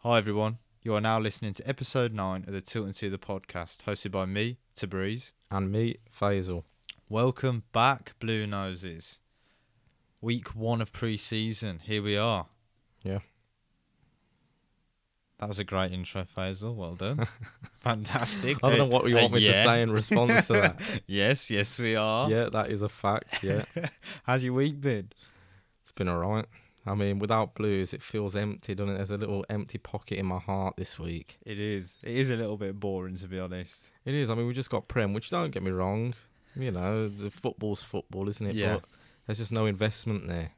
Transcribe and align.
Hi 0.00 0.18
everyone. 0.18 0.58
You 0.82 0.94
are 0.94 1.00
now 1.00 1.18
listening 1.20 1.52
to 1.54 1.68
episode 1.68 2.12
9 2.14 2.44
of 2.46 2.52
the 2.52 2.60
Tilt 2.60 2.86
and 2.86 2.94
Two 2.94 3.10
the 3.10 3.18
podcast, 3.18 3.82
hosted 3.84 4.10
by 4.10 4.24
me, 4.24 4.58
Tabriz. 4.74 5.32
And 5.50 5.70
me, 5.70 5.96
Faisal. 6.18 6.64
Welcome 7.08 7.64
back, 7.72 8.14
Blue 8.18 8.46
Noses. 8.46 9.20
Week 10.22 10.48
1 10.54 10.80
of 10.80 10.92
pre-season. 10.92 11.80
Here 11.84 12.02
we 12.02 12.16
are. 12.16 12.46
Yeah. 13.02 13.18
That 15.38 15.48
was 15.48 15.58
a 15.58 15.64
great 15.64 15.92
intro, 15.92 16.24
Faisal. 16.24 16.74
Well 16.74 16.94
done. 16.94 17.26
Fantastic. 17.80 18.58
I 18.62 18.68
don't 18.70 18.78
know 18.78 18.84
what 18.96 19.08
you 19.08 19.18
Uh, 19.18 19.22
want 19.22 19.34
me 19.34 19.40
yeah. 19.40 19.64
to 19.64 19.68
say 19.68 19.82
in 19.82 19.90
response 19.90 20.46
to 20.48 20.52
that. 20.54 20.80
yes, 21.06 21.50
yes 21.50 21.78
we 21.78 21.96
are. 21.96 22.30
Yeah, 22.30 22.48
that 22.52 22.70
is 22.70 22.82
a 22.82 22.88
fact. 22.88 23.42
Yeah, 23.42 23.64
How's 24.24 24.44
your 24.44 24.54
week 24.54 24.80
been? 24.80 25.10
it's 25.82 25.92
been 25.92 26.08
alright. 26.08 26.46
I 26.90 26.94
mean, 26.94 27.18
without 27.20 27.54
blues, 27.54 27.92
it 27.92 28.02
feels 28.02 28.34
empty, 28.34 28.74
doesn't 28.74 28.94
it? 28.94 28.96
There's 28.96 29.10
a 29.12 29.16
little 29.16 29.44
empty 29.48 29.78
pocket 29.78 30.18
in 30.18 30.26
my 30.26 30.38
heart 30.38 30.74
this 30.76 30.98
week. 30.98 31.38
It 31.46 31.58
is. 31.58 31.98
It 32.02 32.16
is 32.16 32.30
a 32.30 32.36
little 32.36 32.56
bit 32.56 32.78
boring 32.80 33.16
to 33.18 33.28
be 33.28 33.38
honest. 33.38 33.90
It 34.04 34.14
is. 34.14 34.28
I 34.28 34.34
mean, 34.34 34.46
we 34.46 34.54
just 34.54 34.70
got 34.70 34.88
Prem, 34.88 35.12
which 35.12 35.30
don't 35.30 35.50
get 35.52 35.62
me 35.62 35.70
wrong. 35.70 36.14
You 36.56 36.72
know, 36.72 37.08
the 37.08 37.30
football's 37.30 37.82
football, 37.82 38.28
isn't 38.28 38.44
it? 38.44 38.54
Yeah. 38.54 38.74
But 38.74 38.84
there's 39.26 39.38
just 39.38 39.52
no 39.52 39.66
investment 39.66 40.26
there. 40.26 40.50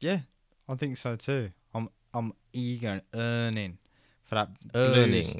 Yeah, 0.00 0.20
I 0.68 0.74
think 0.74 0.96
so 0.98 1.14
too. 1.14 1.50
I'm 1.72 1.88
I'm 2.12 2.32
eager 2.52 2.88
and 2.88 3.02
earning 3.14 3.78
for 4.24 4.34
that 4.34 4.48
Earning. 4.74 5.22
Blues. 5.22 5.36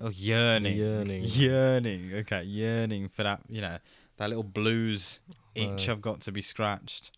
Oh, 0.00 0.10
yearning, 0.10 0.76
Yearning. 0.76 1.22
yearning. 1.24 2.12
Okay, 2.14 2.42
yearning 2.42 3.08
for 3.08 3.22
that. 3.22 3.40
You 3.48 3.62
know, 3.62 3.78
that 4.18 4.28
little 4.28 4.42
blues 4.44 5.20
itch 5.54 5.88
Uh, 5.88 5.92
I've 5.92 6.02
got 6.02 6.20
to 6.22 6.32
be 6.32 6.42
scratched. 6.42 7.12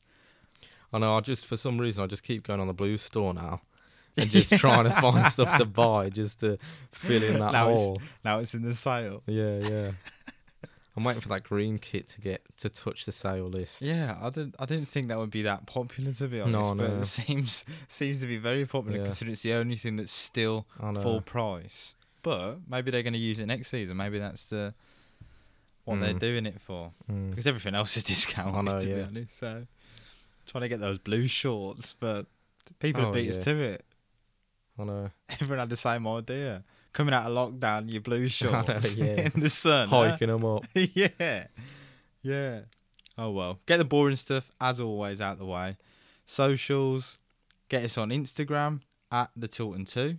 I 0.93 0.99
know. 0.99 1.17
I 1.17 1.21
just 1.21 1.47
for 1.47 1.57
some 1.57 1.79
reason 1.79 2.03
I 2.03 2.07
just 2.07 2.23
keep 2.23 2.47
going 2.47 2.61
on 2.61 2.67
the 2.67 2.73
blues 2.75 3.03
store 3.03 3.35
now 3.35 3.61
and 4.17 4.31
just 4.31 4.53
trying 4.55 4.85
to 4.85 4.91
find 5.01 5.31
stuff 5.31 5.57
to 5.59 5.65
buy 5.65 6.09
just 6.11 6.41
to 6.41 6.59
fill 6.93 7.23
in 7.23 7.39
that 7.41 7.53
Now 7.53 7.69
it's- 7.69 7.79
hole. 7.81 8.03
Now 8.25 8.39
it's 8.39 8.55
in 8.55 8.63
the 8.63 8.75
sale. 8.75 9.23
Yeah, 9.27 9.59
yeah. 9.59 9.91
I'm 10.97 11.05
waiting 11.05 11.21
for 11.21 11.29
that 11.29 11.43
green 11.43 11.77
kit 11.79 12.09
to 12.09 12.23
get 12.23 12.41
to 12.61 12.71
touch 12.71 13.05
the 13.05 13.13
sale 13.13 13.49
list. 13.49 13.83
Yeah, 13.83 14.17
I 14.19 14.31
didn't. 14.31 14.55
I 14.59 14.65
didn't 14.65 14.89
think 14.89 15.09
that 15.09 15.19
would 15.19 15.31
be 15.31 15.43
that 15.43 15.67
popular 15.67 16.11
to 16.13 16.27
be 16.29 16.41
honest. 16.41 16.59
No, 16.59 16.75
but 16.75 16.89
no. 16.89 16.97
it 17.01 17.05
seems 17.19 17.67
seems 17.89 18.21
to 18.23 18.27
be 18.27 18.39
very 18.39 18.65
popular 18.65 18.99
Yeah. 19.01 19.05
considering 19.05 19.35
it's 19.35 19.43
the 19.43 19.53
only 19.53 19.77
thing 19.77 19.97
that's 19.97 20.11
still 20.13 20.65
full 21.03 21.21
price. 21.21 21.95
But 22.23 22.57
maybe 22.67 22.91
they're 22.91 23.03
going 23.03 23.13
to 23.13 23.19
use 23.19 23.39
it 23.39 23.47
next 23.47 23.69
season. 23.69 23.99
Maybe 23.99 24.19
that's 24.19 24.47
the 24.47 24.73
what 25.85 26.01
they're 26.01 26.15
Mm. 26.15 26.19
doing 26.19 26.47
it 26.47 26.61
for. 26.63 26.93
Mm. 27.13 27.29
because 27.31 27.47
everything 27.47 27.75
else 27.75 27.95
is 27.99 28.03
discounted. 28.05 28.65
Know, 28.65 28.79
to 28.79 28.87
be 28.87 29.03
honest, 29.03 29.39
so 29.39 29.67
trying 30.47 30.63
to 30.63 30.69
get 30.69 30.81
those 30.81 30.99
blue 30.99 31.27
shorts, 31.27 31.95
but 31.99 32.27
people 32.79 33.03
have 33.03 33.11
Oh, 33.11 33.15
beat 33.15 33.31
us 33.31 33.43
to 33.45 33.57
it. 33.57 33.85
I 34.79 34.85
know. 34.85 35.11
Everyone 35.29 35.59
had 35.61 35.71
the 35.71 35.77
same 35.77 36.07
idea. 36.07 36.65
Coming 36.93 37.15
out 37.15 37.31
of 37.31 37.33
lockdown, 37.37 37.91
your 37.91 38.01
blue 38.01 38.29
shorts 38.39 38.95
yeah. 38.97 39.29
in 39.35 39.41
the 39.41 39.51
sun. 39.51 39.89
huh? 39.89 40.11
Hiking 40.11 40.29
them 40.29 40.45
up. 40.45 40.65
yeah, 40.75 41.47
yeah. 42.23 42.61
Oh 43.19 43.31
well, 43.31 43.61
get 43.67 43.79
the 43.79 43.85
boring 43.85 44.17
stuff 44.17 44.51
as 44.61 44.81
always 44.81 45.21
out 45.21 45.39
the 45.39 45.47
way. 45.47 45.77
Socials, 46.27 47.19
get 47.69 47.85
us 47.85 47.97
on 47.97 48.11
Instagram 48.11 48.81
at 49.11 49.31
the 49.37 49.49
Tilton 49.49 49.85
Two. 49.85 50.19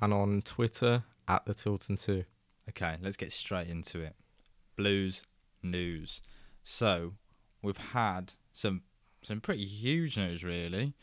And 0.00 0.12
on 0.12 0.42
Twitter 0.42 1.04
at 1.26 1.46
the 1.46 1.54
Tilton 1.54 1.96
2. 1.96 2.24
Okay, 2.68 2.96
let's 3.00 3.16
get 3.16 3.32
straight 3.32 3.68
into 3.68 4.00
it. 4.00 4.14
Blues 4.76 5.22
news. 5.62 6.20
So 6.64 7.14
we've 7.62 7.78
had 7.78 8.34
some 8.52 8.82
some 9.26 9.40
pretty 9.40 9.64
huge 9.64 10.16
news 10.16 10.44
really, 10.44 10.94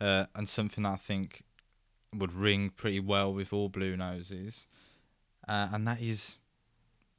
uh, 0.00 0.26
and 0.34 0.48
something 0.48 0.84
that 0.84 0.92
I 0.92 0.96
think 0.96 1.42
would 2.14 2.32
ring 2.32 2.70
pretty 2.70 3.00
well 3.00 3.32
with 3.32 3.52
all 3.52 3.68
blue 3.68 3.96
noses, 3.96 4.66
uh, 5.46 5.68
and 5.72 5.86
that 5.86 6.00
is 6.00 6.40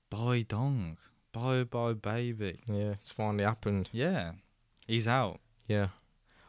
Bye 0.09 0.45
Dong, 0.47 0.97
Bye 1.31 1.63
Bye 1.63 1.93
Baby. 1.93 2.59
Yeah, 2.67 2.91
it's 2.91 3.09
finally 3.09 3.43
happened. 3.43 3.89
Yeah, 3.91 4.33
he's 4.87 5.07
out. 5.07 5.39
Yeah. 5.67 5.89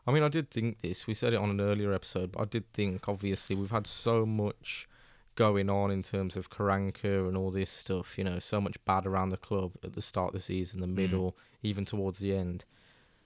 I 0.06 0.12
mean, 0.12 0.22
I 0.22 0.28
did 0.28 0.50
think 0.50 0.80
this. 0.80 1.06
We 1.06 1.14
said 1.14 1.34
it 1.34 1.36
on 1.38 1.50
an 1.50 1.60
earlier 1.60 1.92
episode, 1.92 2.32
but 2.32 2.40
I 2.40 2.44
did 2.46 2.72
think, 2.72 3.06
obviously, 3.08 3.54
we've 3.54 3.70
had 3.70 3.86
so 3.86 4.24
much 4.26 4.88
going 5.36 5.70
on 5.70 5.90
in 5.90 6.02
terms 6.02 6.36
of 6.36 6.50
Karanka 6.50 7.28
and 7.28 7.36
all 7.36 7.50
this 7.50 7.70
stuff, 7.70 8.18
you 8.18 8.24
know, 8.24 8.38
so 8.38 8.60
much 8.60 8.82
bad 8.84 9.06
around 9.06 9.28
the 9.28 9.36
club 9.36 9.72
at 9.84 9.92
the 9.92 10.02
start 10.02 10.28
of 10.28 10.32
the 10.34 10.40
season, 10.40 10.80
the 10.80 10.86
Mm. 10.86 10.94
middle, 10.94 11.36
even 11.62 11.84
towards 11.84 12.18
the 12.18 12.34
end, 12.34 12.64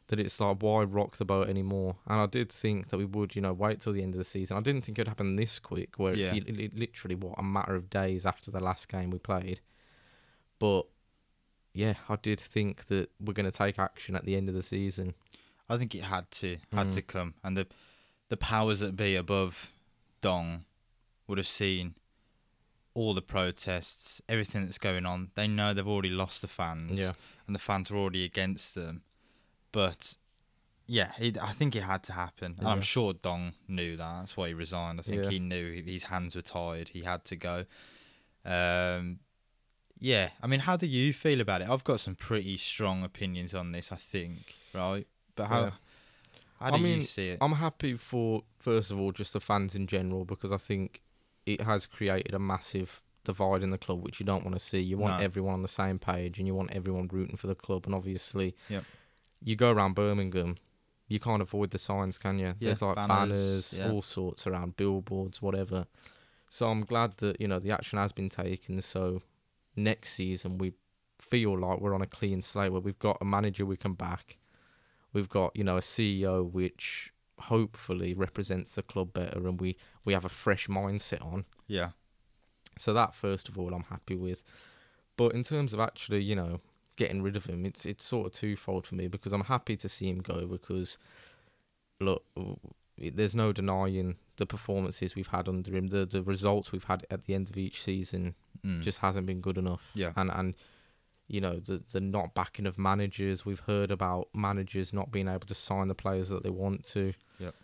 that 0.08 0.20
it's 0.20 0.38
like, 0.38 0.58
why 0.60 0.82
rock 0.84 1.16
the 1.16 1.24
boat 1.24 1.48
anymore? 1.48 1.96
And 2.06 2.20
I 2.20 2.26
did 2.26 2.50
think 2.52 2.88
that 2.88 2.98
we 2.98 3.04
would, 3.06 3.34
you 3.34 3.40
know, 3.42 3.52
wait 3.52 3.80
till 3.80 3.92
the 3.92 4.02
end 4.02 4.14
of 4.14 4.18
the 4.18 4.24
season. 4.24 4.56
I 4.56 4.60
didn't 4.60 4.82
think 4.84 4.98
it 4.98 5.02
would 5.02 5.08
happen 5.08 5.36
this 5.36 5.58
quick, 5.58 5.98
where 5.98 6.12
it's 6.12 6.22
Yeah. 6.22 6.32
li- 6.34 6.40
li- 6.52 6.70
literally, 6.74 7.14
what, 7.14 7.38
a 7.38 7.42
matter 7.42 7.74
of 7.74 7.88
days 7.90 8.26
after 8.26 8.50
the 8.50 8.60
last 8.60 8.88
game 8.88 9.10
we 9.10 9.18
played. 9.18 9.60
But, 10.58 10.86
yeah, 11.72 11.94
I 12.08 12.16
did 12.16 12.38
think 12.40 12.86
that 12.86 13.10
we're 13.18 13.32
going 13.32 13.50
to 13.50 13.56
take 13.58 13.78
action 13.78 14.14
at 14.14 14.24
the 14.24 14.36
end 14.36 14.48
of 14.48 14.54
the 14.54 14.62
season. 14.62 15.14
I 15.68 15.78
think 15.78 15.94
it 15.94 16.04
had 16.04 16.30
to 16.32 16.58
had 16.72 16.88
Mm. 16.88 16.94
to 16.94 17.02
come, 17.02 17.34
and 17.42 17.56
the 17.56 17.66
the 18.28 18.36
powers 18.36 18.80
that 18.80 18.96
be 18.96 19.14
above 19.16 19.70
Dong 20.20 20.64
would 21.26 21.38
have 21.38 21.46
seen 21.46 21.94
all 22.94 23.12
the 23.14 23.22
protests, 23.22 24.20
everything 24.28 24.64
that's 24.64 24.78
going 24.78 25.04
on. 25.06 25.30
They 25.34 25.46
know 25.48 25.72
they've 25.74 25.86
already 25.88 26.10
lost 26.10 26.42
the 26.42 26.48
fans, 26.48 26.98
Yeah. 27.00 27.12
and 27.46 27.54
the 27.54 27.58
fans 27.58 27.90
are 27.90 27.96
already 27.96 28.24
against 28.24 28.74
them. 28.74 29.02
But 29.74 30.16
yeah, 30.86 31.10
it, 31.18 31.36
I 31.42 31.50
think 31.52 31.74
it 31.74 31.82
had 31.82 32.02
to 32.04 32.12
happen, 32.12 32.54
and 32.58 32.68
I'm 32.68 32.80
sure 32.80 33.12
Dong 33.12 33.54
knew 33.68 33.96
that. 33.96 34.18
That's 34.20 34.36
why 34.36 34.48
he 34.48 34.54
resigned. 34.54 35.00
I 35.00 35.02
think 35.02 35.24
Yeah. 35.24 35.30
he 35.30 35.38
knew 35.40 35.82
his 35.82 36.04
hands 36.04 36.36
were 36.36 36.42
tied. 36.42 36.90
He 36.90 37.02
had 37.02 37.24
to 37.26 37.36
go. 37.36 37.64
Um, 38.44 39.18
yeah, 39.98 40.30
I 40.42 40.46
mean, 40.46 40.60
how 40.60 40.76
do 40.76 40.86
you 40.86 41.12
feel 41.12 41.40
about 41.40 41.62
it? 41.62 41.68
I've 41.68 41.84
got 41.84 42.00
some 42.00 42.14
pretty 42.14 42.56
strong 42.56 43.02
opinions 43.02 43.54
on 43.54 43.72
this. 43.72 43.90
I 43.90 43.96
think, 43.96 44.54
right? 44.74 45.06
But 45.34 45.46
how 45.46 45.60
Yeah. 45.64 45.70
how 46.60 46.70
do 46.70 46.76
I 46.76 46.80
mean, 46.80 47.00
you 47.00 47.06
see 47.06 47.28
it? 47.30 47.38
I'm 47.40 47.52
happy 47.54 47.96
for 47.96 48.44
first 48.58 48.90
of 48.90 48.98
all 48.98 49.12
just 49.12 49.32
the 49.32 49.40
fans 49.40 49.74
in 49.74 49.86
general 49.86 50.24
because 50.24 50.52
I 50.52 50.56
think 50.58 51.02
it 51.46 51.60
has 51.62 51.86
created 51.86 52.32
a 52.34 52.38
massive 52.38 53.02
divide 53.24 53.62
in 53.62 53.70
the 53.70 53.78
club 53.78 54.02
which 54.04 54.20
you 54.20 54.26
don't 54.26 54.44
want 54.44 54.54
to 54.54 54.60
see. 54.64 54.80
You 54.80 54.98
want 54.98 55.18
No. 55.18 55.24
everyone 55.24 55.54
on 55.54 55.62
the 55.62 55.68
same 55.68 55.98
page 55.98 56.38
and 56.38 56.46
you 56.46 56.54
want 56.54 56.70
everyone 56.72 57.08
rooting 57.10 57.36
for 57.36 57.46
the 57.46 57.54
club 57.54 57.86
and 57.86 57.94
obviously 57.94 58.54
Yep. 58.68 58.84
You 59.44 59.54
go 59.56 59.70
around 59.70 59.94
Birmingham 59.94 60.56
you 61.08 61.20
can't 61.20 61.42
avoid 61.42 61.70
the 61.70 61.78
signs, 61.78 62.18
can 62.18 62.38
you? 62.38 62.54
There's 62.60 62.82
like 62.82 62.96
banners, 62.96 63.08
banners, 63.08 63.74
yeah. 63.76 63.90
all 63.90 64.02
sorts 64.02 64.46
around, 64.46 64.76
billboards, 64.76 65.42
whatever. 65.42 65.86
So 66.48 66.68
I'm 66.70 66.84
glad 66.84 67.18
that 67.18 67.40
you 67.40 67.48
know 67.48 67.58
the 67.58 67.70
action 67.70 67.98
has 67.98 68.12
been 68.12 68.28
taken. 68.28 68.80
So 68.80 69.22
next 69.76 70.14
season 70.14 70.58
we 70.58 70.72
feel 71.20 71.58
like 71.58 71.80
we're 71.80 71.94
on 71.94 72.02
a 72.02 72.06
clean 72.06 72.42
slate 72.42 72.72
where 72.72 72.80
we've 72.80 72.98
got 72.98 73.18
a 73.20 73.24
manager 73.24 73.66
we 73.66 73.76
can 73.76 73.94
back. 73.94 74.38
We've 75.12 75.28
got 75.28 75.54
you 75.54 75.64
know 75.64 75.76
a 75.76 75.82
CEO 75.82 76.50
which 76.50 77.12
hopefully 77.38 78.14
represents 78.14 78.74
the 78.74 78.82
club 78.82 79.12
better, 79.12 79.46
and 79.46 79.60
we 79.60 79.76
we 80.04 80.14
have 80.14 80.24
a 80.24 80.30
fresh 80.30 80.68
mindset 80.68 81.24
on. 81.24 81.44
yeah, 81.66 81.90
So 82.78 82.94
that 82.94 83.14
first 83.14 83.48
of 83.48 83.58
all, 83.58 83.74
I'm 83.74 83.84
happy 83.84 84.16
with. 84.16 84.42
But 85.16 85.34
in 85.34 85.44
terms 85.44 85.72
of 85.72 85.80
actually, 85.80 86.22
you 86.22 86.34
know, 86.34 86.60
getting 86.96 87.22
rid 87.22 87.36
of 87.36 87.46
him, 87.46 87.64
it's 87.64 87.84
it's 87.84 88.04
sort 88.04 88.26
of 88.26 88.32
twofold 88.32 88.86
for 88.86 88.94
me 88.94 89.08
because 89.08 89.32
I'm 89.32 89.44
happy 89.44 89.76
to 89.76 89.88
see 89.88 90.08
him 90.08 90.20
go 90.20 90.46
because 90.46 90.98
look, 92.00 92.24
there's 92.98 93.34
no 93.34 93.52
denying 93.52 94.16
the 94.36 94.46
performances 94.46 95.14
we've 95.14 95.28
had 95.28 95.48
under 95.48 95.74
him, 95.74 95.88
the 95.88 96.06
the 96.06 96.22
results 96.22 96.72
we've 96.72 96.84
had 96.84 97.06
at 97.10 97.24
the 97.24 97.34
end 97.34 97.50
of 97.50 97.56
each 97.56 97.82
season 97.82 98.34
mm. 98.64 98.80
just 98.80 98.98
hasn't 98.98 99.26
been 99.26 99.40
good 99.40 99.58
enough. 99.58 99.82
yeah, 99.94 100.12
And 100.16 100.30
and 100.30 100.54
you 101.26 101.40
know 101.40 101.58
the 101.58 101.82
the 101.92 102.00
not 102.00 102.34
backing 102.34 102.66
of 102.66 102.78
managers. 102.78 103.44
We've 103.44 103.60
heard 103.60 103.90
about 103.90 104.28
managers 104.34 104.92
not 104.92 105.10
being 105.10 105.28
able 105.28 105.46
to 105.46 105.54
sign 105.54 105.88
the 105.88 105.94
players 105.94 106.28
that 106.28 106.42
they 106.42 106.50
want 106.50 106.84
to. 106.86 107.14
Yep. 107.38 107.54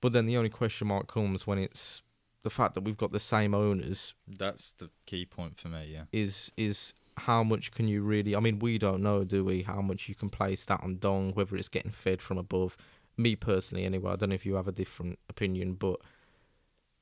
But 0.00 0.12
then 0.12 0.26
the 0.26 0.36
only 0.36 0.50
question 0.50 0.88
mark 0.88 1.06
comes 1.08 1.46
when 1.46 1.58
it's 1.58 2.02
the 2.42 2.50
fact 2.50 2.74
that 2.74 2.82
we've 2.82 2.96
got 2.96 3.10
the 3.10 3.18
same 3.18 3.54
owners 3.54 4.14
that's 4.28 4.70
the 4.72 4.90
key 5.04 5.24
point 5.24 5.58
for 5.58 5.68
me. 5.68 5.88
Yeah, 5.88 6.04
is 6.12 6.52
is 6.56 6.94
how 7.18 7.42
much 7.42 7.72
can 7.72 7.88
you 7.88 8.02
really 8.02 8.36
I 8.36 8.40
mean 8.40 8.58
we 8.58 8.78
don't 8.78 9.02
know 9.02 9.24
do 9.24 9.44
we 9.44 9.62
how 9.62 9.80
much 9.80 10.08
you 10.08 10.14
can 10.14 10.28
place 10.28 10.64
that 10.66 10.82
on 10.82 10.98
Dong 10.98 11.32
whether 11.32 11.56
it's 11.56 11.68
getting 11.68 11.90
fed 11.90 12.20
from 12.20 12.38
above 12.38 12.76
me 13.16 13.36
personally 13.36 13.84
anyway 13.84 14.12
I 14.12 14.16
don't 14.16 14.30
know 14.30 14.34
if 14.34 14.46
you 14.46 14.54
have 14.54 14.68
a 14.68 14.72
different 14.72 15.18
opinion 15.28 15.74
but 15.74 16.00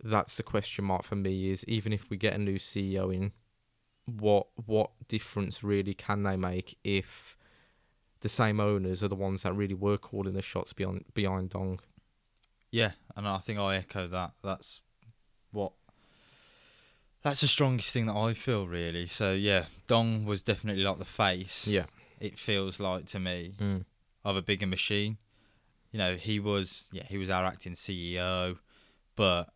that's 0.02 0.36
the 0.36 0.42
question 0.42 0.84
mark 0.84 1.04
for 1.04 1.16
me 1.16 1.50
is 1.50 1.64
even 1.66 1.92
if 1.92 2.10
we 2.10 2.16
get 2.16 2.34
a 2.34 2.38
new 2.38 2.58
CEO 2.58 3.14
in 3.14 3.32
what 4.06 4.46
what 4.66 4.90
difference 5.08 5.64
really 5.64 5.94
can 5.94 6.22
they 6.22 6.36
make 6.36 6.78
if 6.84 7.36
the 8.20 8.28
same 8.28 8.60
owners 8.60 9.02
are 9.02 9.08
the 9.08 9.14
ones 9.14 9.42
that 9.42 9.52
really 9.52 9.74
were 9.74 9.98
calling 9.98 10.34
the 10.34 10.42
shots 10.42 10.72
beyond 10.72 11.04
behind 11.14 11.50
Dong 11.50 11.80
yeah, 12.74 12.90
and 13.14 13.28
I 13.28 13.38
think 13.38 13.60
I 13.60 13.76
echo 13.76 14.08
that. 14.08 14.32
That's 14.42 14.82
what. 15.52 15.74
That's 17.24 17.40
the 17.40 17.48
strongest 17.48 17.90
thing 17.90 18.06
that 18.06 18.16
I 18.16 18.34
feel 18.34 18.68
really. 18.68 19.06
So 19.06 19.32
yeah, 19.32 19.64
Dong 19.88 20.24
was 20.24 20.42
definitely 20.42 20.84
like 20.84 20.98
the 20.98 21.04
face. 21.04 21.66
yeah 21.66 21.86
it 22.20 22.38
feels 22.38 22.80
like 22.80 23.04
to 23.04 23.20
me 23.20 23.54
mm. 23.58 23.84
of 24.24 24.36
a 24.36 24.42
bigger 24.42 24.66
machine. 24.66 25.18
You 25.92 25.98
know, 25.98 26.16
he 26.16 26.40
was 26.40 26.88
yeah, 26.92 27.04
he 27.08 27.18
was 27.18 27.30
our 27.30 27.44
acting 27.44 27.74
CEO, 27.74 28.58
but 29.14 29.50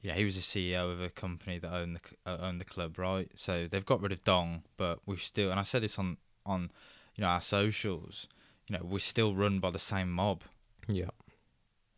yeah, 0.00 0.14
he 0.14 0.24
was 0.24 0.36
a 0.36 0.40
CEO 0.40 0.90
of 0.92 1.00
a 1.00 1.10
company 1.10 1.58
that 1.58 1.72
owned 1.72 1.96
the 1.96 2.30
uh, 2.30 2.38
owned 2.40 2.60
the 2.60 2.64
club, 2.64 2.98
right? 2.98 3.28
So 3.34 3.66
they've 3.66 3.84
got 3.84 4.00
rid 4.00 4.12
of 4.12 4.24
Dong, 4.24 4.62
but 4.76 5.00
we've 5.04 5.20
still, 5.20 5.50
and 5.50 5.58
I 5.58 5.64
said 5.64 5.82
this 5.82 5.98
on 5.98 6.16
on 6.46 6.70
you 7.16 7.22
know 7.22 7.28
our 7.28 7.42
socials, 7.42 8.28
you 8.68 8.76
know, 8.76 8.84
we're 8.84 9.00
still 9.00 9.34
run 9.34 9.58
by 9.58 9.70
the 9.70 9.78
same 9.78 10.10
mob. 10.10 10.42
Yeah. 10.88 11.10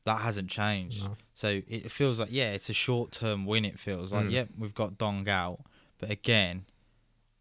That 0.05 0.21
hasn't 0.21 0.51
changed. 0.51 1.05
No. 1.05 1.17
So 1.33 1.63
it 1.67 1.91
feels 1.91 2.21
like 2.21 2.29
yeah, 2.31 2.53
it's 2.53 2.69
a 2.69 2.75
short 2.75 3.11
term 3.11 3.47
win. 3.47 3.65
It 3.65 3.79
feels 3.79 4.13
like 4.13 4.27
Mm. 4.27 4.31
yep, 4.33 4.49
we've 4.59 4.75
got 4.75 4.99
Dong 4.99 5.29
out, 5.29 5.61
but 5.99 6.11
again, 6.11 6.67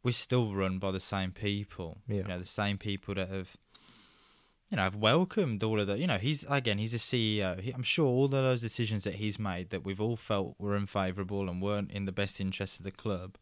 we're 0.01 0.11
still 0.13 0.53
run 0.53 0.79
by 0.79 0.91
the 0.91 0.99
same 0.99 1.31
people. 1.31 1.97
Yeah. 2.07 2.17
You 2.17 2.23
know, 2.23 2.39
the 2.39 2.45
same 2.45 2.77
people 2.77 3.15
that 3.15 3.27
have, 3.29 3.57
you 4.69 4.77
know, 4.77 4.83
have 4.83 4.95
welcomed 4.95 5.61
all 5.61 5.79
of 5.79 5.87
that. 5.87 5.99
You 5.99 6.07
know, 6.07 6.17
he's 6.17 6.43
again, 6.49 6.77
he's 6.77 6.93
a 6.93 6.97
CEO. 6.97 7.59
He, 7.59 7.71
I'm 7.71 7.83
sure 7.83 8.05
all 8.07 8.25
of 8.25 8.31
those 8.31 8.61
decisions 8.61 9.03
that 9.03 9.15
he's 9.15 9.37
made 9.37 9.69
that 9.71 9.83
we've 9.83 10.01
all 10.01 10.15
felt 10.17 10.55
were 10.57 10.75
unfavourable 10.75 11.49
and 11.49 11.61
weren't 11.61 11.91
in 11.91 12.05
the 12.05 12.11
best 12.13 12.39
interest 12.39 12.79
of 12.79 12.83
the 12.85 12.91
club, 12.91 13.37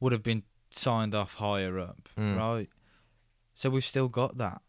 would 0.00 0.12
have 0.12 0.22
been 0.24 0.42
signed 0.72 1.14
off 1.14 1.34
higher 1.34 1.78
up, 1.78 2.08
Mm. 2.18 2.36
right? 2.36 2.68
So 3.54 3.70
we've 3.70 3.84
still 3.84 4.08
got 4.08 4.38
that. 4.38 4.60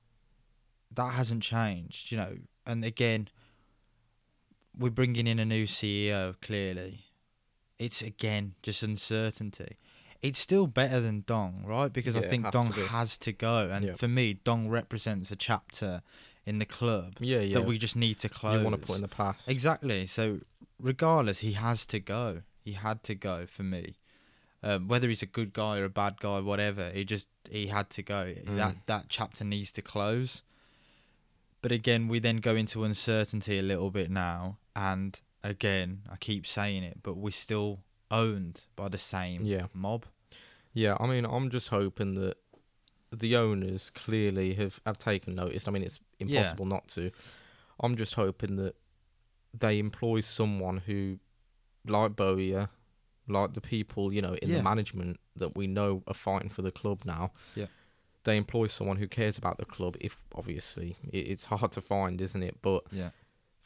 That 0.94 1.14
hasn't 1.14 1.42
changed, 1.44 2.12
you 2.12 2.18
know. 2.18 2.38
And 2.66 2.84
again, 2.86 3.30
we're 4.82 4.90
bringing 4.90 5.28
in 5.28 5.40
a 5.40 5.46
new 5.46 5.66
CEO. 5.66 6.36
Clearly, 6.42 7.06
it's 7.80 8.02
again 8.02 8.56
just 8.62 8.84
uncertainty. 8.84 9.78
It's 10.22 10.38
still 10.40 10.68
better 10.68 11.00
than 11.00 11.24
Dong, 11.26 11.64
right? 11.66 11.92
Because 11.92 12.16
Yeah, 12.16 12.22
I 12.22 12.28
think 12.28 12.52
Dong 12.52 12.74
to 12.74 12.88
has 12.88 13.18
to 13.20 13.32
go, 13.32 13.70
and 13.72 13.86
Yeah. 13.86 13.96
for 13.96 14.08
me, 14.08 14.34
Dong 14.36 14.70
represents 14.70 15.32
a 15.32 15.36
chapter 15.36 16.04
in 16.46 16.60
the 16.60 16.66
club 16.66 17.16
Yeah, 17.20 17.40
yeah. 17.40 17.56
that 17.56 17.66
we 17.66 17.78
just 17.80 17.96
need 17.96 18.20
to 18.20 18.30
close. 18.30 18.60
you 18.60 18.64
want 18.70 18.80
to 18.80 18.86
put 18.86 18.98
in 18.98 19.02
the 19.02 19.08
past. 19.08 19.48
Exactly. 19.48 20.06
So, 20.08 20.42
regardless, 20.80 21.40
he 21.40 21.54
has 21.54 21.86
to 21.88 22.00
go. 22.00 22.44
He 22.64 22.74
had 22.74 23.04
to 23.04 23.16
go 23.16 23.48
for 23.48 23.64
me. 23.64 23.96
Um, 24.64 24.88
whether 24.88 25.10
he's 25.10 25.24
a 25.24 25.28
good 25.28 25.54
guy 25.54 25.80
or 25.80 25.86
a 25.86 25.90
bad 25.90 26.20
guy, 26.20 26.40
whatever, 26.40 26.92
he 26.92 27.04
just 27.04 27.28
he 27.50 27.68
had 27.68 27.90
to 27.92 28.04
go. 28.04 28.36
Mm. 28.46 28.58
That 28.58 28.76
that 28.86 29.06
chapter 29.10 29.44
needs 29.44 29.72
to 29.72 29.82
close. 29.82 30.44
But 31.64 31.72
again, 31.72 32.08
we 32.08 32.20
then 32.20 32.38
go 32.38 32.56
into 32.56 32.84
uncertainty 32.84 33.58
a 33.58 33.64
little 33.64 33.90
bit 33.92 34.10
now, 34.12 34.58
and 34.76 35.20
again, 35.44 36.04
I 36.12 36.16
keep 36.18 36.46
saying 36.48 36.84
it, 36.84 37.00
but 37.04 37.18
we're 37.18 37.32
still 37.32 37.80
owned 38.10 38.62
by 38.76 38.90
the 38.90 38.98
same 38.98 39.44
Yeah. 39.44 39.68
mob. 39.74 40.06
Yeah, 40.74 40.96
I 41.00 41.08
mean, 41.08 41.26
I'm 41.26 41.50
just 41.50 41.70
hoping 41.70 42.16
that 42.16 42.38
the 43.12 43.36
owners 43.36 43.90
clearly 43.90 44.54
have, 44.54 44.80
have 44.86 44.98
taken 44.98 45.36
notice. 45.36 45.68
I 45.68 45.72
mean, 45.72 45.84
it's 45.84 46.00
Yeah. 46.20 46.40
impossible 46.40 46.66
not 46.66 46.88
to. 46.90 47.12
I'm 47.80 47.96
just 47.98 48.14
hoping 48.16 48.56
that 48.58 48.76
they 49.54 49.80
employ 49.80 50.22
someone 50.22 50.78
who, 50.78 51.20
like 51.86 52.16
Bowyer, 52.16 52.70
like 53.28 53.54
the 53.54 53.62
people, 53.62 54.14
you 54.14 54.22
know, 54.22 54.36
in 54.36 54.50
Yeah. 54.50 54.58
the 54.58 54.64
management 54.64 55.20
that 55.36 55.56
we 55.58 55.68
know 55.68 56.04
are 56.08 56.14
fighting 56.14 56.50
for 56.50 56.62
the 56.62 56.72
club 56.72 57.02
now. 57.06 57.32
Yeah. 57.56 57.68
They 58.24 58.38
employ 58.38 58.68
someone 58.68 58.98
who 58.98 59.08
cares 59.08 59.38
about 59.38 59.58
the 59.58 59.66
club. 59.66 59.98
If 60.00 60.16
obviously 60.36 60.96
it, 61.12 61.28
it's 61.28 61.46
hard 61.46 61.72
to 61.74 61.82
find, 61.82 62.22
isn't 62.22 62.44
it? 62.44 62.62
But 62.62 62.84
Yeah. 62.92 63.10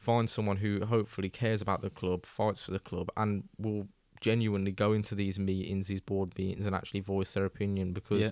Find 0.06 0.30
someone 0.30 0.58
who 0.58 0.86
hopefully 0.86 1.30
cares 1.30 1.62
about 1.62 1.82
the 1.82 1.90
club, 1.90 2.26
fights 2.26 2.62
for 2.64 2.72
the 2.72 2.80
club, 2.80 3.10
and 3.18 3.44
will 3.58 3.88
genuinely 4.22 4.72
go 4.72 4.94
into 4.94 5.14
these 5.16 5.38
meetings, 5.40 5.88
these 5.88 6.02
board 6.02 6.38
meetings, 6.38 6.66
and 6.66 6.76
actually 6.76 7.02
voice 7.02 7.34
their 7.34 7.46
opinion. 7.46 7.94
Because 7.94 8.22
Yeah. 8.22 8.32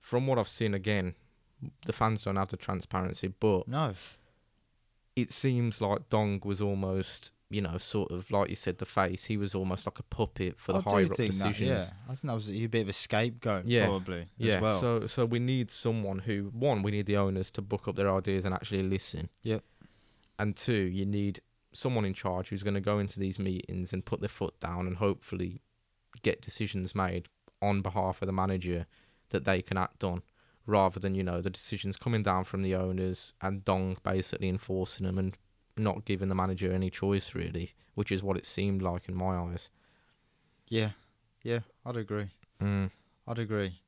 from 0.00 0.26
what 0.26 0.38
I've 0.38 0.48
seen, 0.48 0.74
again, 0.74 1.14
the 1.86 1.92
fans 1.92 2.22
don't 2.24 2.36
have 2.36 2.48
the 2.48 2.56
transparency, 2.56 3.28
but 3.28 3.68
No. 3.68 3.94
it 5.16 5.32
seems 5.32 5.80
like 5.80 6.08
Dong 6.08 6.40
was 6.44 6.60
almost, 6.62 7.32
you 7.50 7.60
know, 7.60 7.76
sort 7.78 8.10
of 8.10 8.30
like 8.30 8.48
you 8.50 8.56
said, 8.56 8.78
the 8.78 8.86
face. 8.86 9.24
He 9.26 9.36
was 9.36 9.54
almost 9.54 9.86
like 9.86 9.98
a 9.98 10.02
puppet 10.04 10.58
for 10.58 10.72
the 10.72 10.78
I 10.78 10.82
higher 10.82 11.04
up 11.06 11.16
think 11.16 11.34
that, 11.34 11.48
decisions. 11.48 11.70
yeah, 11.70 11.90
I 12.08 12.14
think 12.14 12.22
that 12.22 12.34
was 12.34 12.48
a 12.50 12.66
bit 12.66 12.82
of 12.82 12.88
a 12.88 12.92
scapegoat, 12.92 13.66
Yeah. 13.66 13.86
probably 13.86 14.26
Yeah, 14.38 14.56
as 14.56 14.62
well. 14.62 14.80
so 14.80 15.06
so 15.06 15.26
we 15.26 15.38
need 15.38 15.70
someone 15.70 16.20
who 16.20 16.50
one, 16.54 16.82
we 16.82 16.90
need 16.90 17.06
the 17.06 17.16
owners 17.16 17.50
to 17.52 17.62
book 17.62 17.88
up 17.88 17.96
their 17.96 18.10
ideas 18.14 18.44
and 18.44 18.54
actually 18.54 18.82
listen. 18.82 19.28
Yep. 19.42 19.64
And 20.40 20.56
two, 20.56 20.72
you 20.72 21.04
need 21.04 21.42
someone 21.72 22.06
in 22.06 22.14
charge 22.14 22.48
who's 22.48 22.62
going 22.62 22.74
to 22.74 22.80
go 22.80 22.98
into 22.98 23.20
these 23.20 23.38
meetings 23.38 23.92
and 23.92 24.04
put 24.04 24.20
their 24.20 24.28
foot 24.28 24.58
down 24.58 24.86
and 24.86 24.96
hopefully 24.96 25.60
get 26.22 26.40
decisions 26.40 26.94
made 26.94 27.28
on 27.60 27.82
behalf 27.82 28.22
of 28.22 28.26
the 28.26 28.32
manager 28.32 28.86
that 29.28 29.44
they 29.44 29.60
can 29.60 29.76
act 29.76 30.02
on, 30.02 30.22
rather 30.66 30.98
than 30.98 31.14
you 31.14 31.22
know 31.22 31.42
the 31.42 31.50
decisions 31.50 31.96
coming 31.96 32.22
down 32.22 32.44
from 32.44 32.62
the 32.62 32.74
owners 32.74 33.34
and 33.42 33.64
Dong 33.66 33.98
basically 34.02 34.48
enforcing 34.48 35.04
them 35.04 35.18
and 35.18 35.36
not 35.76 36.06
giving 36.06 36.28
the 36.28 36.34
manager 36.34 36.72
any 36.72 36.88
choice 36.88 37.34
really, 37.34 37.74
which 37.94 38.10
is 38.10 38.22
what 38.22 38.38
it 38.38 38.46
seemed 38.46 38.80
like 38.80 39.08
in 39.08 39.14
my 39.14 39.36
eyes. 39.36 39.68
yeah, 40.68 40.90
yeah, 41.42 41.60
I'd 41.84 41.96
agree. 41.98 42.30
Mm. 42.62 42.90
I'd 43.28 43.38
agree. 43.38 43.80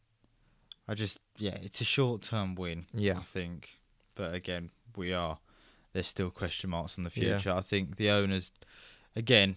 I 0.87 0.94
just 0.94 1.19
yeah, 1.38 1.56
it's 1.62 1.81
a 1.81 1.84
short 1.84 2.22
term 2.22 2.55
win. 2.55 2.87
Yeah. 2.93 3.19
I 3.19 3.22
think, 3.22 3.78
but 4.14 4.34
again, 4.34 4.70
we 4.96 5.14
are. 5.14 5.38
There's 5.92 6.06
still 6.06 6.30
question 6.30 6.70
marks 6.70 6.96
on 6.98 7.04
the 7.04 7.10
Yeah. 7.14 7.36
future. 7.38 7.52
I 7.52 7.60
think 7.60 7.96
the 7.96 8.10
owners, 8.10 8.52
again, 9.14 9.56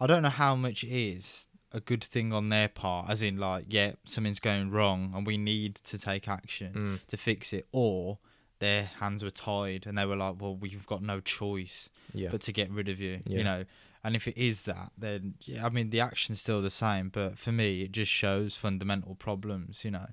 I 0.00 0.06
don't 0.06 0.22
know 0.22 0.28
how 0.30 0.56
much 0.56 0.84
it 0.84 0.90
is 0.92 1.46
a 1.72 1.80
good 1.80 2.02
thing 2.04 2.32
on 2.32 2.48
their 2.48 2.68
part, 2.68 3.10
as 3.10 3.22
in 3.22 3.36
like, 3.36 3.66
yeah, 3.68 3.92
something's 4.04 4.40
going 4.40 4.70
wrong 4.70 5.12
and 5.14 5.26
we 5.26 5.36
need 5.36 5.74
to 5.76 5.98
take 5.98 6.28
action 6.28 6.72
Mm. 6.74 7.06
to 7.08 7.16
fix 7.16 7.52
it, 7.52 7.66
or 7.72 8.18
their 8.58 8.84
hands 9.00 9.22
were 9.22 9.30
tied 9.30 9.84
and 9.86 9.98
they 9.98 10.06
were 10.06 10.16
like, 10.16 10.40
well, 10.40 10.56
we've 10.56 10.86
got 10.86 11.02
no 11.02 11.20
choice 11.20 11.90
Yeah. 12.14 12.30
but 12.30 12.40
to 12.42 12.52
get 12.52 12.70
rid 12.70 12.88
of 12.88 13.00
you, 13.00 13.22
Yeah. 13.26 13.38
you 13.38 13.44
know. 13.44 13.64
And 14.02 14.14
if 14.16 14.28
it 14.28 14.36
is 14.38 14.62
that, 14.62 14.92
then 14.96 15.34
yeah, 15.40 15.66
I 15.66 15.68
mean 15.68 15.90
the 15.90 16.00
action's 16.00 16.40
still 16.40 16.62
the 16.62 16.70
same, 16.70 17.08
but 17.10 17.38
for 17.38 17.52
me 17.52 17.82
it 17.82 17.92
just 17.92 18.10
shows 18.12 18.56
fundamental 18.56 19.14
problems, 19.16 19.84
you 19.84 19.90
know. 19.90 20.06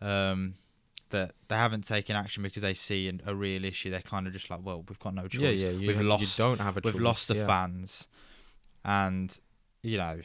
Um, 0.00 0.54
that 1.12 1.32
they 1.48 1.54
haven't 1.56 1.82
taken 1.82 2.14
action 2.16 2.42
because 2.42 2.60
they 2.62 2.74
see 2.74 3.08
an, 3.08 3.22
a 3.24 3.34
real 3.34 3.64
issue. 3.64 3.88
They're 3.90 4.02
kind 4.02 4.26
of 4.26 4.32
just 4.34 4.50
like, 4.50 4.60
well, 4.62 4.84
we've 4.86 4.98
got 4.98 5.14
no 5.14 5.28
choice. 5.28 5.40
yeah, 5.60 5.68
yeah, 5.68 5.70
you, 5.70 5.86
we've 5.86 6.00
lost. 6.00 6.36
don't 6.36 6.60
have 6.60 6.76
a 6.76 6.80
we've 6.84 6.94
choice. 6.94 7.02
lost 7.02 7.28
the 7.28 7.36
yeah. 7.36 7.46
fans, 7.46 8.08
and 8.84 9.38
you 9.82 9.96
know, 9.98 10.20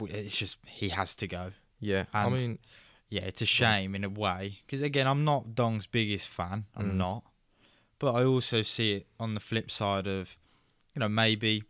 it's 0.00 0.36
just 0.36 0.58
he 0.66 0.90
has 0.90 1.14
to 1.16 1.26
go. 1.26 1.52
Yeah, 1.80 2.04
I 2.12 2.28
mean, 2.28 2.58
Yeah, 3.08 3.22
it's 3.22 3.40
a 3.42 3.46
shame 3.46 3.94
in 3.94 4.04
a 4.04 4.08
way 4.08 4.60
because 4.66 4.82
again, 4.82 5.06
I'm 5.06 5.24
not 5.24 5.54
Dong's 5.54 5.86
biggest 5.86 6.28
fan. 6.28 6.66
I'm 6.76 6.92
Mm. 6.92 6.96
not, 6.96 7.22
but 7.98 8.14
I 8.14 8.24
also 8.24 8.62
see 8.62 8.94
it 8.94 9.06
on 9.20 9.34
the 9.34 9.40
flip 9.40 9.70
side 9.70 10.06
of, 10.06 10.36
you 10.94 11.00
know, 11.00 11.08
maybe, 11.08 11.62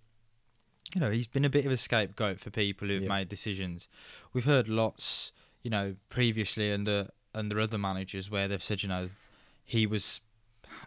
you 0.95 1.01
know, 1.01 1.11
he's 1.11 1.27
been 1.27 1.45
a 1.45 1.51
bit 1.51 1.67
of 1.67 1.73
a 1.73 1.77
scapegoat 1.77 2.41
for 2.41 2.51
people 2.51 2.89
who've 2.89 3.03
Yeah. 3.03 3.09
made 3.09 3.29
decisions. 3.29 3.89
We've 4.33 4.45
heard 4.47 4.69
lots, 4.69 5.33
you 5.63 5.71
know, 5.71 5.97
previously 6.09 6.73
under 6.73 7.11
under 7.37 7.61
other 7.61 7.79
managers 7.79 8.31
where 8.31 8.49
they've 8.49 8.63
said, 8.63 8.83
you 8.83 8.89
know, 8.89 9.09
he 9.65 9.87
was 9.87 10.21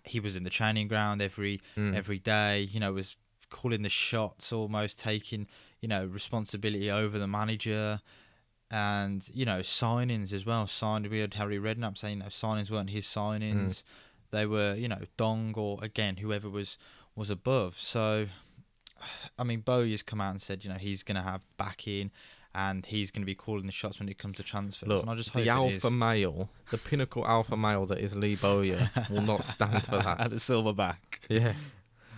he 0.04 0.20
was 0.20 0.36
in 0.36 0.44
the 0.44 0.50
training 0.50 0.88
ground 0.88 1.22
every 1.22 1.62
mm, 1.78 1.96
every 1.96 2.20
day. 2.20 2.62
You 2.62 2.80
know, 2.80 2.94
was 2.94 3.16
calling 3.50 3.82
the 3.82 3.90
shots, 3.90 4.52
almost 4.52 5.00
taking 5.00 5.48
you 5.82 5.88
know 5.88 6.06
responsibility 6.06 6.90
over 6.90 7.18
the 7.18 7.28
manager, 7.28 8.02
and 8.72 9.28
you 9.34 9.46
know 9.46 9.60
signings 9.60 10.34
as 10.34 10.46
well. 10.46 10.68
Signed, 10.68 11.08
we 11.08 11.20
had 11.20 11.36
Harry 11.36 11.58
Redknapp 11.58 11.98
saying, 11.98 12.18
you 12.18 12.24
know, 12.24 12.30
signings 12.30 12.72
weren't 12.72 12.90
his 12.90 13.06
signings; 13.06 13.84
they 14.32 14.46
were 14.46 14.76
you 14.76 14.88
know 14.88 15.02
Dong 15.18 15.54
or 15.56 15.78
again 15.82 16.18
whoever 16.18 16.50
was 16.50 16.78
was 17.16 17.30
above. 17.30 17.78
So, 17.78 18.28
I 19.38 19.44
mean, 19.44 19.60
Bowyer's 19.62 20.02
come 20.02 20.22
out 20.22 20.32
and 20.32 20.42
said, 20.42 20.64
you 20.64 20.70
know, 20.72 20.78
he's 20.78 21.04
going 21.04 21.18
to 21.18 21.22
have 21.22 21.42
backing. 21.58 22.12
And 22.56 22.86
he's 22.86 23.12
going 23.12 23.22
to 23.22 23.28
be 23.28 23.36
calling 23.36 23.68
the 23.68 23.72
shots 23.72 24.00
when 24.00 24.10
it 24.10 24.18
comes 24.18 24.38
to 24.38 24.44
transfers. 24.44 24.90
look, 24.90 25.02
and 25.02 25.12
I 25.12 25.16
just 25.16 25.30
hope 25.30 25.44
the 25.44 25.50
alpha 25.50 25.92
male, 25.92 26.50
the 26.72 26.80
pinnacle 26.80 27.26
alpha 27.28 27.56
male 27.56 27.86
that 27.86 28.00
is 28.00 28.16
Lee 28.16 28.36
Bowyer, 28.36 28.90
will 29.10 29.22
not 29.22 29.44
stand 29.44 29.86
for 29.86 29.98
that. 29.98 30.20
At 30.20 30.32
the 30.32 30.38
silverback. 30.38 30.98
Yeah, 31.30 31.54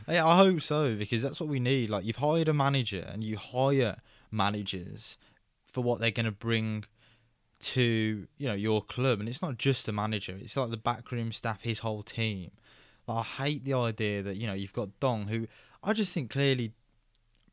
Yeah, 0.08 0.26
I 0.26 0.38
hope 0.38 0.62
so 0.62 0.96
because 0.96 1.22
that's 1.22 1.40
what 1.42 1.50
we 1.50 1.60
need. 1.60 1.90
Like 1.90 2.06
you've 2.06 2.16
hired 2.16 2.48
a 2.48 2.54
manager 2.54 3.06
and 3.12 3.24
you 3.24 3.36
hire 3.38 3.98
managers 4.32 5.18
for 5.66 5.82
what 5.84 6.00
they're 6.00 6.12
going 6.12 6.26
to 6.26 6.32
bring 6.32 6.86
to 7.60 8.28
you 8.38 8.48
know 8.48 8.56
your 8.56 8.82
club, 8.82 9.20
and 9.20 9.30
it's 9.30 9.42
not 9.42 9.58
just 9.58 9.86
the 9.86 9.92
manager; 9.92 10.38
it's 10.40 10.58
like 10.58 10.72
the 10.72 10.78
backroom 10.78 11.32
staff, 11.32 11.62
his 11.62 11.80
whole 11.80 12.04
team. 12.04 12.52
Like, 13.08 13.18
I 13.18 13.44
hate 13.44 13.66
the 13.66 13.74
idea 13.74 14.22
that 14.24 14.38
you 14.38 14.48
know 14.48 14.54
you've 14.54 14.74
got 14.74 15.00
Dong, 15.00 15.28
who 15.28 15.48
I 15.84 15.94
just 15.94 16.14
think 16.14 16.32
clearly, 16.32 16.72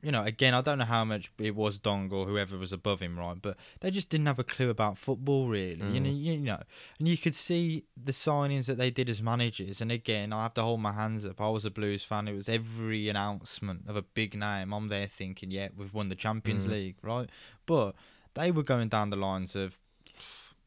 you 0.03 0.13
know, 0.13 0.23
again 0.23 0.55
I 0.55 0.61
don't 0.61 0.79
know 0.79 0.85
how 0.85 1.05
much 1.05 1.31
it 1.39 1.57
was 1.57 1.79
Dong 1.79 2.11
or 2.13 2.25
whoever 2.27 2.57
was 2.57 2.73
above 2.73 3.01
him, 3.01 3.19
right? 3.19 3.37
But 3.41 3.57
they 3.81 3.91
just 3.91 4.11
didn't 4.11 4.27
have 4.27 4.39
a 4.39 4.45
clue 4.45 4.71
about 4.71 4.97
football 4.99 5.49
really. 5.49 5.85
You 5.85 6.01
Mm. 6.01 6.05
know, 6.05 6.11
you 6.11 6.37
know, 6.39 6.63
and 6.99 7.09
you 7.09 7.17
could 7.17 7.35
see 7.35 7.85
the 7.97 8.13
signings 8.13 8.67
that 8.67 8.79
they 8.79 8.91
did 8.91 9.11
as 9.11 9.21
managers. 9.21 9.81
And 9.81 9.91
again, 9.91 10.33
I 10.33 10.45
have 10.45 10.55
to 10.55 10.63
hold 10.63 10.81
my 10.81 10.93
hands 10.93 11.25
up. 11.25 11.41
I 11.41 11.49
was 11.49 11.65
a 11.65 11.71
Blues 11.71 12.05
fan. 12.05 12.29
It 12.29 12.35
was 12.35 12.49
every 12.49 13.09
announcement 13.09 13.89
of 13.89 13.97
a 13.97 14.03
big 14.03 14.35
name. 14.35 14.73
I'm 14.73 14.89
there 14.89 15.09
thinking, 15.09 15.51
yeah, 15.51 15.69
we've 15.77 15.93
won 15.95 16.09
the 16.09 16.15
Champions 16.15 16.65
Mm. 16.67 16.71
League, 16.71 16.97
right? 17.03 17.29
But 17.67 17.95
they 18.35 18.51
were 18.53 18.63
going 18.63 18.89
down 18.89 19.11
the 19.11 19.17
lines 19.17 19.57
of, 19.57 19.79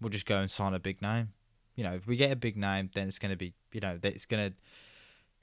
we'll 0.01 0.09
just 0.09 0.25
go 0.25 0.39
and 0.39 0.51
sign 0.51 0.73
a 0.73 0.79
big 0.79 1.01
name. 1.01 1.29
You 1.75 1.85
know, 1.85 1.93
if 1.93 2.05
we 2.05 2.17
get 2.17 2.31
a 2.31 2.35
big 2.35 2.57
name, 2.57 2.89
then 2.93 3.07
it's 3.07 3.17
going 3.17 3.31
to 3.31 3.37
be, 3.37 3.53
you 3.71 3.79
know, 3.79 3.97
it's 4.03 4.25
going 4.25 4.51
to, 4.51 4.57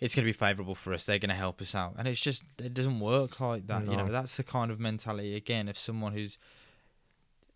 it's 0.00 0.14
going 0.14 0.25
to 0.25 0.28
be 0.28 0.37
favourable 0.37 0.75
for 0.75 0.93
us. 0.95 1.07
They're 1.07 1.19
going 1.19 1.31
to 1.31 1.35
help 1.35 1.61
us 1.61 1.75
out, 1.75 1.95
and 1.99 2.07
it's 2.09 2.21
just 2.21 2.43
it 2.59 2.75
doesn't 2.75 3.00
work 3.00 3.40
like 3.40 3.67
that. 3.67 3.87
You 3.87 3.97
know, 3.97 4.09
that's 4.09 4.37
the 4.37 4.45
kind 4.45 4.71
of 4.71 4.78
mentality 4.78 5.35
again 5.35 5.69
of 5.69 5.76
someone 5.78 6.12
who's. 6.12 6.38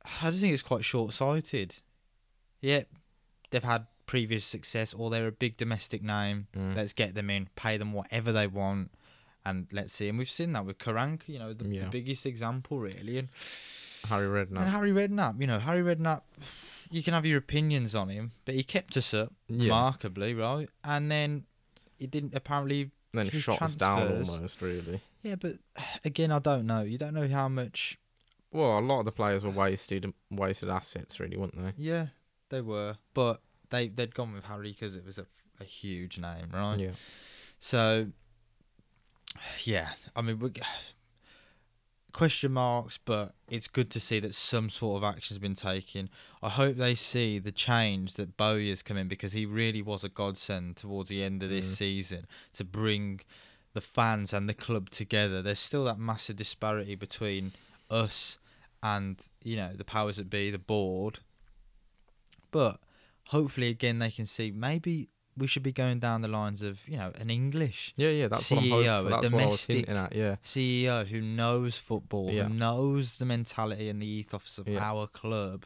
I 0.05 0.31
just 0.31 0.41
think 0.41 0.53
it's 0.53 0.63
quite 0.63 0.85
short-sighted. 0.85 1.77
Yeah, 2.61 2.83
they've 3.51 3.63
had 3.63 3.87
previous 4.07 4.45
success, 4.45 4.93
or 4.95 5.11
they're 5.11 5.29
a 5.29 5.33
big 5.33 5.57
domestic 5.57 6.03
name. 6.03 6.49
Mm. 6.55 6.75
Let's 6.77 6.93
get 6.93 7.15
them 7.15 7.31
in, 7.31 7.49
pay 7.55 7.77
them 7.77 7.93
whatever 7.93 8.33
they 8.33 8.47
want, 8.49 8.91
and 9.45 9.69
let's 9.73 9.93
see. 9.93 10.09
And 10.09 10.19
we've 10.19 10.29
seen 10.29 10.53
that 10.55 10.67
with 10.67 10.79
Karanka, 10.79 11.29
you 11.29 11.39
know, 11.39 11.53
the, 11.53 11.69
Yeah. 11.69 11.85
the 11.85 11.91
biggest 11.91 12.27
example 12.27 12.79
really. 12.81 13.19
And 13.19 13.29
Harry 14.09 14.27
Redknapp. 14.27 14.61
and 14.61 14.71
Harry 14.71 14.91
Redknapp, 14.91 15.41
you 15.41 15.47
know, 15.47 15.61
Harry 15.61 15.83
Redknapp, 15.83 16.23
you 16.91 17.03
can 17.05 17.15
have 17.15 17.25
your 17.25 17.39
opinions 17.39 17.95
on 17.95 18.09
him, 18.09 18.33
but 18.45 18.57
he 18.57 18.65
kept 18.65 18.97
us 18.97 19.15
up 19.15 19.33
Yeah. 19.49 19.65
remarkably, 19.65 20.35
right? 20.35 20.69
And 20.83 21.11
then 21.11 21.45
he 22.03 22.09
didn't 22.09 22.35
apparently. 22.35 22.91
then 23.15 23.29
his 23.29 23.43
shot 23.43 23.63
us 23.63 23.75
down 23.77 24.27
almost, 24.27 24.61
really. 24.61 25.01
Yeah, 25.23 25.37
but 25.37 25.59
again, 26.05 26.33
I 26.33 26.41
don't 26.41 26.67
know. 26.67 26.83
You 26.83 26.99
don't 26.99 27.15
know 27.15 27.29
how 27.29 27.49
much. 27.49 27.97
Well, 28.51 28.79
a 28.79 28.81
lot 28.81 28.99
of 28.99 29.05
the 29.05 29.13
players 29.13 29.45
were 29.45 29.51
wasted 29.51 30.13
wasted 30.31 30.69
assets, 30.69 31.21
really, 31.21 31.37
weren't 31.37 31.57
they? 31.57 31.73
Yeah, 31.77 32.09
they 32.49 32.61
were, 32.61 32.97
but 33.15 33.41
they 33.71 33.89
they'd 33.89 34.15
gone 34.15 34.33
with 34.33 34.45
Harry 34.45 34.73
because 34.73 34.97
it 34.97 35.07
was 35.07 35.19
a, 35.19 35.27
a 35.61 35.65
huge 35.65 36.19
name, 36.19 36.49
right? 36.53 36.79
Yeah. 36.79 36.91
So, 37.61 38.09
yeah, 39.63 39.91
I 40.17 40.23
mean, 40.23 40.41
we 40.41 40.51
question 42.13 42.53
marks, 42.53 42.99
but 43.05 43.35
it's 43.51 43.69
good 43.69 43.91
to 43.91 44.01
see 44.01 44.21
that 44.21 44.35
some 44.35 44.69
sort 44.71 45.03
of 45.03 45.05
action's 45.15 45.39
been 45.39 45.55
taken. 45.55 46.09
I 46.43 46.49
hope 46.51 46.77
they 46.77 46.95
see 46.95 47.39
the 47.39 47.53
change 47.53 48.15
that 48.15 48.37
Bowyer's 48.37 48.83
come 48.83 48.97
in 48.97 49.09
because 49.09 49.33
he 49.33 49.47
really 49.47 49.83
was 49.83 50.05
a 50.05 50.09
godsend 50.09 50.77
towards 50.77 51.09
the 51.09 51.23
end 51.23 51.43
of 51.43 51.51
this 51.51 51.73
Mm. 51.73 51.77
season 51.77 52.27
to 52.55 52.65
bring 52.65 53.21
the 53.73 53.81
fans 53.81 54.33
and 54.33 54.49
the 54.49 54.55
club 54.55 54.91
together. 54.91 55.41
There's 55.43 55.59
still 55.61 55.85
that 55.85 55.99
massive 55.99 56.37
disparity 56.37 56.95
between 56.95 57.53
us 57.91 58.39
and 58.83 59.19
you 59.45 59.57
know 59.57 59.73
the 59.75 59.85
powers 59.85 60.17
that 60.17 60.29
be, 60.29 60.51
the 60.51 60.59
board. 60.59 61.21
But 62.51 62.81
hopefully, 63.29 63.69
again, 63.69 63.99
they 63.99 64.11
can 64.11 64.27
see 64.27 64.51
maybe 64.51 65.09
we 65.37 65.47
should 65.47 65.63
be 65.63 65.73
going 65.73 65.99
down 65.99 66.21
the 66.21 66.29
lines 66.29 66.61
of 66.63 66.87
you 66.89 66.97
know 66.97 67.13
an 67.19 67.31
English 67.31 67.95
Yeah, 67.97 68.11
yeah, 68.11 68.29
that's 68.29 68.51
what 68.51 68.59
I'm 68.63 68.71
CEO, 68.71 69.01
a 69.01 69.05
what 69.05 69.13
I 69.13 69.17
was 69.17 69.31
domestic- 69.31 69.89
at. 69.89 70.15
Yeah, 70.15 70.37
CEO 70.43 71.07
who 71.07 71.21
knows 71.21 71.79
football, 71.79 72.31
Yeah. 72.31 72.45
who 72.49 72.55
knows 72.55 73.17
the 73.19 73.25
mentality 73.25 73.89
and 73.89 74.01
the 74.03 74.07
ethos 74.07 74.59
of 74.59 74.69
Yeah. 74.69 74.81
our 74.91 75.07
club. 75.07 75.65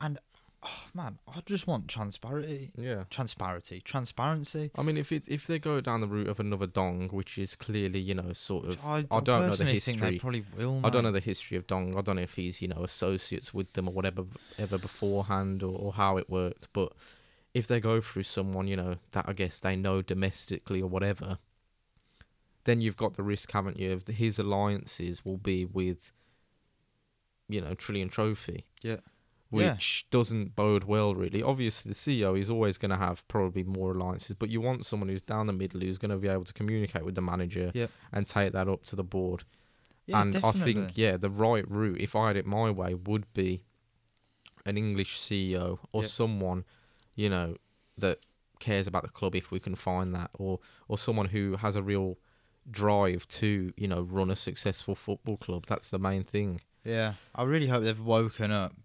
And 0.00 0.18
oh 0.62 0.84
man, 0.94 1.18
I 1.28 1.40
just 1.46 1.66
want 1.66 1.88
transparency, 1.88 2.70
yeah. 2.76 3.04
transparency, 3.10 3.80
transparency. 3.82 4.70
I 4.76 4.82
mean, 4.82 4.96
if 4.96 5.12
it 5.12 5.28
if 5.28 5.46
they 5.46 5.58
go 5.58 5.80
down 5.80 6.00
the 6.00 6.08
route 6.08 6.26
of 6.28 6.40
another 6.40 6.66
Dong, 6.66 7.08
which 7.10 7.38
is 7.38 7.54
clearly 7.54 8.00
you 8.00 8.14
know 8.14 8.32
sort 8.32 8.64
of 8.66 8.84
I, 8.84 8.98
I 9.10 9.20
don't 9.20 9.26
know 9.28 9.40
the 9.42 9.48
personally 9.50 9.78
think 9.80 10.00
they 10.00 10.06
history. 10.12 10.18
probably 10.18 10.44
will. 10.56 10.80
I 10.84 10.90
don't 10.90 11.04
know 11.04 11.12
the 11.12 11.20
history 11.20 11.56
of 11.56 11.66
Dong. 11.66 11.96
I 11.96 12.00
don't 12.00 12.16
know 12.16 12.22
if 12.22 12.34
he's 12.34 12.60
you 12.62 12.68
know 12.68 12.82
associates 12.82 13.54
with 13.54 13.72
them 13.74 13.88
or 13.88 13.92
whatever 13.94 14.24
ever 14.58 14.76
beforehand 14.78 15.62
or, 15.62 15.74
or 15.78 15.92
how 15.92 16.16
it 16.16 16.28
worked. 16.28 16.68
But 16.72 16.92
if 17.54 17.66
they 17.66 17.80
go 17.80 18.00
through 18.00 18.22
someone 18.24 18.68
you 18.68 18.76
know 18.76 18.96
that 19.12 19.24
I 19.28 19.32
guess 19.32 19.58
they 19.60 19.76
know 19.76 20.02
domestically 20.02 20.80
or 20.82 20.88
whatever, 20.88 21.38
then 22.64 22.80
you've 22.80 22.96
got 22.96 23.14
the 23.14 23.22
risk, 23.22 23.50
haven't 23.52 23.78
you? 23.78 23.92
Of 23.92 24.06
his 24.06 24.38
alliances 24.38 25.24
will 25.24 25.38
be 25.38 25.64
with 25.64 26.12
you 27.48 27.60
know 27.60 27.74
Trillion 27.74 28.08
Trophy. 28.08 28.66
Yeah. 28.82 28.96
Which 29.50 30.04
Yeah. 30.04 30.10
doesn't 30.12 30.54
bode 30.54 30.84
well, 30.84 31.12
really. 31.16 31.42
Obviously, 31.42 31.88
the 31.90 31.96
CEO 31.96 32.38
is 32.38 32.48
always 32.48 32.78
going 32.78 32.92
to 32.92 32.96
have 32.96 33.26
probably 33.26 33.64
more 33.64 33.90
alliances, 33.92 34.36
but 34.38 34.48
you 34.48 34.60
want 34.60 34.86
someone 34.86 35.08
who's 35.08 35.22
down 35.22 35.48
the 35.48 35.52
middle 35.52 35.80
who's 35.80 35.98
going 35.98 36.12
to 36.12 36.18
be 36.18 36.28
able 36.28 36.44
to 36.44 36.52
communicate 36.52 37.04
with 37.04 37.16
the 37.16 37.20
manager 37.20 37.72
Yeah. 37.74 37.88
and 38.12 38.28
take 38.28 38.52
that 38.52 38.68
up 38.68 38.84
to 38.84 38.94
the 38.94 39.02
board 39.02 39.42
Yeah, 40.06 40.22
and 40.22 40.34
definitely. 40.34 40.60
I 40.60 40.64
think 40.64 40.92
yeah, 40.96 41.16
the 41.16 41.30
right 41.30 41.68
route, 41.68 42.00
if 42.00 42.14
I 42.14 42.28
had 42.28 42.36
it 42.36 42.46
my 42.46 42.70
way, 42.70 42.94
would 42.94 43.26
be 43.34 43.62
an 44.64 44.76
English 44.78 45.18
CEO 45.18 45.80
or 45.90 46.04
someone, 46.04 46.64
you 47.22 47.28
know, 47.34 47.48
that 48.04 48.18
cares 48.66 48.86
about 48.86 49.02
the 49.02 49.08
club 49.18 49.34
if 49.34 49.50
we 49.50 49.58
can 49.66 49.74
find 49.74 50.14
that, 50.18 50.30
or 50.42 50.58
or 50.88 50.96
someone 51.06 51.28
who 51.34 51.44
has 51.64 51.74
a 51.76 51.82
real 51.82 52.16
drive 52.70 53.26
to 53.40 53.72
you 53.76 53.88
know 53.88 54.02
run 54.02 54.30
a 54.30 54.36
successful 54.36 54.94
football 54.94 55.36
club. 55.36 55.62
That's 55.66 55.90
the 55.90 55.98
main 55.98 56.24
thing. 56.24 56.60
Yeah, 56.84 57.14
I 57.34 57.42
really 57.44 57.68
hope 57.68 57.82
they've 57.84 58.00
woken 58.18 58.50
up 58.50 58.76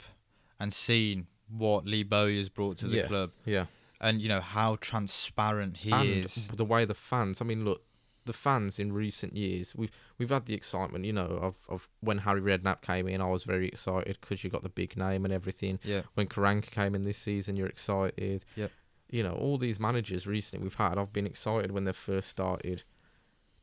and 0.60 0.74
seen 0.74 1.28
what 1.50 1.86
Lee 1.86 2.04
Bowyer's 2.04 2.50
brought 2.50 2.78
to 2.80 2.88
the 2.88 2.98
Yeah. 2.98 3.08
club, 3.08 3.32
Yeah, 3.46 3.66
and 4.02 4.22
you 4.22 4.28
know 4.34 4.42
how 4.42 4.76
transparent 4.92 5.78
he 5.78 5.92
and 5.92 6.26
is. 6.26 6.48
the 6.62 6.66
way 6.66 6.86
the 6.86 6.94
fans. 7.12 7.42
I 7.42 7.46
mean, 7.46 7.64
look. 7.66 7.82
The 8.26 8.34
fans 8.34 8.80
in 8.80 8.92
recent 8.92 9.36
years, 9.36 9.74
we've 9.76 9.92
we've 10.18 10.30
had 10.30 10.46
the 10.48 10.54
excitement, 10.56 11.06
you 11.06 11.14
know, 11.14 11.26
of, 11.28 11.56
of 11.70 11.88
when 12.02 12.20
Harry 12.20 12.42
Redknapp 12.42 12.82
came 12.82 13.08
in. 13.08 13.22
I 13.22 13.30
was 13.30 13.44
very 13.44 13.68
excited 13.68 14.18
because 14.20 14.44
you 14.44 14.50
got 14.50 14.64
the 14.64 14.70
big 14.70 14.98
name 14.98 15.26
and 15.26 15.34
everything. 15.34 15.80
Yeah, 15.84 16.02
when 16.16 16.28
Karanka 16.28 16.72
came 16.72 16.96
in 16.96 17.04
this 17.04 17.18
season, 17.18 17.56
you're 17.56 17.68
excited. 17.68 18.44
Yep. 18.56 18.72
You 19.12 19.22
know, 19.24 19.34
all 19.34 19.58
these 19.60 19.80
managers 19.80 20.26
recently 20.26 20.64
we've 20.64 20.74
had, 20.76 20.98
I've 20.98 21.14
been 21.14 21.28
excited 21.28 21.72
when 21.72 21.84
they 21.86 21.94
first 21.94 22.30
started, 22.30 22.84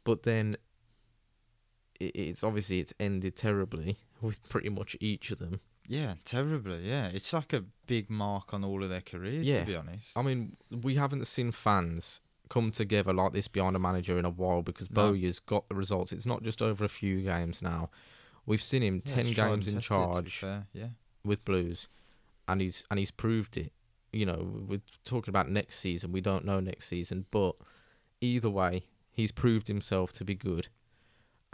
but 0.05 0.23
then 0.23 0.57
it, 1.99 2.13
it's 2.15 2.45
obviously 2.45 2.79
it's 2.79 2.95
ended 3.01 3.35
terribly 3.37 3.99
with 4.21 4.49
pretty 4.49 4.69
much 4.69 4.97
each 5.01 5.33
of 5.33 5.39
them. 5.39 5.61
yeah, 5.89 6.15
terribly. 6.25 6.83
Yeah, 6.89 7.09
it's 7.13 7.33
like 7.33 7.53
a 7.53 7.65
big 7.89 8.09
mark 8.09 8.55
on 8.55 8.63
all 8.65 8.83
of 8.85 8.89
their 8.91 9.01
careers. 9.01 9.49
Yeah. 9.49 9.59
to 9.61 9.65
be 9.67 9.75
honest. 9.75 10.17
I 10.17 10.23
mean, 10.23 10.57
we 10.71 10.95
haven't 10.95 11.27
seen 11.27 11.51
fans 11.51 12.21
come 12.53 12.71
together 12.71 13.15
like 13.15 13.33
this 13.33 13.49
behind 13.49 13.75
a 13.75 13.79
manager 13.79 14.19
in 14.19 14.27
a 14.27 14.31
while 14.31 14.61
because 14.63 14.91
No. 14.91 15.13
Bowyer's 15.13 15.41
got 15.41 15.69
the 15.69 15.75
results. 15.75 16.13
It's 16.13 16.27
not 16.27 16.43
just 16.43 16.61
over 16.61 16.85
a 16.85 16.89
few 16.89 17.23
games 17.23 17.63
now. 17.63 17.89
We've 18.45 18.63
seen 18.63 18.83
him 18.83 19.03
Yeah, 19.05 19.15
ten 19.15 19.25
games 19.33 19.67
in 19.67 19.75
tested, 19.77 19.83
to 20.15 20.23
be 20.23 20.31
charge. 20.31 20.45
Yeah, 20.75 20.89
with 21.25 21.45
Blues, 21.45 21.89
and 22.47 22.61
he's 22.61 22.85
and 22.91 22.99
he's 22.99 23.11
proved 23.11 23.57
it. 23.57 23.73
You 24.13 24.27
know, 24.27 24.65
we're 24.69 24.83
talking 25.05 25.31
about 25.31 25.49
next 25.49 25.79
season. 25.79 26.13
We 26.13 26.21
don't 26.21 26.45
know 26.45 26.61
next 26.61 26.89
season, 26.89 27.25
but 27.31 27.55
either 28.21 28.51
way, 28.51 28.85
he's 29.11 29.33
proved 29.33 29.69
himself 29.69 30.13
to 30.15 30.25
be 30.25 30.35
good. 30.35 30.69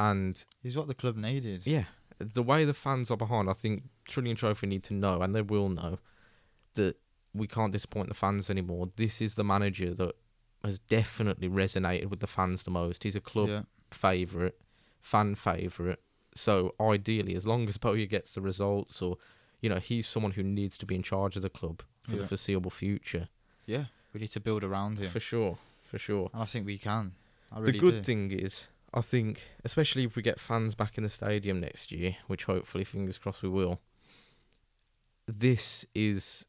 And 0.00 0.44
he's 0.62 0.76
what 0.76 0.88
the 0.88 0.94
club 0.94 1.16
needed. 1.16 1.66
yeah, 1.66 1.84
the 2.18 2.42
way 2.42 2.64
the 2.64 2.74
fans 2.74 3.10
are 3.10 3.16
behind, 3.16 3.48
I 3.48 3.52
think 3.52 3.84
Trillion 4.06 4.36
Trophy 4.36 4.66
need 4.66 4.82
to 4.84 4.94
know, 4.94 5.22
and 5.22 5.34
they 5.34 5.42
will 5.42 5.68
know, 5.68 5.98
that 6.74 6.96
we 7.34 7.46
can't 7.46 7.72
disappoint 7.72 8.08
the 8.08 8.14
fans 8.14 8.48
anymore. 8.50 8.90
This 8.96 9.20
is 9.20 9.34
the 9.36 9.44
manager 9.44 9.94
that 9.94 10.14
has 10.64 10.78
definitely 10.78 11.48
resonated 11.48 12.06
with 12.06 12.20
the 12.20 12.26
fans 12.26 12.62
the 12.64 12.70
most. 12.70 13.04
He's 13.04 13.16
a 13.16 13.20
club 13.20 13.48
yeah. 13.48 13.62
favourite, 13.90 14.54
fan 15.00 15.34
favourite. 15.34 15.98
So 16.34 16.74
ideally, 16.80 17.34
as 17.34 17.46
long 17.46 17.68
as 17.68 17.78
Bowyer 17.78 18.06
gets 18.06 18.34
the 18.34 18.40
results, 18.40 19.00
or 19.02 19.16
you 19.60 19.68
know, 19.68 19.78
he's 19.78 20.06
someone 20.06 20.32
who 20.32 20.42
needs 20.42 20.78
to 20.78 20.86
be 20.86 20.94
in 20.94 21.02
charge 21.02 21.36
of 21.36 21.42
the 21.42 21.50
club 21.50 21.82
for 22.02 22.12
Yeah. 22.12 22.18
the 22.22 22.28
foreseeable 22.28 22.70
future. 22.70 23.28
yeah. 23.66 23.86
We 24.14 24.20
need 24.20 24.28
to 24.28 24.40
build 24.40 24.64
around 24.64 24.98
him, 24.98 25.10
For 25.10 25.20
sure, 25.20 25.58
for 25.84 25.98
sure. 25.98 26.30
and 26.32 26.42
I 26.42 26.46
think 26.46 26.64
we 26.64 26.78
can. 26.78 27.12
I 27.52 27.58
really 27.60 27.72
the 27.72 27.78
good 27.78 27.94
do. 27.96 28.02
thing 28.02 28.30
is, 28.32 28.66
I 28.94 29.02
think, 29.02 29.42
especially 29.64 30.04
if 30.04 30.16
we 30.16 30.22
get 30.22 30.40
fans 30.40 30.74
back 30.74 30.96
in 30.96 31.02
the 31.04 31.10
stadium 31.10 31.60
next 31.60 31.92
year, 31.92 32.16
which 32.26 32.44
hopefully, 32.44 32.84
fingers 32.84 33.18
crossed, 33.18 33.42
we 33.42 33.50
will. 33.50 33.80
This 35.26 35.84
is 35.94 36.46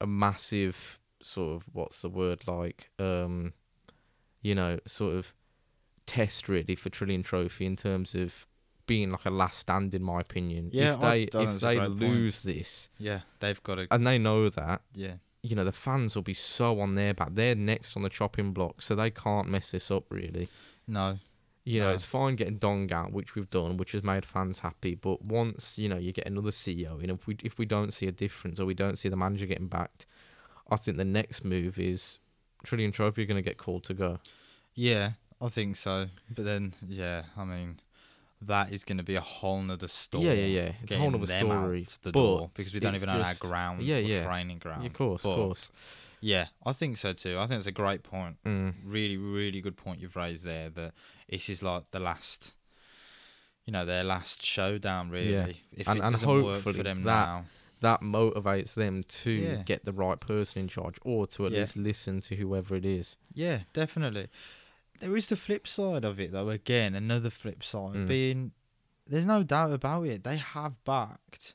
a 0.00 0.06
massive 0.06 0.98
sort 1.22 1.56
of 1.56 1.64
what's 1.72 2.00
the 2.02 2.08
word 2.08 2.40
like, 2.46 2.90
um, 2.98 3.52
you 4.42 4.54
know, 4.54 4.78
sort 4.86 5.14
of 5.16 5.34
test 6.06 6.48
really 6.48 6.74
for 6.74 6.88
Trillion 6.90 7.22
Trophy 7.22 7.66
in 7.66 7.76
terms 7.76 8.14
of 8.14 8.46
being 8.86 9.10
like 9.10 9.26
a 9.26 9.30
last 9.30 9.58
stand, 9.58 9.94
in 9.94 10.02
my 10.02 10.20
opinion. 10.20 10.70
Yeah, 10.72 10.94
if 10.94 11.00
they 11.00 11.22
if 11.24 11.60
they 11.60 11.76
great 11.76 11.86
point. 11.88 12.00
lose 12.00 12.42
this, 12.42 12.88
Yeah, 12.98 13.20
they've 13.40 13.62
got 13.62 13.74
to. 13.76 13.86
and 13.90 14.06
they 14.06 14.18
know 14.18 14.48
that, 14.48 14.80
Yeah, 14.94 15.14
you 15.42 15.54
know, 15.54 15.64
the 15.64 15.72
fans 15.72 16.14
will 16.14 16.22
be 16.22 16.34
so 16.34 16.80
on 16.80 16.94
their 16.94 17.12
back. 17.14 17.30
They're 17.32 17.54
next 17.54 17.96
on 17.96 18.02
the 18.02 18.08
chopping 18.08 18.52
block, 18.52 18.80
so 18.80 18.94
they 18.94 19.10
can't 19.10 19.48
mess 19.48 19.70
this 19.72 19.90
up 19.90 20.04
really. 20.10 20.48
no, 20.86 21.18
You 21.64 21.80
know, 21.80 21.88
No. 21.88 21.92
it's 21.94 22.04
fine 22.04 22.34
getting 22.36 22.56
Dong 22.56 22.90
out, 22.90 23.12
which 23.12 23.34
we've 23.34 23.50
done, 23.50 23.76
which 23.76 23.92
has 23.92 24.02
made 24.02 24.24
fans 24.24 24.60
happy. 24.60 24.94
But 24.94 25.22
once 25.22 25.76
you 25.76 25.90
know 25.90 25.98
you 25.98 26.12
get 26.12 26.26
another 26.26 26.50
CEO, 26.52 26.98
and 27.02 27.10
if 27.10 27.26
we 27.26 27.36
if 27.42 27.58
we 27.58 27.66
don't 27.66 27.92
see 27.92 28.06
a 28.06 28.12
difference 28.12 28.58
or 28.58 28.64
we 28.64 28.72
don't 28.74 28.98
see 28.98 29.10
the 29.10 29.16
manager 29.16 29.44
getting 29.44 29.68
backed, 29.68 30.06
I 30.68 30.76
think 30.76 30.96
the 30.96 31.04
next 31.04 31.44
move 31.44 31.78
is 31.78 32.18
Trillion 32.64 32.92
Trophy 32.92 33.22
are 33.22 33.26
going 33.26 33.42
to 33.42 33.48
get 33.50 33.58
called 33.58 33.84
to 33.84 33.94
go. 33.94 34.18
yeah, 34.74 35.12
I 35.40 35.48
think 35.48 35.76
so. 35.76 36.06
But 36.34 36.44
then, 36.44 36.74
yeah, 36.88 37.22
I 37.36 37.44
mean, 37.44 37.80
that 38.42 38.72
is 38.72 38.84
going 38.84 38.98
to 38.98 39.04
be 39.04 39.14
a 39.14 39.20
whole 39.20 39.62
nother 39.62 39.88
story. 39.88 40.24
Yeah, 40.26 40.32
yeah, 40.32 40.46
yeah. 40.62 40.72
It's 40.82 40.92
a 40.94 40.98
whole 40.98 41.10
getting 41.10 41.22
other 41.22 41.32
them 41.46 41.50
out 41.52 41.62
story. 41.62 41.86
the 42.02 42.12
but 42.12 42.20
door 42.20 42.50
because 42.54 42.74
we 42.74 42.80
don't 42.80 42.94
even 42.96 43.08
own 43.08 43.20
our 43.22 43.34
ground. 43.34 43.82
Yeah, 43.82 43.96
or 43.96 44.00
yeah. 44.00 44.24
training 44.24 44.58
ground. 44.58 44.84
of 44.84 44.92
course, 44.92 45.22
But, 45.22 45.30
of 45.30 45.36
course. 45.36 45.70
Yeah, 46.20 46.46
I 46.66 46.72
think 46.72 46.98
so 46.98 47.12
too. 47.12 47.38
I 47.38 47.46
think 47.46 47.58
it's 47.58 47.66
a 47.68 47.72
great 47.72 48.02
point. 48.02 48.36
Mm. 48.44 48.74
Really, 48.84 49.16
really 49.16 49.60
good 49.60 49.76
point 49.76 50.00
you've 50.00 50.16
raised 50.16 50.44
there. 50.44 50.68
That 50.70 50.92
this 51.28 51.48
is 51.48 51.62
like 51.62 51.84
the 51.92 52.00
last, 52.00 52.54
you 53.64 53.72
know, 53.72 53.84
their 53.84 54.02
last 54.02 54.44
showdown. 54.44 55.10
Really, 55.10 55.32
Yeah. 55.32 55.46
if 55.72 55.88
And- 55.88 55.98
it 55.98 56.02
and 56.02 56.12
doesn't 56.12 56.28
work 56.44 56.62
for 56.62 56.72
them 56.72 57.04
that- 57.04 57.26
now, 57.26 57.44
that 57.80 58.00
motivates 58.00 58.74
them 58.74 59.02
to 59.04 59.30
Yeah. 59.30 59.62
get 59.62 59.84
the 59.84 59.92
right 59.92 60.18
person 60.20 60.62
in 60.62 60.68
charge 60.68 60.96
or 61.02 61.26
to 61.28 61.46
at 61.46 61.52
Yeah. 61.52 61.60
least 61.60 61.76
listen 61.76 62.20
to 62.22 62.36
whoever 62.36 62.74
it 62.76 62.84
is. 62.84 63.16
Yeah, 63.32 63.62
definitely. 63.72 64.28
There 65.00 65.16
is 65.16 65.28
the 65.28 65.36
flip 65.36 65.66
side 65.68 66.04
of 66.04 66.18
it, 66.18 66.32
though. 66.32 66.50
Again, 66.50 66.94
another 66.94 67.30
flip 67.30 67.62
side 67.62 67.94
Mm. 67.94 68.08
being 68.08 68.52
there's 69.06 69.24
no 69.24 69.42
doubt 69.42 69.72
about 69.72 70.02
it. 70.02 70.22
They 70.22 70.36
have 70.36 70.84
backed, 70.84 71.54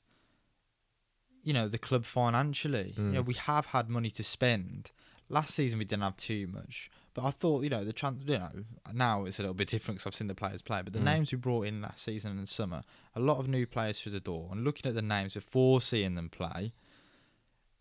you 1.44 1.54
know, 1.54 1.68
the 1.68 1.78
club 1.78 2.06
financially. 2.06 2.94
You 2.98 3.04
know, 3.04 3.24
Mm. 3.24 3.28
we 3.28 3.34
have 3.36 3.68
had 3.68 3.90
money 3.90 4.10
to 4.12 4.24
spend. 4.24 4.92
Last 5.30 5.54
season 5.54 5.78
we 5.80 5.86
didn't 5.86 6.04
have 6.04 6.18
too 6.18 6.48
much, 6.48 6.90
but 7.14 7.24
I 7.26 7.32
thought, 7.32 7.64
you 7.64 7.70
know, 7.70 7.84
the 7.84 7.94
trans, 7.94 8.24
you 8.28 8.38
know, 8.40 8.50
now 8.94 9.26
it's 9.26 9.38
a 9.40 9.42
little 9.44 9.54
bit 9.54 9.68
different 9.68 10.00
because 10.00 10.08
I've 10.12 10.16
seen 10.18 10.28
the 10.28 10.36
players 10.36 10.62
play. 10.62 10.82
But 10.82 10.94
the 10.94 11.00
Mm. 11.00 11.04
names 11.04 11.32
we 11.32 11.38
brought 11.38 11.68
in 11.68 11.82
last 11.82 12.04
season 12.04 12.38
and 12.38 12.50
summer, 12.50 12.84
a 13.16 13.20
lot 13.20 13.38
of 13.40 13.48
new 13.48 13.66
players 13.68 14.00
through 14.02 14.14
the 14.14 14.20
door. 14.20 14.50
And 14.52 14.64
looking 14.64 14.88
at 14.90 14.96
the 14.96 15.02
names 15.02 15.34
before 15.36 15.82
seeing 15.82 16.16
them 16.16 16.30
play, 16.30 16.74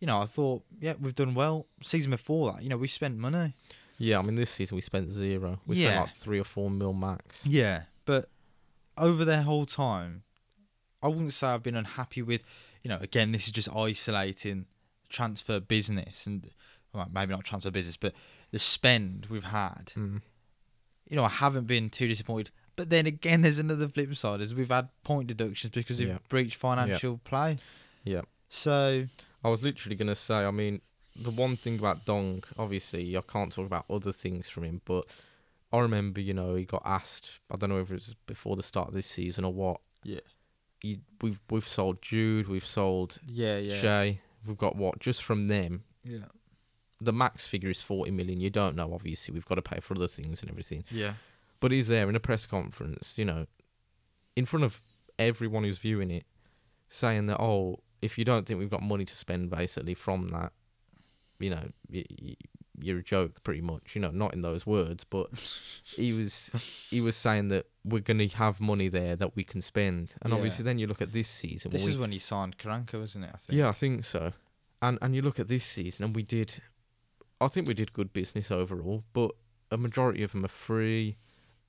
you 0.00 0.06
know, 0.06 0.20
I 0.20 0.26
thought, 0.26 0.64
yeah, 0.80 0.94
we've 1.00 1.14
done 1.14 1.34
well. 1.34 1.66
Season 1.82 2.10
before 2.10 2.52
that, 2.52 2.62
you 2.62 2.68
know, 2.68 2.76
we 2.76 2.88
spent 2.88 3.16
money. 3.16 3.54
Yeah, 3.98 4.18
I 4.18 4.22
mean 4.22 4.34
this 4.34 4.50
season 4.50 4.74
we 4.74 4.80
spent 4.80 5.08
zero. 5.08 5.60
We 5.66 5.76
Yeah. 5.76 5.90
spent 5.90 6.06
like 6.08 6.14
three 6.16 6.38
or 6.40 6.44
four 6.44 6.70
mil 6.70 6.92
max. 6.92 7.46
Yeah, 7.46 7.84
but 8.04 8.28
over 8.98 9.24
their 9.24 9.42
whole 9.42 9.64
time, 9.64 10.24
I 11.02 11.08
wouldn't 11.08 11.32
say 11.32 11.46
I've 11.48 11.62
been 11.62 11.76
unhappy 11.76 12.20
with. 12.22 12.44
You 12.82 12.88
know, 12.88 12.98
again, 13.00 13.30
this 13.32 13.44
is 13.46 13.52
just 13.52 13.68
isolating 13.74 14.66
transfer 15.08 15.60
business 15.60 16.26
and 16.26 16.50
well, 16.92 17.08
maybe 17.12 17.32
not 17.32 17.44
transfer 17.44 17.70
business, 17.70 17.96
but 17.96 18.12
the 18.52 18.58
spend 18.58 19.26
we've 19.28 19.44
had. 19.44 19.92
Mm. 19.96 20.22
You 21.08 21.16
know, 21.16 21.24
I 21.24 21.28
haven't 21.28 21.66
been 21.66 21.90
too 21.90 22.06
disappointed. 22.08 22.50
But 22.76 22.88
then 22.88 23.06
again, 23.06 23.42
there's 23.42 23.58
another 23.58 23.88
flip 23.88 24.14
side: 24.14 24.40
is 24.40 24.54
we've 24.54 24.70
had 24.70 24.88
point 25.04 25.26
deductions 25.26 25.72
because 25.74 25.98
we've 25.98 26.08
Yeah. 26.08 26.18
breached 26.28 26.54
financial 26.56 27.18
play. 27.24 27.58
Yeah. 28.04 28.22
So 28.48 29.08
I 29.44 29.48
was 29.48 29.62
literally 29.62 29.96
gonna 29.96 30.14
say, 30.16 30.44
I 30.44 30.50
mean, 30.50 30.80
the 31.16 31.30
one 31.30 31.56
thing 31.56 31.78
about 31.78 32.06
Dong, 32.06 32.42
obviously, 32.56 33.16
I 33.16 33.20
can't 33.22 33.52
talk 33.52 33.66
about 33.66 33.84
other 33.90 34.12
things 34.12 34.48
from 34.48 34.64
him, 34.64 34.80
but 34.86 35.04
I 35.72 35.80
remember, 35.80 36.20
you 36.20 36.32
know, 36.34 36.54
he 36.54 36.64
got 36.64 36.82
asked. 36.84 37.40
I 37.50 37.56
don't 37.56 37.68
know 37.70 37.80
if 37.80 37.90
it 37.90 37.94
was 37.94 38.14
before 38.26 38.56
the 38.56 38.62
start 38.62 38.88
of 38.88 38.94
this 38.94 39.06
season 39.06 39.44
or 39.44 39.52
what. 39.52 39.80
Yeah. 40.04 40.20
He, 40.80 41.00
we've 41.20 41.38
we've 41.50 41.68
sold 41.68 42.00
Jude, 42.02 42.48
we've 42.48 42.64
sold 42.66 43.18
yeah, 43.26 43.58
yeah, 43.58 43.80
Shay, 43.80 44.20
we've 44.46 44.58
got 44.58 44.76
what 44.76 44.98
just 44.98 45.22
from 45.22 45.48
them. 45.48 45.84
yeah, 46.04 46.24
The 47.04 47.12
max 47.12 47.46
figure 47.46 47.70
is 47.70 47.82
forty 47.82 48.10
million. 48.10 48.40
You 48.40 48.50
don't 48.50 48.76
know, 48.76 48.92
obviously. 48.94 49.32
We've 49.34 49.46
got 49.46 49.56
to 49.56 49.62
pay 49.62 49.80
for 49.80 49.94
other 49.94 50.08
things 50.08 50.40
and 50.42 50.50
everything. 50.50 50.84
yeah, 50.90 51.14
But 51.60 51.72
he's 51.72 51.88
there 51.88 52.08
in 52.08 52.16
a 52.16 52.20
press 52.20 52.46
conference, 52.46 53.14
you 53.16 53.24
know, 53.24 53.46
in 54.36 54.46
front 54.46 54.64
of 54.64 54.80
everyone 55.18 55.64
who's 55.64 55.78
viewing 55.78 56.10
it, 56.10 56.24
saying 56.88 57.26
that, 57.26 57.40
oh, 57.40 57.80
if 58.00 58.18
you 58.18 58.24
don't 58.24 58.46
think 58.46 58.58
we've 58.58 58.70
got 58.70 58.82
money 58.82 59.04
to 59.04 59.16
spend, 59.16 59.50
basically 59.50 59.94
from 59.94 60.28
that, 60.30 60.52
you 61.38 61.50
know, 61.50 61.68
y- 61.92 62.04
y- 62.22 62.34
you're 62.80 62.98
a 62.98 63.02
joke, 63.02 63.42
pretty 63.44 63.60
much. 63.60 63.94
You 63.94 64.00
know, 64.00 64.10
not 64.10 64.32
in 64.32 64.42
those 64.42 64.66
words, 64.66 65.04
but 65.04 65.28
he 65.84 66.12
was 66.12 66.50
he 66.90 67.00
was 67.00 67.14
saying 67.16 67.48
that 67.48 67.66
we're 67.84 68.00
gonna 68.00 68.26
have 68.28 68.60
money 68.60 68.88
there 68.88 69.14
that 69.16 69.36
we 69.36 69.44
can 69.44 69.60
spend, 69.62 70.14
and 70.22 70.30
Yeah. 70.32 70.36
obviously 70.36 70.64
then 70.64 70.78
you 70.78 70.86
look 70.86 71.02
at 71.02 71.12
this 71.12 71.28
season. 71.28 71.70
This 71.70 71.86
is 71.86 71.96
we, 71.96 72.00
when 72.00 72.12
he 72.12 72.18
signed 72.18 72.58
Karanka, 72.58 72.98
wasn't 72.98 73.24
it? 73.26 73.30
I 73.34 73.36
think. 73.38 73.58
yeah, 73.58 73.68
I 73.68 73.72
think 73.72 74.04
so, 74.04 74.32
and 74.80 74.98
and 75.02 75.14
you 75.14 75.22
look 75.22 75.38
at 75.38 75.46
this 75.48 75.64
season, 75.64 76.04
and 76.06 76.16
we 76.16 76.22
did, 76.22 76.60
I 77.44 77.48
think 77.48 77.66
we 77.68 77.74
did 77.74 77.92
good 77.92 78.12
business 78.12 78.50
overall, 78.50 79.04
but 79.12 79.32
a 79.70 79.76
majority 79.76 80.22
of 80.22 80.32
them 80.32 80.44
are 80.44 80.48
free. 80.48 81.16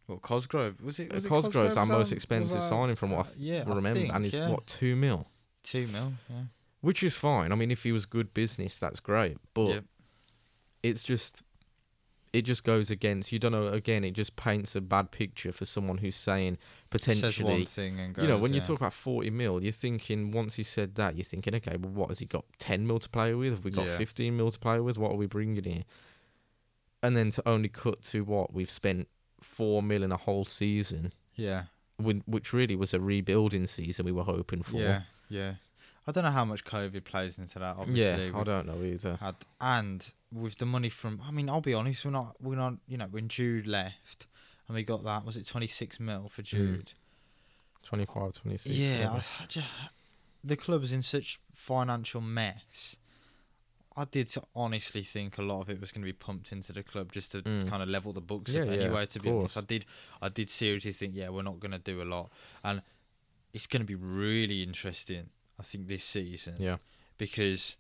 Well, 0.08 0.20
Cosgrove 0.20 0.82
was 0.82 1.00
it? 1.00 1.14
Was 1.14 1.26
Cosgrove's 1.26 1.78
our 1.78 1.86
most 1.86 2.12
expensive 2.12 2.58
our- 2.58 2.68
signing 2.70 2.96
from 2.96 3.12
what 3.12 3.28
I 3.28 3.30
uh, 3.30 3.34
yeah, 3.38 3.64
I 3.66 3.74
remember, 3.74 4.00
think, 4.02 4.14
and 4.14 4.26
he's 4.26 4.34
yeah. 4.34 4.50
what 4.50 4.68
two 4.68 4.96
mil, 4.96 5.28
Two 5.64 5.88
mil. 5.88 6.14
Yeah. 6.30 6.44
which 6.82 7.04
is 7.04 7.16
fine. 7.16 7.52
I 7.52 7.56
mean, 7.56 7.72
if 7.72 7.84
he 7.84 7.92
was 7.94 8.06
good 8.06 8.34
business, 8.34 8.78
that's 8.78 9.00
great. 9.00 9.38
But 9.54 9.68
Yep. 9.70 9.84
it's 10.84 11.04
just, 11.04 11.42
it 12.34 12.42
just 12.42 12.64
goes 12.66 12.92
against. 12.92 13.32
You 13.32 13.40
don't 13.40 13.54
know. 13.54 13.68
Again, 13.68 14.04
it 14.04 14.12
just 14.12 14.36
paints 14.36 14.76
a 14.76 14.82
bad 14.82 15.12
picture 15.12 15.54
for 15.54 15.64
someone 15.66 16.00
who's 16.00 16.18
saying 16.18 16.58
potentially. 17.00 17.66
thing 17.66 18.00
and 18.00 18.14
goes, 18.14 18.24
You 18.24 18.30
know, 18.30 18.38
when 18.38 18.54
you 18.54 18.62
talk 18.62 18.78
about 18.80 18.94
forty 18.94 19.30
mil, 19.30 19.62
you're 19.64 19.72
thinking 19.74 20.32
once 20.32 20.56
he 20.56 20.64
said 20.64 20.96
that, 20.96 21.16
you're 21.16 21.26
thinking, 21.26 21.54
okay, 21.56 21.76
well, 21.78 21.92
what 21.92 22.10
has 22.10 22.20
he 22.20 22.26
got? 22.26 22.46
Ten 22.60 22.86
mil 22.88 23.00
to 23.00 23.10
play 23.10 23.34
with? 23.34 23.52
Have 23.52 23.64
we 23.66 23.72
got 23.72 23.86
Yeah. 23.88 23.98
fifteen 23.98 24.38
mil 24.38 24.50
to 24.52 24.60
play 24.60 24.80
with? 24.80 24.98
What 24.98 25.12
are 25.12 25.16
we 25.18 25.26
bringing 25.28 25.64
here? 25.64 25.84
And 27.02 27.18
then 27.18 27.32
to 27.32 27.48
only 27.48 27.70
cut 27.70 28.02
to 28.04 28.24
what 28.24 28.54
we've 28.54 28.72
spent 28.72 29.08
four 29.42 29.84
mil 29.84 30.04
in 30.04 30.12
a 30.12 30.18
whole 30.18 30.46
season, 30.46 31.14
yeah, 31.36 31.64
when, 31.98 32.24
which 32.26 32.54
really 32.54 32.76
was 32.78 32.94
a 32.94 33.00
rebuilding 33.02 33.68
season 33.68 34.06
we 34.06 34.12
were 34.14 34.24
hoping 34.24 34.64
for. 34.64 34.78
yeah, 34.78 35.02
yeah. 35.30 35.56
I 36.08 36.12
don't 36.12 36.24
know 36.26 36.32
how 36.32 36.44
much 36.46 36.66
COVID 36.66 37.06
plays 37.06 37.38
into 37.38 37.60
that. 37.60 37.78
Obviously, 37.78 38.28
Yeah, 38.30 38.38
I 38.38 38.44
don't 38.44 38.68
know 38.68 38.84
either. 38.84 39.16
had 39.22 39.36
and 39.62 40.06
with 40.34 40.58
the 40.58 40.66
money 40.66 40.90
from. 40.90 41.22
I 41.26 41.32
mean, 41.32 41.50
I'll 41.50 41.62
be 41.62 41.74
honest. 41.74 42.04
We're 42.06 42.12
not. 42.12 42.36
We're 42.42 42.56
not. 42.58 42.74
You 42.88 42.98
know, 42.98 43.08
when 43.10 43.28
Jude 43.30 43.68
left, 43.68 44.28
and 44.74 44.80
we 44.80 44.84
got 44.84 45.04
that. 45.04 45.24
Was 45.24 45.38
it 45.38 45.46
twenty 45.46 45.68
six 45.68 46.00
mil 46.00 46.30
for 46.30 46.42
Jude? 46.42 46.94
25, 47.84 48.34
26. 48.34 48.76
Yeah. 48.76 49.12
I, 49.12 49.44
I 49.44 49.46
just, 49.48 49.68
the 50.44 50.56
club's 50.56 50.94
in 50.94 51.02
such 51.02 51.40
financial 51.54 52.22
mess. 52.22 52.96
I 53.96 54.06
did 54.06 54.34
honestly 54.56 55.04
think 55.04 55.38
a 55.38 55.42
lot 55.44 55.62
of 55.62 55.70
it 55.70 55.80
was 55.82 55.92
going 55.92 56.02
to 56.02 56.06
be 56.06 56.14
pumped 56.14 56.52
into 56.54 56.72
the 56.74 56.82
club 56.82 57.12
just 57.12 57.34
to 57.34 57.42
Mm. 57.44 57.70
kind 57.70 57.84
of 57.84 57.90
level 57.90 58.12
the 58.14 58.22
books 58.22 58.54
Yeah, 58.56 58.62
up 58.62 58.68
yeah, 58.70 58.74
anyway. 58.76 59.04
of 59.04 59.10
To 59.10 59.20
be 59.20 59.30
honest, 59.30 59.58
I 59.58 59.62
did, 59.62 59.86
I 60.22 60.30
did 60.30 60.50
seriously 60.50 60.94
think, 60.94 61.14
yeah, 61.14 61.30
we're 61.30 61.44
not 61.44 61.60
going 61.60 61.74
to 61.74 61.78
do 61.78 62.02
a 62.02 62.06
lot, 62.06 62.32
and 62.64 62.82
it's 63.54 63.68
going 63.68 63.82
to 63.82 63.86
be 63.86 63.96
really 63.96 64.64
interesting. 64.64 65.30
I 65.60 65.64
think 65.64 65.88
this 65.90 66.04
season 66.06 66.56
yeah. 66.58 66.78
because 67.18 67.76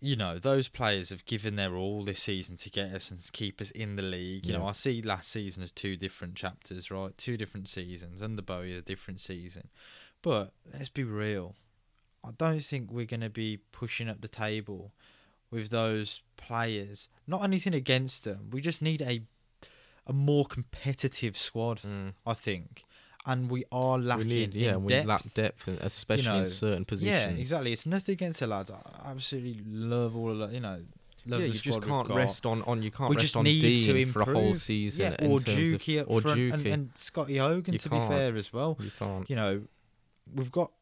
you 0.00 0.14
know 0.14 0.38
those 0.38 0.68
players 0.68 1.10
have 1.10 1.24
given 1.24 1.56
their 1.56 1.74
all 1.74 2.04
this 2.04 2.22
season 2.22 2.56
to 2.58 2.70
get 2.70 2.92
us 2.92 3.10
and 3.10 3.20
keep 3.32 3.60
us 3.60 3.70
in 3.72 3.96
the 3.96 4.02
league. 4.02 4.46
You 4.46 4.52
know, 4.52 4.66
I 4.66 4.72
see 4.72 5.02
last 5.02 5.30
season 5.30 5.62
as 5.62 5.72
two 5.72 5.96
different 5.96 6.36
chapters, 6.36 6.90
right? 6.90 7.16
Two 7.18 7.36
different 7.36 7.68
seasons. 7.68 8.22
Under 8.22 8.42
Bowyer, 8.42 8.78
a 8.78 8.82
different 8.82 9.20
season. 9.20 9.68
But 10.22 10.52
let's 10.72 10.88
be 10.88 11.04
real. 11.04 11.56
I 12.24 12.30
don't 12.36 12.60
think 12.60 12.90
we're 12.90 13.06
going 13.06 13.20
to 13.20 13.30
be 13.30 13.60
pushing 13.72 14.08
up 14.08 14.20
the 14.20 14.28
table 14.28 14.92
with 15.50 15.70
those 15.70 16.22
players. 16.36 17.08
Not 17.26 17.44
anything 17.44 17.74
against 17.74 18.24
them. 18.24 18.50
We 18.52 18.60
just 18.60 18.82
need 18.82 19.02
a 19.02 19.22
a 20.06 20.12
more 20.12 20.46
competitive 20.46 21.36
squad. 21.36 21.82
Mm. 21.82 22.14
I 22.26 22.34
think, 22.34 22.84
and 23.28 23.48
we 23.48 23.64
are 23.70 23.98
We 23.98 24.04
lacking 24.04 24.26
need, 24.28 24.54
yeah, 24.54 24.76
we 24.76 24.88
depth. 24.88 25.06
lack 25.06 25.34
depth, 25.34 25.68
especially 25.68 26.24
know, 26.26 26.38
in 26.40 26.46
certain 26.46 26.84
positions. 26.84 27.10
Yeah, 27.34 27.40
exactly. 27.40 27.72
It's 27.72 27.86
nothing 27.86 28.14
against 28.14 28.40
the 28.40 28.46
lads. 28.48 28.70
I 28.72 28.80
absolutely 29.10 29.62
love 29.66 30.16
all 30.16 30.32
of 30.32 30.38
that. 30.38 30.52
You 30.52 30.60
know, 30.60 30.80
love 31.26 31.40
yeah, 31.42 31.46
the 31.46 31.52
you 31.52 31.58
just 31.60 31.82
can't 31.82 32.08
rest 32.08 32.46
on, 32.46 32.62
on 32.62 32.82
you 32.82 32.90
can't 32.90 33.10
We 33.10 33.16
rest 33.16 33.36
on 33.36 33.44
Dean 33.44 34.08
for 34.10 34.22
a 34.22 34.24
whole 34.24 34.54
season. 34.54 35.12
Yeah, 35.18 35.28
or 35.28 35.38
Juki 35.38 36.00
up 36.00 36.06
or 36.10 36.20
front, 36.22 36.40
and, 36.40 36.66
and 36.66 36.90
Scotty 36.94 37.36
Hogan. 37.36 37.74
You 37.74 37.78
to 37.78 37.88
can't. 37.88 38.08
be 38.10 38.16
fair, 38.16 38.34
as 38.36 38.52
well. 38.52 38.76
you 38.80 38.90
can't. 38.98 39.28
You 39.30 39.36
know, 39.36 39.62
we've 40.34 40.50
got. 40.50 40.72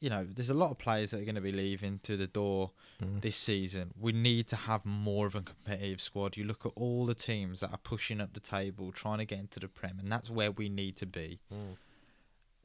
You 0.00 0.10
know, 0.10 0.26
there's 0.28 0.50
a 0.50 0.54
lot 0.54 0.72
of 0.72 0.78
players 0.78 1.12
that 1.12 1.20
are 1.20 1.24
going 1.24 1.36
to 1.36 1.40
be 1.40 1.52
leaving 1.52 2.00
through 2.02 2.16
the 2.18 2.26
door 2.26 2.72
Mm. 3.02 3.20
this 3.22 3.36
season. 3.36 3.92
We 4.00 4.12
need 4.12 4.46
to 4.48 4.56
have 4.56 4.84
more 4.84 5.26
of 5.26 5.34
a 5.34 5.42
competitive 5.42 6.00
squad. 6.00 6.36
You 6.36 6.44
look 6.44 6.64
at 6.64 6.70
all 6.76 7.06
the 7.06 7.14
teams 7.14 7.58
that 7.58 7.70
are 7.72 7.76
pushing 7.78 8.20
up 8.20 8.34
the 8.34 8.40
table, 8.40 8.92
trying 8.92 9.18
to 9.18 9.24
get 9.24 9.40
into 9.40 9.58
the 9.58 9.66
Prem, 9.66 9.98
and 9.98 10.10
that's 10.12 10.30
where 10.30 10.52
we 10.52 10.68
need 10.68 10.96
to 10.98 11.06
be. 11.06 11.40
Mm. 11.52 11.76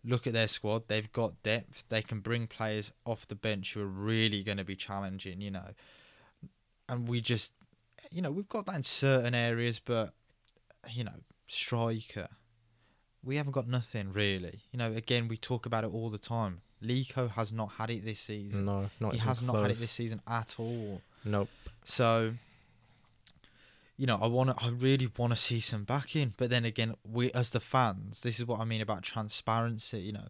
Look 0.04 0.28
at 0.28 0.34
their 0.34 0.48
squad. 0.48 0.84
They've 0.88 1.12
got 1.12 1.42
depth. 1.44 1.84
They 1.90 2.02
can 2.02 2.20
bring 2.20 2.48
players 2.48 2.94
off 3.06 3.28
the 3.28 3.36
bench 3.36 3.74
who 3.74 3.82
are 3.82 3.88
really 3.88 4.44
going 4.44 4.58
to 4.58 4.64
be 4.64 4.76
challenging, 4.76 5.42
you 5.42 5.52
know. 5.52 5.74
And 6.88 7.08
we 7.08 7.22
just, 7.22 7.52
you 8.12 8.22
know, 8.22 8.32
we've 8.32 8.50
got 8.50 8.66
that 8.66 8.76
in 8.76 8.84
certain 8.84 9.36
areas, 9.36 9.80
but, 9.80 10.14
you 10.90 11.04
know, 11.04 11.20
striker, 11.48 12.30
we 13.24 13.36
haven't 13.36 13.52
got 13.52 13.68
nothing 13.68 14.12
really. 14.12 14.62
You 14.72 14.80
know, 14.80 14.92
again, 14.94 15.28
we 15.28 15.38
talk 15.38 15.66
about 15.66 15.84
it 15.84 15.94
all 15.94 16.10
the 16.10 16.18
time. 16.18 16.62
Lico 16.84 17.30
has 17.32 17.52
not 17.52 17.74
had 17.74 17.90
it 17.90 18.06
this 18.06 18.20
season. 18.20 18.66
No, 18.66 18.90
not 19.00 19.14
he 19.14 19.20
has 19.20 19.42
not 19.42 19.62
had 19.62 19.72
it 19.72 19.80
this 19.80 19.92
season 19.92 20.22
at 20.28 20.56
all. 20.58 21.02
Nope. 21.26 21.50
So, 21.84 22.34
you 24.00 24.08
know, 24.08 24.18
I 24.22 24.28
want 24.28 24.50
to, 24.58 24.66
I 24.66 24.70
really 24.70 25.10
want 25.18 25.34
to 25.34 25.38
see 25.38 25.60
some 25.60 25.84
backing. 25.84 26.34
But 26.38 26.50
then 26.50 26.64
again, 26.66 26.96
we 27.04 27.32
as 27.34 27.50
the 27.52 27.60
fans, 27.60 28.22
this 28.22 28.40
is 28.40 28.46
what 28.46 28.60
I 28.62 28.66
mean 28.66 28.82
about 28.82 29.04
transparency. 29.04 30.00
You 30.00 30.14
know, 30.14 30.28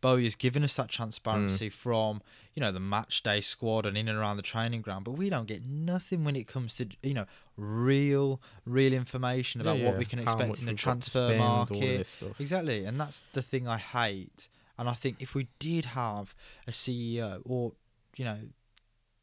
Bowyer 0.00 0.22
has 0.22 0.34
given 0.34 0.64
us 0.64 0.74
that 0.76 0.88
transparency 0.88 1.68
Mm. 1.70 1.72
from 1.72 2.22
you 2.54 2.60
know 2.60 2.72
the 2.72 2.80
match 2.80 3.22
day 3.22 3.40
squad 3.40 3.86
and 3.86 3.96
in 3.96 4.08
and 4.08 4.18
around 4.18 4.36
the 4.38 4.42
training 4.42 4.82
ground, 4.82 5.04
but 5.04 5.12
we 5.12 5.30
don't 5.30 5.46
get 5.46 5.64
nothing 5.64 6.24
when 6.24 6.34
it 6.36 6.46
comes 6.48 6.76
to 6.78 6.88
you 7.02 7.14
know 7.14 7.26
real, 7.56 8.40
real 8.66 8.92
information 8.92 9.60
about 9.60 9.78
Yeah, 9.78 9.86
what 9.90 9.98
we 9.98 10.04
can 10.04 10.18
how 10.18 10.24
expect 10.32 10.58
in 10.60 10.66
the 10.66 10.72
we've 10.72 10.84
got 10.84 11.00
to 11.02 11.10
transfer 11.10 11.36
market. 11.38 12.08
Exactly, 12.40 12.84
and 12.84 12.98
that's 13.00 13.24
the 13.32 13.42
thing 13.42 13.68
I 13.68 13.78
hate. 13.78 14.48
And 14.78 14.88
I 14.88 14.94
think 14.94 15.22
if 15.22 15.34
we 15.34 15.46
did 15.60 15.84
have 15.84 16.34
a 16.66 16.72
CEO 16.72 17.40
or, 17.44 17.72
you 18.16 18.24
know, 18.24 18.38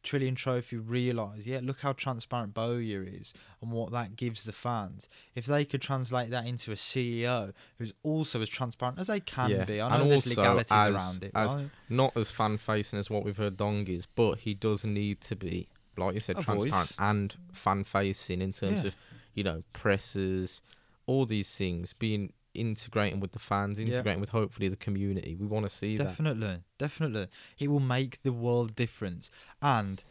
Trillion 0.01 0.35
Trophy 0.35 0.77
realise, 0.77 1.45
yeah, 1.45 1.59
look 1.62 1.81
how 1.81 1.91
transparent 1.93 2.53
Bowyer 2.53 3.03
is 3.03 3.33
and 3.62 3.71
what 3.71 3.91
that 3.91 4.15
gives 4.15 4.43
the 4.45 4.53
fans. 4.53 5.09
If 5.35 5.45
they 5.45 5.65
could 5.65 5.81
translate 5.81 6.29
that 6.29 6.45
into 6.47 6.71
a 6.71 6.75
CEO 6.75 7.53
who's 7.77 7.93
also 8.03 8.41
as 8.41 8.47
transparent 8.49 8.97
as 8.99 9.07
they 9.07 9.19
can 9.19 9.49
Yeah, 9.49 9.65
be, 9.65 9.81
I 9.81 9.93
and 9.93 10.03
know 10.03 10.09
there's 10.09 10.25
legalities 10.25 10.71
as- 10.71 10.95
around 10.95 11.23
it, 11.25 11.31
as- 11.35 11.53
right? 11.53 11.69
Not 11.89 12.15
as 12.15 12.31
fan 12.31 12.57
facing 12.57 12.97
as 12.99 13.09
what 13.09 13.23
we've 13.25 13.38
heard 13.38 13.57
Dong 13.57 13.88
is, 13.88 14.05
but 14.05 14.39
he 14.39 14.53
does 14.53 14.85
need 14.85 15.19
to 15.21 15.35
be, 15.35 15.67
like 15.97 16.13
you 16.13 16.19
said, 16.21 16.38
A 16.39 16.43
transparent 16.43 16.71
voice. 16.89 16.95
and 16.97 17.35
fan 17.51 17.83
facing 17.83 18.41
in 18.41 18.53
terms 18.53 18.81
Yeah. 18.83 18.88
of, 18.89 18.95
you 19.33 19.43
know, 19.43 19.63
presses, 19.73 20.62
all 21.07 21.25
these 21.25 21.53
things, 21.55 21.93
being 21.93 22.31
integrating 22.53 23.19
with 23.19 23.31
the 23.33 23.39
fans, 23.39 23.79
Yeah. 23.79 23.85
integrating 23.88 24.19
with 24.21 24.29
hopefully 24.29 24.67
the 24.69 24.75
community. 24.75 25.35
We 25.35 25.45
want 25.45 25.69
to 25.69 25.75
see 25.75 25.97
that. 25.97 26.03
Definitely, 26.05 26.63
definitely. 26.77 27.27
It 27.57 27.67
will 27.69 27.79
make 27.79 28.21
the 28.23 28.33
world 28.33 28.75
difference. 28.75 29.29
And 29.62 30.03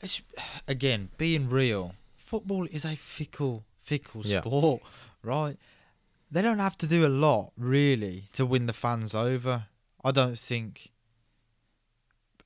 it's, 0.00 0.22
again, 0.68 1.10
being 1.18 1.48
real, 1.48 1.94
football 2.16 2.66
is 2.70 2.84
a 2.84 2.94
fickle, 2.96 3.64
fickle 3.80 4.22
Yeah. 4.24 4.40
sport, 4.40 4.82
right? 5.22 5.58
They 6.30 6.40
don't 6.42 6.60
have 6.60 6.78
to 6.78 6.86
do 6.86 7.04
a 7.06 7.08
lot 7.10 7.52
really 7.56 8.28
to 8.32 8.46
win 8.46 8.66
the 8.66 8.72
fans 8.72 9.14
over. 9.14 9.66
I 10.04 10.10
don't 10.12 10.38
think. 10.38 10.90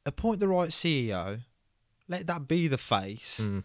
Appoint 0.05 0.39
the 0.41 0.49
right 0.49 0.71
CEO, 0.73 1.41
let 2.09 2.27
that 2.29 2.47
be 2.47 2.69
the 2.69 2.79
face, 2.79 3.41
Mm. 3.43 3.65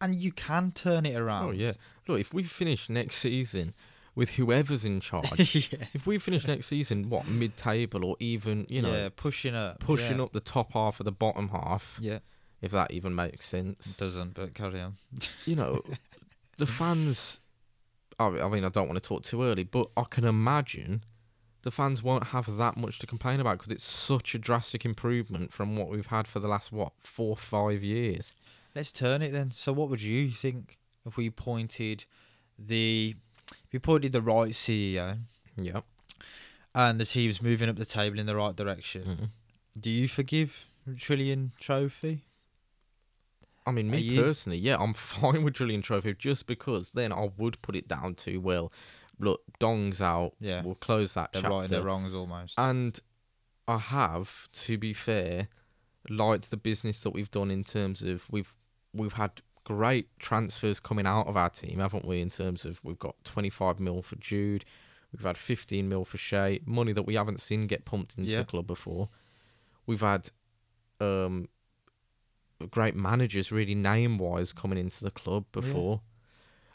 and 0.00 0.14
you 0.16 0.32
can 0.32 0.72
turn 0.72 1.06
it 1.06 1.14
around. 1.14 1.44
Oh 1.48 1.50
yeah. 1.52 1.74
Look, 2.08 2.18
if 2.20 2.34
we 2.34 2.42
finish 2.42 2.88
next 2.88 3.16
season 3.16 3.74
with 4.18 4.30
whoever's 4.30 4.84
in 4.84 4.98
charge, 4.98 5.70
yeah. 5.72 5.86
if 5.94 6.04
we 6.04 6.18
finish 6.18 6.44
next 6.44 6.66
season, 6.66 7.08
what 7.08 7.28
mid-table 7.28 8.04
or 8.04 8.16
even 8.18 8.66
you 8.68 8.82
know 8.82 8.92
yeah, 8.92 9.08
pushing 9.14 9.54
up, 9.54 9.78
pushing 9.78 10.18
yeah. 10.18 10.24
up 10.24 10.32
the 10.32 10.40
top 10.40 10.72
half 10.72 10.98
of 10.98 11.04
the 11.04 11.12
bottom 11.12 11.50
half, 11.50 11.96
Yeah, 12.00 12.18
if 12.60 12.72
that 12.72 12.90
even 12.90 13.14
makes 13.14 13.46
sense. 13.46 13.86
it 13.86 13.96
doesn't, 13.96 14.34
but 14.34 14.54
carry 14.54 14.80
on. 14.80 14.96
you 15.46 15.54
know, 15.54 15.82
the 16.58 16.66
fans. 16.66 17.38
I 18.18 18.26
I 18.26 18.48
mean, 18.48 18.64
I 18.64 18.70
don't 18.70 18.88
want 18.88 19.00
to 19.00 19.08
talk 19.08 19.22
too 19.22 19.44
early, 19.44 19.62
but 19.62 19.88
I 19.96 20.02
can 20.10 20.24
imagine 20.24 21.04
the 21.62 21.70
fans 21.70 22.02
won't 22.02 22.24
have 22.24 22.56
that 22.56 22.76
much 22.76 22.98
to 22.98 23.06
complain 23.06 23.38
about 23.38 23.58
because 23.58 23.70
it's 23.70 23.84
such 23.84 24.34
a 24.34 24.38
drastic 24.38 24.84
improvement 24.84 25.52
from 25.52 25.76
what 25.76 25.90
we've 25.90 26.06
had 26.06 26.26
for 26.26 26.40
the 26.40 26.48
last 26.48 26.72
what 26.72 26.92
four, 27.04 27.36
five 27.36 27.84
years. 27.84 28.32
Let's 28.74 28.90
turn 28.90 29.22
it 29.22 29.30
then. 29.30 29.52
So, 29.52 29.72
what 29.72 29.88
would 29.90 30.02
you 30.02 30.32
think 30.32 30.76
if 31.06 31.16
we 31.16 31.30
pointed 31.30 32.04
the, 32.58 33.14
we 33.72 33.78
pointed 33.78 34.12
the 34.12 34.22
right 34.22 34.52
CEO 34.52 35.18
Yep. 35.56 35.84
and 36.74 37.00
the 37.00 37.04
team's 37.04 37.42
moving 37.42 37.68
up 37.68 37.76
the 37.76 37.84
table 37.84 38.18
in 38.18 38.26
the 38.26 38.36
right 38.36 38.54
direction? 38.56 39.04
Mhm. 39.04 39.30
Do 39.80 39.90
you 39.90 40.08
forgive 40.08 40.68
Trillion 40.96 41.52
Trophy? 41.60 42.24
I 43.66 43.70
mean, 43.70 43.88
Are 43.88 43.92
me 43.92 43.98
you- 43.98 44.22
personally, 44.22 44.58
yeah, 44.58 44.76
I'm 44.78 44.94
fine 45.34 45.42
with 45.44 45.54
Trillion 45.54 45.82
Trophy 45.82 46.14
just 46.14 46.46
because 46.46 46.90
then 46.90 47.12
I 47.12 47.30
would 47.36 47.60
put 47.62 47.76
it 47.76 47.86
down 47.88 48.14
to 48.16 48.38
well, 48.38 48.72
look, 49.18 49.42
Dong's 49.58 50.00
out. 50.00 50.34
Yeah. 50.40 50.62
We'll 50.62 50.74
close 50.76 51.14
that 51.14 51.32
They're 51.32 51.42
chapter. 51.42 51.54
right, 51.56 51.68
they're 51.68 51.82
wrongs 51.82 52.14
almost. 52.14 52.54
And 52.58 52.98
I 53.66 53.76
have, 53.78 54.48
to 54.52 54.78
be 54.78 54.94
fair, 54.94 55.48
liked 56.08 56.50
the 56.50 56.56
business 56.56 57.00
that 57.02 57.10
we've 57.10 57.30
done 57.30 57.50
in 57.50 57.64
terms 57.64 58.02
of 58.02 58.24
we've 58.30 58.54
we've 58.94 59.12
had 59.12 59.42
great 59.68 60.08
transfers 60.18 60.80
coming 60.80 61.06
out 61.06 61.26
of 61.26 61.36
our 61.36 61.50
team, 61.50 61.78
haven't 61.78 62.06
we? 62.06 62.22
In 62.22 62.30
terms 62.30 62.64
of 62.64 62.80
we've 62.82 62.98
got 62.98 63.16
25 63.24 63.78
mil 63.78 64.00
for 64.00 64.16
Jude, 64.16 64.64
we've 65.12 65.22
had 65.24 65.36
15 65.36 65.86
mil 65.86 66.06
for 66.06 66.16
Shea, 66.16 66.60
money 66.64 66.92
that 66.92 67.02
we 67.02 67.16
haven't 67.16 67.40
seen 67.42 67.66
get 67.66 67.84
pumped 67.84 68.16
into 68.16 68.30
Yeah. 68.30 68.38
the 68.38 68.44
club 68.46 68.66
before. 68.66 69.10
We've 69.86 70.00
had 70.00 70.30
um 71.00 71.48
great 72.70 72.96
managers, 72.96 73.52
really 73.52 73.74
name 73.74 74.16
wise, 74.16 74.54
coming 74.54 74.78
into 74.78 75.04
the 75.04 75.10
club 75.10 75.44
Yeah. 75.54 75.60
before. 75.60 76.00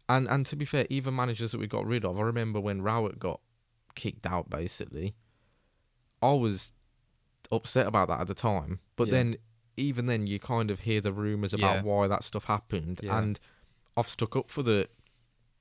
And 0.07 0.27
and 0.29 0.45
to 0.45 0.55
be 0.55 0.65
fair, 0.65 0.85
even 0.91 1.15
managers 1.15 1.51
that 1.53 1.57
we 1.59 1.65
got 1.67 1.87
rid 1.87 2.05
of, 2.05 2.19
I 2.19 2.21
remember 2.21 2.59
when 2.59 2.81
Rowett 2.83 3.17
got 3.17 3.41
kicked 3.95 4.27
out 4.27 4.49
basically. 4.51 5.15
I 6.21 6.33
was 6.33 6.71
upset 7.51 7.87
about 7.87 8.07
that 8.09 8.21
at 8.21 8.27
the 8.27 8.33
time. 8.35 8.79
But 8.95 9.07
Yeah. 9.07 9.13
then 9.13 9.37
even 9.77 10.05
then 10.05 10.27
you 10.27 10.39
kind 10.39 10.69
of 10.71 10.81
hear 10.81 11.01
the 11.01 11.13
rumours 11.13 11.53
about 11.53 11.77
Yeah. 11.77 11.81
why 11.83 12.07
that 12.07 12.23
stuff 12.23 12.45
happened. 12.45 12.99
Yeah. 13.03 13.17
And 13.19 13.39
I've 13.97 14.09
stuck 14.09 14.35
up 14.35 14.49
for 14.49 14.63
the 14.63 14.87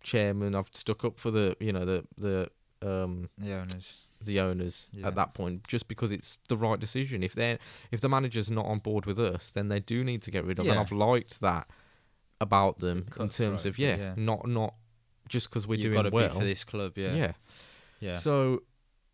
chairman, 0.02 0.54
I've 0.54 0.70
stuck 0.74 1.04
up 1.04 1.18
for 1.18 1.30
the 1.30 1.56
you 1.60 1.72
know, 1.72 1.84
the 1.84 2.04
the 2.18 2.50
um 2.82 3.28
The 3.38 3.52
owners. 3.54 4.06
the 4.20 4.40
owners 4.40 4.88
Yeah. 4.92 5.06
at 5.08 5.14
that 5.14 5.34
point 5.34 5.66
just 5.68 5.88
because 5.88 6.12
it's 6.12 6.38
the 6.48 6.56
right 6.56 6.78
decision. 6.78 7.22
If 7.22 7.34
they 7.34 7.52
are 7.52 7.58
if 7.90 8.00
the 8.00 8.08
manager's 8.08 8.50
not 8.50 8.66
on 8.66 8.78
board 8.80 9.06
with 9.06 9.18
us, 9.18 9.52
then 9.52 9.68
they 9.68 9.80
do 9.80 10.02
need 10.04 10.22
to 10.22 10.30
get 10.30 10.44
rid 10.44 10.58
of. 10.58 10.66
And 10.66 10.78
I've 10.78 10.92
liked 10.92 11.40
that 11.40 11.68
about 12.40 12.80
them 12.80 13.06
in 13.20 13.28
terms 13.28 13.64
of 13.66 13.78
yeah, 13.78 13.96
yeah. 13.96 14.14
not 14.16 14.46
not 14.48 14.74
just 15.28 15.48
because 15.48 15.66
we're 15.66 15.78
You've 15.78 15.94
got 15.94 16.02
doing 16.02 16.10
to 16.10 16.14
well. 16.16 16.28
be 16.34 16.38
for 16.40 16.44
this 16.44 16.64
club, 16.64 16.98
yeah. 16.98 17.14
yeah. 17.14 17.32
Yeah. 18.00 18.18
So 18.18 18.64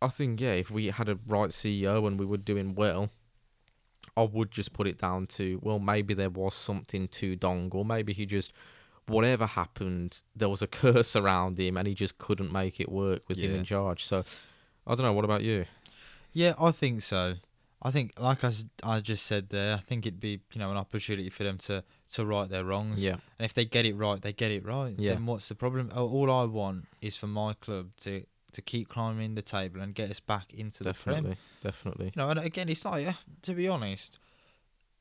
I 0.01 0.07
think 0.07 0.41
yeah, 0.41 0.53
if 0.53 0.71
we 0.71 0.87
had 0.89 1.07
a 1.09 1.19
right 1.27 1.51
CEO 1.51 2.07
and 2.07 2.19
we 2.19 2.25
were 2.25 2.37
doing 2.37 2.73
well, 2.73 3.11
I 4.17 4.23
would 4.23 4.51
just 4.51 4.73
put 4.73 4.87
it 4.87 4.97
down 4.97 5.27
to 5.27 5.59
well, 5.61 5.79
maybe 5.79 6.13
there 6.13 6.29
was 6.29 6.53
something 6.53 7.07
to 7.09 7.35
Dong, 7.35 7.69
or 7.71 7.85
maybe 7.85 8.13
he 8.13 8.25
just 8.25 8.51
whatever 9.07 9.45
happened, 9.47 10.21
there 10.35 10.49
was 10.49 10.61
a 10.61 10.67
curse 10.81 11.15
around 11.15 11.59
him 11.59 11.77
and 11.77 11.87
he 11.87 11.93
just 11.93 12.17
couldn't 12.17 12.51
make 12.51 12.79
it 12.79 12.91
work 12.91 13.23
with 13.27 13.39
him 13.39 13.55
in 13.55 13.63
charge. 13.63 14.05
So 14.05 14.23
I 14.85 14.95
don't 14.95 15.03
know. 15.03 15.13
What 15.13 15.25
about 15.25 15.43
you? 15.43 15.65
Yeah, 16.31 16.53
I 16.59 16.71
think 16.71 17.01
so. 17.01 17.35
I 17.81 17.91
think, 17.91 18.13
like 18.19 18.43
I, 18.43 18.51
I 18.83 18.99
just 18.99 19.25
said 19.25 19.49
there, 19.49 19.75
I 19.75 19.77
think 19.77 20.05
it'd 20.05 20.19
be 20.19 20.41
you 20.53 20.59
know 20.59 20.69
an 20.69 20.77
opportunity 20.77 21.29
for 21.29 21.43
them 21.43 21.57
to 21.59 21.83
to 22.13 22.25
right 22.25 22.49
their 22.49 22.65
wrongs. 22.65 23.01
Yeah, 23.01 23.17
And 23.37 23.45
if 23.45 23.53
they 23.53 23.65
get 23.65 23.85
it 23.85 23.95
right, 23.95 24.21
they 24.21 24.33
get 24.33 24.51
it 24.51 24.65
right. 24.65 24.93
Yeah. 24.97 25.13
Then 25.13 25.25
what's 25.25 25.47
the 25.47 25.55
problem? 25.55 25.91
All 25.95 26.29
I 26.31 26.43
want 26.43 26.87
is 27.01 27.15
for 27.15 27.27
my 27.27 27.53
club 27.53 27.91
to 28.01 28.25
to 28.51 28.61
keep 28.61 28.89
climbing 28.89 29.35
the 29.35 29.41
table 29.41 29.81
and 29.81 29.93
get 29.95 30.09
us 30.09 30.19
back 30.19 30.53
into 30.53 30.83
the 30.83 30.93
Prem. 30.93 31.15
definitely, 31.23 31.37
definitely. 31.63 32.05
You 32.07 32.11
know, 32.21 32.29
and 32.29 32.39
again, 32.39 32.69
it's 32.69 32.83
not. 32.83 33.01
yeah, 33.01 33.13
To 33.43 33.53
be 33.53 33.67
honest, 33.67 34.19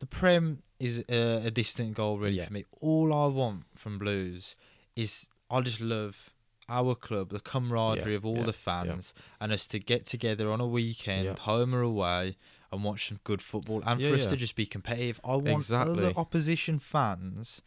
the 0.00 0.06
Prem 0.06 0.62
is 0.78 1.04
a, 1.08 1.46
a 1.46 1.50
distant 1.50 1.94
goal 1.94 2.18
really 2.18 2.36
Yeah. 2.36 2.46
for 2.46 2.52
me. 2.52 2.64
All 2.80 3.12
I 3.12 3.26
want 3.26 3.64
from 3.74 3.98
Blues 3.98 4.54
is 4.96 5.26
I 5.50 5.60
just 5.60 5.80
love 5.80 6.30
our 6.68 6.94
club, 6.94 7.30
the 7.30 7.40
camaraderie 7.40 8.12
Yeah, 8.12 8.16
of 8.18 8.26
all 8.26 8.38
yeah, 8.38 8.44
the 8.44 8.52
fans, 8.52 9.14
and 9.40 9.52
us 9.52 9.66
to 9.68 9.78
get 9.78 10.04
together 10.04 10.50
on 10.52 10.60
a 10.60 10.66
weekend, 10.66 11.38
home 11.40 11.74
or 11.74 11.80
away, 11.80 12.36
and 12.70 12.84
watch 12.84 13.08
some 13.08 13.20
good 13.24 13.40
football, 13.40 13.82
and 13.86 14.02
for 14.02 14.12
us 14.14 14.26
to 14.26 14.36
just 14.36 14.54
be 14.54 14.66
competitive. 14.66 15.18
I 15.24 15.36
want 15.36 15.60
Exactly. 15.62 16.04
other 16.04 16.12
opposition 16.16 16.78
fans 16.78 17.62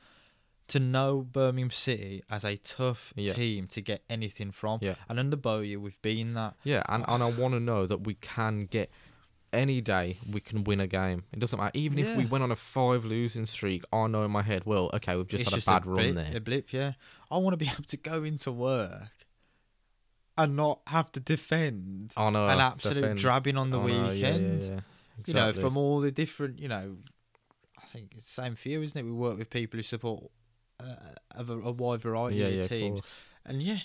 to 0.72 0.80
know 0.80 1.22
Birmingham 1.22 1.72
City 1.72 2.24
as 2.30 2.44
a 2.44 2.58
tough 2.58 3.14
Yeah. 3.16 3.34
team 3.34 3.68
to 3.68 3.82
get 3.82 4.04
anything 4.10 4.52
from. 4.52 4.80
Yeah. 4.82 4.96
And 5.08 5.20
under 5.20 5.38
Bowyer, 5.38 5.80
we've 5.80 6.02
been 6.02 6.34
that. 6.34 6.56
Yeah, 6.64 6.84
and, 6.90 7.06
and 7.08 7.24
I 7.24 7.30
want 7.30 7.54
to 7.54 7.60
know 7.60 7.86
that 7.88 8.00
we 8.06 8.16
can 8.16 8.66
get 8.66 8.90
any 9.54 9.82
day 9.82 10.18
we 10.30 10.40
can 10.40 10.64
win 10.64 10.80
a 10.80 10.88
game. 10.88 11.26
It 11.34 11.40
doesn't 11.40 11.60
matter. 11.60 11.72
Even 11.78 12.00
if 12.00 12.16
we 12.16 12.26
went 12.26 12.42
on 12.42 12.52
a 12.52 12.56
five 12.56 13.04
losing 13.04 13.46
streak, 13.46 13.84
I 13.92 14.08
know 14.08 14.24
in 14.24 14.32
my 14.32 14.44
head, 14.44 14.64
well, 14.66 14.90
okay, 14.94 15.16
we've 15.18 15.28
just 15.28 15.42
it's 15.42 15.52
had 15.52 15.58
just 15.58 15.68
a 15.68 15.72
bad 15.72 15.86
run 15.86 15.96
blip, 15.96 16.16
there. 16.16 16.38
A 16.38 16.40
blip, 16.40 16.72
yeah. 16.72 16.94
I 17.30 17.38
want 17.38 17.54
to 17.54 17.58
be 17.58 17.68
able 17.72 17.84
to 17.84 17.98
go 17.98 18.24
into 18.24 18.50
work 18.52 19.10
and 20.38 20.56
not 20.56 20.80
have 20.88 21.12
to 21.12 21.20
defend 21.20 22.14
I 22.16 22.30
know. 22.30 22.48
an 22.48 22.60
absolute 22.60 23.02
defend. 23.02 23.20
drabbing 23.20 23.58
on 23.58 23.70
the 23.72 23.80
I 23.80 23.88
know, 23.88 23.88
yeah, 23.88 24.12
yeah, 24.14 24.32
weekend. 24.32 24.64
yeah, 24.64 24.80
You 25.26 25.34
know, 25.34 25.52
from 25.54 25.76
all 25.76 26.00
the 26.00 26.12
different, 26.12 26.60
you 26.60 26.70
know, 26.70 26.96
I 27.78 27.86
think 27.88 28.14
it's 28.16 28.24
the 28.34 28.42
same 28.44 28.56
for 28.56 28.70
you, 28.70 28.82
isn't 28.84 28.98
it? 29.00 29.04
We 29.04 29.12
work 29.12 29.38
with 29.38 29.50
people 29.50 29.78
who 29.78 29.84
support 29.84 30.24
Uh, 30.82 31.40
of 31.40 31.50
a, 31.50 31.54
a 31.60 31.72
wide 31.72 32.02
variety 32.02 32.38
yeah, 32.38 32.46
of 32.48 32.54
yeah, 32.54 32.68
teams, 32.68 33.00
of 33.00 33.06
and 33.46 33.62
yeah. 33.64 33.78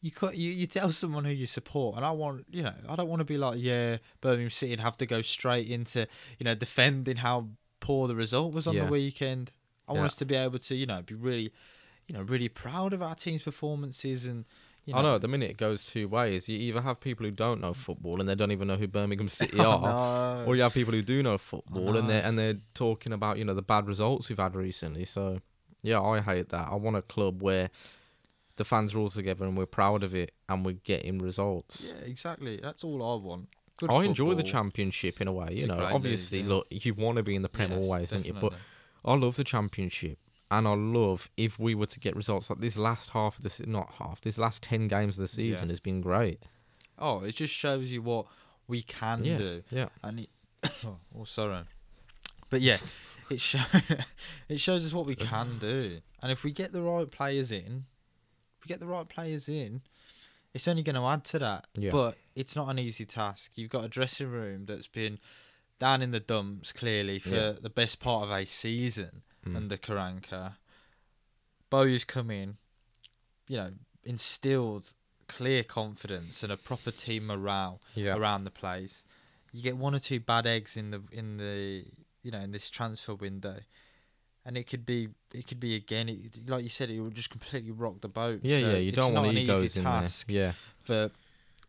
You, 0.00 0.10
cut, 0.10 0.36
you 0.36 0.50
you 0.52 0.66
tell 0.66 0.90
someone 0.90 1.24
who 1.24 1.30
you 1.32 1.46
support, 1.46 1.96
and 1.96 2.04
I 2.04 2.10
want 2.10 2.44
you 2.50 2.62
know 2.62 2.74
I 2.88 2.94
don't 2.94 3.08
want 3.08 3.20
to 3.20 3.24
be 3.24 3.38
like 3.38 3.58
yeah 3.58 3.96
Birmingham 4.20 4.50
City 4.50 4.72
and 4.74 4.82
have 4.82 4.98
to 4.98 5.06
go 5.06 5.22
straight 5.22 5.66
into 5.68 6.06
you 6.38 6.44
know 6.44 6.54
defending 6.54 7.16
how 7.16 7.48
poor 7.80 8.06
the 8.06 8.14
result 8.14 8.52
was 8.52 8.66
on 8.66 8.74
Yeah. 8.74 8.84
the 8.84 8.90
weekend. 8.90 9.50
I 9.88 9.92
want 9.92 10.04
us 10.06 10.16
to 10.16 10.26
be 10.26 10.34
able 10.34 10.58
to 10.58 10.74
you 10.74 10.84
know 10.86 11.00
be 11.02 11.14
really 11.14 11.52
you 12.06 12.14
know 12.14 12.20
really 12.22 12.48
proud 12.50 12.92
of 12.92 13.00
our 13.02 13.14
team's 13.14 13.42
performances 13.44 14.26
and 14.26 14.44
you 14.84 14.92
know, 14.92 14.98
I 14.98 15.02
know. 15.02 15.14
At 15.14 15.22
the 15.22 15.28
minute, 15.28 15.50
it 15.50 15.56
goes 15.56 15.82
two 15.82 16.06
ways. 16.08 16.46
You 16.50 16.58
either 16.58 16.82
have 16.82 17.00
people 17.00 17.24
who 17.24 17.32
don't 17.32 17.62
know 17.62 17.72
football 17.72 18.20
and 18.20 18.28
they 18.28 18.34
don't 18.34 18.52
even 18.52 18.68
know 18.68 18.76
who 18.76 18.86
Birmingham 18.86 19.28
City 19.40 19.58
I 19.58 19.64
are, 19.64 19.80
know. 19.80 20.44
or 20.46 20.54
you 20.56 20.60
have 20.62 20.74
people 20.74 20.92
who 20.92 21.00
do 21.00 21.22
know 21.22 21.38
football 21.38 21.96
and 21.96 22.10
they're 22.10 22.22
and 22.22 22.38
they're 22.38 22.58
talking 22.74 23.14
about 23.14 23.38
you 23.38 23.46
know 23.46 23.54
the 23.54 23.62
bad 23.62 23.86
results 23.86 24.28
we've 24.28 24.38
had 24.38 24.54
recently. 24.54 25.06
So 25.06 25.40
yeah, 25.84 26.00
I 26.00 26.20
hate 26.20 26.48
that. 26.48 26.68
I 26.70 26.74
want 26.74 26.96
a 26.96 27.02
club 27.02 27.40
where 27.42 27.70
the 28.56 28.64
fans 28.64 28.94
are 28.94 28.98
all 28.98 29.10
together 29.10 29.44
and 29.44 29.56
we're 29.56 29.66
proud 29.66 30.02
of 30.02 30.14
it 30.14 30.32
and 30.48 30.64
we're 30.66 30.80
getting 30.84 31.18
results. 31.18 31.82
yeah 31.86 32.04
exactly 32.04 32.58
that's 32.62 32.82
all 32.84 33.00
I 33.02 33.22
want. 33.24 33.48
Good 33.78 33.90
I 33.90 34.04
enjoy 34.04 34.30
the 34.30 34.42
football. 34.42 34.52
championship 34.52 35.20
in 35.20 35.26
a 35.28 35.32
way. 35.32 35.48
It's 35.50 35.58
You 35.58 35.64
a 35.64 35.66
know, 35.68 35.74
great 35.76 35.86
league, 35.86 35.94
obviously, 35.96 36.40
yeah. 36.40 36.48
look, 36.48 36.66
you 36.70 36.94
want 36.94 37.16
to 37.16 37.22
be 37.24 37.34
in 37.34 37.42
the 37.42 37.48
Prem 37.48 37.70
Yeah, 37.72 37.78
always, 37.78 38.10
don't 38.10 38.24
you? 38.24 38.32
But 38.32 38.50
definitely. 38.52 38.58
I 39.04 39.14
love 39.14 39.34
the 39.36 39.42
championship, 39.44 40.18
and 40.50 40.68
I 40.68 40.74
love 40.74 41.28
if 41.36 41.58
we 41.58 41.74
were 41.74 41.86
to 41.86 41.98
get 42.00 42.14
results 42.14 42.48
like 42.50 42.60
this 42.60 42.76
last 42.78 43.10
half 43.10 43.36
of 43.36 43.42
the 43.42 43.48
se- 43.50 43.64
not 43.66 43.94
half 43.98 44.20
this 44.20 44.38
last 44.38 44.62
ten 44.62 44.86
games 44.86 45.18
of 45.18 45.22
the 45.22 45.28
season 45.28 45.68
has 45.70 45.80
been 45.80 46.00
great. 46.00 46.40
oh 47.00 47.24
it 47.24 47.34
just 47.34 47.52
shows 47.52 47.90
you 47.90 48.00
what 48.02 48.26
we 48.68 48.82
can 48.82 49.24
Yeah, 49.24 49.38
do 49.38 49.62
yeah, 49.70 49.88
and 50.04 50.20
it, 50.20 50.30
oh 50.86 51.24
sorry 51.24 51.64
but 52.50 52.60
yeah 52.60 52.78
it 53.30 53.40
show, 53.40 53.60
it 54.48 54.58
shows 54.60 54.84
us 54.84 54.92
what 54.92 55.06
we 55.06 55.14
can 55.16 55.58
do, 55.58 56.00
and 56.22 56.30
if 56.32 56.42
we 56.44 56.52
get 56.52 56.72
the 56.72 56.82
right 56.82 57.10
players 57.10 57.50
in, 57.50 57.84
if 58.58 58.64
we 58.64 58.68
get 58.68 58.80
the 58.80 58.86
right 58.86 59.08
players 59.08 59.48
in, 59.48 59.82
it's 60.52 60.68
only 60.68 60.82
going 60.82 60.96
to 60.96 61.04
add 61.06 61.24
to 61.24 61.38
that. 61.40 61.66
Yeah. 61.74 61.90
But 61.90 62.16
it's 62.34 62.54
not 62.56 62.68
an 62.68 62.78
easy 62.78 63.04
task. 63.04 63.52
You've 63.56 63.70
got 63.70 63.84
a 63.84 63.88
dressing 63.88 64.28
room 64.30 64.66
that's 64.66 64.86
been 64.86 65.18
down 65.78 66.00
in 66.02 66.12
the 66.12 66.20
dumps 66.20 66.70
clearly 66.72 67.18
for 67.18 67.30
Yeah. 67.34 67.52
the 67.60 67.70
best 67.70 67.98
part 68.00 68.24
of 68.24 68.30
a 68.30 68.44
season 68.44 69.22
Mm. 69.44 69.56
under 69.56 69.76
Karanka. 69.76 70.54
Bo's 71.70 72.04
come 72.04 72.30
in, 72.30 72.56
you 73.48 73.56
know, 73.56 73.72
instilled 74.04 74.94
clear 75.26 75.64
confidence 75.64 76.42
and 76.42 76.52
a 76.52 76.56
proper 76.56 76.90
team 76.90 77.26
morale 77.26 77.80
yeah. 77.94 78.16
around 78.16 78.44
the 78.44 78.50
place. 78.50 79.04
You 79.52 79.62
get 79.62 79.76
one 79.76 79.94
or 79.94 79.98
two 79.98 80.20
bad 80.20 80.46
eggs 80.46 80.76
in 80.76 80.90
the 80.92 81.02
in 81.12 81.36
the 81.36 81.86
you 82.24 82.32
know 82.32 82.40
in 82.40 82.50
this 82.50 82.68
transfer 82.70 83.14
window, 83.14 83.58
and 84.44 84.56
it 84.56 84.64
could 84.64 84.84
be 84.84 85.10
it 85.32 85.46
could 85.46 85.60
be 85.60 85.76
again. 85.76 86.08
It, 86.08 86.48
like 86.48 86.64
you 86.64 86.68
said, 86.70 86.90
it 86.90 87.00
would 87.00 87.14
just 87.14 87.30
completely 87.30 87.70
rock 87.70 88.00
the 88.00 88.08
boat. 88.08 88.40
Yeah, 88.42 88.58
So 88.60 88.70
yeah. 88.72 88.76
You 88.78 88.90
don't 88.92 89.14
want 89.14 89.28
an 89.28 89.38
egos 89.38 89.76
in 89.76 89.84
there. 89.84 90.08
Yeah. 90.26 90.52
for 90.82 91.10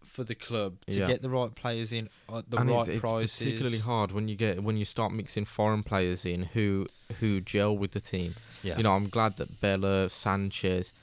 for 0.03 0.23
the 0.23 0.35
club 0.35 0.77
to 0.85 0.93
Yeah. 0.99 1.07
get 1.07 1.21
the 1.23 1.29
right 1.31 1.53
players 1.55 1.91
in 1.91 2.09
at 2.33 2.49
the 2.51 2.57
and 2.57 2.69
right 2.69 2.81
it's, 2.81 2.89
it's 2.89 2.99
prices. 2.99 3.37
particularly 3.39 3.79
hard 3.79 4.11
when 4.11 4.27
you 4.27 4.35
get 4.35 4.63
when 4.63 4.77
you 4.77 4.85
start 4.85 5.11
mixing 5.11 5.45
foreign 5.45 5.81
players 5.83 6.25
in 6.25 6.43
who 6.53 6.85
who 7.19 7.41
gel 7.41 7.75
with 7.77 7.91
the 7.91 7.99
team. 8.01 8.35
Yeah, 8.63 8.77
You 8.77 8.83
know, 8.83 8.93
I'm 8.93 9.09
glad 9.09 9.37
that 9.37 9.59
Bela, 9.61 10.09
Sanchez, 10.09 10.93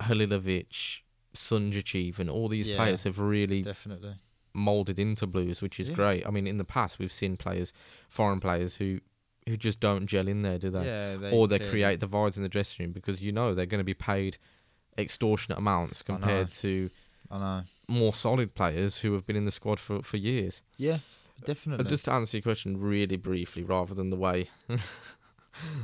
Halilovic, 0.00 1.00
Sunjic, 1.34 2.18
and 2.18 2.30
all 2.30 2.48
these 2.48 2.66
Yeah. 2.66 2.76
players 2.76 3.02
have 3.02 3.18
really 3.18 3.62
definitely. 3.62 4.14
Molded 4.54 4.98
into 4.98 5.26
Blues, 5.26 5.60
which 5.60 5.78
is 5.80 5.88
Yeah. 5.88 5.94
great. 5.96 6.26
I 6.26 6.30
mean, 6.30 6.46
in 6.46 6.56
the 6.58 6.64
past 6.64 6.98
we've 6.98 7.12
seen 7.12 7.36
players, 7.36 7.72
foreign 8.08 8.40
players 8.40 8.76
who 8.76 9.00
who 9.46 9.58
just 9.58 9.78
don't 9.78 10.06
gel 10.06 10.26
in 10.26 10.40
there, 10.40 10.58
do 10.58 10.70
they? 10.70 10.86
Yeah, 10.86 11.16
they, 11.16 11.30
or 11.30 11.46
they 11.46 11.58
clearly- 11.58 11.70
create 11.72 12.00
divides 12.00 12.36
in 12.38 12.42
the 12.42 12.48
dressing 12.48 12.84
room 12.86 12.92
because 12.92 13.20
you 13.20 13.30
know 13.32 13.54
they're 13.54 13.66
going 13.66 13.80
to 13.80 13.84
be 13.84 13.92
paid 13.92 14.38
extortionate 14.96 15.58
amounts 15.58 16.02
I 16.02 16.04
compared 16.12 16.50
to 16.52 16.88
I 17.30 17.38
know. 17.38 17.64
more 17.88 18.14
solid 18.14 18.54
players 18.54 18.98
who 18.98 19.12
have 19.12 19.26
been 19.26 19.36
in 19.36 19.44
the 19.44 19.50
squad 19.50 19.78
for, 19.80 20.02
for 20.02 20.16
years. 20.16 20.62
Yeah, 20.78 20.94
uh, 20.94 21.44
definitely. 21.44 21.82
But 21.82 21.90
just 21.90 22.06
to 22.06 22.12
answer 22.12 22.38
your 22.38 22.42
question 22.42 22.80
really 22.80 23.16
briefly, 23.16 23.62
rather 23.62 23.92
than 23.94 24.08
the 24.10 24.16
way 24.16 24.48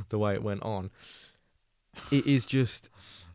the 0.09 0.17
way 0.17 0.33
it 0.33 0.41
went 0.43 0.63
on, 0.63 0.89
it 2.11 2.25
is 2.25 2.45
just. 2.45 2.89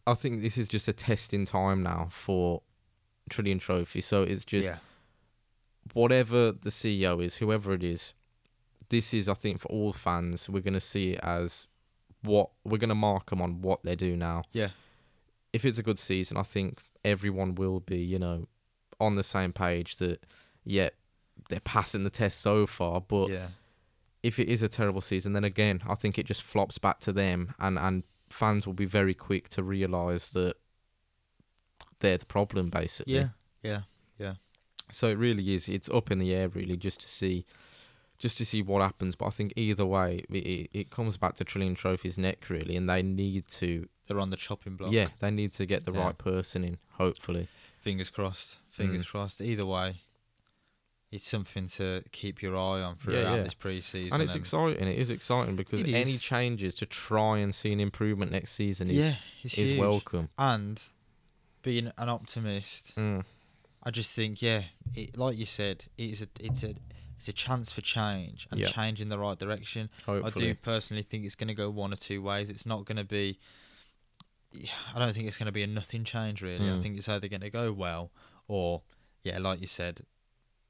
I 0.08 0.14
think 0.14 0.40
this 0.40 0.56
is 0.56 0.68
just 0.68 0.86
a 0.86 0.92
test 0.92 1.34
in 1.34 1.44
time 1.46 1.82
now 1.82 2.08
for 2.12 2.62
Trillion 3.28 3.58
Trophy. 3.58 4.00
So 4.00 4.22
it's 4.22 4.44
just 4.44 4.68
yeah, 4.68 4.78
whatever 5.92 6.52
the 6.52 6.70
CEO 6.70 7.24
is, 7.24 7.36
whoever 7.36 7.72
it 7.72 7.82
is, 7.82 8.14
this 8.88 9.12
is, 9.12 9.28
I 9.28 9.34
think, 9.34 9.60
for 9.60 9.68
all 9.68 9.92
fans, 9.92 10.48
we're 10.48 10.60
going 10.60 10.74
to 10.74 10.80
see 10.80 11.12
it 11.12 11.20
as 11.22 11.66
what 12.22 12.50
we're 12.64 12.78
going 12.78 12.88
to 12.88 12.94
mark 12.94 13.30
them 13.30 13.42
on 13.42 13.60
what 13.60 13.82
they 13.82 13.96
do 13.96 14.16
now. 14.16 14.42
Yeah. 14.52 14.68
If 15.52 15.64
it's 15.64 15.78
a 15.78 15.82
good 15.82 15.98
season, 15.98 16.36
I 16.36 16.42
think 16.42 16.80
everyone 17.04 17.54
will 17.54 17.80
be, 17.80 17.98
you 17.98 18.18
know, 18.18 18.44
on 19.00 19.16
the 19.16 19.22
same 19.22 19.52
page 19.52 19.96
that, 19.96 20.24
yeah, 20.64 20.90
they're 21.48 21.60
passing 21.60 22.04
the 22.04 22.10
test 22.10 22.40
so 22.40 22.66
far. 22.66 23.00
But 23.00 23.30
yeah, 23.30 23.48
if 24.22 24.38
it 24.38 24.48
is 24.48 24.62
a 24.62 24.68
terrible 24.68 25.00
season, 25.00 25.32
then 25.32 25.44
again, 25.44 25.82
I 25.88 25.94
think 25.94 26.18
it 26.18 26.26
just 26.26 26.42
flops 26.42 26.78
back 26.78 27.00
to 27.00 27.12
them, 27.12 27.54
and 27.58 27.78
and 27.78 28.02
fans 28.28 28.66
will 28.66 28.74
be 28.74 28.86
very 28.86 29.14
quick 29.14 29.48
to 29.50 29.62
realise 29.62 30.28
that 30.28 30.56
they're 32.00 32.18
the 32.18 32.26
problem, 32.26 32.70
basically. 32.70 33.14
Yeah, 33.14 33.28
yeah, 33.62 33.82
yeah. 34.18 34.34
So 34.90 35.08
it 35.08 35.18
really 35.18 35.54
is. 35.54 35.68
It's 35.68 35.88
up 35.88 36.10
in 36.10 36.18
the 36.18 36.32
air, 36.34 36.48
really, 36.48 36.76
just 36.76 37.00
to 37.00 37.08
see, 37.08 37.44
just 38.18 38.38
to 38.38 38.44
see 38.46 38.62
what 38.62 38.82
happens. 38.82 39.16
But 39.16 39.26
I 39.26 39.30
think 39.30 39.52
either 39.56 39.84
way, 39.84 40.24
it, 40.30 40.70
it, 40.72 40.90
comes 40.90 41.16
back 41.16 41.34
to 41.36 41.44
Trillion 41.44 41.74
Trophy's 41.74 42.16
neck, 42.16 42.48
really, 42.48 42.76
and 42.76 42.88
they 42.88 43.02
need 43.02 43.48
to, 43.48 43.88
They're 44.06 44.20
on 44.20 44.30
the 44.30 44.36
chopping 44.36 44.76
block. 44.76 44.92
yeah, 44.92 45.08
they 45.18 45.30
need 45.30 45.52
to 45.54 45.66
get 45.66 45.84
the 45.86 45.92
Yeah. 45.92 46.04
right 46.04 46.18
person 46.18 46.62
in. 46.64 46.78
Hopefully, 46.92 47.48
Fingers 47.80 48.10
crossed. 48.10 48.58
Fingers 48.70 49.06
Mm. 49.06 49.10
crossed. 49.10 49.40
Either 49.40 49.64
way, 49.66 49.96
it's 51.12 51.26
something 51.26 51.68
to 51.68 52.02
keep 52.12 52.42
your 52.42 52.56
eye 52.56 52.82
on 52.82 52.96
throughout 52.96 53.36
yeah. 53.36 53.42
this 53.42 53.54
pre-season. 53.54 54.12
and 54.12 54.22
it's 54.22 54.34
exciting. 54.34 54.86
It 54.88 54.98
is 54.98 55.08
exciting 55.10 55.54
because 55.56 55.82
It 55.82 55.88
any 55.94 56.16
changes 56.16 56.74
to 56.76 56.86
try 56.86 57.38
and 57.38 57.54
see 57.54 57.72
an 57.72 57.78
improvement 57.80 58.32
next 58.32 58.52
season 58.52 58.88
is 58.90 58.96
yeah, 58.96 59.16
is 59.44 59.52
huge. 59.52 59.78
welcome. 59.78 60.28
And 60.38 60.82
being 61.62 61.92
an 61.96 62.08
optimist, 62.08 62.94
Mm. 62.96 63.24
I 63.86 63.90
just 63.90 64.12
think, 64.12 64.42
yeah, 64.42 64.64
it, 64.94 65.16
like 65.16 65.38
you 65.38 65.46
said, 65.46 65.84
it's 65.96 66.20
a 66.20 66.28
it's 66.40 66.62
a 66.64 66.74
it's 67.16 67.28
a 67.28 67.32
chance 67.32 67.72
for 67.72 67.80
change 67.80 68.46
and 68.50 68.60
Yeah. 68.60 68.66
change 68.68 69.00
in 69.00 69.08
the 69.08 69.18
right 69.18 69.38
direction. 69.38 69.88
Hopefully, 70.04 70.44
I 70.44 70.48
do 70.48 70.54
personally 70.56 71.02
think 71.04 71.24
it's 71.24 71.36
going 71.36 71.48
to 71.48 71.54
go 71.54 71.70
one 71.70 71.92
or 71.92 71.96
two 71.96 72.20
ways. 72.20 72.50
It's 72.50 72.66
not 72.66 72.84
going 72.84 72.96
to 72.98 73.04
be. 73.04 73.38
I 74.94 74.98
don't 74.98 75.12
think 75.14 75.26
it's 75.28 75.38
going 75.38 75.46
to 75.46 75.52
be 75.52 75.62
a 75.62 75.66
nothing 75.66 76.02
change 76.04 76.42
really. 76.42 76.68
I 76.68 76.72
Mm. 76.74 76.82
think 76.82 76.98
it's 76.98 77.08
either 77.08 77.28
going 77.28 77.42
to 77.42 77.50
go 77.50 77.72
well 77.72 78.10
or 78.48 78.82
yeah, 79.22 79.38
like 79.38 79.60
you 79.60 79.66
said, 79.66 80.00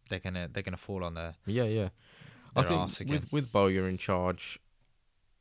they're 0.09 0.18
gonna 0.20 0.48
they're 0.52 0.62
gonna 0.62 0.76
fall 0.76 1.02
on 1.02 1.14
their 1.14 1.35
yeah, 1.46 1.64
yeah. 1.64 1.88
I 2.55 2.62
their 2.62 2.72
arse 2.72 2.98
think 2.98 3.11
again. 3.11 3.20
with 3.22 3.33
with 3.33 3.52
Bowyer 3.52 3.88
in 3.88 3.96
charge, 3.98 4.59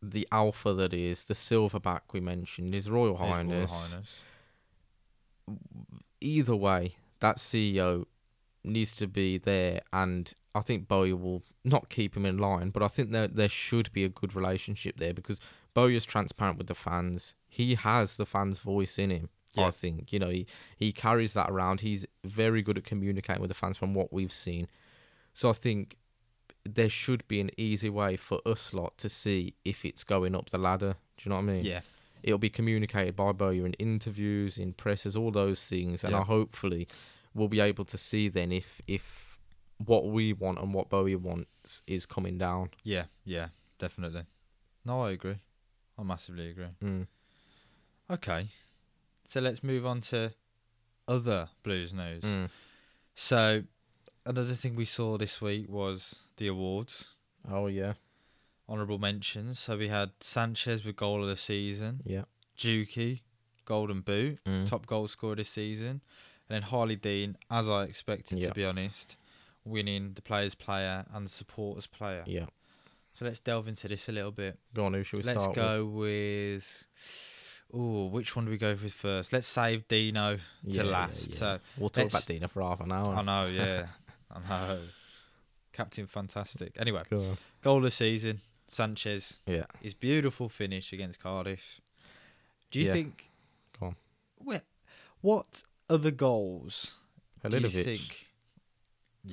the 0.01 0.27
alpha 0.31 0.73
that 0.73 0.93
is 0.93 1.25
the 1.25 1.33
silverback 1.33 2.01
we 2.13 2.19
mentioned, 2.19 2.73
is 2.73 2.89
Royal 2.89 3.15
His 3.17 3.21
Royal 3.21 3.33
Highness. 3.35 3.71
Highness. 3.71 4.19
either 6.21 6.55
way, 6.55 6.95
that 7.19 7.37
CEO 7.37 8.05
needs 8.63 8.95
to 8.95 9.07
be 9.07 9.37
there, 9.37 9.81
and 9.93 10.33
I 10.53 10.61
think 10.61 10.87
Bowyer 10.87 11.15
will 11.15 11.43
not 11.63 11.89
keep 11.89 12.15
him 12.15 12.25
in 12.25 12.37
line, 12.37 12.69
but 12.69 12.81
I 12.83 12.87
think 12.87 13.11
there 13.11 13.27
there 13.27 13.49
should 13.49 13.91
be 13.91 14.03
a 14.03 14.09
good 14.09 14.35
relationship 14.35 14.97
there 14.97 15.13
because 15.13 15.39
Bowyer's 15.73 16.05
transparent 16.05 16.57
with 16.57 16.67
the 16.67 16.75
fans. 16.75 17.35
He 17.47 17.75
has 17.75 18.17
the 18.17 18.25
fans' 18.25 18.59
voice 18.59 18.97
in 18.97 19.09
him. 19.09 19.29
Yeah. 19.53 19.67
I 19.67 19.71
think 19.71 20.11
you 20.11 20.19
know 20.19 20.29
he 20.29 20.47
he 20.77 20.91
carries 20.91 21.33
that 21.33 21.49
around. 21.49 21.81
He's 21.81 22.05
very 22.23 22.61
good 22.61 22.77
at 22.77 22.83
communicating 22.83 23.41
with 23.41 23.49
the 23.49 23.55
fans 23.55 23.77
from 23.77 23.93
what 23.93 24.11
we've 24.11 24.33
seen. 24.33 24.67
So 25.33 25.49
I 25.49 25.53
think 25.53 25.97
there 26.63 26.89
should 26.89 27.27
be 27.27 27.39
an 27.39 27.51
easy 27.57 27.89
way 27.89 28.15
for 28.15 28.39
us 28.45 28.73
lot 28.73 28.97
to 28.97 29.09
see 29.09 29.53
if 29.63 29.85
it's 29.85 30.03
going 30.03 30.35
up 30.35 30.49
the 30.49 30.57
ladder. 30.57 30.95
Do 31.17 31.23
you 31.23 31.29
know 31.29 31.35
what 31.35 31.49
I 31.49 31.53
mean? 31.53 31.65
Yeah, 31.65 31.81
it'll 32.25 32.39
be 32.39 32.49
communicated 32.49 33.15
by 33.15 33.31
Bowyer 33.31 33.65
in 33.65 33.73
interviews, 33.73 34.57
in 34.57 34.73
presses, 34.73 35.15
all 35.15 35.31
those 35.31 35.63
things, 35.63 36.03
and 36.03 36.11
Yeah. 36.11 36.21
I 36.21 36.23
hopefully 36.23 36.87
we'll 37.33 37.47
be 37.47 37.59
able 37.61 37.85
to 37.85 37.97
see 37.97 38.27
then 38.29 38.51
if 38.51 38.81
if 38.87 39.37
what 39.85 40.03
we 40.07 40.33
want 40.33 40.57
and 40.59 40.73
what 40.73 40.89
Bowyer 40.89 41.17
wants 41.17 41.81
is 41.85 42.05
coming 42.05 42.37
down. 42.37 42.69
yeah, 42.83 43.05
yeah, 43.25 43.49
definitely. 43.79 44.23
No, 44.83 45.03
I 45.03 45.11
agree. 45.11 45.37
I 45.97 46.03
massively 46.03 46.49
agree. 46.49 46.73
Mm. 46.83 47.07
Okay, 48.09 48.47
so 49.25 49.39
let's 49.39 49.63
move 49.63 49.85
on 49.85 50.01
to 50.01 50.33
other 51.07 51.49
blues 51.63 51.93
news. 51.93 52.23
Mm. 52.23 52.49
So 53.15 53.63
another 54.25 54.53
thing 54.53 54.75
we 54.75 54.85
saw 54.85 55.17
this 55.17 55.41
week 55.41 55.69
was 55.69 56.15
the 56.37 56.47
awards. 56.47 57.09
Oh 57.49 57.67
yeah, 57.67 57.93
Honourable 58.67 58.97
mentions. 58.99 59.59
So 59.59 59.77
we 59.77 59.89
had 59.89 60.11
Sanchez 60.19 60.83
with 60.83 60.95
goal 60.95 61.21
of 61.21 61.29
the 61.29 61.37
season, 61.37 62.01
yeah. 62.05 62.23
Juki, 62.57 63.21
golden 63.65 64.01
boot, 64.01 64.39
Mm. 64.45 64.67
top 64.67 64.85
goal 64.87 65.07
scorer 65.07 65.35
this 65.35 65.49
season, 65.49 66.01
and 66.49 66.49
then 66.49 66.63
Harlee 66.63 66.99
Dean, 66.99 67.37
as 67.51 67.69
I 67.69 67.83
expected 67.83 68.39
Yeah. 68.39 68.49
to 68.49 68.53
be 68.55 68.65
honest, 68.65 69.17
winning 69.63 70.13
the 70.13 70.21
players' 70.21 70.55
player 70.55 71.05
and 71.13 71.25
the 71.25 71.29
supporters' 71.29 71.87
player. 71.87 72.23
Yeah. 72.27 72.47
So 73.13 73.25
let's 73.25 73.39
delve 73.39 73.67
into 73.67 73.87
this 73.87 74.09
a 74.09 74.11
little 74.11 74.31
bit. 74.31 74.59
Go 74.73 74.85
on, 74.85 74.93
who 74.93 75.03
should 75.03 75.19
we 75.19 75.23
let's 75.23 75.39
start 75.41 75.55
go 75.55 75.85
with. 75.85 76.83
Oh, 77.73 78.05
which 78.07 78.35
one 78.35 78.45
do 78.45 78.51
we 78.51 78.57
go 78.57 78.75
with 78.75 78.93
first? 78.93 79.33
Let's 79.33 79.47
save 79.47 79.87
Dino 79.87 80.39
with? 80.63 80.75
to 80.75 80.77
Yeah, 80.77 80.83
yeah, 80.83 80.89
last. 80.89 81.29
yeah. 81.29 81.35
So 81.35 81.59
we'll 81.77 81.89
talk 81.89 82.09
about 82.09 82.29
let's- 82.29 82.51
for 82.51 82.61
half 82.61 82.79
an 82.81 82.91
hour. 82.91 83.15
I 83.15 83.21
know, 83.21 83.45
yeah, 83.51 83.87
I 84.31 84.39
know. 84.67 84.81
Captain 85.73 86.07
Fantastic. 86.07 86.73
Anyway, 86.79 87.03
goal 87.61 87.77
of 87.77 87.83
the 87.83 87.91
season, 87.91 88.41
Sanchez. 88.75 89.39
Yeah. 89.47 89.65
His 89.81 89.93
beautiful 89.93 90.49
finish 90.49 90.91
against 90.93 91.19
Cardiff. 91.19 91.79
Do 92.71 92.79
you 92.79 92.87
Yeah. 92.87 92.93
think? 92.93 93.31
Go 93.79 93.85
on. 93.87 93.95
Where, 94.37 94.63
what 95.21 95.63
other 95.89 96.11
goals 96.11 96.95
do 97.47 97.57
you 97.57 97.63
Halilovic. 97.63 98.24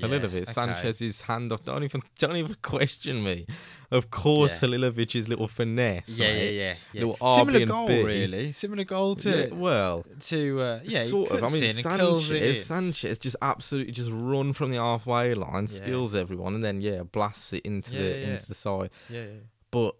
Think? 0.00 0.12
Halilovic, 0.12 0.42
okay. 0.42 0.52
Sanchez's 0.52 1.20
hand 1.22 1.52
off. 1.52 1.64
Don't 1.64 1.82
even, 1.84 2.02
don't 2.18 2.36
even 2.36 2.56
question 2.62 3.22
me. 3.22 3.46
Of 3.90 4.10
course, 4.10 4.62
Yeah. 4.62 4.68
Halilovic's 4.68 5.28
little 5.28 5.48
finesse. 5.48 6.08
Yeah, 6.08 6.28
yeah, 6.28 6.32
right? 6.32 6.52
yeah. 6.54 6.74
yeah. 6.94 7.00
Little 7.00 7.16
R, 7.20 7.38
Similar 7.40 7.58
B 7.58 7.64
goal, 7.66 7.88
B. 7.88 8.02
really. 8.02 8.52
Similar 8.52 8.84
goal 8.84 9.16
to 9.16 9.30
Yeah, 9.48 9.54
well, 9.54 10.04
to 10.20 10.60
uh, 10.60 10.80
yeah. 10.84 11.04
sort 11.04 11.30
of. 11.30 11.44
I 11.44 11.48
mean, 11.48 11.62
in 11.64 11.76
and 11.76 11.98
kills 11.98 12.30
it 12.30 12.40
Sanchez. 12.40 12.66
Sanchez 12.66 13.18
just 13.18 13.36
absolutely 13.42 13.92
just 13.92 14.10
run 14.10 14.52
from 14.54 14.70
the 14.70 14.78
halfway 14.78 15.34
line, 15.34 15.66
Yeah. 15.70 15.76
skills 15.76 16.14
everyone, 16.14 16.54
and 16.54 16.64
then 16.64 16.80
yeah, 16.80 17.02
blasts 17.02 17.52
it 17.52 17.66
into 17.66 17.92
Yeah, 17.92 17.98
the 18.00 18.08
yeah, 18.08 18.14
yeah. 18.14 18.32
into 18.32 18.46
the 18.48 18.54
side. 18.54 18.90
Yeah, 19.10 19.20
yeah. 19.24 19.30
But 19.70 19.94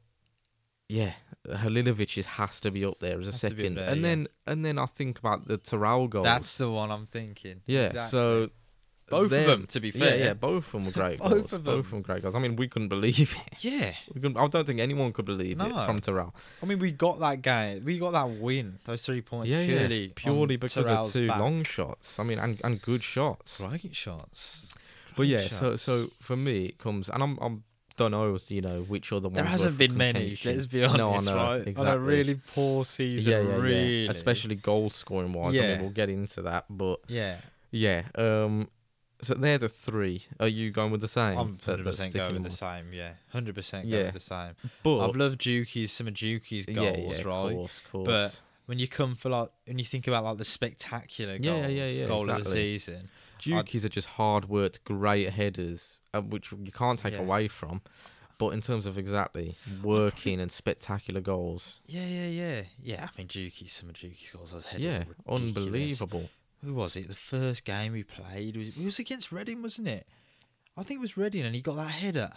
yeah, 0.89 1.13
Halilovic 1.49 2.25
has 2.25 2.61
to 2.61 2.71
be 2.71 2.85
up 2.85 2.99
there 3.01 3.19
as 3.21 3.29
a 3.29 3.31
Has 3.33 3.41
to 3.41 3.51
be 3.51 3.53
up 3.53 3.59
second, 3.59 3.75
there, 3.77 3.89
and 3.89 3.97
yeah. 4.01 4.09
then 4.09 4.29
and 4.47 4.65
then 4.65 4.79
I 4.79 4.87
think 4.87 5.19
about 5.19 5.49
the 5.49 5.59
Terrell 5.59 6.09
goals. 6.09 6.25
That's 6.25 6.57
the 6.57 6.71
one 6.71 6.91
I'm 6.91 7.05
thinking. 7.07 7.61
yeah. 7.67 7.87
Exactly. 7.87 8.11
So 8.11 8.51
Both 9.13 9.25
of 9.25 9.31
them- 9.31 9.47
them, 9.47 9.67
to 9.69 9.81
be 9.81 9.91
fair. 9.93 10.19
yeah, 10.19 10.25
yeah, 10.25 10.33
both 10.35 10.67
of 10.67 10.73
them 10.73 10.87
were 10.87 10.91
great 10.93 11.19
Both 11.21 11.31
goals. 11.31 11.53
of 11.53 11.65
Both 11.65 11.65
them. 11.65 11.79
of 11.79 11.91
them 11.91 12.03
great 12.03 12.23
goals. 12.23 12.35
I 12.35 12.39
mean, 12.41 12.57
we 12.57 12.67
couldn't 12.69 12.89
believe 12.89 13.37
it. 13.47 13.55
Yeah. 13.61 13.95
We 14.15 14.21
couldn't, 14.21 14.37
I 14.37 14.47
don't 14.49 14.67
think 14.67 14.81
anyone 14.81 15.13
could 15.13 15.25
believe 15.27 15.57
No. 15.59 15.67
it 15.67 15.87
from 15.87 16.01
Terrell. 16.01 16.35
I 16.63 16.67
mean, 16.67 16.79
we 16.81 16.91
got 16.91 17.21
that 17.21 17.41
game. 17.43 17.85
We 17.85 17.99
got 17.99 18.11
that 18.13 18.29
win. 18.29 18.79
Those 18.85 19.05
three 19.07 19.21
points 19.23 19.49
Yeah, 19.49 19.65
purely, 19.65 20.07
yeah, 20.07 20.13
purely 20.17 20.57
because 20.57 20.87
Terrell's 20.87 21.09
of 21.09 21.13
two 21.13 21.29
back. 21.29 21.39
long 21.39 21.63
shots. 21.65 22.19
I 22.19 22.25
mean, 22.25 22.39
and, 22.39 22.61
and 22.65 22.83
good 22.83 23.03
shots. 23.05 23.61
Right 23.61 23.95
shots. 23.95 24.69
But 25.17 25.27
yeah, 25.27 25.49
so 25.49 25.71
shots. 25.73 25.83
so 25.83 26.11
for 26.21 26.37
me 26.37 26.65
it 26.67 26.79
comes, 26.79 27.09
and 27.11 27.23
I'm 27.23 27.39
I'm 27.41 27.65
don't 27.99 28.13
know 28.13 28.39
you 28.49 28.63
know 28.63 28.81
which 28.85 29.13
other 29.13 29.29
ones. 29.29 29.37
there 29.37 29.45
hasn't 29.45 29.73
for 29.75 29.79
been 29.79 29.95
many. 29.95 30.21
contention. 30.21 30.53
Let's 30.55 30.67
be 30.67 30.83
honest, 30.83 30.97
No, 30.97 31.13
I 31.13 31.19
know, 31.21 31.37
right? 31.37 31.57
exactly. 31.67 31.87
On 31.87 31.89
a 31.95 31.99
really 31.99 32.41
poor 32.55 32.87
season, 32.87 33.31
yeah, 33.31 33.41
yeah, 33.43 33.57
really, 33.61 34.05
yeah. 34.05 34.11
Especially 34.11 34.55
goal 34.55 34.89
scoring 34.89 35.35
wise. 35.35 35.55
I 35.55 35.59
Yeah. 35.61 35.73
mean, 35.75 35.83
we'll 35.83 35.91
get 35.91 36.09
into 36.09 36.41
that, 36.41 36.65
but 36.71 37.01
yeah. 37.09 37.37
yeah. 37.71 38.05
Um, 38.15 38.69
so 39.23 39.35
they're 39.35 39.59
the 39.59 39.69
three. 39.69 40.25
Are 40.41 40.49
you 40.49 40.71
going 40.71 40.91
with 40.93 41.01
the 41.01 41.09
same? 41.09 41.39
I'm 41.39 41.59
hundred 41.59 41.85
percent 41.85 42.13
going 42.15 42.35
with 42.35 42.43
the 42.45 42.51
same. 42.51 42.93
Yeah, 42.93 43.15
hundred 43.31 43.55
percent 43.55 43.85
going 43.89 43.95
Yeah. 44.01 44.05
with 44.07 44.15
the 44.15 44.21
same. 44.21 44.55
But 44.83 45.09
I've 45.09 45.17
loved 45.17 45.41
Juki's 45.41 45.93
some 45.93 46.09
of 46.09 46.15
Juki's 46.15 46.67
goals, 46.67 46.97
yeah, 46.99 47.17
yeah, 47.17 47.23
right? 47.23 47.51
Of 47.53 47.53
course, 47.57 47.79
of 47.85 47.93
course. 47.93 48.07
But 48.07 48.41
when 48.67 48.79
you 48.79 48.89
come 48.89 49.15
for 49.15 49.29
like 49.31 49.49
when 49.67 49.79
you 49.79 49.85
think 49.85 50.07
about 50.07 50.25
like 50.25 50.39
the 50.39 50.45
spectacular 50.45 51.39
goals, 51.39 51.57
Yeah, 51.63 51.69
yeah, 51.69 51.87
yeah, 51.87 52.07
goal 52.07 52.29
of 52.31 52.45
the 52.45 52.51
season, 52.51 53.09
Juki's 53.39 53.85
are 53.85 53.89
just 53.89 54.09
hard 54.09 54.49
worked, 54.49 54.85
great 54.85 55.31
headers, 55.31 56.01
uh, 56.15 56.21
which 56.21 56.53
you 56.53 56.73
can't 56.73 56.99
take 56.99 57.15
Yeah. 57.15 57.21
away 57.21 57.49
from. 57.49 57.83
But 58.39 58.49
in 58.51 58.61
terms 58.61 58.87
of 58.87 58.99
exactly 58.99 59.55
working 59.85 60.41
and 60.41 60.51
spectacular 60.51 61.21
goals, 61.21 61.81
yeah, 61.87 62.05
yeah, 62.07 62.27
yeah, 62.29 62.63
yeah. 62.83 63.09
I 63.15 63.19
mean, 63.19 63.29
Juki's 63.29 63.73
some 63.73 63.89
of 63.89 63.95
Juki's 63.95 64.31
goals, 64.31 64.51
those 64.51 64.65
headers, 64.65 64.85
yeah, 64.85 65.05
are 65.27 65.35
unbelievable. 65.37 66.29
Who 66.65 66.75
was 66.75 66.97
it? 66.97 67.09
The 67.09 67.15
first 67.15 67.65
game 67.65 67.93
we 67.93 68.05
played 68.05 68.57
was 68.57 68.69
it 68.69 68.85
was 68.85 68.99
against 68.99 69.33
Reading, 69.33 69.63
wasn't 69.63 69.89
it? 69.89 70.07
I 70.77 70.83
think 70.83 70.99
it 70.99 71.03
was 71.03 71.17
Reading, 71.17 71.45
and 71.45 71.55
he 71.55 71.61
got 71.61 71.77
that 71.77 71.89
header. 71.89 72.33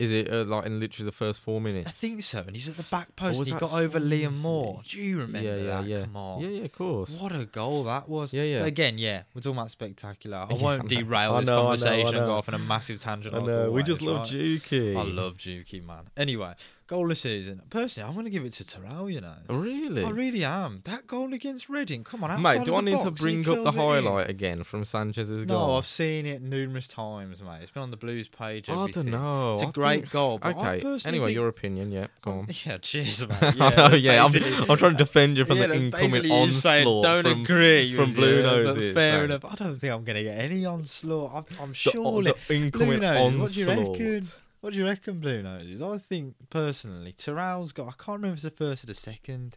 Is 0.00 0.12
it 0.12 0.32
uh, 0.32 0.44
like 0.44 0.64
in 0.64 0.80
literally 0.80 1.04
the 1.04 1.12
first 1.12 1.40
four 1.40 1.60
minutes? 1.60 1.86
I 1.86 1.90
think 1.90 2.22
so, 2.22 2.38
and 2.38 2.56
he's 2.56 2.68
at 2.68 2.78
the 2.78 2.84
back 2.84 3.14
post. 3.16 3.38
was 3.38 3.50
and 3.50 3.60
he 3.60 3.66
got 3.66 3.78
over 3.78 4.00
Liam 4.00 4.34
Moore. 4.38 4.80
Do 4.88 4.98
you 4.98 5.18
remember 5.18 5.46
yeah, 5.46 5.56
yeah, 5.56 5.76
that? 5.76 5.86
yeah. 5.86 6.00
Come 6.04 6.16
on. 6.16 6.40
Yeah, 6.40 6.48
yeah, 6.48 6.64
of 6.64 6.72
course. 6.72 7.10
What 7.20 7.36
a 7.36 7.44
goal 7.44 7.84
that 7.84 8.08
was. 8.08 8.32
Yeah, 8.32 8.44
yeah. 8.44 8.60
But 8.60 8.68
again, 8.68 8.96
yeah, 8.96 9.24
we're 9.34 9.42
talking 9.42 9.58
about 9.58 9.70
spectacular. 9.70 10.46
I 10.48 10.54
won't 10.60 10.88
derail 10.88 11.34
I 11.34 11.40
this 11.40 11.50
know, 11.50 11.52
I 11.52 11.56
know, 11.56 11.62
I 11.62 11.76
conversation 11.76 12.06
and 12.06 12.16
know. 12.16 12.26
go 12.28 12.32
off 12.32 12.48
on 12.48 12.54
a 12.54 12.58
massive 12.58 12.98
tangent. 12.98 13.34
I 13.34 13.40
know. 13.40 13.70
We 13.70 13.82
just 13.82 14.00
love 14.00 14.20
right? 14.20 14.30
Juki. 14.30 14.96
I 14.96 15.02
love 15.02 15.36
Juki, 15.36 15.84
man. 15.84 16.08
Anyway, 16.16 16.54
goal 16.90 17.04
of 17.04 17.10
the 17.10 17.14
season. 17.14 17.62
Personally, 17.70 18.08
I'm 18.08 18.14
going 18.14 18.24
to 18.24 18.30
give 18.32 18.44
it 18.44 18.52
to 18.54 18.66
Toral, 18.66 19.08
you 19.08 19.20
know. 19.20 19.36
Oh, 19.48 19.54
really? 19.54 20.02
I 20.04 20.10
really 20.10 20.42
am. 20.42 20.80
That 20.84 21.06
goal 21.06 21.32
against 21.32 21.68
Reading, 21.68 22.02
come 22.02 22.24
on, 22.24 22.42
Mate, 22.42 22.64
do 22.64 22.74
I 22.74 22.80
need 22.80 22.98
to 22.98 23.10
box, 23.10 23.20
he 23.20 23.42
bring 23.42 23.48
up 23.48 23.62
the 23.62 23.70
in. 23.70 23.76
highlight 23.76 24.28
again 24.28 24.64
from 24.64 24.84
Sanchez's 24.84 25.46
No, 25.46 25.54
goal? 25.54 25.66
No, 25.68 25.74
I've 25.74 25.86
seen 25.86 26.26
it 26.26 26.42
numerous 26.42 26.88
times, 26.88 27.40
mate. 27.42 27.60
It's 27.62 27.70
been 27.70 27.84
on 27.84 27.92
the 27.92 27.96
Blues 27.96 28.26
page. 28.26 28.68
I 28.68 28.90
don't 28.90 29.06
know. 29.06 29.52
It's 29.52 29.62
a 29.62 29.68
I 29.68 29.70
great 29.70 30.00
think- 30.00 30.10
goal. 30.10 30.38
But 30.38 30.56
Okay. 30.56 31.00
Anyway, 31.04 31.26
think- 31.26 31.34
your 31.36 31.46
opinion, 31.46 31.92
yeah. 31.92 32.08
Go 32.22 32.32
oh, 32.32 32.38
on. 32.40 32.48
Yeah, 32.66 32.78
cheers, 32.78 33.26
mate. 33.28 33.38
I 33.40 33.52
Yeah, 33.54 33.88
know, 33.88 33.94
yeah. 33.94 34.24
I'm, 34.24 34.70
I'm 34.70 34.76
trying 34.76 34.96
to 34.96 34.98
defend 34.98 35.36
you 35.36 35.44
from 35.44 35.58
yeah, 35.58 35.68
the 35.68 35.74
incoming 35.76 36.28
onslaught 36.28 37.04
Don't 37.04 37.22
from, 37.24 37.42
agree 37.42 37.94
from 37.94 38.12
Blue 38.14 38.38
you, 38.38 38.42
but 38.42 38.62
Noses, 38.64 38.94
Fair 38.94 39.24
enough. 39.26 39.44
I 39.44 39.54
don't 39.54 39.78
think 39.78 39.92
I'm 39.92 40.02
going 40.02 40.16
to 40.16 40.24
get 40.24 40.40
any 40.40 40.66
onslaught. 40.66 41.32
I'm, 41.34 41.62
I'm 41.62 41.72
surely. 41.72 42.32
incoming 42.48 43.04
onslaught. 43.04 43.38
what 43.40 43.52
do 43.52 43.60
you 43.60 43.66
reckon? 43.68 44.22
What 44.60 44.72
do 44.72 44.78
you 44.78 44.84
reckon, 44.84 45.20
Blue 45.20 45.42
Noses? 45.42 45.80
I 45.80 45.96
think 45.98 46.34
personally, 46.50 47.12
Toral's 47.12 47.72
got. 47.72 47.88
I 47.88 47.92
can't 47.92 48.16
remember 48.20 48.28
if 48.28 48.34
it's 48.34 48.42
the 48.42 48.50
first 48.50 48.84
or 48.84 48.88
the 48.88 48.94
second, 48.94 49.56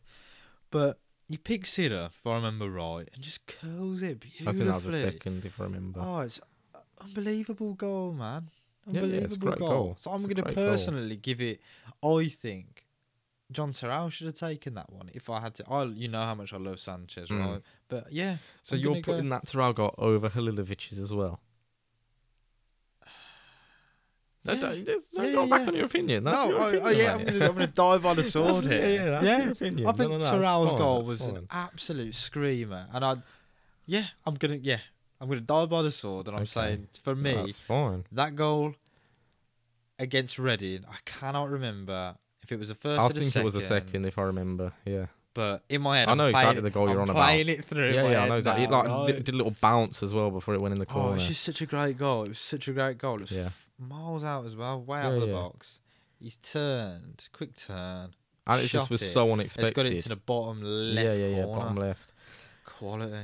but 0.71 0.99
he 1.27 1.37
picks 1.37 1.77
it 1.79 1.91
up, 1.91 2.13
if 2.17 2.25
I 2.27 2.35
remember 2.35 2.69
right, 2.69 3.09
and 3.13 3.21
just 3.21 3.45
curls 3.45 4.01
it 4.01 4.19
beautifully. 4.21 4.47
I 4.47 4.51
think 4.53 4.67
that 4.67 4.75
was 4.75 4.83
the 4.85 5.11
second, 5.11 5.45
if 5.45 5.59
I 5.59 5.63
remember. 5.65 5.99
Oh, 6.01 6.19
it's 6.19 6.39
unbelievable 7.01 7.73
goal, 7.73 8.13
man. 8.13 8.49
Yeah, 8.87 8.93
yeah, 8.93 9.01
Unbelievable 9.01 9.25
it's 9.25 9.35
a 9.35 9.39
great 9.39 9.59
goal. 9.59 9.69
goal. 9.69 9.95
So 9.97 10.11
I'm 10.11 10.21
going 10.23 10.35
to 10.35 10.41
great 10.41 10.55
goal. 10.55 10.65
personally 10.69 11.15
give 11.15 11.41
it. 11.41 11.61
I 12.03 12.27
think 12.29 12.85
Jon 13.51 13.71
Toral 13.73 14.09
should 14.09 14.27
have 14.27 14.35
taken 14.35 14.73
that 14.75 14.91
one 14.91 15.09
if 15.13 15.29
I 15.29 15.39
had 15.41 15.55
to. 15.55 15.69
I, 15.69 15.85
you 15.85 16.07
know 16.07 16.21
how 16.21 16.35
much 16.35 16.53
I 16.53 16.57
love 16.57 16.79
Sanchez, 16.79 17.29
Mm. 17.29 17.45
right? 17.45 17.61
But 17.87 18.11
yeah, 18.11 18.37
so 18.61 18.75
I'm 18.75 18.81
you're 18.81 18.89
gonna 18.91 19.01
go- 19.01 19.11
putting 19.13 19.29
that 19.29 19.47
Toral 19.47 19.73
goal 19.73 19.95
over 19.97 20.29
Halilovic's 20.29 20.97
as 20.97 21.13
well? 21.13 21.39
No, 24.45 24.53
Yeah. 24.53 24.59
don't, 24.59 24.85
just, 24.85 25.13
don't 25.13 25.25
Yeah, 25.25 25.31
go 25.33 25.43
yeah, 25.45 25.49
back 25.57 25.67
on 25.69 25.75
your 25.75 25.85
opinion. 25.85 26.23
That's 26.25 26.35
no, 26.37 26.49
your 26.49 26.59
I- 26.59 26.67
opinion. 26.69 26.85
oh, 26.85 26.89
yeah, 26.91 27.13
I'm 27.15 27.23
gonna, 27.25 27.45
I'm 27.47 27.53
gonna 27.53 27.67
die 27.67 27.97
by 27.99 28.13
the 28.13 28.23
sword 28.23 28.63
here. 28.65 28.73
Yeah, 28.81 28.87
yeah, 28.87 29.09
that's 29.09 29.25
yeah. 29.25 29.43
your 29.43 29.51
opinion. 29.53 29.87
I 29.87 29.91
No, 29.91 29.97
think 29.97 30.11
no, 30.11 30.17
no, 30.17 30.23
that's 30.23 30.35
Toral's 30.35 30.69
fine, 30.71 30.77
goal 30.79 31.03
was 31.03 31.21
an 31.21 31.35
fine. 31.35 31.47
absolute 31.49 32.15
screamer, 32.15 32.87
and 32.93 33.05
I, 33.05 33.15
yeah, 33.85 34.05
I'm 34.25 34.35
gonna, 34.35 34.55
yeah, 34.61 34.79
I'm 35.21 35.29
gonna 35.29 35.39
die 35.41 35.65
by 35.65 35.81
the 35.81 35.91
sword, 35.91 36.27
and 36.27 36.35
I'm 36.35 36.41
Okay. 36.43 36.49
saying 36.51 36.87
for 37.01 37.15
me, 37.15 37.33
That's 37.33 37.59
fine. 37.59 38.03
that 38.11 38.35
goal 38.35 38.75
against 39.99 40.37
Reading, 40.39 40.83
I 40.89 40.97
cannot 41.05 41.49
remember 41.49 42.15
if 42.41 42.51
it 42.51 42.59
was 42.59 42.69
the 42.69 42.75
first 42.75 42.99
I 42.99 43.05
or 43.05 43.09
the 43.09 43.19
think 43.21 43.31
second. 43.31 43.41
it 43.41 43.45
was 43.45 43.55
a 43.55 43.61
second, 43.61 44.05
if 44.05 44.17
I 44.17 44.23
remember. 44.23 44.73
Yeah. 44.85 45.05
But 45.33 45.63
in 45.69 45.81
my 45.81 45.97
head, 45.99 46.09
I 46.09 46.11
I'm 46.11 46.17
know 46.17 46.23
playing 46.31 46.35
exactly 46.35 46.59
it- 46.59 46.61
the 46.63 46.69
goal 46.69 46.87
you're 46.89 46.97
I'm 46.97 47.03
on 47.03 47.09
about. 47.09 47.23
playing 47.25 47.49
it 47.49 47.65
through. 47.65 47.91
Yeah, 47.93 48.07
yeah, 48.09 48.23
I 48.23 48.27
know 48.29 48.37
exactly. 48.37 48.65
It 48.65 48.69
like 48.69 48.85
right? 48.87 49.05
did 49.07 49.29
a 49.29 49.37
little 49.37 49.55
bounce 49.61 50.03
as 50.03 50.13
well 50.13 50.29
before 50.29 50.53
it 50.53 50.61
went 50.61 50.73
in 50.73 50.79
the 50.79 50.85
corner. 50.85 51.11
Oh, 51.11 51.13
it's 51.13 51.27
just 51.27 51.41
such 51.41 51.61
a 51.61 51.65
great 51.65 51.97
goal. 51.97 52.25
It 52.25 52.29
was 52.29 52.39
such 52.39 52.67
a 52.67 52.73
great 52.73 52.97
goal. 52.99 53.15
It 53.15 53.21
was 53.21 53.31
Yeah. 53.31 53.49
Miles 53.79 54.23
out 54.23 54.45
as 54.45 54.55
well, 54.55 54.81
way 54.81 54.99
out 54.99 55.09
Yeah, 55.09 55.15
of 55.15 55.21
the 55.21 55.27
yeah. 55.27 55.33
box. 55.33 55.79
He's 56.19 56.37
turned, 56.37 57.27
quick 57.33 57.53
turn. 57.55 58.13
and 58.47 58.61
it 58.61 58.67
just 58.67 58.89
was 58.89 59.01
it. 59.01 59.09
so 59.09 59.25
It's 59.25 59.33
unexpected. 59.33 59.73
got 59.75 59.85
it 59.85 59.99
to 60.01 60.09
the 60.09 60.15
bottom 60.15 60.61
left 60.61 61.05
yeah, 61.05 61.13
yeah, 61.13 61.27
yeah, 61.37 61.43
corner. 61.43 61.59
bottom 61.61 61.75
left. 61.77 62.13
Quality. 62.65 63.17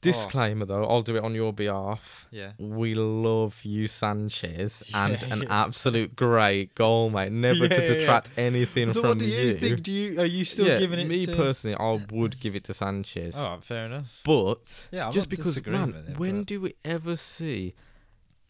Disclaimer 0.00 0.66
though, 0.66 0.84
I'll 0.84 1.00
do 1.00 1.16
it 1.16 1.24
on 1.24 1.34
your 1.34 1.50
behalf. 1.54 2.28
Yeah. 2.30 2.52
We 2.58 2.94
love 2.94 3.58
you, 3.64 3.88
Sanchez, 3.88 4.82
and 4.94 5.22
an 5.22 5.42
yeah. 5.42 5.62
absolute 5.64 6.14
great 6.14 6.74
goal, 6.74 7.08
mate. 7.08 7.32
Never 7.32 7.62
Yeah, 7.64 7.68
to 7.68 7.82
yeah. 7.82 7.88
detract 7.94 8.30
anything 8.36 8.92
So 8.92 9.00
from 9.00 9.08
what 9.10 9.18
do 9.18 9.24
you, 9.24 9.40
you. 9.46 9.54
think? 9.54 9.82
Do 9.82 9.90
you 9.90 10.20
are 10.20 10.26
you 10.26 10.44
still 10.44 10.66
yeah, 10.66 10.78
giving 10.78 10.98
it 10.98 11.04
to 11.04 11.08
me 11.08 11.24
to? 11.26 11.34
personally, 11.34 11.76
I 11.80 12.04
would 12.12 12.38
give 12.38 12.54
it 12.54 12.64
to 12.64 12.74
Sanchez. 12.74 13.34
Oh, 13.38 13.58
fair 13.62 13.86
enough. 13.86 14.20
But 14.24 14.88
Yeah, 14.92 15.06
I'm 15.06 15.12
just 15.12 15.30
because, 15.30 15.64
man, 15.64 15.94
it, 16.10 16.18
when 16.18 16.40
but- 16.40 16.46
do 16.48 16.60
we 16.60 16.74
ever 16.84 17.16
see 17.16 17.74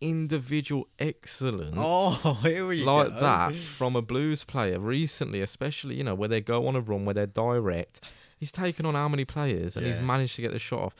individual 0.00 0.88
excellence 0.98 1.76
Oh, 1.78 2.38
here 2.42 2.66
we 2.66 2.82
like 2.84 3.08
go. 3.08 3.20
that 3.20 3.54
from 3.54 3.96
a 3.96 4.02
blues 4.02 4.44
player 4.44 4.78
recently, 4.78 5.40
especially, 5.40 5.94
you 5.96 6.04
know, 6.04 6.14
where 6.14 6.28
they 6.28 6.40
go 6.40 6.66
on 6.66 6.76
a 6.76 6.80
run, 6.80 7.04
where 7.04 7.14
they're 7.14 7.26
direct? 7.26 8.00
He's 8.38 8.52
taken 8.52 8.84
on 8.86 8.94
how 8.94 9.08
many 9.08 9.24
players 9.24 9.76
and 9.76 9.86
he's 9.86 10.00
managed 10.00 10.36
to 10.36 10.42
get 10.42 10.52
the 10.52 10.58
shot 10.58 10.80
off. 10.80 10.94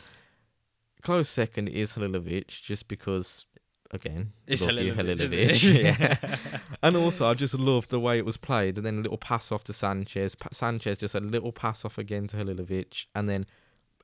Close 1.02 1.28
second 1.28 1.68
is 1.68 1.92
Halilovic, 1.94 2.46
just 2.48 2.88
because, 2.88 3.44
again, 3.90 4.32
It's 4.46 4.64
love 4.64 4.76
you, 4.76 4.94
Halilovic, 4.94 5.50
isn't 5.50 5.76
Halilovic. 5.76 5.98
yeah. 6.00 6.36
And 6.82 6.96
also, 6.96 7.26
I 7.26 7.34
just 7.34 7.54
loved 7.54 7.90
the 7.90 8.00
way 8.00 8.16
it 8.18 8.24
was 8.24 8.36
played, 8.38 8.76
and 8.78 8.86
then 8.86 8.98
a 8.98 9.02
little 9.02 9.18
pass 9.18 9.50
off 9.52 9.64
to 9.64 9.72
Sanchez. 9.74 10.34
Pa- 10.34 10.48
Sanchez 10.52 10.96
just 10.98 11.14
a 11.14 11.20
little 11.20 11.52
pass 11.52 11.84
off 11.84 11.98
again 11.98 12.26
to 12.28 12.36
Halilovic, 12.38 13.06
and 13.14 13.28
then 13.28 13.44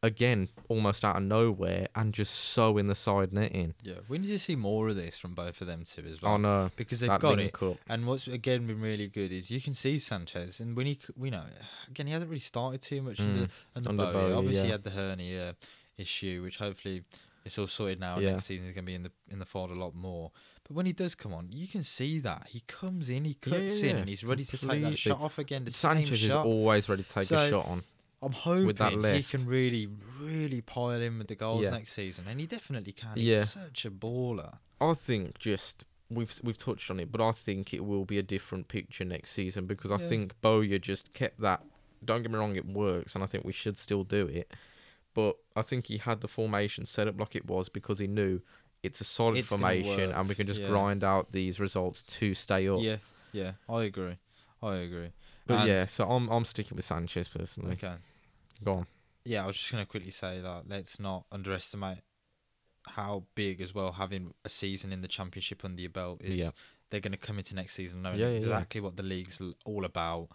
again 0.02 0.48
almost 0.68 1.04
out 1.04 1.16
of 1.16 1.22
nowhere, 1.22 1.88
and 1.94 2.12
just 2.14 2.34
so 2.34 2.78
in 2.78 2.86
the 2.86 2.94
side 2.94 3.32
netting. 3.32 3.74
Yeah, 3.82 3.96
we 4.08 4.18
need 4.18 4.28
to 4.28 4.38
see 4.38 4.56
more 4.56 4.88
of 4.88 4.96
this 4.96 5.18
from 5.18 5.34
both 5.34 5.60
of 5.60 5.66
them 5.66 5.84
too 5.84 6.04
as 6.10 6.22
well. 6.22 6.34
Oh 6.34 6.36
no, 6.36 6.70
because 6.76 7.00
they've 7.00 7.18
got 7.18 7.38
it. 7.38 7.54
up. 7.62 7.76
And 7.88 8.06
what's 8.06 8.26
again 8.26 8.66
been 8.66 8.80
really 8.80 9.08
good 9.08 9.32
is 9.32 9.50
you 9.50 9.60
can 9.60 9.74
see 9.74 9.98
Sanchez, 9.98 10.60
and 10.60 10.76
when 10.76 10.86
he, 10.86 10.98
we 11.16 11.30
know, 11.30 11.44
again 11.88 12.06
he 12.06 12.12
hasn't 12.12 12.30
really 12.30 12.40
started 12.40 12.80
too 12.80 13.02
much 13.02 13.18
in 13.20 13.34
the 13.34 13.40
Mm, 13.46 13.50
under, 13.76 13.88
under 13.90 14.02
Bowyer. 14.04 14.12
Bowyer, 14.12 14.34
Obviously, 14.36 14.64
he 14.66 14.70
had 14.72 14.84
the 14.84 14.90
hernia 14.90 15.56
issue, 15.98 16.42
which 16.42 16.56
hopefully 16.58 17.04
it's 17.44 17.58
all 17.58 17.66
sorted 17.66 18.00
now. 18.00 18.14
and 18.14 18.22
Yeah. 18.24 18.30
Next 18.32 18.46
season 18.46 18.66
he's 18.66 18.74
going 18.74 18.84
to 18.84 18.90
be 18.90 18.94
in 18.94 19.02
the 19.02 19.12
in 19.30 19.38
the 19.38 19.46
fold 19.46 19.70
a 19.70 19.74
lot 19.74 19.94
more. 19.94 20.30
But 20.66 20.76
when 20.76 20.86
he 20.86 20.92
does 20.92 21.14
come 21.14 21.34
on, 21.34 21.48
you 21.50 21.66
can 21.66 21.82
see 21.82 22.18
that 22.20 22.46
he 22.50 22.60
comes 22.66 23.10
in, 23.10 23.24
he 23.24 23.36
Yeah, 23.44 23.58
cuts 23.58 23.82
yeah, 23.82 23.90
in, 23.90 23.96
yeah, 23.96 24.00
and 24.00 24.08
he's 24.08 24.24
ready 24.24 24.44
to 24.44 24.56
take 24.56 24.82
that 24.82 24.98
shot 24.98 25.20
off 25.20 25.38
again. 25.38 25.64
The 25.64 25.70
Sanchez 25.72 26.12
is 26.12 26.20
shot. 26.20 26.46
always 26.46 26.88
ready 26.88 27.02
to 27.02 27.08
take 27.08 27.24
So, 27.24 27.36
a 27.38 27.50
shot 27.50 27.66
on. 27.66 27.82
I'm 28.22 28.32
hoping 28.32 29.14
he 29.14 29.22
can 29.22 29.46
really, 29.46 29.88
really 30.20 30.60
pile 30.60 31.00
in 31.00 31.18
with 31.18 31.28
the 31.28 31.34
goals 31.34 31.62
Yeah. 31.64 31.70
next 31.70 31.92
season, 31.92 32.26
and 32.28 32.38
he 32.38 32.46
definitely 32.46 32.92
can. 32.92 33.16
He's 33.16 33.26
Yeah. 33.26 33.44
such 33.44 33.84
a 33.86 33.90
baller. 33.90 34.58
I 34.80 34.92
think 34.94 35.38
just 35.38 35.84
we've 36.10 36.38
we've 36.42 36.58
touched 36.58 36.90
on 36.90 37.00
it, 37.00 37.10
but 37.10 37.20
I 37.20 37.32
think 37.32 37.72
it 37.72 37.84
will 37.84 38.04
be 38.04 38.18
a 38.18 38.22
different 38.22 38.68
picture 38.68 39.04
next 39.04 39.30
season 39.30 39.66
because 39.66 39.90
I 39.90 39.96
Yeah. 39.98 40.08
think 40.08 40.40
Bowyer 40.42 40.78
just 40.78 41.12
kept 41.14 41.40
that. 41.40 41.64
Don't 42.04 42.22
get 42.22 42.30
me 42.30 42.36
wrong, 42.38 42.56
it 42.56 42.66
works, 42.66 43.14
and 43.14 43.24
I 43.24 43.26
think 43.26 43.44
we 43.44 43.52
should 43.52 43.76
still 43.78 44.04
do 44.04 44.26
it. 44.26 44.52
But 45.14 45.36
I 45.56 45.62
think 45.62 45.86
he 45.86 45.98
had 45.98 46.20
the 46.20 46.28
formation 46.28 46.86
set 46.86 47.08
up 47.08 47.18
like 47.18 47.34
it 47.36 47.46
was 47.46 47.68
because 47.68 47.98
he 47.98 48.06
knew 48.06 48.40
it's 48.82 49.00
a 49.00 49.04
solid 49.04 49.38
It's 49.38 49.48
formation, 49.48 50.10
and 50.12 50.28
we 50.28 50.34
can 50.34 50.46
just 50.46 50.60
yeah. 50.60 50.68
grind 50.68 51.02
out 51.04 51.32
these 51.32 51.58
results 51.60 52.02
to 52.02 52.34
stay 52.34 52.68
up. 52.68 52.80
Yeah, 52.80 52.98
yeah, 53.32 53.52
I 53.68 53.84
agree. 53.84 54.16
I 54.62 54.76
agree. 54.76 55.12
But 55.46 55.60
And- 55.60 55.68
yeah, 55.68 55.86
so 55.86 56.08
I'm 56.10 56.28
I'm 56.28 56.44
sticking 56.44 56.76
with 56.76 56.84
Sanchez 56.84 57.28
personally. 57.28 57.72
Okay. 57.72 57.96
Go 58.62 58.74
on. 58.74 58.86
Yeah, 59.24 59.44
I 59.44 59.46
was 59.46 59.56
just 59.56 59.70
gonna 59.70 59.86
quickly 59.86 60.10
say 60.10 60.40
that 60.40 60.68
let's 60.68 60.98
not 60.98 61.24
underestimate 61.30 61.98
how 62.86 63.24
big 63.34 63.60
as 63.60 63.74
well 63.74 63.92
having 63.92 64.32
a 64.44 64.48
season 64.48 64.92
in 64.92 65.02
the 65.02 65.08
championship 65.08 65.64
under 65.64 65.80
your 65.80 65.90
belt 65.90 66.22
is. 66.22 66.38
Yeah. 66.38 66.50
They're 66.90 67.00
gonna 67.00 67.16
come 67.16 67.38
into 67.38 67.54
next 67.54 67.74
season 67.74 68.02
knowing 68.02 68.18
Yeah, 68.18 68.28
yeah, 68.28 68.38
exactly 68.38 68.80
what 68.80 68.96
the 68.96 69.02
league's 69.02 69.40
all 69.64 69.84
about, 69.84 70.28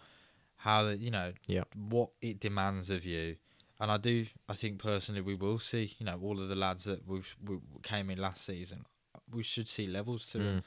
how 0.56 0.84
the, 0.84 0.96
you 0.96 1.10
know 1.10 1.32
Yeah. 1.46 1.64
what 1.74 2.10
it 2.20 2.40
demands 2.40 2.88
of 2.88 3.04
you, 3.04 3.36
and 3.78 3.90
I 3.90 3.98
do. 3.98 4.26
I 4.48 4.54
think 4.54 4.78
personally, 4.78 5.20
we 5.20 5.34
will 5.34 5.58
see. 5.58 5.94
You 5.98 6.06
know, 6.06 6.18
all 6.22 6.40
of 6.40 6.48
the 6.48 6.54
lads 6.54 6.84
that 6.84 7.06
we've 7.06 7.36
we 7.44 7.58
came 7.82 8.08
in 8.10 8.18
last 8.18 8.44
season. 8.44 8.86
We 9.30 9.42
should 9.42 9.66
see 9.66 9.86
levels 9.86 10.30
to 10.30 10.38
them. 10.38 10.62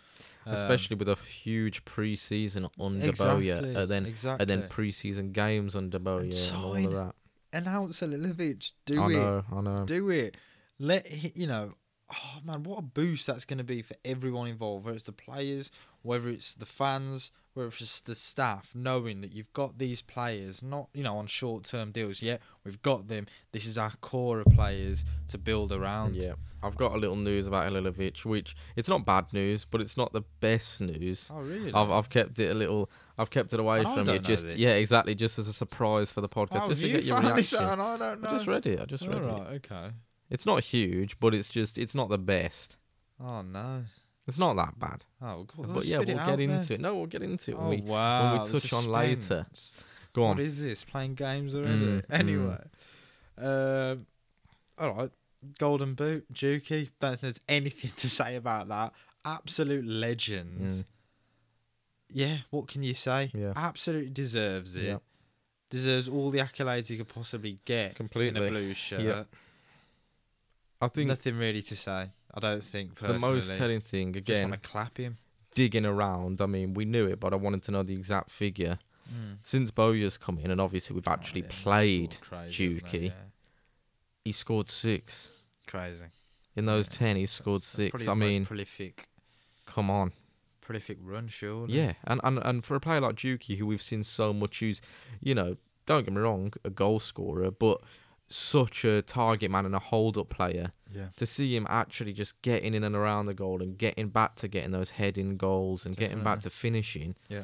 Mm. 0.45 0.53
Especially 0.53 0.95
with 0.97 1.07
a 1.07 1.16
huge 1.16 1.86
pre-season 1.86 2.68
under 2.80 3.07
exactly, 3.07 3.51
Bowyer, 3.51 3.80
and 3.82 3.89
then 3.89 4.05
exactly. 4.05 4.43
and 4.43 4.49
then 4.49 4.70
pre-season 4.70 5.32
games 5.32 5.76
under 5.76 5.97
Bowyer, 5.97 6.24
and, 6.24 6.51
all 6.53 6.76
of 6.76 6.91
that. 6.91 7.16
Announce 7.53 8.01
a. 8.01 8.73
Do 8.85 9.01
I 9.01 9.07
it. 9.07 9.13
know, 9.13 9.43
I 9.51 9.61
know. 9.61 9.85
Do 9.85 10.09
it. 10.09 10.37
Let 10.77 11.35
you 11.35 11.47
know. 11.47 11.73
Oh 12.11 12.39
man, 12.43 12.63
what 12.63 12.79
a 12.79 12.81
boost 12.81 13.27
that's 13.27 13.45
going 13.45 13.59
to 13.59 13.63
be 13.63 13.81
for 13.81 13.95
everyone 14.03 14.47
involved. 14.47 14.85
Whether 14.85 14.95
it's 14.95 15.05
the 15.05 15.11
players, 15.11 15.71
whether 16.01 16.29
it's 16.29 16.53
the 16.53 16.65
fans, 16.65 17.31
whether 17.60 17.68
it's 17.70 17.78
just 17.78 18.05
the 18.05 18.16
staff, 18.16 18.72
knowing 18.74 19.22
that 19.22 19.32
you've 19.34 19.51
got 19.53 19.78
these 19.78 20.01
players, 20.01 20.64
not 20.64 20.88
you 20.93 21.03
know 21.03 21.18
on 21.18 21.28
short-term 21.28 21.91
deals. 21.91 22.22
Yet 22.22 22.41
we've 22.64 22.82
got 22.82 23.07
them. 23.10 23.28
This 23.51 23.66
is 23.66 23.78
our 23.78 23.91
core 24.01 24.39
of 24.39 24.47
players 24.55 25.05
to 25.28 25.38
build 25.38 25.72
around. 25.72 26.16
Yeah, 26.16 26.34
I've 26.64 26.78
got 26.78 26.93
a 26.95 26.97
little 26.97 27.16
news 27.18 27.47
about 27.47 27.72
Halilovic, 27.72 28.24
which 28.26 28.55
it's 28.76 28.89
not 28.89 29.05
bad 29.05 29.26
news, 29.34 29.66
but 29.70 29.82
it's 29.82 29.97
not 29.97 30.14
the 30.14 30.22
best 30.39 30.82
news. 30.82 31.30
Oh 31.32 31.41
really? 31.41 31.74
I've 31.74 31.91
I've 31.91 32.10
kept 32.10 32.39
it 32.39 32.49
a 32.49 32.55
little. 32.55 32.89
I've 33.18 33.30
kept 33.30 33.53
it 33.53 33.60
away 33.60 33.80
And 33.84 33.93
from 34.05 34.10
you. 34.10 34.20
Just 34.20 34.45
this. 34.45 34.55
yeah, 34.55 34.76
exactly. 34.76 35.14
Just 35.14 35.38
as 35.38 35.47
a 35.47 35.53
surprise 35.53 36.10
for 36.12 36.22
the 36.22 36.30
podcast, 36.30 36.62
Oh, 36.64 36.70
just 36.70 36.82
to 36.82 36.89
get 36.89 37.03
your 37.03 37.20
reaction. 37.20 37.60
I 37.60 37.76
don't 37.76 38.22
know. 38.22 38.30
I 38.30 38.32
just 38.32 38.47
read 38.47 38.66
it. 38.66 38.80
I 38.80 38.86
just 38.86 39.05
read 39.05 39.18
it. 39.26 39.28
Okay. 39.28 39.91
It's 40.30 40.45
not 40.45 40.64
huge, 40.64 41.20
but 41.20 41.34
it's 41.36 41.49
just 41.49 41.78
it's 41.78 41.93
not 41.93 42.07
the 42.10 42.18
best. 42.18 42.78
Oh 43.20 43.41
no. 43.41 43.84
It's 44.28 44.38
not 44.38 44.55
that 44.57 44.78
bad. 44.78 45.05
Oh, 45.22 45.43
go 45.43 45.63
on, 45.63 45.74
but 45.74 45.86
yeah, 45.86 45.97
we'll 45.97 46.05
get 46.07 46.17
out 46.20 46.39
into 46.39 46.74
it. 46.76 46.80
No, 46.82 46.95
we'll 46.95 47.05
get 47.07 47.24
into 47.24 47.51
it 47.51 47.57
Oh 47.59 47.70
when 47.70 47.70
we 47.70 47.82
wow! 47.82 48.43
the 48.43 48.59
touch 48.59 48.72
on 48.74 48.86
later. 48.86 49.45
go 50.13 50.24
on. 50.26 50.38
What 50.38 50.45
is 50.45 50.61
this? 50.61 50.84
Playing 50.84 51.15
games 51.15 51.55
already? 51.55 51.74
Mm, 51.74 52.03
anyway, 52.11 52.57
um, 53.38 54.05
all 54.78 54.93
right. 54.93 55.11
Golden 55.57 55.93
Boot, 55.95 56.32
Juki. 56.34 56.89
Don't 56.99 57.11
think 57.11 57.22
there's 57.22 57.39
anything 57.47 57.91
to 57.97 58.09
say 58.09 58.36
about 58.36 58.67
that. 58.67 58.93
Absolute 59.26 59.86
legend. 59.86 60.59
Mm. 60.61 60.84
Yeah. 62.11 62.38
What 62.49 62.67
can 62.67 62.84
you 62.84 62.93
say? 62.93 63.32
Yeah. 63.34 63.53
Absolutely 63.55 64.09
deserves 64.11 64.76
it. 64.76 64.84
Yeah. 64.84 64.97
Deserves 65.72 66.09
all 66.09 66.30
the 66.32 66.39
accolades 66.39 66.88
he 66.88 66.97
could 66.97 67.07
possibly 67.07 67.59
get 67.65 67.95
Completely. 67.95 68.41
in 68.41 68.47
a 68.47 68.49
blue 68.51 68.74
shirt. 68.74 69.01
Yeah. 69.01 69.24
I 70.82 70.88
think 70.88 71.07
Nothing 71.09 71.38
really 71.38 71.61
to 71.63 71.76
say. 71.76 72.09
I 72.34 72.39
don't 72.39 72.63
think 72.63 72.95
personally. 72.95 73.19
the 73.19 73.27
most 73.27 73.53
telling 73.55 73.82
thing 73.82 74.09
again. 74.15 74.23
Just 74.23 74.41
want 74.41 74.53
to 74.63 74.69
clap 74.69 74.97
him. 74.97 75.17
digging 75.55 75.86
around. 75.86 76.41
I 76.41 76.45
mean, 76.45 76.73
we 76.73 76.86
knew 76.86 77.05
it, 77.07 77.19
but 77.19 77.34
I 77.34 77.36
wanted 77.38 77.63
to 77.63 77.71
know 77.71 77.84
the 77.84 77.93
exact 77.93 78.30
figure. 78.32 78.80
Hmm. 79.09 79.34
Since 79.43 79.71
Bowyer's 79.71 80.17
come 80.17 80.38
in, 80.38 80.51
and 80.51 80.61
obviously 80.61 80.93
we've 80.95 81.07
oh, 81.07 81.11
actually 81.11 81.41
Oh, 81.43 81.47
yeah, 81.49 81.63
played, 81.63 82.13
scored 82.13 82.30
crazy, 82.30 82.73
hasn't 82.75 82.88
he? 82.89 82.97
Juki. 82.99 83.05
Yeah. 83.07 83.13
he 84.25 84.32
scored 84.32 84.69
six. 84.69 85.30
Crazy. 85.65 86.05
In 86.55 86.65
those 86.65 86.88
Yeah, 86.91 86.97
ten, 86.97 87.15
he 87.15 87.25
scored 87.25 87.63
six. 87.63 88.07
I 88.07 88.13
mean, 88.13 88.45
prolific, 88.45 89.07
come 89.65 89.89
on. 89.89 90.11
prolific 90.61 90.97
run, 91.01 91.27
surely. 91.27 91.73
Yeah, 91.73 91.93
and, 92.03 92.21
and 92.23 92.38
and 92.43 92.63
for 92.65 92.75
a 92.75 92.80
player 92.80 93.01
like 93.01 93.15
Juki, 93.15 93.57
who 93.57 93.65
we've 93.65 93.82
seen 93.82 94.03
so 94.03 94.32
much 94.34 94.61
use, 94.61 94.82
you 95.21 95.34
know, 95.34 95.57
don't 95.88 96.03
get 96.05 96.13
me 96.13 96.21
wrong, 96.21 96.53
a 96.63 96.69
goal 96.69 96.99
scorer, 96.99 97.49
but 97.49 97.82
such 98.30 98.86
a 98.86 99.01
target 99.01 99.49
man 99.51 99.65
and 99.65 99.73
a 99.75 99.80
hold 99.80 100.17
up 100.17 100.30
player. 100.30 100.71
Yeah. 100.93 101.09
To 101.17 101.25
see 101.25 101.55
him 101.55 101.65
actually 101.69 102.13
just 102.13 102.41
getting 102.41 102.73
in 102.73 102.84
and 102.84 102.95
around 102.95 103.25
the 103.25 103.34
goal 103.34 103.61
and 103.61 103.77
getting 103.77 104.09
back 104.09 104.36
to 104.36 104.47
getting 104.47 104.71
those 104.71 104.91
heading 104.91 105.38
goals 105.38 105.86
and 105.86 105.95
getting 105.97 106.23
back 106.23 106.41
to 106.41 106.49
finishing. 106.49 107.15
Yeah. 107.27 107.43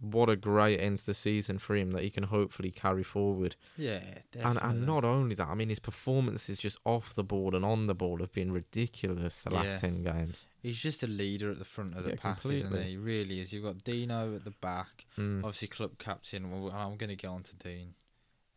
What 0.00 0.28
a 0.28 0.36
great 0.36 0.80
end 0.80 0.98
to 0.98 1.06
the 1.06 1.14
season 1.14 1.58
for 1.58 1.74
him 1.76 1.92
that 1.92 2.02
he 2.02 2.10
can 2.10 2.24
hopefully 2.24 2.70
carry 2.70 3.02
forward. 3.04 3.56
Yeah, 3.78 3.94
And 4.02 4.22
definitely. 4.32 4.60
and 4.60 4.78
and 4.78 4.86
not 4.86 5.04
only 5.04 5.34
that, 5.36 5.48
I 5.48 5.54
mean 5.54 5.70
his 5.70 5.78
performances 5.78 6.58
just 6.58 6.78
off 6.84 7.14
the 7.14 7.24
ball 7.24 7.54
and 7.56 7.64
on 7.64 7.86
the 7.86 7.94
ball 7.94 8.18
have 8.18 8.32
been 8.32 8.52
ridiculous 8.52 9.44
the 9.44 9.50
last 9.50 9.66
Yeah. 9.66 9.76
ten 9.78 10.02
games. 10.02 10.46
He's 10.60 10.78
just 10.78 11.02
a 11.02 11.06
leader 11.06 11.50
at 11.50 11.58
the 11.58 11.64
front 11.64 11.96
of 11.96 12.04
the 12.04 12.10
Yeah, 12.10 12.16
pack, 12.16 12.40
completely. 12.40 12.66
isn't 12.68 12.82
he? 12.84 12.90
He 12.90 12.96
really 12.98 13.40
is. 13.40 13.52
You've 13.52 13.64
got 13.64 13.82
Dino 13.84 14.34
at 14.34 14.44
the 14.44 14.50
back, 14.50 15.06
Mm. 15.16 15.38
obviously 15.38 15.68
club 15.68 15.96
captain. 15.98 16.50
Well, 16.50 16.70
I'm 16.72 16.96
going 16.96 17.08
to 17.10 17.16
get 17.16 17.28
on 17.28 17.42
to 17.44 17.56
Dean 17.56 17.94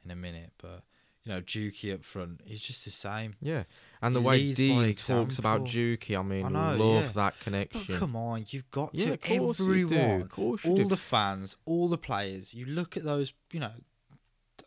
in 0.04 0.12
a 0.12 0.16
minute, 0.16 0.52
but 0.58 0.84
you 1.28 1.34
know, 1.34 1.42
Juki 1.42 1.94
up 1.94 2.06
front, 2.06 2.40
he's 2.46 2.62
just 2.62 2.86
the 2.86 2.92
same. 2.92 3.34
Yeah, 3.42 3.64
and 4.02 4.16
the 4.16 4.22
He 4.22 4.26
way 4.26 4.54
Dean 4.54 4.96
talks 4.96 5.38
about. 5.38 5.66
Juki, 5.66 6.18
I 6.18 6.22
mean, 6.24 6.46
I 6.46 6.50
know, 6.76 6.84
love 6.84 7.04
yeah. 7.04 7.12
that 7.16 7.34
But 7.38 7.44
connection. 7.44 7.98
come 7.98 8.16
on, 8.16 8.46
you've 8.50 8.72
got 8.72 8.92
yeah, 8.94 9.08
to 9.08 9.14
of 9.16 9.22
course 9.22 9.60
everyone, 9.60 10.22
Of 10.22 10.30
course 10.30 10.66
all 10.66 10.76
do. 10.78 10.86
the 10.86 10.96
fans, 10.98 11.58
all 11.66 11.90
the 11.90 11.98
players. 11.98 12.54
You 12.54 12.66
look 12.66 12.96
at 12.96 13.04
those, 13.04 13.34
you 13.52 13.60
know, 13.60 13.72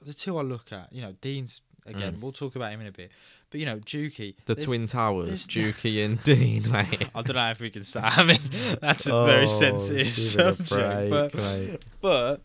the 0.03 0.13
two 0.15 0.37
I 0.37 0.43
look 0.43 0.71
at. 0.73 0.93
You 0.93 1.01
know, 1.03 1.15
Dean's 1.23 1.63
again. 1.87 2.17
Mm. 2.17 2.21
We'll 2.21 2.33
talk 2.33 2.57
about 2.57 2.73
him 2.73 2.83
in 2.83 2.87
a 2.89 2.93
bit, 2.93 3.11
but 3.51 3.59
you 3.61 3.65
know, 3.67 3.77
Juki. 3.79 4.35
the 4.45 4.55
Twin 4.55 4.87
Towers, 4.87 5.47
Juki 5.47 6.05
and 6.05 6.23
Dean, 6.23 6.71
mate. 6.73 7.09
I 7.15 7.23
don't 7.23 7.37
know 7.37 7.51
if 7.51 7.61
we 7.61 7.71
can 7.71 7.85
say. 7.85 8.01
I 8.03 8.23
mean, 8.25 8.41
that's 8.83 9.07
a 9.07 9.25
very 9.25 9.45
Oh, 9.45 9.47
sensitive 9.47 10.07
it 10.09 10.19
a 10.19 10.21
subject, 10.21 10.69
break, 10.69 11.11
but 11.11 11.35
mate. 11.35 11.81
but 12.03 12.41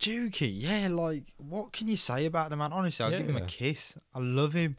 Juki, 0.00 0.50
yeah, 0.52 0.88
like 0.88 1.24
what 1.36 1.72
can 1.72 1.86
you 1.88 1.96
say 1.96 2.26
about 2.26 2.50
the 2.50 2.56
man? 2.56 2.72
Honestly, 2.72 3.04
I'll 3.04 3.10
give 3.10 3.28
him 3.28 3.36
a 3.36 3.42
kiss. 3.46 3.96
I 4.14 4.18
love 4.18 4.54
him. 4.54 4.76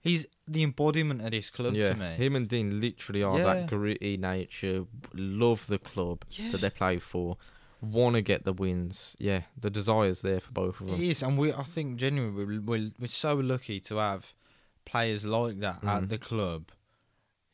He's 0.00 0.26
the 0.46 0.62
embodiment 0.62 1.22
of 1.22 1.32
this 1.32 1.50
club 1.50 1.74
yeah, 1.74 1.90
to 1.92 1.94
me. 1.98 2.06
him 2.14 2.34
and 2.36 2.48
Dean 2.48 2.80
literally 2.80 3.22
are 3.22 3.36
Yeah. 3.38 3.44
that 3.54 3.66
gritty 3.68 4.16
nature. 4.16 4.84
Love 5.12 5.66
the 5.66 5.78
club 5.78 6.24
yeah, 6.30 6.50
that 6.52 6.60
they 6.60 6.70
play 6.70 6.98
for. 6.98 7.36
Want 7.80 8.14
to 8.16 8.22
get 8.22 8.44
the 8.44 8.52
wins. 8.52 9.14
Yeah, 9.18 9.42
the 9.60 9.70
desire's 9.70 10.22
there 10.22 10.40
for 10.40 10.52
both 10.52 10.80
of 10.80 10.88
it 10.88 10.92
them. 10.92 11.02
is, 11.02 11.22
and 11.22 11.36
we. 11.38 11.52
I 11.52 11.62
think 11.64 11.96
genuinely 11.96 12.44
we're, 12.44 12.60
we're 12.60 12.90
we're 12.98 13.06
so 13.06 13.34
lucky 13.34 13.80
to 13.80 13.96
have 13.96 14.32
players 14.84 15.24
like 15.24 15.60
that 15.60 15.84
at 15.84 16.02
Mm. 16.04 16.08
the 16.08 16.18
club. 16.18 16.70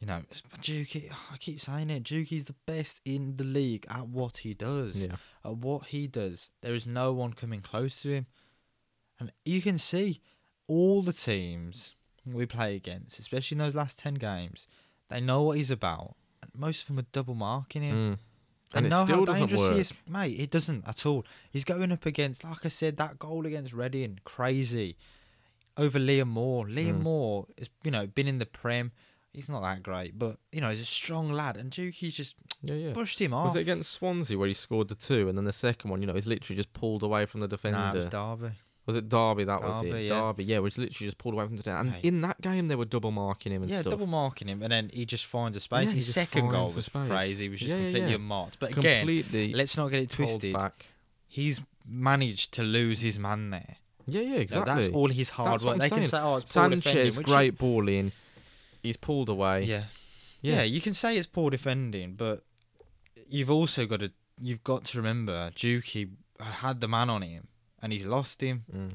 You 0.01 0.07
know, 0.09 0.23
Juki. 0.61 1.11
I 1.33 1.37
keep 1.39 1.61
saying 1.61 1.91
it. 1.91 2.05
Juki's 2.05 2.45
the 2.45 2.55
best 2.67 3.01
in 3.05 3.37
the 3.37 3.45
league 3.45 3.87
at 3.89 4.07
what 4.09 4.39
he 4.39 4.53
does. 4.55 4.97
Yeah, 5.07 5.17
at 5.45 5.57
what 5.57 5.87
he 5.87 6.07
does, 6.07 6.51
there 6.63 6.75
is 6.75 6.87
no 6.87 7.13
one 7.13 7.33
coming 7.33 7.61
close 7.61 8.03
to 8.03 8.09
him. 8.11 8.27
And 9.19 9.33
you 9.45 9.63
can 9.63 9.79
see 9.79 10.21
all 10.67 11.03
the 11.03 11.13
teams 11.13 11.95
we 12.33 12.47
play 12.47 12.75
against, 12.75 13.19
especially 13.19 13.57
in 13.57 13.59
those 13.59 13.75
last 13.75 13.99
10 13.99 14.15
games, 14.15 14.67
they 15.11 15.21
know 15.21 15.43
what 15.43 15.57
he's 15.59 15.71
about. 15.71 16.17
And 16.43 16.51
most 16.55 16.83
of 16.83 16.89
them 16.89 16.99
are 16.99 17.07
double 17.13 17.35
marking 17.35 17.83
him. 17.83 17.95
Mm. 18.15 18.19
They 18.73 18.79
and 18.79 18.87
it 18.87 18.91
know 18.91 19.05
still 19.05 19.19
how 19.19 19.25
doesn't 19.27 19.41
dangerous 19.41 19.61
work. 19.61 19.75
he 19.75 19.81
is. 19.81 19.93
Mate, 20.09 20.41
it 20.41 20.51
doesn't 20.51 20.89
at 20.89 21.07
all. 21.07 21.25
He's 21.51 21.65
going 21.65 21.93
up 21.93 22.07
against, 22.07 22.43
like 22.45 22.65
I 22.65 22.69
said, 22.69 22.97
that 22.97 23.19
goal 23.19 23.47
against 23.47 23.73
Reading, 23.73 24.21
crazy. 24.25 24.97
Over 25.77 25.99
Liam 25.99 26.29
Moore. 26.29 26.67
Liam 26.67 27.01
Mm. 27.01 27.03
Moore 27.03 27.47
has, 27.59 27.69
you 27.83 27.91
know, 27.91 28.07
been 28.07 28.27
in 28.27 28.39
the 28.39 28.47
Prem. 28.47 28.93
He's 29.35 29.49
not 29.49 29.63
that 29.63 29.83
great, 29.83 30.19
but, 30.19 30.39
you 30.53 30.61
know, 30.61 30.71
he's 30.71 30.81
a 30.81 30.85
strong 30.85 31.33
lad. 31.33 31.57
And 31.57 31.71
Juki's 31.73 32.15
just 32.15 32.37
Yeah, 32.63 32.75
yeah. 32.77 32.93
pushed 32.95 33.21
him 33.21 33.35
off. 33.35 33.47
Was 33.49 33.57
it 33.57 33.61
against 33.63 33.93
Swansea 33.93 34.39
where 34.39 34.49
he 34.49 34.55
scored 34.55 34.89
the 34.89 34.95
two, 34.95 35.29
and 35.29 35.37
then 35.37 35.45
the 35.45 35.53
second 35.53 35.91
one, 35.91 36.01
you 36.01 36.07
know, 36.07 36.15
he's 36.15 36.27
literally 36.27 36.57
just 36.57 36.73
pulled 36.73 37.03
away 37.03 37.27
from 37.27 37.41
the 37.41 37.49
defender? 37.49 37.79
Nah, 37.79 37.93
it 37.93 37.97
was 37.97 38.05
Derby. 38.07 38.55
Was 38.87 38.97
it 38.97 39.09
Derby? 39.09 39.45
That 39.45 39.63
was 39.63 39.83
it. 39.83 39.87
Derby, 39.91 40.05
yeah. 40.05 40.21
Derby, 40.21 40.45
yeah, 40.45 40.59
which 40.61 40.79
literally 40.79 41.09
just 41.09 41.19
pulled 41.19 41.35
away 41.35 41.47
from 41.47 41.57
the 41.57 41.63
defender. 41.63 41.95
And 41.97 42.05
in 42.05 42.21
that 42.21 42.41
game, 42.43 42.69
they 42.69 42.77
were 42.77 42.85
double 42.85 43.11
marking 43.11 43.51
him 43.53 43.63
and 43.63 43.71
yeah, 43.71 43.81
stuff. 43.81 43.93
double 43.93 44.07
marking 44.07 44.47
him, 44.47 44.63
and 44.63 44.71
then 44.71 44.91
he 44.93 45.05
just 45.05 45.25
finds 45.27 45.57
a 45.57 45.61
space. 45.61 45.89
Yeah, 45.89 45.95
His 45.95 46.13
second 46.15 46.51
goal 46.51 46.71
was 46.71 46.89
crazy. 46.89 47.45
He 47.45 47.49
was 47.49 47.61
just 47.61 47.71
Yeah, 47.71 47.79
completely 47.79 48.11
yeah. 48.11 48.17
unmarked. 48.17 48.59
But 48.61 48.77
again, 48.77 49.01
Completely. 49.07 49.53
let's 49.55 49.77
not 49.77 49.91
get 49.91 50.01
it 50.01 50.11
twisted. 50.11 50.53
Back. 50.53 50.87
He's 51.27 51.61
managed 51.87 52.53
to 52.53 52.63
lose 52.63 53.01
his 53.01 53.19
man 53.19 53.51
there. 53.51 53.77
Yeah, 54.07 54.21
yeah, 54.21 54.37
exactly. 54.37 54.75
That's 54.75 54.89
all 54.89 55.09
his 55.09 55.31
hard 55.31 55.53
That's 55.53 55.65
work. 55.65 55.79
They 55.79 55.89
can 55.89 55.99
saying. 55.99 56.09
say, 56.09 56.19
"Oh, 56.21 56.37
it's 56.37 56.53
poor 56.53 56.69
defending," 56.69 56.83
Sanchez, 57.13 57.19
great 57.19 57.57
ball 57.57 57.89
in. 57.89 58.13
He's 58.85 58.97
pulled 58.97 59.29
away. 59.29 59.65
yeah. 59.65 59.85
yeah, 60.43 60.63
You 60.63 60.81
can 60.81 60.95
say 60.95 61.17
it's 61.17 61.27
poor 61.27 61.51
defending, 61.51 62.15
but 62.15 62.45
you've 63.29 63.51
also 63.51 63.87
got 63.87 64.01
to 64.01 64.13
you've 64.41 64.63
got 64.63 64.85
to 64.85 64.99
remember 64.99 65.51
Juki 65.57 66.11
had 66.39 66.81
the 66.81 66.87
man 66.89 67.09
on 67.11 67.23
him, 67.23 67.49
and 67.83 67.93
he's 67.93 68.05
lost 68.05 68.41
him. 68.41 68.65
Mm. 68.73 68.93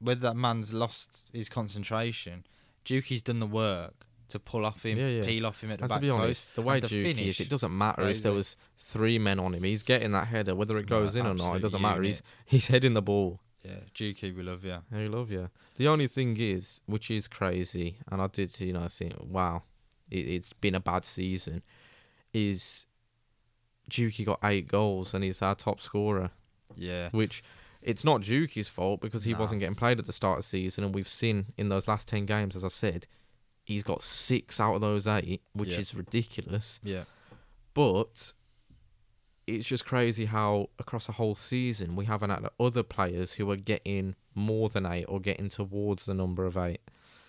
Whether 0.00 0.20
that 0.22 0.36
man's 0.36 0.72
lost 0.72 1.20
his 1.32 1.48
concentration, 1.50 2.46
Juki's 2.86 3.22
done 3.22 3.38
the 3.40 3.46
work 3.46 4.06
to 4.30 4.38
pull 4.38 4.64
off 4.64 4.84
him, 4.86 4.96
Yeah, 4.96 5.08
yeah. 5.08 5.24
peel 5.26 5.44
off 5.44 5.62
him 5.62 5.72
at 5.72 5.78
the 5.80 5.84
And 5.84 5.90
to 5.90 5.94
back 5.96 6.00
be 6.00 6.08
post. 6.08 6.22
honest, 6.22 6.54
the 6.54 6.62
way 6.62 6.80
Juki 6.80 7.18
is, 7.28 7.40
it 7.40 7.48
doesn't 7.50 7.76
matter 7.76 8.08
if 8.08 8.22
there 8.22 8.32
was 8.32 8.56
three 8.78 9.18
men 9.18 9.38
on 9.38 9.52
him. 9.54 9.64
He's 9.64 9.82
getting 9.82 10.12
that 10.12 10.28
header, 10.28 10.54
whether 10.54 10.78
it 10.78 10.86
goes 10.86 11.14
No, 11.16 11.20
in 11.20 11.26
or 11.26 11.34
not. 11.34 11.56
It 11.56 11.60
doesn't 11.60 11.82
matter. 11.82 12.02
He's 12.02 12.22
he's 12.46 12.68
heading 12.68 12.94
the 12.94 13.02
ball. 13.02 13.40
Yeah, 13.62 13.80
Juki, 13.94 14.34
we 14.34 14.42
love 14.42 14.64
you. 14.64 14.78
We 14.90 15.08
love 15.08 15.30
you. 15.30 15.50
The 15.76 15.86
only 15.88 16.06
thing 16.06 16.36
is, 16.38 16.80
which 16.86 17.10
is 17.10 17.28
crazy, 17.28 17.96
and 18.10 18.22
I 18.22 18.26
did, 18.26 18.58
you 18.60 18.72
know, 18.72 18.88
think, 18.88 19.14
wow, 19.20 19.62
it, 20.10 20.20
it's 20.26 20.52
been 20.54 20.74
a 20.74 20.80
bad 20.80 21.04
season. 21.04 21.62
Is 22.32 22.86
Juki 23.90 24.24
got 24.24 24.38
eight 24.44 24.68
goals 24.68 25.14
and 25.14 25.24
he's 25.24 25.42
our 25.42 25.54
top 25.54 25.80
scorer, 25.80 26.30
Yeah. 26.76 27.10
which 27.10 27.42
it's 27.82 28.04
not 28.04 28.20
Juki's 28.22 28.68
fault 28.68 29.00
because 29.00 29.24
he 29.24 29.32
Nah. 29.32 29.40
wasn't 29.40 29.60
getting 29.60 29.74
played 29.74 29.98
at 29.98 30.06
the 30.06 30.12
start 30.12 30.38
of 30.38 30.44
the 30.44 30.48
season, 30.48 30.84
and 30.84 30.94
we've 30.94 31.08
seen 31.08 31.46
in 31.58 31.68
those 31.68 31.88
last 31.88 32.08
ten 32.08 32.24
games, 32.26 32.56
as 32.56 32.64
I 32.64 32.68
said, 32.68 33.06
he's 33.64 33.82
got 33.82 34.02
six 34.02 34.58
out 34.60 34.74
of 34.74 34.80
those 34.80 35.06
eight, 35.06 35.42
which 35.52 35.70
Yeah. 35.70 35.78
is 35.80 35.94
ridiculous. 35.94 36.80
Yeah. 36.82 37.04
But 37.74 38.32
it's 39.46 39.66
just 39.66 39.84
crazy 39.84 40.26
how 40.26 40.68
across 40.78 41.08
a 41.08 41.12
whole 41.12 41.34
season 41.34 41.96
we 41.96 42.04
haven't 42.04 42.30
had 42.30 42.46
other 42.58 42.82
players 42.82 43.34
who 43.34 43.50
are 43.50 43.56
getting 43.56 44.14
more 44.34 44.68
than 44.68 44.86
eight 44.86 45.04
or 45.08 45.20
getting 45.20 45.48
towards 45.48 46.06
the 46.06 46.14
number 46.14 46.44
of 46.46 46.56
eight. 46.56 46.80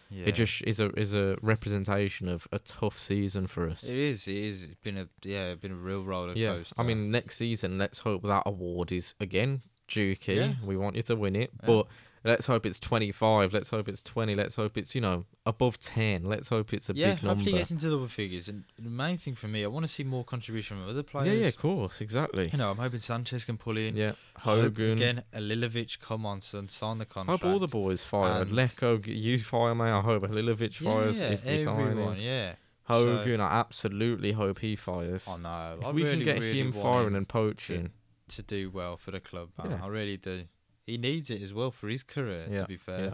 Yeah. 0.10 0.26
It 0.26 0.36
just 0.36 0.62
is 0.64 0.80
a 0.80 0.90
is 1.00 1.14
a 1.14 1.38
representation 1.42 2.28
of 2.28 2.46
a 2.52 2.60
tough 2.60 3.00
season 3.00 3.48
for 3.48 3.70
us. 3.70 3.84
It 3.84 3.98
is. 3.98 4.28
It 4.28 4.36
is. 4.36 4.64
It's 4.64 4.76
been 4.84 4.98
a 4.98 5.08
yeah, 5.24 5.56
been 5.56 5.72
a 5.72 5.76
real 5.76 6.04
roller 6.04 6.34
yeah, 6.36 6.50
coaster. 6.50 6.76
I 6.78 6.84
mean, 6.84 7.12
next 7.12 7.38
season, 7.38 7.78
let's 7.78 8.00
hope 8.00 8.24
that 8.24 8.44
award 8.46 8.92
is 8.92 9.16
again 9.22 9.62
Juki. 9.88 10.36
Yeah. 10.36 10.54
We 10.66 10.76
want 10.76 10.98
you 10.98 11.02
to 11.04 11.16
win 11.16 11.36
it, 11.38 11.52
Yeah. 11.62 11.68
but 11.68 11.88
let's 12.24 12.46
hope 12.46 12.66
it's 12.66 12.80
twenty 12.80 13.12
five. 13.12 13.54
Let's 13.54 13.70
hope 13.70 13.88
it's 13.88 14.04
twenty. 14.04 14.36
Let's 14.36 14.56
hope 14.56 14.78
it's 14.78 14.94
you 14.96 15.02
know 15.02 15.26
above 15.46 15.80
ten. 15.80 16.24
Let's 16.26 16.50
hope 16.50 16.74
it's 16.74 16.90
a 16.90 16.94
yeah, 16.94 17.14
big 17.16 17.24
number. 17.24 17.36
hopefully 17.36 17.58
gets 17.58 17.72
into 17.72 17.90
double 17.90 18.08
figures. 18.08 18.48
And 18.48 18.64
the 18.78 18.90
main 18.90 19.18
thing 19.18 19.36
for 19.36 19.48
me, 19.48 19.64
I 19.64 19.68
want 19.68 19.86
to 19.86 19.92
see 19.92 20.04
more 20.04 20.24
contribution 20.24 20.78
from 20.78 20.90
other 20.90 21.04
players. 21.04 21.28
yeah, 21.28 21.34
yeah, 21.34 21.48
of 21.48 21.58
course, 21.58 22.02
exactly. 22.02 22.50
You 22.52 22.58
know, 22.58 22.72
I'm 22.72 22.78
hoping 22.78 23.00
Sanchez 23.00 23.46
can 23.46 23.58
pull 23.58 23.78
in. 23.78 23.96
Yeah, 23.96 24.14
I 24.38 24.40
Hogan. 24.40 24.92
again. 24.94 25.24
Halilovic, 25.34 26.00
come 26.00 26.26
on, 26.26 26.42
son, 26.42 26.68
sign 26.68 26.98
the 27.00 27.06
I 27.06 27.14
contract. 27.14 27.44
hope 27.44 27.52
all 27.52 27.60
the 27.60 27.68
boys 27.68 28.04
fire. 28.04 28.42
And- 28.42 28.52
Leko, 28.52 29.06
you 29.06 29.40
fire 29.40 29.76
me. 29.76 29.86
I 29.86 30.02
hope 30.02 30.24
Halilovic 30.24 30.80
yeah, 30.82 30.92
fires 30.92 31.20
yeah, 31.20 31.30
if 31.32 31.46
we 31.46 31.64
sign 31.64 31.98
him. 31.98 32.16
yeah. 32.20 32.56
Hogan, 32.84 33.40
I 33.40 33.60
absolutely 33.60 34.34
hope 34.34 34.60
he 34.60 34.76
fires. 34.76 35.26
I 35.28 35.38
know. 35.38 35.78
if 35.80 35.86
I 35.86 35.92
we 35.92 36.04
really, 36.04 36.18
can 36.18 36.26
get 36.26 36.40
really 36.40 36.60
him 36.60 36.74
firing 36.74 37.08
him 37.10 37.16
and 37.16 37.28
poaching, 37.28 37.92
to 38.30 38.42
do 38.42 38.70
well 38.70 38.98
for 38.98 39.12
the 39.12 39.20
club, 39.22 39.50
man. 39.58 39.72
Yeah. 39.72 39.86
I 39.86 39.88
really 39.88 40.18
do. 40.18 40.44
He 40.92 40.98
needs 40.98 41.30
it 41.30 41.42
as 41.42 41.54
well 41.54 41.72
for 41.72 41.88
his 41.88 42.04
career, 42.04 42.48
Yeah, 42.50 42.62
to 42.62 42.68
be 42.68 42.78
fair. 42.78 43.00
yeah. 43.06 43.14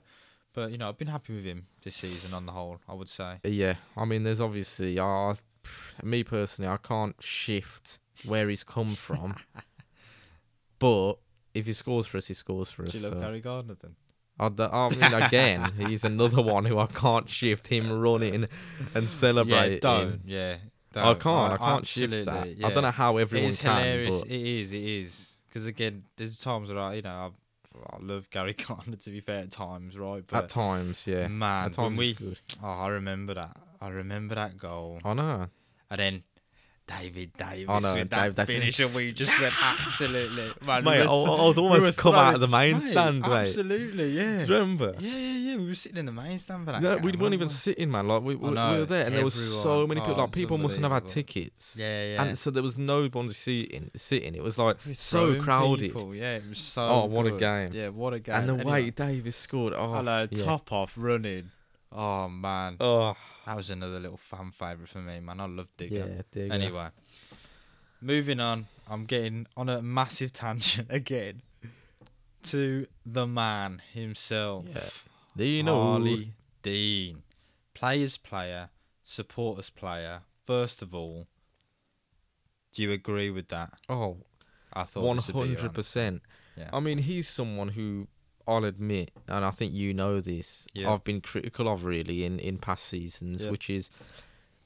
But 0.53 0.71
you 0.71 0.77
know, 0.79 0.89
I've 0.89 0.97
been 0.97 1.07
happy 1.17 1.35
with 1.35 1.45
him 1.45 1.67
this 1.83 1.95
season 1.95 2.33
on 2.33 2.45
the 2.47 2.51
whole. 2.51 2.79
I 2.89 2.93
would 2.95 3.09
say. 3.09 3.39
Uh, 3.45 3.49
Yeah, 3.49 3.75
I 3.95 4.05
mean, 4.05 4.23
there's 4.23 4.41
obviously, 4.41 4.97
uh, 4.97 5.35
me 6.03 6.23
personally, 6.23 6.69
I 6.71 6.77
can't 6.77 7.15
shift 7.21 7.99
where 8.25 8.49
he's 8.49 8.63
come 8.63 8.95
from. 8.95 9.35
but 10.79 11.13
if 11.53 11.65
he 11.65 11.73
scores 11.73 12.07
for 12.07 12.17
us, 12.17 12.27
he 12.27 12.33
scores 12.33 12.69
for 12.69 12.83
us. 12.83 12.89
Do 12.91 12.97
you 12.97 13.03
love 13.03 13.13
so. 13.13 13.19
Gary 13.19 13.41
Gardner 13.41 13.75
then? 13.81 13.95
I, 14.39 14.45
I 14.65 14.89
mean, 14.89 15.13
again, 15.23 15.71
he's 15.87 16.03
another 16.03 16.41
one 16.41 16.65
who 16.65 16.77
I 16.77 16.85
can't 16.87 17.29
shift 17.29 17.67
him 17.67 17.91
running 17.91 18.47
and 18.93 19.09
celebrating. 19.09 19.73
Yeah, 19.73 19.79
don't. 19.79 20.21
Yeah. 20.25 20.57
I 20.95 21.03
don't. 21.03 21.19
can't. 21.19 21.53
I 21.53 21.57
can't 21.57 21.87
shift 21.87 22.11
that. 22.25 22.27
absolutely, 22.27 22.63
I 22.65 22.71
don't 22.71 22.83
know 22.83 22.91
how 22.91 23.17
It 23.17 23.21
everyone 23.21 23.49
is 23.49 23.59
can. 23.59 23.77
hilarious. 23.83 24.21
But 24.21 24.29
It 24.31 24.41
is. 24.61 24.73
It 24.73 24.83
is. 24.83 25.33
Because 25.47 25.65
again, 25.65 26.03
there's 26.17 26.39
times 26.39 26.69
where 26.69 26.79
I, 26.79 26.93
you 26.95 27.01
know, 27.01 27.33
I, 27.91 27.97
love 27.99 28.29
Gary 28.29 28.53
Gardner 28.67 28.97
to 28.97 29.09
be 29.09 29.21
fair 29.21 29.39
at 29.43 29.51
times, 29.51 29.97
right? 29.97 30.23
at 30.33 30.49
times, 30.49 31.05
yeah. 31.05 31.27
man, 31.27 31.67
at 31.67 31.73
times, 31.73 31.97
we, 31.97 32.13
good. 32.13 32.39
oh, 32.63 32.67
I 32.67 32.87
remember 32.89 33.33
that. 33.33 33.57
I 33.81 33.89
remember 33.89 34.35
that 34.35 34.57
goal, 34.57 34.99
I 35.03 35.13
know. 35.13 35.47
and 35.89 35.99
then. 35.99 36.23
David 36.87 37.31
Davis 37.37 37.65
oh, 37.67 37.73
I 37.73 37.79
know, 37.79 37.93
with 37.95 38.09
Dave- 38.09 38.09
that 38.09 38.35
that's- 38.37 38.57
finish, 38.57 38.79
and 38.79 38.93
we 38.95 39.11
just 39.11 39.37
went 39.41 39.53
absolutely. 39.61 40.45
Man, 40.65 40.83
Mate, 40.85 41.01
we 41.01 41.07
I, 41.07 41.11
I 41.11 41.47
was 41.47 41.57
almost 41.57 41.97
come 41.97 42.15
out 42.15 42.35
of 42.35 42.39
the 42.39 42.47
main 42.47 42.75
Mate, 42.75 42.81
stand, 42.81 43.21
mate. 43.21 43.29
Absolutely, 43.29 44.11
yeah. 44.11 44.45
Do 44.45 44.53
you 44.53 44.59
remember? 44.59 44.95
Yeah, 44.97 45.11
yeah, 45.11 45.37
yeah. 45.37 45.57
We 45.57 45.65
were 45.67 45.75
sitting 45.75 45.97
in 45.97 46.05
the 46.05 46.13
main 46.13 46.39
stand 46.39 46.65
for 46.65 46.71
that. 46.71 46.81
No, 46.81 46.95
we 46.97 47.11
weren't 47.11 47.33
even 47.33 47.49
sitting, 47.49 47.91
man. 47.91 48.07
Like 48.07 48.23
we, 48.23 48.35
we, 48.35 48.49
we 48.49 48.55
were 48.55 48.85
there, 48.85 49.05
and 49.05 49.15
there 49.15 49.23
was 49.25 49.33
so 49.33 49.85
many 49.85 49.99
people. 49.99 50.15
Oh, 50.15 50.21
Like 50.23 50.31
people 50.31 50.57
mustn't 50.57 50.83
have 50.83 50.93
had 50.93 51.07
tickets. 51.07 51.75
Yeah, 51.77 52.03
yeah. 52.03 52.23
And 52.23 52.39
so 52.39 52.51
there 52.51 52.63
was 52.63 52.77
no 52.77 53.07
one 53.07 53.29
sitting. 53.31 53.91
Sitting. 53.95 54.35
It 54.35 54.43
was 54.43 54.57
like 54.57 54.77
so 54.93 55.41
crowded. 55.41 55.93
people, 55.93 56.15
Yeah, 56.15 56.35
it 56.37 56.43
was 56.47 56.59
so. 56.59 56.83
Oh, 56.87 57.05
what 57.05 57.27
a 57.27 57.31
game. 57.31 57.71
Yeah, 57.73 57.89
what 57.89 58.13
a 58.13 58.19
game. 58.19 58.35
and 58.35 58.49
the 58.49 58.53
Anyway, 58.53 58.83
way 58.83 58.89
Davis 58.91 59.35
scored. 59.35 59.73
Oh, 59.73 59.93
hello, 59.93 60.27
yeah. 60.31 60.43
top 60.43 60.71
off 60.71 60.93
running. 60.95 61.51
Oh 61.91 62.27
man, 62.27 62.77
Oh, 62.79 63.15
that 63.45 63.55
was 63.55 63.69
another 63.69 63.99
little 63.99 64.17
fan 64.17 64.51
favorite 64.51 64.89
for 64.89 64.99
me, 64.99 65.19
man. 65.19 65.39
I 65.39 65.45
love 65.45 65.67
Digger. 65.77 65.95
yeah. 66.15 66.21
Digger. 66.31 66.53
Anyway, 66.53 66.89
moving 68.01 68.39
on. 68.39 68.67
I'm 68.89 69.05
getting 69.05 69.47
on 69.55 69.69
a 69.69 69.81
massive 69.81 70.33
tangent 70.33 70.87
again 70.89 71.41
to 72.43 72.87
the 73.05 73.25
man 73.27 73.81
himself. 73.93 74.65
Yeah. 74.73 75.43
You? 75.45 75.63
Harlee 75.63 76.31
Dean, 76.63 77.23
players 77.73 78.17
player, 78.17 78.69
supporters 79.03 79.69
player. 79.69 80.21
First 80.45 80.81
of 80.81 80.93
all, 80.95 81.27
do 82.73 82.81
you 82.81 82.91
agree 82.91 83.29
with 83.29 83.47
that? 83.49 83.73
Oh, 83.89 84.17
I 84.73 84.83
thought 84.83 85.03
one 85.03 85.17
this 85.17 85.27
would 85.27 85.33
be 85.33 85.39
your 85.39 85.47
hundred 85.47 85.59
answer. 85.63 85.69
percent. 85.69 86.21
Yeah. 86.57 86.69
I 86.73 86.79
mean, 86.79 86.97
he's 86.97 87.27
someone 87.27 87.69
who 87.69 88.07
I'll 88.47 88.63
admit, 88.65 89.11
and 89.27 89.43
I 89.43 89.51
think 89.51 89.73
you 89.73 89.93
know 89.93 90.21
this. 90.21 90.65
Yeah. 90.73 90.93
I've 90.93 91.03
been 91.03 91.21
critical 91.21 91.67
of 91.67 91.83
really 91.83 92.23
in 92.23 92.39
in 92.39 92.57
past 92.57 92.85
seasons, 92.85 93.43
Yeah. 93.43 93.51
which 93.51 93.69
is 93.69 93.89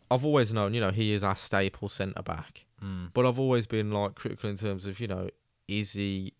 I've 0.10 0.26
always 0.26 0.54
known. 0.54 0.74
You 0.74 0.82
know, 0.82 0.92
he 0.92 1.14
is 1.14 1.24
our 1.24 1.36
staple 1.36 1.90
centre 1.90 2.22
back. 2.22 2.66
Mm. 2.84 3.12
But 3.14 3.26
I've 3.26 3.40
always 3.40 3.68
been 3.68 3.92
like 3.92 4.16
critical 4.16 4.50
in 4.50 4.58
terms 4.58 4.86
of, 4.86 5.00
you 5.00 5.08
know, 5.08 5.30
is 5.68 5.94
he 5.94 6.34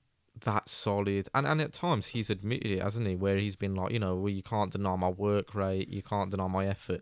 that 0.44 0.68
solid? 0.70 1.30
And 1.34 1.48
and 1.48 1.62
at 1.62 1.72
times 1.74 2.08
he's 2.08 2.30
admitted 2.30 2.68
it, 2.72 2.82
hasn't 2.82 3.08
he? 3.08 3.16
Where 3.16 3.38
he's 3.38 3.56
been 3.56 3.76
like, 3.76 3.92
you 3.92 4.00
know, 4.00 4.16
well 4.16 4.30
you 4.34 4.44
can't 4.44 4.72
deny 4.72 4.96
my 4.96 5.10
work 5.10 5.56
rate, 5.56 5.90
you 5.90 6.02
can't 6.02 6.32
deny 6.32 6.48
my 6.48 6.68
effort. 6.68 7.02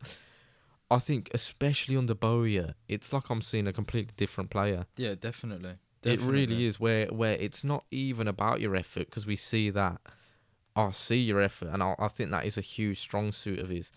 I 0.92 1.00
think 1.00 1.30
especially 1.34 1.96
under 1.96 2.16
Bowyer, 2.16 2.74
it's 2.88 3.14
like 3.14 3.30
I'm 3.30 3.42
seeing 3.42 3.68
a 3.68 3.74
completely 3.74 4.14
different 4.18 4.50
player. 4.50 4.86
Yeah, 4.98 5.16
definitely. 5.20 5.76
It 6.04 6.20
really 6.22 6.66
is 6.66 6.80
where 6.80 7.08
where 7.08 7.34
it's 7.36 7.64
not 7.64 7.84
even 7.92 8.28
about 8.28 8.62
your 8.62 8.76
effort 8.76 9.06
because 9.08 9.26
we 9.26 9.36
see 9.36 9.70
that. 9.72 10.00
I 10.76 10.92
see 10.92 11.18
your 11.18 11.42
effort, 11.42 11.70
and 11.74 11.82
I, 11.84 11.96
I 12.00 12.08
think 12.08 12.32
that 12.32 12.46
is 12.46 12.58
a 12.58 12.62
huge 12.62 13.00
strong 13.00 13.32
suit 13.32 13.60
of 13.60 13.70
his. 13.70 13.92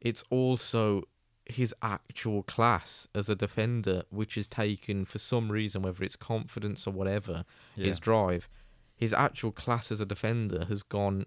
It's 0.00 0.22
also 0.30 1.02
his 1.46 1.74
actual 1.82 2.42
class 2.42 3.08
as 3.14 3.28
a 3.28 3.34
defender, 3.34 4.02
which 4.10 4.36
is 4.36 4.46
taken 4.46 5.04
for 5.04 5.18
some 5.18 5.50
reason, 5.50 5.82
whether 5.82 6.04
it's 6.04 6.14
confidence 6.16 6.86
or 6.86 6.92
whatever, 6.92 7.44
Yeah. 7.74 7.86
his 7.86 7.98
drive, 7.98 8.48
his 8.96 9.12
actual 9.14 9.50
class 9.52 9.90
as 9.90 10.00
a 10.00 10.04
defender 10.06 10.66
has 10.66 10.82
gone, 10.82 11.24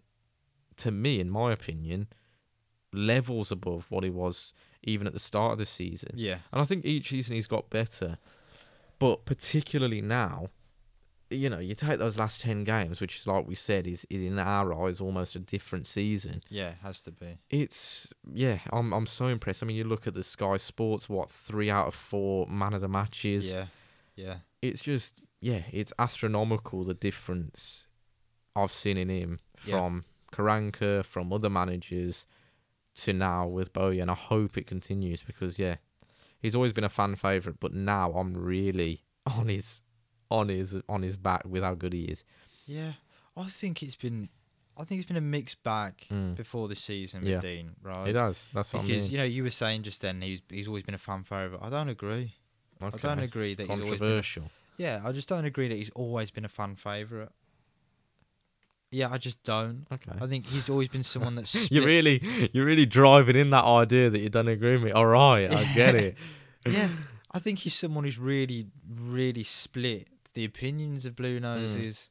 to 0.78 0.92
me, 0.92 1.20
in 1.20 1.30
my 1.30 1.52
opinion, 1.52 2.08
levels 2.94 3.52
above 3.52 3.88
what 3.90 4.04
he 4.04 4.10
was 4.10 4.54
even 4.84 5.08
at 5.08 5.14
the 5.14 5.20
start 5.20 5.54
of 5.54 5.58
the 5.60 5.66
season. 5.66 6.12
Yeah. 6.16 6.40
And 6.52 6.62
I 6.62 6.66
think 6.66 6.86
each 6.86 7.10
season 7.10 7.36
he's 7.36 7.48
got 7.48 7.70
better. 7.70 8.18
But 9.00 9.26
particularly 9.26 10.02
now, 10.02 10.48
you 11.32 11.50
know, 11.50 11.60
you 11.60 11.76
take 11.76 12.00
those 12.00 12.18
last 12.20 12.42
10 12.42 12.64
games, 12.64 13.00
which 13.02 13.18
is 13.18 13.28
like 13.28 13.48
we 13.48 13.56
said, 13.56 13.88
is, 13.88 14.06
is 14.10 14.24
in 14.24 14.38
our 14.40 14.74
eyes 14.86 15.00
almost 15.02 15.36
a 15.36 15.40
different 15.40 15.88
season. 15.88 16.44
Yeah, 16.50 16.70
it 16.70 16.78
has 16.84 17.02
to 17.04 17.12
be. 17.12 17.38
It's, 17.50 18.12
yeah, 18.34 18.60
I'm 18.72 18.94
I'm 18.94 19.06
so 19.08 19.28
impressed. 19.28 19.64
I 19.64 19.66
mean, 19.66 19.76
you 19.78 19.84
look 19.84 20.08
at 20.08 20.14
the 20.14 20.24
Sky 20.24 20.58
Sports, 20.58 21.08
what, 21.10 21.30
three 21.32 21.70
out 21.70 21.88
of 21.88 21.96
four 21.96 22.48
man 22.48 22.74
of 22.74 22.82
the 22.82 22.88
matches. 22.88 23.52
Yeah. 23.52 23.66
Yeah. 24.16 24.36
It's 24.62 24.82
just, 24.82 25.22
yeah, 25.40 25.62
it's 25.72 25.94
astronomical 25.98 26.84
the 26.84 26.94
difference 26.94 27.88
I've 28.56 28.72
seen 28.72 28.98
in 28.98 29.10
him 29.10 29.40
Yeah. 29.66 29.78
from 29.78 30.06
Karanka, 30.32 31.04
from 31.06 31.32
other 31.34 31.50
managers 31.50 32.26
to 32.96 33.14
now 33.14 33.48
with 33.48 33.72
Bowyer. 33.74 34.02
And 34.02 34.12
I 34.12 34.16
hope 34.16 34.58
it 34.58 34.68
continues 34.68 35.24
because, 35.24 35.58
yeah, 35.58 35.78
he's 36.40 36.56
always 36.56 36.74
been 36.74 36.84
a 36.84 36.90
fan 36.90 37.16
favourite, 37.16 37.60
but 37.60 37.74
now 37.74 38.12
I'm 38.12 38.34
really 38.34 39.06
on 39.26 39.48
his 39.48 39.82
on 40.32 40.48
his 40.50 40.78
on 40.90 41.02
his 41.02 41.18
back 41.18 41.44
with 41.46 41.64
how 41.64 41.76
good 41.76 41.94
he 41.94 42.04
is. 42.06 42.24
Yeah. 42.66 42.94
I 43.38 43.50
think 43.50 43.84
it's 43.84 43.96
been 43.96 44.30
I 44.78 44.84
think 44.86 45.00
it's 45.00 45.08
been 45.08 45.18
a 45.18 45.22
mixed 45.22 45.62
bag 45.64 45.94
Mm. 46.10 46.36
before 46.36 46.68
this 46.68 46.80
season 46.80 47.24
Yeah. 47.24 47.36
with 47.36 47.44
Dean, 47.44 47.76
right? 47.84 48.08
He 48.08 48.14
does. 48.14 48.48
That's 48.54 48.74
what 48.74 48.84
because 48.84 49.02
I 49.02 49.04
mean. 49.04 49.12
you 49.12 49.18
know 49.18 49.24
you 49.26 49.44
were 49.44 49.50
saying 49.52 49.84
just 49.84 50.02
then 50.02 50.22
he's 50.22 50.42
he's 50.50 50.68
always 50.68 50.84
been 50.84 50.96
a 50.96 51.00
fan 51.10 51.24
favorite. 51.24 51.60
I 51.62 51.70
don't 51.70 51.90
agree. 51.90 52.34
I 52.82 52.90
don't 52.90 53.20
agree 53.20 53.54
that 53.54 53.64
he's 53.68 53.80
always 53.80 53.90
Controversial. 54.00 54.50
yeah, 54.78 55.02
I 55.06 55.12
just 55.12 55.30
don't 55.30 55.46
agree 55.46 55.68
that 55.68 55.78
he's 55.78 55.92
always 55.92 56.32
been 56.32 56.46
a 56.46 56.50
fan 56.50 56.76
favorite. 56.76 57.32
Yeah, 58.90 59.10
I 59.10 59.18
just 59.20 59.42
don't. 59.44 59.86
Okay. 59.92 60.12
I 60.20 60.28
think 60.28 60.46
he's 60.48 60.70
always 60.70 60.90
been 60.90 61.04
someone 61.04 61.36
that's. 61.36 61.72
You're 61.72 61.86
really, 61.86 62.22
you're 62.54 62.66
really 62.66 62.86
driving 62.86 63.38
in 63.38 63.52
that 63.52 63.64
idea 63.64 64.10
that 64.10 64.20
you 64.20 64.28
don't 64.30 64.50
agree 64.50 64.74
with 64.74 64.84
me. 64.84 64.92
All 64.92 65.06
right, 65.06 65.50
I 65.50 65.64
get 65.74 65.96
it. 65.96 66.18
yeah, 66.66 66.90
I 67.32 67.40
think 67.40 67.60
he's 67.60 67.74
someone 67.74 68.04
who's 68.04 68.20
really, 68.20 68.68
really 68.90 69.44
split 69.44 70.08
the 70.34 70.46
opinions 70.46 71.06
of 71.06 71.16
Blue 71.16 71.40
Noses. 71.40 72.10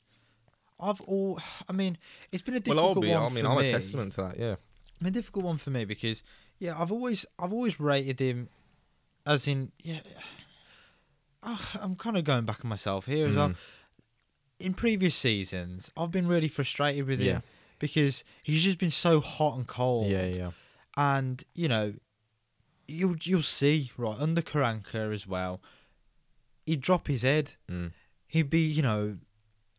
I've 0.79 1.01
all. 1.03 1.39
I 1.69 1.73
mean, 1.73 1.99
it's 2.33 2.43
been 2.43 2.55
a 2.55 2.63
Well, 2.67 2.77
difficult 2.95 2.97
I'll 2.97 3.03
be. 3.03 3.09
one 3.11 3.23
I 3.23 3.29
mean, 3.35 3.45
for 3.45 3.51
I'm 3.51 3.59
me. 3.59 3.69
a 3.69 3.73
testament 3.73 4.13
to 4.15 4.23
that. 4.23 4.39
Yeah. 4.39 4.53
I 5.01 5.05
mean, 5.05 5.09
a 5.09 5.11
difficult 5.11 5.45
one 5.45 5.59
for 5.59 5.71
me 5.71 5.85
because 5.85 6.23
yeah, 6.59 6.81
I've 6.81 6.91
always 6.93 7.27
I've 7.39 7.53
always 7.53 7.79
rated 7.81 8.19
him 8.21 8.49
as 9.27 9.47
in 9.49 9.73
yeah. 9.83 10.01
Ah, 11.43 11.71
I'm 11.81 11.97
kind 11.97 12.17
of 12.17 12.25
going 12.25 12.45
back 12.45 12.65
on 12.65 12.69
myself 12.69 13.07
here 13.07 13.27
as 13.27 13.35
well. 13.37 13.51
Mm. 13.51 13.57
In 14.59 14.75
previous 14.75 15.15
seasons, 15.15 15.91
I've 15.97 16.11
been 16.11 16.27
really 16.27 16.49
frustrated 16.49 17.07
with 17.07 17.21
Yeah. 17.21 17.33
him 17.37 17.43
because 17.79 18.25
he's 18.43 18.63
just 18.63 18.79
been 18.79 18.91
so 18.91 19.21
hot 19.21 19.57
and 19.57 19.67
cold. 19.67 20.09
Yeah, 20.11 20.27
yeah. 20.27 20.51
and 20.99 21.43
you 21.55 21.69
know, 21.69 21.95
you'll 22.87 23.17
you'll 23.23 23.41
see 23.43 23.91
right 23.97 24.19
under 24.19 24.43
Karanka 24.43 25.13
as 25.15 25.27
well. 25.27 25.61
He'd 26.67 26.83
drop 26.83 27.07
his 27.07 27.23
head. 27.23 27.53
Mm. 27.71 27.93
He'd 28.31 28.49
be 28.49 28.61
you 28.61 28.81
know 28.81 29.17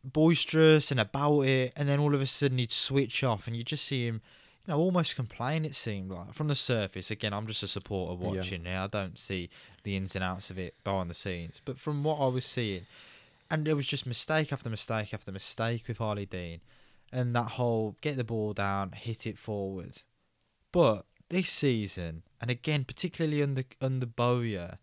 boisterous 0.04 0.90
and 0.90 1.00
about 1.00 1.40
it, 1.42 1.72
and 1.74 1.88
then 1.88 1.98
all 1.98 2.14
of 2.14 2.20
a 2.20 2.26
sudden 2.26 2.58
he'd 2.58 2.70
switch 2.70 3.24
off, 3.24 3.46
and 3.46 3.56
you 3.56 3.62
just 3.62 3.86
see 3.86 4.06
him, 4.06 4.20
you 4.66 4.72
know, 4.72 4.78
almost 4.78 5.16
complain. 5.16 5.64
It 5.64 5.74
seemed 5.74 6.10
like 6.10 6.34
from 6.34 6.48
the 6.48 6.54
surface. 6.54 7.10
Again, 7.10 7.32
I'm 7.32 7.46
just 7.46 7.62
a 7.62 7.68
supporter 7.68 8.14
watching. 8.14 8.66
Yeah, 8.66 8.84
I 8.84 8.86
don't 8.88 9.18
see 9.18 9.48
the 9.84 9.96
ins 9.96 10.14
and 10.14 10.22
outs 10.22 10.50
of 10.50 10.58
it 10.58 10.74
behind 10.84 11.08
the 11.08 11.14
scenes, 11.14 11.62
but 11.64 11.78
from 11.78 12.04
what 12.04 12.20
I 12.20 12.26
was 12.26 12.44
seeing, 12.44 12.86
and 13.50 13.66
it 13.66 13.74
was 13.74 13.86
just 13.86 14.06
mistake 14.06 14.52
after 14.52 14.68
mistake 14.68 15.14
after 15.14 15.32
mistake 15.32 15.88
with 15.88 15.98
Harlee 15.98 16.28
Dean, 16.28 16.60
and 17.10 17.34
that 17.34 17.52
whole 17.52 17.96
get 18.02 18.18
the 18.18 18.24
ball 18.24 18.52
down, 18.52 18.92
hit 18.92 19.26
it 19.26 19.38
forward. 19.38 20.02
But 20.72 21.06
this 21.30 21.48
season, 21.48 22.22
and 22.40 22.50
again 22.50 22.84
particularly 22.84 23.42
under 23.42 23.64
under 23.80 24.04
Bowyer, 24.04 24.78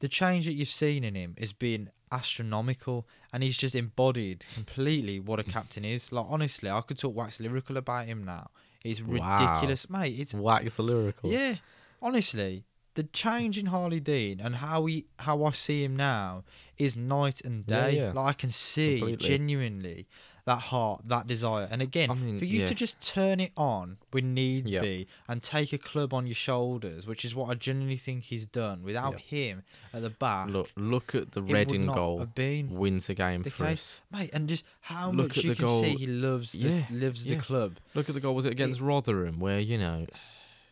the 0.00 0.08
change 0.08 0.46
that 0.46 0.54
you've 0.54 0.68
seen 0.68 1.04
in 1.04 1.14
him 1.14 1.36
has 1.38 1.52
been 1.52 1.90
astronomical, 2.12 3.06
and 3.32 3.42
he's 3.42 3.56
just 3.56 3.74
embodied 3.74 4.44
completely 4.54 5.20
what 5.20 5.38
a 5.38 5.44
captain 5.56 5.84
is. 5.84 6.12
Like 6.12 6.26
honestly, 6.28 6.70
I 6.70 6.80
could 6.82 6.98
talk 6.98 7.14
wax 7.14 7.40
lyrical 7.40 7.76
about 7.76 8.06
him 8.06 8.24
now. 8.24 8.50
He's 8.80 9.02
Wow. 9.02 9.38
ridiculous, 9.38 9.88
mate. 9.90 10.18
It's 10.18 10.34
Wax 10.34 10.78
lyrical. 10.78 11.30
yeah, 11.32 11.56
honestly, 12.00 12.64
the 12.94 13.02
change 13.04 13.58
in 13.58 13.66
Harlee 13.66 14.02
Dean 14.02 14.40
and 14.40 14.56
how 14.56 14.86
he 14.86 15.06
how 15.20 15.44
I 15.44 15.50
see 15.52 15.84
him 15.84 15.94
now 15.96 16.44
is 16.76 16.96
night 16.96 17.40
and 17.44 17.64
Yeah, 17.66 17.86
day. 17.88 17.96
yeah. 17.96 18.12
Like 18.14 18.26
I 18.26 18.32
can 18.32 18.50
see 18.50 18.98
Completely. 19.00 19.28
genuinely 19.28 20.08
that 20.48 20.60
heart, 20.60 21.02
that 21.04 21.26
desire. 21.26 21.68
And 21.70 21.82
again, 21.82 22.10
I 22.10 22.14
mean, 22.14 22.38
for 22.38 22.46
you 22.46 22.60
yeah. 22.60 22.68
to 22.68 22.74
just 22.74 22.98
turn 23.02 23.38
it 23.38 23.52
on 23.54 23.98
when 24.12 24.32
need 24.32 24.66
Yeah. 24.66 24.80
be 24.80 25.06
and 25.28 25.42
take 25.42 25.74
a 25.74 25.78
club 25.78 26.14
on 26.14 26.26
your 26.26 26.34
shoulders, 26.34 27.06
which 27.06 27.22
is 27.22 27.34
what 27.34 27.50
I 27.50 27.54
genuinely 27.54 27.98
think 27.98 28.24
he's 28.24 28.46
done. 28.46 28.82
Without 28.82 29.20
him 29.20 29.62
at 29.92 30.00
the 30.00 30.08
back, 30.08 30.48
Look, 30.48 30.70
look 30.74 31.14
at 31.14 31.32
the 31.32 31.42
it 31.42 31.52
Reading 31.52 31.86
goal. 31.86 32.26
Wins 32.34 33.08
the 33.08 33.14
game 33.14 33.42
the 33.42 33.50
for 33.50 33.66
case, 33.66 34.00
us. 34.12 34.18
mate. 34.18 34.30
And 34.32 34.48
just 34.48 34.64
how 34.80 35.10
Look 35.10 35.36
much 35.36 35.44
you 35.44 35.54
can 35.54 35.66
see 35.66 35.96
he 35.96 36.06
loves 36.06 36.52
the, 36.52 36.58
Yeah, 36.58 36.84
lives 36.90 37.26
the 37.26 37.36
club. 37.36 37.76
Look 37.92 38.08
at 38.08 38.14
the 38.14 38.20
goal. 38.20 38.34
Was 38.34 38.46
it 38.46 38.52
against 38.52 38.80
Rotherham 38.80 39.40
where 39.40 39.60
you 39.60 39.76
know 39.76 40.06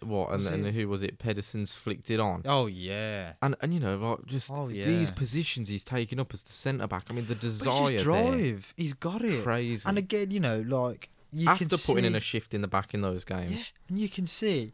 what? 0.00 0.30
And, 0.32 0.46
and 0.46 0.66
who 0.74 0.88
was 0.88 1.02
it? 1.02 1.18
Pedersen's 1.18 1.72
flicked 1.72 2.10
it 2.10 2.20
on. 2.20 2.42
Oh 2.44 2.66
yeah. 2.66 3.34
And 3.42 3.56
and 3.60 3.72
you 3.74 3.80
know 3.80 3.96
like 3.96 4.26
just 4.26 4.50
Oh, 4.52 4.68
these 4.68 5.10
positions 5.10 5.68
he's 5.68 5.84
taking 5.84 6.20
up 6.20 6.32
as 6.34 6.42
the 6.42 6.52
centre 6.52 6.86
back. 6.86 7.04
I 7.10 7.12
mean 7.14 7.26
the 7.26 7.34
desire 7.34 7.90
just 7.98 8.04
there, 8.04 8.30
drive. 8.32 8.74
He's 8.76 8.94
got 8.94 9.22
it. 9.22 9.42
crazy. 9.42 9.88
And 9.88 9.98
again, 9.98 10.30
you 10.30 10.40
know, 10.40 10.60
like 10.60 11.10
you 11.32 11.48
After 11.48 11.66
can 11.66 11.78
putting 11.78 12.04
in 12.04 12.14
a 12.14 12.20
shift 12.20 12.54
in 12.54 12.62
the 12.62 12.68
back 12.68 12.94
in 12.94 13.00
those 13.02 13.24
games. 13.24 13.52
yeah, 13.52 13.62
and 13.88 13.98
you 13.98 14.08
can 14.08 14.26
see. 14.26 14.72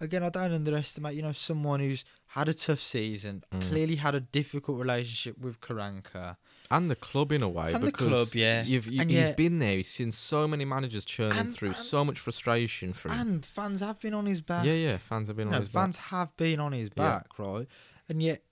Again, 0.00 0.22
I 0.22 0.28
don't 0.28 0.52
underestimate. 0.52 1.16
You 1.16 1.22
know, 1.22 1.32
someone 1.32 1.80
who's 1.80 2.04
had 2.28 2.48
a 2.48 2.54
tough 2.54 2.78
season, 2.80 3.42
Mm. 3.52 3.68
clearly 3.68 3.96
had 3.96 4.14
a 4.14 4.20
difficult 4.20 4.78
relationship 4.78 5.36
with 5.38 5.60
Karanka. 5.60 6.36
And 6.70 6.90
the 6.90 6.96
club 6.96 7.32
in 7.32 7.42
a 7.42 7.48
way. 7.48 7.72
And 7.72 7.82
the 7.82 7.86
because 7.86 8.08
club, 8.08 8.28
yeah. 8.34 8.62
You've, 8.62 8.86
you, 8.86 9.00
And 9.00 9.10
he's 9.10 9.30
been 9.30 9.58
there. 9.58 9.76
He's 9.78 9.88
seen 9.88 10.12
so 10.12 10.46
many 10.46 10.66
managers 10.66 11.04
churning 11.06 11.38
And- 11.38 11.54
through, 11.54 11.68
and- 11.68 11.76
so 11.78 12.04
much 12.04 12.18
frustration 12.18 12.92
from. 12.92 13.12
And 13.12 13.46
fans 13.46 13.80
have 13.80 13.98
been 14.00 14.12
on 14.12 14.26
his 14.26 14.42
back. 14.42 14.66
yeah, 14.66 14.74
yeah. 14.74 14.98
Fans 14.98 15.28
have 15.28 15.36
been 15.38 15.48
you 15.48 15.54
on 15.54 15.60
his 15.62 15.68
back. 15.70 15.82
fans 15.82 15.96
have 15.96 16.36
been 16.36 16.60
on 16.60 16.72
his 16.72 16.90
Yeah. 16.94 17.02
back, 17.02 17.38
right? 17.38 17.66
And 18.08 18.22
yet, 18.22 18.42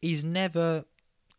he's 0.00 0.24
never. 0.24 0.84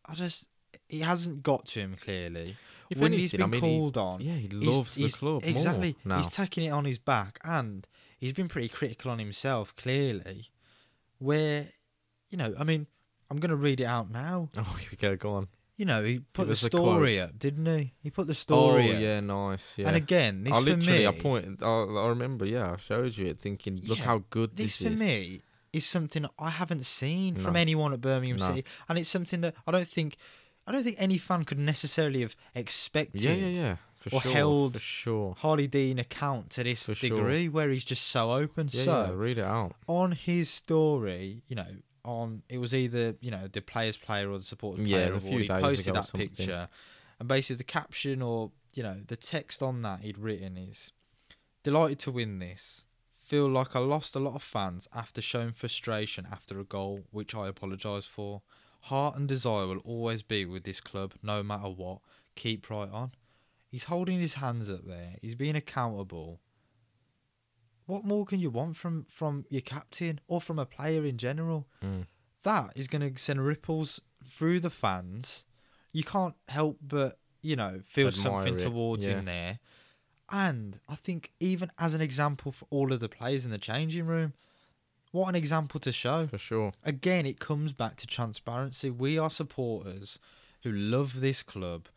I 0.05 0.13
just. 0.15 0.45
He 0.87 0.99
hasn't 0.99 1.41
got 1.41 1.65
to 1.67 1.79
him 1.79 1.95
clearly. 1.99 2.57
If 2.91 2.99
when 2.99 3.13
he's 3.13 3.31
been 3.31 3.41
I 3.41 3.45
mean, 3.47 3.53
he- 3.53 3.59
called 3.79 3.97
on, 3.97 4.21
Yeah, 4.21 4.35
he 4.35 4.49
loves 4.49 4.93
he's- 4.93 5.13
the 5.13 5.17
club 5.17 5.41
exactly. 5.45 5.95
more 6.03 6.17
now. 6.17 6.21
He's 6.21 6.31
taking 6.31 6.65
it 6.65 6.69
on 6.69 6.85
his 6.85 6.99
back, 6.99 7.39
and 7.43 7.87
he's 8.19 8.33
been 8.33 8.47
pretty 8.47 8.69
critical 8.69 9.09
on 9.09 9.17
himself. 9.17 9.75
Clearly, 9.75 10.49
where, 11.17 11.69
you 12.29 12.37
know, 12.37 12.53
I 12.59 12.63
mean, 12.63 12.85
I'm 13.31 13.37
going 13.37 13.49
to 13.49 13.55
read 13.55 13.81
it 13.81 13.85
out 13.85 14.11
now. 14.11 14.49
oh, 14.57 14.75
here 14.79 14.89
we 14.91 14.97
go. 14.97 15.15
Go 15.15 15.33
on. 15.33 15.47
You 15.75 15.85
know, 15.85 16.03
he 16.03 16.19
put 16.19 16.47
the 16.47 16.55
story 16.55 17.19
up, 17.19 17.39
didn't 17.39 17.65
he? 17.65 17.93
He 18.03 18.11
put 18.11 18.27
the 18.27 18.31
oh, 18.31 18.33
story 18.33 18.91
oh, 18.91 18.95
up. 18.95 19.01
yeah, 19.01 19.19
nice. 19.19 19.73
Yeah. 19.75 19.87
And 19.87 19.95
again, 19.95 20.43
this 20.43 20.53
I 20.53 20.61
for 20.61 20.77
me, 20.77 21.07
I 21.07 21.11
pointed. 21.11 21.63
I, 21.63 21.67
I 21.67 22.07
remember. 22.09 22.45
Yeah, 22.45 22.73
I 22.73 22.77
showed 22.77 23.17
you 23.17 23.27
it, 23.27 23.39
thinking, 23.39 23.81
look 23.85 23.97
Yeah, 23.97 24.05
how 24.05 24.23
good 24.29 24.55
this 24.55 24.79
is. 24.81 24.89
this, 24.89 24.99
for 24.99 25.03
me 25.03 25.41
is 25.73 25.85
something 25.85 26.27
I 26.37 26.51
haven't 26.51 26.85
seen 26.85 27.35
from 27.35 27.55
anyone 27.55 27.93
at 27.93 28.01
Birmingham 28.01 28.37
No. 28.37 28.47
City, 28.47 28.63
and 28.87 28.99
it's 28.99 29.09
something 29.09 29.41
that 29.41 29.55
I 29.65 29.71
don't 29.71 29.87
think, 29.87 30.17
I 30.67 30.71
don't 30.71 30.83
think 30.83 30.97
any 30.99 31.17
fan 31.17 31.43
could 31.45 31.57
necessarily 31.57 32.21
have 32.21 32.35
expected. 32.53 33.21
Yeah, 33.23 33.33
yeah, 33.33 33.47
yeah. 33.47 33.75
For 33.97 34.15
Or 34.17 34.21
sure. 34.21 34.31
held- 34.33 34.73
for 34.75 34.79
sure. 34.81 35.35
Harlee 35.39 35.71
Dean 35.71 35.97
account 35.97 36.51
to 36.51 36.63
this 36.63 36.85
For 36.85 36.93
sure. 36.93 37.09
degree, 37.17 37.49
where 37.49 37.69
he's 37.71 37.85
just 37.85 38.05
so 38.07 38.31
open. 38.33 38.69
Yeah, 38.71 38.83
so 38.83 38.91
yeah. 39.05 39.11
Read 39.15 39.37
it 39.39 39.45
out. 39.45 39.73
on 39.87 40.11
his 40.11 40.49
story, 40.49 41.41
you 41.47 41.55
know, 41.55 41.65
on 42.05 42.43
it 42.49 42.57
was 42.57 42.73
either 42.73 43.15
you 43.21 43.31
know 43.31 43.47
the 43.47 43.61
player's 43.61 43.97
player 43.97 44.29
or 44.29 44.37
the 44.37 44.43
supporter's 44.43 44.85
Yeah, 44.85 44.97
player 44.97 45.07
a 45.07 45.09
award. 45.17 45.23
few 45.23 45.39
He 45.39 45.47
days 45.47 45.61
posted 45.61 45.95
that 45.95 46.13
picture, 46.13 46.69
and 47.19 47.27
basically 47.27 47.57
the 47.57 47.63
caption 47.63 48.21
or 48.21 48.51
you 48.73 48.83
know 48.83 49.01
the 49.07 49.15
text 49.17 49.61
on 49.61 49.81
that 49.83 50.01
he'd 50.01 50.17
written 50.17 50.57
is, 50.57 50.91
"Delighted 51.63 51.99
to 51.99 52.11
win 52.11 52.39
this. 52.39 52.85
Feel 53.21 53.47
like 53.47 53.75
I 53.75 53.79
lost 53.79 54.15
a 54.15 54.19
lot 54.19 54.35
of 54.35 54.43
fans 54.43 54.87
after 54.93 55.21
showing 55.21 55.53
frustration 55.53 56.27
after 56.29 56.59
a 56.59 56.65
goal, 56.65 57.05
which 57.11 57.33
I 57.33 57.47
apologise 57.47 58.05
for. 58.05 58.41
Heart 58.81 59.15
and 59.15 59.27
desire 59.29 59.65
will 59.67 59.77
always 59.77 60.23
be 60.23 60.43
with 60.45 60.65
this 60.65 60.81
club, 60.81 61.13
no 61.23 61.41
matter 61.41 61.69
what. 61.69 61.99
Keep 62.35 62.69
right 62.69 62.89
on." 62.89 63.13
He's 63.71 63.85
holding 63.85 64.19
his 64.19 64.35
hands 64.35 64.69
up 64.69 64.85
there. 64.85 65.15
He's 65.21 65.35
being 65.35 65.55
accountable. 65.55 66.41
What 67.85 68.05
more 68.05 68.25
can 68.25 68.39
you 68.39 68.49
want 68.49 68.77
from 68.77 69.05
from 69.09 69.45
your 69.49 69.61
captain 69.61 70.19
or 70.27 70.39
from 70.41 70.59
a 70.59 70.65
player 70.65 71.05
in 71.05 71.17
general? 71.17 71.67
Mm. 71.83 72.07
That 72.43 72.71
is 72.75 72.87
going 72.87 73.13
to 73.13 73.21
send 73.21 73.45
ripples 73.45 74.01
through 74.25 74.59
the 74.59 74.69
fans. 74.69 75.45
You 75.91 76.03
can't 76.03 76.35
help 76.47 76.77
but 76.81 77.19
you 77.41 77.55
know 77.55 77.81
feel 77.85 78.07
Admire 78.07 78.23
something 78.23 78.53
it, 78.55 78.63
towards 78.63 79.07
yeah. 79.07 79.19
him 79.19 79.25
there. 79.25 79.59
And 80.31 80.79
I 80.89 80.95
think 80.95 81.31
even 81.39 81.71
as 81.77 81.93
an 81.93 82.01
example 82.01 82.51
for 82.51 82.65
all 82.69 82.91
of 82.91 82.99
the 82.99 83.09
players 83.09 83.45
in 83.45 83.51
the 83.51 83.57
changing 83.57 84.07
room, 84.07 84.33
what 85.11 85.29
an 85.29 85.35
example 85.35 85.79
to 85.81 85.91
show. 85.91 86.25
For 86.25 86.39
sure. 86.39 86.73
Again, 86.83 87.25
it 87.25 87.39
comes 87.39 87.71
back 87.71 87.97
to 87.97 88.07
transparency. 88.07 88.89
We 88.89 89.19
are 89.19 89.29
supporters 89.29 90.17
who 90.63 90.71
love 90.71 91.21
this 91.21 91.43
club. 91.43 91.87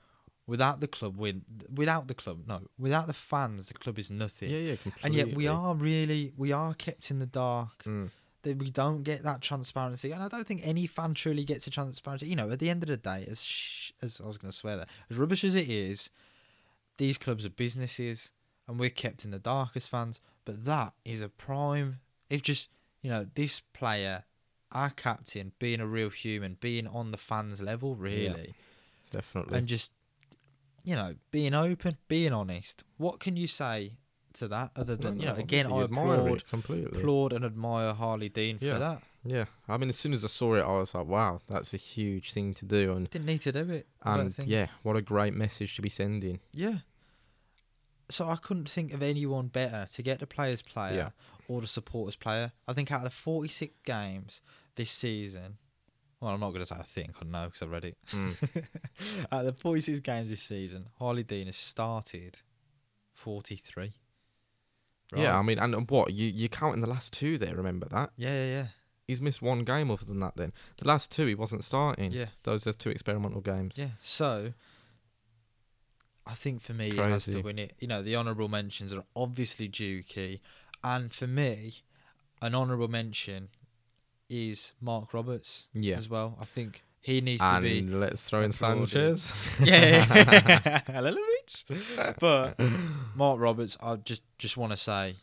Without 0.49 0.81
the 0.81 0.87
club, 0.89 1.17
win. 1.17 1.45
Without 1.75 2.07
the 2.07 2.15
club, 2.15 2.45
no. 2.47 2.61
Without 2.79 3.07
the 3.09 3.13
fans, 3.15 3.67
the 3.69 3.75
club 3.75 3.99
is 3.99 4.11
nothing 4.11 4.51
Yeah, 4.51 4.59
yeah. 4.59 4.77
Completely. 4.77 5.03
and 5.03 5.15
yet 5.15 5.37
we 5.37 5.47
are 5.49 5.75
really 5.75 6.33
we 6.37 6.53
are 6.53 6.73
kept 6.75 7.11
in 7.11 7.19
the 7.19 7.27
dark 7.27 7.83
Mm. 7.85 8.11
that 8.43 8.57
we 8.59 8.71
don't 8.71 9.03
get 9.03 9.25
that 9.25 9.41
transparency 9.43 10.13
and 10.13 10.23
i 10.23 10.29
don't 10.29 10.47
think 10.47 10.61
any 10.65 10.87
fan 10.87 11.15
truly 11.15 11.45
gets 11.45 11.67
a 11.67 11.71
transparency 11.71 12.29
you 12.29 12.37
know 12.37 12.49
at 12.49 12.61
the 12.61 12.71
end 12.71 12.81
of 12.85 12.89
the 12.89 12.97
day 12.97 13.27
as 13.29 13.43
sh- 13.43 13.91
as 14.01 14.21
i 14.23 14.27
was 14.27 14.39
going 14.39 14.53
to 14.53 14.57
swear 14.57 14.77
that 14.77 14.89
as 15.11 15.17
rubbish 15.19 15.43
as 15.43 15.57
it 15.57 15.69
is 15.69 16.11
these 16.99 17.19
clubs 17.19 17.45
are 17.45 17.51
businesses 17.51 18.31
and 18.69 18.79
we're 18.79 18.89
kept 19.05 19.25
in 19.25 19.33
the 19.33 19.41
dark 19.41 19.71
as 19.75 19.89
fans 19.89 20.21
but 20.45 20.65
that 20.65 20.93
is 21.05 21.21
a 21.21 21.29
prime 21.29 21.99
if 22.31 22.41
just 22.41 22.69
you 23.03 23.11
know 23.11 23.27
this 23.35 23.61
player 23.73 24.23
our 24.71 24.91
captain 24.91 25.51
being 25.59 25.81
a 25.81 25.87
real 25.87 26.11
human 26.11 26.57
being 26.61 26.87
on 26.87 27.11
the 27.11 27.19
fans 27.19 27.61
level 27.61 27.97
really 27.97 28.55
Definitely. 29.11 29.59
and 29.59 29.67
just 29.67 29.93
you 30.87 30.95
know 30.97 31.15
being 31.31 31.53
open 31.53 31.97
being 32.09 32.33
honest 32.33 32.83
what 32.97 33.21
can 33.21 33.37
you 33.37 33.47
say 33.47 33.99
to 34.33 34.49
that 34.49 34.71
other 34.77 34.95
No, 34.97 35.03
than 35.03 35.21
you 35.21 35.27
no, 35.27 35.33
know 35.35 35.39
again 35.39 35.67
i 35.73 35.83
applaud 35.83 36.47
completely. 36.49 36.99
applaud 37.01 37.33
and 37.35 37.45
admire 37.45 37.93
Harlee 37.95 38.33
Dean 38.33 38.59
Yeah. 38.61 38.73
for 38.75 38.79
that. 38.79 39.03
Yeah, 39.29 39.47
I 39.69 39.77
mean, 39.77 39.89
as 39.89 39.97
soon 39.97 40.13
as 40.13 40.25
I 40.25 40.29
saw 40.29 40.55
it, 40.55 40.61
I 40.63 40.69
was 40.79 40.95
like, 40.95 41.07
"Wow, 41.09 41.41
that's 41.49 41.75
a 41.75 41.77
huge 41.79 42.33
thing 42.33 42.55
to 42.55 42.65
do," 42.65 42.93
and 42.93 43.11
Didn't 43.11 43.27
need 43.27 43.41
to 43.41 43.51
do 43.51 43.69
it. 43.71 43.89
And 44.05 44.33
yeah, 44.47 44.69
what 44.85 44.95
a 44.95 45.03
great 45.03 45.35
message 45.35 45.75
to 45.75 45.83
be 45.83 45.89
sending. 45.89 46.39
Yeah. 46.53 46.79
So 48.09 48.29
I 48.29 48.37
couldn't 48.37 48.69
think 48.69 48.93
of 48.93 49.03
anyone 49.03 49.49
better 49.49 49.89
to 49.95 50.03
get 50.03 50.21
the 50.21 50.29
players 50.29 50.63
player 50.63 50.95
Yeah. 50.95 51.11
or 51.49 51.61
the 51.61 51.67
supporters 51.67 52.15
player. 52.15 52.53
I 52.69 52.73
think 52.73 52.93
out 52.93 52.99
of 52.99 53.05
the 53.05 53.11
46 53.11 53.75
games 53.85 54.43
this 54.77 54.93
season, 54.93 55.59
well, 56.21 56.33
I'm 56.33 56.41
not 56.41 56.51
going 56.51 56.61
to 56.61 56.67
say 56.67 56.77
I 56.79 56.83
think, 56.83 57.13
I 57.21 57.25
know 57.25 57.47
because 57.47 57.63
I 57.63 57.67
read 57.67 57.85
it. 57.85 57.97
Mm. 58.09 58.37
of 59.31 59.45
the 59.45 59.53
46 59.53 60.01
games 60.01 60.31
this 60.31 60.43
season, 60.43 60.89
Harlee 61.01 61.27
Dean 61.27 61.47
has 61.47 61.57
started 61.57 62.39
43. 63.15 63.93
Yeah, 65.15 65.39
I 65.39 65.43
mean, 65.43 65.59
and 65.59 65.89
what 65.91 66.13
you 66.13 66.27
you 66.27 66.49
counting 66.49 66.81
the 66.81 66.91
last 66.91 67.13
two 67.13 67.39
there? 67.39 67.55
Remember 67.55 67.87
that 67.91 68.11
yeah, 68.17 68.33
yeah, 68.35 68.47
yeah. 68.47 68.67
he's 69.07 69.21
missed 69.21 69.41
one 69.41 69.61
game 69.61 69.91
other 69.91 70.05
than 70.05 70.19
that. 70.21 70.37
Then 70.37 70.53
the 70.79 70.89
last 70.89 71.13
two 71.13 71.27
he 71.27 71.35
wasn't 71.35 71.63
starting. 71.63 72.11
Yeah. 72.11 72.27
those 72.43 72.67
are 72.67 72.73
two 72.73 72.91
experimental 72.91 73.41
games. 73.41 73.77
Yeah. 73.79 73.91
So 74.01 74.53
I 76.27 76.33
think 76.33 76.61
for 76.61 76.73
me, 76.73 76.91
he 76.91 76.97
has 76.97 77.27
to 77.27 77.41
win 77.41 77.59
it. 77.59 77.75
You 77.79 77.87
know, 77.87 78.03
the 78.03 78.17
honourable 78.17 78.49
mentions 78.49 78.93
are 78.93 79.05
obviously 79.15 79.69
Juki, 79.69 80.41
and 80.83 81.15
for 81.15 81.29
me, 81.29 81.83
an 82.43 82.55
honourable 82.55 82.89
mention 82.89 83.49
is 84.29 84.73
Mark 84.81 85.13
Roberts 85.15 85.69
Yeah. 85.73 85.97
as 85.97 86.09
well. 86.09 86.37
I 86.41 86.45
think 86.45 86.83
he 87.01 87.21
needs 87.21 87.43
and 87.43 87.65
to 87.65 87.71
be. 87.83 87.83
let's 87.89 88.29
throw 88.29 88.43
in. 88.43 88.53
Sanchez. 88.53 89.33
Yeah, 89.61 90.83
a 90.89 91.01
little 91.03 91.21
bit. 91.69 92.17
But 92.19 92.59
Mark 93.15 93.39
Roberts, 93.41 93.77
I 93.81 93.97
just 93.97 94.23
just 94.39 94.57
want 94.57 94.73
to 94.73 94.77
say, 94.79 95.17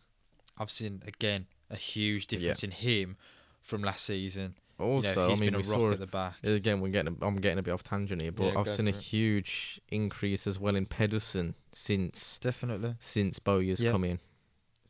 I've 0.58 0.72
seen 0.72 1.02
again 1.06 1.48
a 1.70 1.76
huge 1.76 2.28
Yeah. 2.32 2.40
difference 2.40 2.64
in 2.64 2.72
him 2.72 3.18
from 3.62 3.84
last 3.84 4.06
season. 4.06 4.56
You 4.80 4.86
know, 4.86 4.92
Also, 4.94 5.30
he's 5.30 5.38
I 5.38 5.42
mean, 5.42 5.52
been 5.52 5.56
a 5.56 5.58
we 5.60 5.72
rock 5.72 5.80
saw 5.80 5.92
at 5.92 6.00
the 6.00 6.08
back. 6.08 6.36
again. 6.44 6.82
We're 6.82 6.90
getting. 6.90 7.18
I'm 7.22 7.36
getting 7.36 7.60
a 7.60 7.64
bit 7.64 7.72
off 7.72 7.84
tangent 7.84 8.22
here, 8.22 8.32
but 8.32 8.54
Yeah, 8.54 8.60
I've 8.60 8.70
seen 8.70 8.88
a 8.88 8.92
it. 8.92 8.96
huge 8.96 9.80
increase 9.90 10.48
as 10.48 10.60
well 10.60 10.76
in 10.76 10.86
Pedersen 10.86 11.56
since 11.74 12.40
Definitely. 12.40 12.96
since 13.00 13.40
Bowyer's 13.40 13.80
Yeah. 13.82 13.92
come 13.92 14.04
in. 14.06 14.20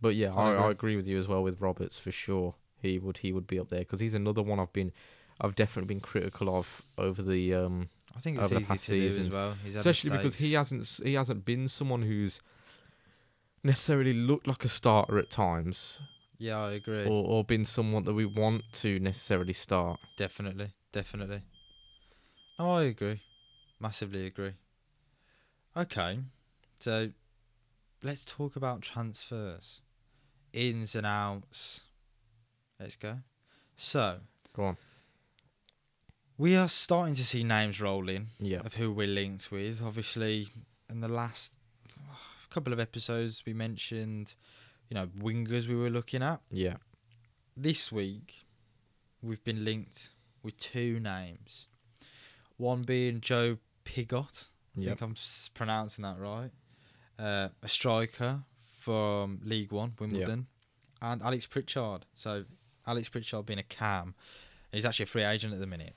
But 0.02 0.16
yeah, 0.16 0.34
I 0.34 0.42
I, 0.50 0.52
agree. 0.54 0.64
I 0.66 0.70
agree 0.72 0.96
with 0.96 1.08
you 1.08 1.18
as 1.18 1.28
well 1.28 1.44
with 1.44 1.60
Roberts 1.62 1.98
for 2.00 2.12
sure. 2.12 2.56
He 2.84 3.00
would 3.00 3.18
he 3.18 3.32
would 3.34 3.48
be 3.48 3.60
up 3.60 3.70
there 3.70 3.80
because 3.80 4.00
he's 4.00 4.14
another 4.14 4.44
one 4.44 4.60
I've 4.60 4.74
been 4.74 4.92
I've 5.42 5.56
definitely 5.56 5.88
been 5.88 6.02
critical 6.02 6.56
of 6.56 6.84
over 6.98 7.24
the 7.24 7.54
um 7.56 7.90
I 8.16 8.20
think 8.20 8.38
it's 8.38 8.46
over 8.46 8.56
the 8.56 8.62
easy 8.62 8.68
past 8.74 8.86
to 8.86 8.92
do 9.10 9.22
as 9.22 9.30
well. 9.30 9.56
He's 9.64 9.76
especially 9.76 10.12
because 10.12 10.36
he 10.36 10.54
hasn't 10.54 11.00
he 11.04 11.14
hasn't 11.16 11.46
been 11.46 11.68
someone 11.68 12.04
who's 12.04 12.42
necessarily 13.64 14.14
looked 14.14 14.48
like 14.48 14.64
a 14.66 14.70
starter 14.70 15.18
at 15.18 15.30
times, 15.30 16.00
Yeah, 16.38 16.60
I 16.60 16.74
agree. 16.74 17.06
or 17.06 17.26
or 17.26 17.44
been 17.44 17.66
someone 17.66 18.04
that 18.04 18.14
we 18.14 18.26
want 18.26 18.64
to 18.74 19.00
necessarily 19.00 19.54
start. 19.54 20.00
Definitely, 20.18 20.74
definitely. 20.92 21.44
No, 22.60 22.70
I 22.72 22.84
agree. 22.84 23.22
Massively 23.80 24.26
agree. 24.26 24.54
Okay, 25.76 26.20
so 26.80 27.10
let's 28.04 28.24
talk 28.24 28.56
about 28.56 28.82
transfers, 28.82 29.82
ins 30.52 30.94
and 30.96 31.06
outs. 31.08 31.82
Let's 32.84 32.98
go. 32.98 33.20
So 33.78 34.18
Go 34.54 34.64
on. 34.66 34.78
we 36.38 36.56
are 36.58 36.68
starting 36.68 37.16
to 37.16 37.26
see 37.26 37.42
names 37.44 37.80
roll 37.80 38.10
in 38.10 38.28
of 38.66 38.74
who 38.74 38.92
we're 38.92 39.08
linked 39.08 39.52
with. 39.52 39.82
Obviously, 39.82 40.50
in 40.90 41.00
the 41.00 41.08
last 41.08 41.54
couple 42.50 42.74
of 42.74 42.80
episodes, 42.82 43.44
we 43.46 43.54
mentioned, 43.54 44.36
you 44.90 44.96
know, 44.96 45.08
wingers 45.18 45.68
we 45.68 45.76
were 45.76 45.90
looking 45.90 46.22
at. 46.22 46.42
Yeah. 46.52 46.76
this 47.56 47.90
week 47.92 48.44
we've 49.22 49.44
been 49.46 49.64
linked 49.64 50.10
with 50.44 50.58
two 50.58 51.00
names. 51.00 51.68
One 52.58 52.82
being 52.84 53.22
Joe 53.22 53.60
Pigott. 53.86 54.46
I 54.76 54.82
Yeah. 54.82 54.90
think 54.90 55.02
I'm 55.02 55.16
pronouncing 55.54 56.04
that 56.04 56.20
right. 56.20 56.52
Uh, 57.18 57.50
a 57.62 57.70
striker 57.70 58.44
from 58.80 59.40
League 59.46 59.72
One, 59.72 59.94
Wimbledon, 59.98 60.48
and 61.02 61.22
Alex 61.22 61.46
Pritchard. 61.46 62.06
So 62.16 62.44
Alex 62.86 63.10
Pritchard 63.10 63.46
being 63.46 63.60
a 63.60 63.64
cam, 63.64 64.14
he's 64.72 64.86
actually 64.86 65.04
a 65.04 65.08
free 65.08 65.24
agent 65.24 65.54
at 65.54 65.60
the 65.60 65.68
minute. 65.68 65.96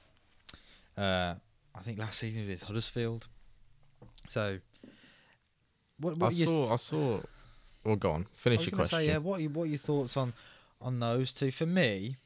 Uh, 0.96 1.34
I 1.74 1.80
think 1.82 1.98
last 1.98 2.18
season 2.18 2.42
was 2.42 2.48
with 2.50 2.62
Huddersfield. 2.62 3.26
So, 4.28 4.58
what, 6.00 6.16
what 6.16 6.32
I 6.32 6.44
saw. 6.44 6.72
I 6.72 6.76
saw. 6.76 7.20
Well, 7.84 7.96
go 7.96 8.10
on. 8.12 8.26
Finish 8.34 8.66
your 8.66 8.76
question. 8.76 8.98
Say, 8.98 9.06
yeah, 9.08 9.18
what 9.18 9.38
are, 9.38 9.42
you, 9.42 9.48
what 9.50 9.64
are 9.64 9.66
your 9.66 9.78
thoughts 9.78 10.16
on 10.16 10.32
on 10.80 10.98
those 11.00 11.32
two? 11.32 11.50
For 11.50 11.66
me, 11.66 12.16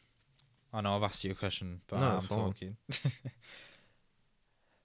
I 0.72 0.80
know 0.80 0.96
I've 0.96 1.02
asked 1.02 1.24
you 1.24 1.32
a 1.32 1.34
question, 1.34 1.80
but 1.88 2.00
No, 2.00 2.06
I'm 2.06 2.22
talking. 2.26 2.76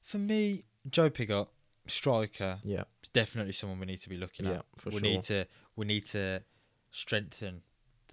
For 0.02 0.18
me, 0.18 0.64
Joe 0.90 1.10
Pigott, 1.10 1.48
striker, 1.88 2.60
Yeah. 2.64 2.84
is 3.04 3.10
definitely 3.10 3.54
someone 3.54 3.80
we 3.80 3.86
need 3.86 4.02
to 4.02 4.10
be 4.10 4.18
looking 4.18 4.46
Yeah, 4.46 4.58
at. 4.58 4.66
for 4.78 4.90
we 4.90 5.00
sure. 5.00 5.02
need 5.02 5.24
to 5.24 5.48
we 5.76 5.86
need 5.86 6.06
to 6.08 6.42
strengthen 6.92 7.62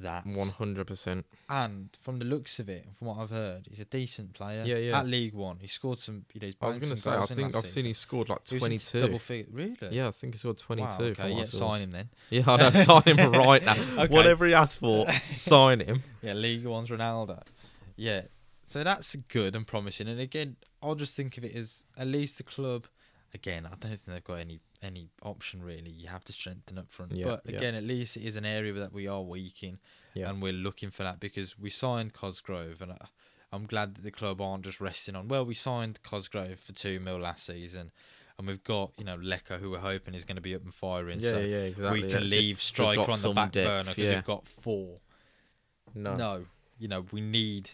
that. 0.02 0.26
One 0.26 0.48
hundred 0.50 0.86
percent. 0.86 1.26
And 1.48 1.88
from 2.00 2.18
the 2.18 2.24
looks 2.24 2.58
of 2.58 2.68
it, 2.68 2.86
from 2.96 3.08
what 3.08 3.18
I've 3.18 3.30
heard, 3.30 3.66
he's 3.68 3.80
a 3.80 3.84
decent 3.84 4.34
player. 4.34 4.62
Yeah, 4.64 4.76
yeah. 4.76 4.98
At 5.00 5.06
League 5.06 5.34
One, 5.34 5.58
he 5.60 5.66
scored 5.66 5.98
some. 5.98 6.24
You 6.34 6.40
know, 6.40 6.46
he's 6.46 6.56
I 6.60 6.66
was 6.66 6.78
going 6.78 6.94
to 6.94 7.00
say. 7.00 7.10
I 7.10 7.26
think 7.26 7.56
I've 7.56 7.66
seen 7.66 7.84
he 7.84 7.92
scored 7.92 8.28
like 8.28 8.44
twenty 8.44 8.78
two. 8.78 9.00
Double 9.00 9.18
figure, 9.18 9.46
really? 9.52 9.76
Yeah, 9.90 10.08
I 10.08 10.10
think 10.10 10.34
he 10.34 10.38
scored 10.38 10.58
twenty 10.58 10.82
two. 10.96 11.14
Wow, 11.18 11.24
okay, 11.24 11.32
yeah, 11.32 11.44
sign 11.44 11.82
him 11.82 11.90
then. 11.92 12.08
Yeah, 12.30 12.42
I 12.46 12.56
know. 12.56 12.70
Sign 12.70 13.02
him 13.02 13.32
right 13.32 13.64
now. 13.64 13.76
Okay. 13.98 14.14
Whatever 14.14 14.46
he 14.46 14.54
asks 14.54 14.76
for, 14.76 15.06
sign 15.28 15.80
him. 15.80 16.02
Yeah, 16.22 16.34
League 16.34 16.64
One's 16.64 16.88
Ronaldo. 16.88 17.42
Yeah. 17.96 18.22
So 18.64 18.82
that's 18.82 19.14
good 19.28 19.54
and 19.54 19.66
promising. 19.66 20.08
And 20.08 20.18
again, 20.18 20.56
I'll 20.82 20.94
just 20.94 21.14
think 21.14 21.36
of 21.36 21.44
it 21.44 21.54
as 21.54 21.82
at 21.96 22.06
least 22.06 22.38
the 22.38 22.42
club. 22.42 22.86
Again, 23.34 23.66
I 23.66 23.70
don't 23.70 23.80
think 23.80 24.00
they've 24.06 24.24
got 24.24 24.34
any 24.40 24.60
any 24.82 25.08
option 25.22 25.62
really. 25.62 25.90
You 25.90 26.08
have 26.08 26.24
to 26.24 26.32
strengthen 26.32 26.78
up 26.78 26.90
front. 26.90 27.12
Yeah, 27.12 27.26
but 27.26 27.42
yeah. 27.46 27.56
again, 27.58 27.74
at 27.74 27.84
least 27.84 28.16
it 28.16 28.22
is 28.22 28.36
an 28.36 28.44
area 28.44 28.72
that 28.74 28.92
we 28.92 29.06
are 29.06 29.22
weak 29.22 29.62
in, 29.62 29.78
Yeah. 30.14 30.28
and 30.30 30.42
we're 30.42 30.52
looking 30.52 30.90
for 30.90 31.02
that 31.04 31.20
because 31.20 31.58
we 31.58 31.70
signed 31.70 32.12
Cosgrove, 32.12 32.80
and 32.82 32.92
I, 32.92 33.06
I'm 33.52 33.66
glad 33.66 33.94
that 33.96 34.02
the 34.02 34.10
club 34.10 34.40
aren't 34.40 34.64
just 34.64 34.80
resting 34.80 35.14
on. 35.14 35.28
Well, 35.28 35.44
we 35.44 35.54
signed 35.54 36.02
Cosgrove 36.02 36.58
for 36.58 36.72
two 36.72 37.00
mil 37.00 37.18
last 37.18 37.46
season, 37.46 37.92
and 38.38 38.46
we've 38.46 38.64
got 38.64 38.92
you 38.98 39.04
know 39.04 39.16
Leko, 39.16 39.60
who 39.60 39.70
we're 39.70 39.78
hoping 39.78 40.14
is 40.14 40.24
going 40.24 40.36
to 40.36 40.42
be 40.42 40.54
up 40.54 40.64
and 40.64 40.74
firing. 40.74 41.20
Yeah, 41.20 41.30
so 41.30 41.38
yeah, 41.38 41.56
exactly. 41.58 42.02
we 42.02 42.08
can 42.10 42.20
just 42.20 42.32
leave 42.32 42.46
we've 42.46 42.62
striker 42.62 43.10
on 43.10 43.22
the 43.22 43.32
back 43.32 43.52
depth, 43.52 43.68
burner 43.68 43.90
because 43.90 44.04
yeah. 44.04 44.14
we've 44.14 44.24
got 44.24 44.46
four 44.46 44.98
No. 45.94 46.14
no, 46.14 46.44
you 46.78 46.88
know, 46.88 47.04
we 47.12 47.20
need 47.20 47.70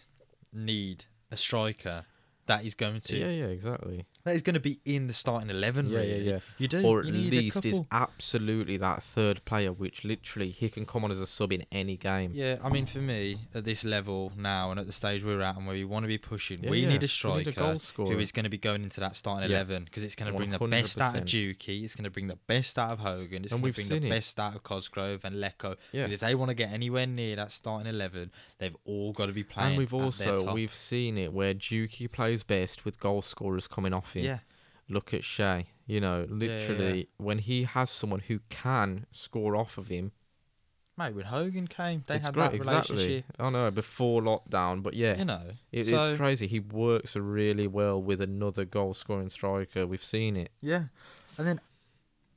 need 0.53 1.05
a 1.31 1.37
striker 1.37 2.07
that 2.49 2.65
is 2.65 2.75
going 2.75 3.01
to 3.01 3.17
Yeah, 3.17 3.29
yeah, 3.31 3.45
exactly. 3.47 4.05
that 4.25 4.35
is 4.35 4.43
going 4.43 4.55
to 4.55 4.61
be 4.61 4.81
in 4.85 5.07
the 5.07 5.13
starting 5.15 5.49
eleven. 5.51 5.89
Yeah, 5.89 6.01
yeah, 6.01 6.13
really, 6.15 6.29
yeah. 6.31 6.39
You 6.59 6.69
do, 6.69 6.83
or 6.85 7.01
at 7.01 7.07
you 7.07 7.13
need 7.13 7.33
least 7.33 7.65
is 7.65 7.75
couple. 7.79 7.87
absolutely 7.93 8.77
that 8.79 9.03
third 9.03 9.45
player, 9.45 9.73
which 9.73 10.05
literally 10.05 10.51
he 10.51 10.69
can 10.69 10.85
come 10.85 11.05
on 11.05 11.13
as 11.13 11.21
a 11.21 11.27
sub 11.27 11.53
in 11.53 11.65
any 11.71 11.97
game. 11.97 12.33
Yeah, 12.35 12.57
I 12.63 12.69
mean, 12.69 12.87
for 12.87 12.99
me, 12.99 13.39
at 13.55 13.65
this 13.65 13.85
level 13.85 14.33
now 14.37 14.71
and 14.71 14.81
at 14.81 14.87
the 14.87 14.93
stage 14.93 15.23
we're 15.25 15.41
at 15.41 15.57
and 15.57 15.67
where 15.67 15.77
we 15.77 15.85
want 15.85 16.03
to 16.05 16.09
be 16.09 16.19
pushing, 16.19 16.63
Yeah, 16.63 16.71
we 16.71 16.81
yeah. 16.81 16.89
need 16.89 17.03
a 17.03 17.05
We 17.05 17.07
striker 17.09 17.39
need 17.39 17.49
a 17.49 17.53
goal 17.53 17.79
scorer. 17.79 18.13
who 18.13 18.19
is 18.19 18.33
going 18.33 18.45
to 18.45 18.51
be 18.51 18.59
going 18.59 18.83
into 18.83 19.01
that 19.01 19.17
starting 19.17 19.49
Yeah. 19.51 19.57
eleven 19.59 19.85
because 19.85 20.03
it's 20.03 20.15
going 20.17 20.33
to 20.33 20.37
bring 20.37 20.51
the 20.51 20.59
best 20.59 20.99
out 21.01 21.17
of 21.17 21.25
100%. 21.25 21.57
Juki, 21.57 21.85
it's 21.85 21.95
going 21.95 22.05
to 22.05 22.11
bring 22.11 22.27
the 22.29 22.37
best 22.47 22.79
out 22.79 22.91
of 22.91 22.99
Hogan, 23.01 23.45
it's 23.45 23.53
And 23.53 23.61
going 23.63 23.73
to 23.73 23.81
we've 23.81 23.89
bring 23.89 24.01
the 24.01 24.07
seen 24.07 24.13
it. 24.13 24.17
best 24.17 24.41
out 24.41 24.55
of 24.57 24.63
Cosgrove 24.63 25.25
and 25.25 25.37
Leko. 25.37 25.77
Yeah. 25.93 26.03
Because 26.05 26.13
if 26.15 26.21
they 26.21 26.35
want 26.35 26.49
to 26.49 26.55
get 26.55 26.73
anywhere 26.73 27.07
near 27.07 27.37
that 27.37 27.53
starting 27.53 27.87
eleven, 27.89 28.31
they've 28.59 28.77
all 28.85 29.13
got 29.13 29.27
to 29.27 29.33
be 29.33 29.45
playing. 29.45 29.71
And 29.71 29.79
we've 29.79 29.93
at 29.93 29.97
their 29.99 30.05
also 30.33 30.45
top. 30.47 30.55
we've 30.55 30.75
seen 30.75 31.19
it 31.19 31.33
where 31.33 31.55
Juki 31.55 32.11
plays 32.11 32.38
best 32.43 32.85
with 32.85 32.99
goal 33.01 33.23
scorers 33.23 33.67
coming 33.69 33.93
off 33.93 34.13
him. 34.15 34.25
yeah. 34.25 34.39
Look 34.89 35.13
at 35.13 35.23
Che. 35.23 35.67
You 35.87 36.01
know, 36.01 36.21
yeah, 36.21 36.27
yeah. 36.29 36.35
literally 36.35 37.09
when 37.19 37.39
he 37.39 37.65
has 37.65 37.91
someone 37.91 38.21
who 38.21 38.41
can 38.49 39.07
score 39.13 39.57
off 39.57 39.79
of 39.79 39.89
him, 39.89 40.13
Mate, 40.97 41.15
when 41.15 41.27
Hogan 41.27 41.69
came, 41.69 42.03
they 42.09 42.19
had 42.19 42.35
great. 42.35 42.47
that 42.51 42.55
Exactly. 42.55 42.97
relationship. 42.97 43.25
I 43.39 43.51
know 43.51 43.71
before 43.71 44.21
lockdown, 44.21 44.83
but 44.83 44.95
yeah, 44.95 45.17
You 45.17 45.25
know, 45.27 45.43
it, 45.71 45.87
so, 45.87 46.03
it's 46.03 46.19
crazy. 46.19 46.49
He 46.49 46.59
works 46.59 47.15
really 47.15 47.69
well 47.69 48.03
with 48.03 48.21
another 48.21 48.65
goal 48.65 48.95
scoring 48.95 49.31
striker. 49.31 49.87
We've 49.87 50.03
seen 50.03 50.37
it. 50.37 50.51
Yeah, 50.61 50.85
and 51.39 51.47
then 51.47 51.61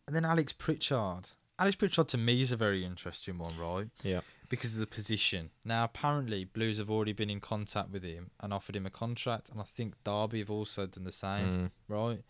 and 0.05 0.15
then 0.15 0.25
Alex 0.25 0.53
Pritchard. 0.53 1.29
Alex 1.57 1.75
Pritchard 1.75 2.07
to 2.09 2.17
me 2.17 2.41
is 2.41 2.51
a 2.51 2.55
very 2.57 2.85
interesting 2.85 3.37
one, 3.39 3.57
right? 3.57 3.87
Yeah. 4.03 4.21
Because 4.51 4.73
of 4.73 4.79
the 4.81 4.85
position. 4.87 5.49
Now, 5.65 5.85
apparently, 5.85 6.43
Blues 6.43 6.77
have 6.77 6.91
already 6.91 7.13
been 7.13 7.29
in 7.29 7.39
contact 7.39 7.89
with 7.89 8.03
him 8.03 8.29
and 8.41 8.53
offered 8.53 8.75
him 8.75 8.85
a 8.85 8.89
contract, 8.89 9.49
and 9.49 9.59
I 9.59 9.63
think 9.63 9.95
Derby 10.03 10.39
have 10.39 10.51
also 10.51 10.85
done 10.85 11.05
the 11.05 11.11
same, 11.11 11.47
Mm. 11.47 11.71
right? 11.87 12.23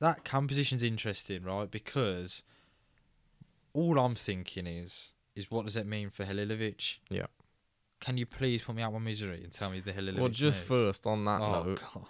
That 0.00 0.24
cam 0.24 0.48
position's 0.48 0.82
interesting, 0.82 1.42
right? 1.44 1.70
Because 1.70 2.42
all 3.74 3.98
I'm 3.98 4.14
thinking 4.14 4.66
is, 4.66 5.12
is 5.34 5.50
what 5.50 5.66
does 5.66 5.76
it 5.76 5.86
mean 5.86 6.08
for 6.10 6.24
Halilovic? 6.24 6.96
Yeah. 7.10 7.26
Can 8.00 8.16
you 8.16 8.26
please 8.26 8.62
put 8.62 8.74
me 8.74 8.82
out 8.82 8.92
my 8.92 8.98
misery 8.98 9.42
and 9.44 9.52
tell 9.52 9.70
me 9.70 9.80
the 9.80 9.92
Halilovic? 9.92 10.18
Well, 10.18 10.28
just 10.30 10.62
first 10.62 11.06
on 11.06 11.24
that 11.26 11.40
Oh 11.42 11.62
note, 11.62 11.82
God. 11.94 12.06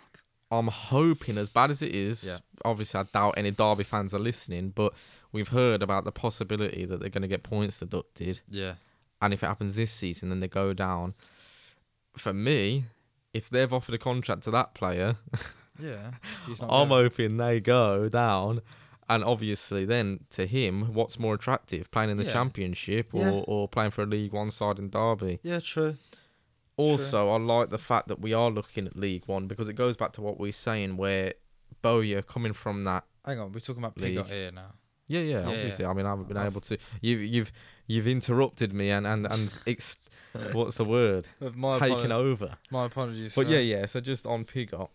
I'm 0.51 0.69
hoping, 0.69 1.39
as 1.39 1.49
bad 1.49 1.71
as 1.71 1.83
it 1.83 1.95
is, 1.95 2.23
Yeah. 2.25 2.39
obviously 2.65 3.01
I 3.01 3.03
doubt 3.05 3.35
any 3.37 3.51
Derby 3.51 3.85
fans 3.85 4.15
are 4.15 4.19
listening, 4.21 4.71
but 4.71 4.93
we've 5.33 5.49
heard 5.49 5.83
about 5.83 6.05
the 6.05 6.13
possibility 6.13 6.85
that 6.85 7.01
they're 7.01 7.09
going 7.11 7.23
to 7.23 7.29
get 7.29 7.43
points 7.43 7.81
deducted. 7.81 8.41
Yeah. 8.49 8.75
And 9.21 9.33
if 9.35 9.43
it 9.43 9.47
happens 9.47 9.77
this 9.77 9.91
season, 9.93 10.29
then 10.29 10.41
they 10.41 10.49
go 10.49 10.73
down. 10.73 11.15
For 12.17 12.33
me, 12.33 12.85
if 13.35 13.51
they've 13.51 13.73
offered 13.73 13.95
a 13.95 13.99
contract 13.99 14.43
to 14.45 14.51
that 14.53 14.75
player, 14.75 15.17
Yeah. 15.83 16.13
I'm 16.63 16.89
hoping 16.89 17.37
they 17.37 17.61
go 17.61 18.09
down. 18.09 18.63
And 19.09 19.23
obviously, 19.23 19.85
then 19.85 20.21
to 20.31 20.47
him, 20.47 20.93
what's 20.95 21.19
more 21.19 21.35
attractive, 21.35 21.91
playing 21.93 22.11
in 22.11 22.17
the 22.17 22.25
Yeah. 22.25 22.33
Championship 22.33 23.15
or, 23.15 23.21
Yeah. 23.21 23.31
or 23.47 23.69
playing 23.69 23.91
for 23.93 24.03
a 24.03 24.07
League 24.07 24.33
One 24.33 24.51
side 24.51 24.79
in 24.79 24.89
Derby? 24.91 25.39
Yeah, 25.45 25.61
true. 25.61 25.97
Also, 26.77 27.31
I 27.31 27.39
like 27.39 27.71
the 27.71 27.79
fact 27.79 28.09
that 28.09 28.21
we 28.21 28.35
are 28.35 28.51
looking 28.51 28.87
at 28.87 28.97
League 28.97 29.23
One 29.27 29.47
because 29.47 29.69
it 29.69 29.75
goes 29.75 29.97
back 29.97 30.13
to 30.15 30.21
what 30.23 30.39
we 30.39 30.51
are 30.51 30.53
saying, 30.53 30.97
where 30.97 31.33
Bowyer 31.83 32.23
coming 32.23 32.53
from 32.53 32.85
that. 32.85 33.05
Hang 33.25 33.39
on, 33.41 33.53
we're 33.53 33.61
talking 33.61 33.83
about 33.83 33.97
League. 33.99 34.19
Pigott 34.19 34.27
here 34.29 34.53
now. 34.53 34.73
Yeah, 35.09 35.21
yeah, 35.21 35.41
Yeah, 35.41 35.47
obviously. 35.49 35.85
yeah. 35.85 35.91
I 35.91 35.95
mean, 35.95 36.05
I 36.07 36.11
haven't 36.11 36.29
been 36.29 36.37
I've- 36.37 36.47
able 36.49 36.61
to. 36.63 36.79
You've 37.01 37.23
you've 37.23 37.53
you've 37.87 38.07
interrupted 38.09 38.73
me 38.75 38.91
and 38.91 39.07
and 39.07 39.27
and 39.31 39.59
ex- 39.67 39.99
what's 40.53 40.77
the 40.77 40.85
word? 40.85 41.27
My, 41.55 41.79
Taken 41.79 42.11
apolo- 42.11 42.13
over. 42.13 42.51
my 42.71 42.85
apologies. 42.87 43.35
But 43.35 43.47
sir. 43.47 43.55
yeah, 43.55 43.61
yeah. 43.61 43.87
So 43.87 44.01
just 44.01 44.27
on 44.27 44.45
Pigott. 44.45 44.89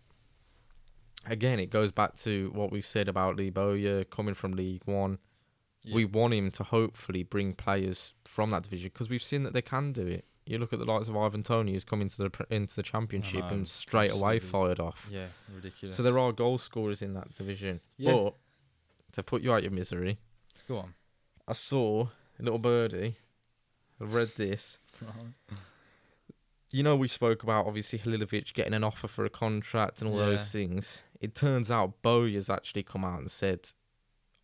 Again, 1.28 1.60
it 1.60 1.70
goes 1.70 1.92
back 1.92 2.16
to 2.20 2.52
what 2.54 2.72
we 2.72 2.82
said 2.82 3.08
about 3.08 3.36
Lee 3.38 3.50
Bowyer 3.52 4.04
coming 4.06 4.34
from 4.34 4.54
League 4.54 4.82
One. 4.86 5.20
Yeah. 5.84 5.96
We 5.96 6.06
want 6.06 6.34
him 6.34 6.52
to 6.52 6.64
hopefully 6.64 7.24
bring 7.24 7.54
players 7.54 8.14
from 8.26 8.52
that 8.52 8.64
division 8.64 8.90
because 8.94 9.10
we've 9.10 9.24
seen 9.24 9.44
that 9.44 9.54
they 9.54 9.62
can 9.62 9.94
do 9.94 10.06
it. 10.08 10.26
You 10.46 10.58
look 10.58 10.74
at 10.74 10.80
the 10.80 10.86
likes 10.86 11.08
of 11.08 11.16
Ivan 11.16 11.44
Toney 11.44 11.74
who's 11.74 11.86
come 11.86 12.02
into 12.02 12.18
the 12.18 12.46
into 12.50 12.76
the 12.76 12.84
championship 12.84 13.44
oh, 13.46 13.54
and 13.54 13.68
straight 13.68 14.12
away 14.12 14.40
fired 14.40 14.80
off. 14.80 15.08
Yeah, 15.12 15.28
ridiculous. 15.54 15.96
So 15.96 16.04
there 16.04 16.18
are 16.18 16.32
goal 16.32 16.58
scorers 16.58 17.02
in 17.02 17.14
that 17.14 17.34
division. 17.36 17.80
Yeah. 17.98 18.12
But 18.14 18.34
to 19.14 19.24
put 19.24 19.42
you 19.44 19.54
out 19.54 19.62
your 19.64 19.72
misery, 19.72 20.18
Go 20.68 20.78
on. 20.78 20.94
I 21.48 21.54
saw 21.54 22.08
a 22.40 22.44
little 22.44 22.60
birdie. 22.60 23.18
I 24.00 24.04
read 24.06 24.32
this. 24.38 24.78
You 26.74 26.84
know, 26.84 26.96
we 26.96 27.10
spoke 27.10 27.44
about 27.44 27.68
obviously 27.68 28.00
Halilovic 28.00 28.54
getting 28.54 28.74
an 28.74 28.84
offer 28.84 29.10
for 29.10 29.26
a 29.26 29.30
contract 29.30 30.02
and 30.02 30.10
all 30.10 30.20
Yeah. 30.20 30.26
those 30.28 30.52
things. 30.52 31.04
It 31.20 31.36
turns 31.36 31.70
out 31.70 32.02
Bowyer's 32.02 32.50
actually 32.50 32.84
come 32.84 33.04
out 33.04 33.20
and 33.20 33.30
said, 33.30 33.72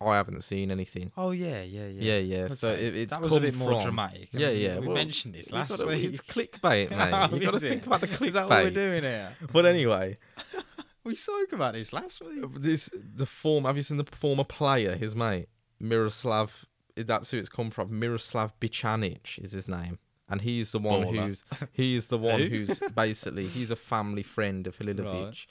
"I 0.00 0.16
haven't 0.16 0.42
seen 0.42 0.70
anything." 0.70 1.10
Oh 1.16 1.30
yeah, 1.32 1.62
yeah, 1.62 1.86
Yeah, 1.88 2.18
yeah. 2.18 2.38
yeah. 2.42 2.48
So 2.48 2.68
it, 2.72 2.94
it's 2.96 3.10
that 3.12 3.20
was 3.20 3.32
a 3.32 3.40
bit 3.40 3.54
more 3.54 3.72
from- 3.72 3.82
dramatic. 3.82 4.28
Yeah, 4.32 4.50
yeah. 4.50 4.78
We 4.78 4.86
well, 4.88 4.94
mentioned 4.96 5.34
this 5.34 5.50
last 5.52 5.70
gotta- 5.70 5.86
week. 5.86 6.04
It's 6.04 6.20
clickbait, 6.20 6.90
mate. 6.96 6.98
How 7.10 7.28
you 7.30 7.40
got 7.40 7.54
to 7.54 7.60
think 7.60 7.86
about 7.86 8.00
the 8.00 8.08
clickbait. 8.08 8.28
Is 8.28 8.34
that 8.34 8.48
what 8.48 8.64
we're 8.64 8.70
doing 8.70 9.02
here? 9.02 9.36
But 9.52 9.66
anyway, 9.66 10.18
we 11.04 11.14
spoke 11.14 11.52
about 11.52 11.72
this 11.74 11.92
last 11.92 12.20
week. 12.24 12.44
Uh, 12.44 12.48
this 12.54 12.90
the 12.94 13.26
form. 13.26 13.64
Have 13.64 13.76
you 13.76 13.82
seen 13.82 13.96
the 13.98 14.04
former 14.04 14.44
player? 14.44 14.96
His 14.96 15.14
mate 15.16 15.48
Miroslav. 15.80 16.64
That's 16.96 17.30
who 17.30 17.38
it's 17.38 17.48
come 17.48 17.70
from. 17.70 17.96
Miroslav 17.98 18.58
Bichanic 18.60 19.38
is 19.42 19.52
his 19.52 19.68
name, 19.68 19.98
and 20.28 20.40
he's 20.40 20.72
the 20.72 20.80
one 20.80 21.04
Baller. 21.04 21.26
who's 21.28 21.44
he's 21.72 22.06
the 22.08 22.18
one 22.30 22.40
Who? 22.40 22.48
who's 22.48 22.80
basically 22.94 23.46
he's 23.46 23.70
a 23.70 23.76
family 23.76 24.22
friend 24.24 24.66
of 24.66 24.76
Halilovic, 24.78 25.24
Right. 25.24 25.46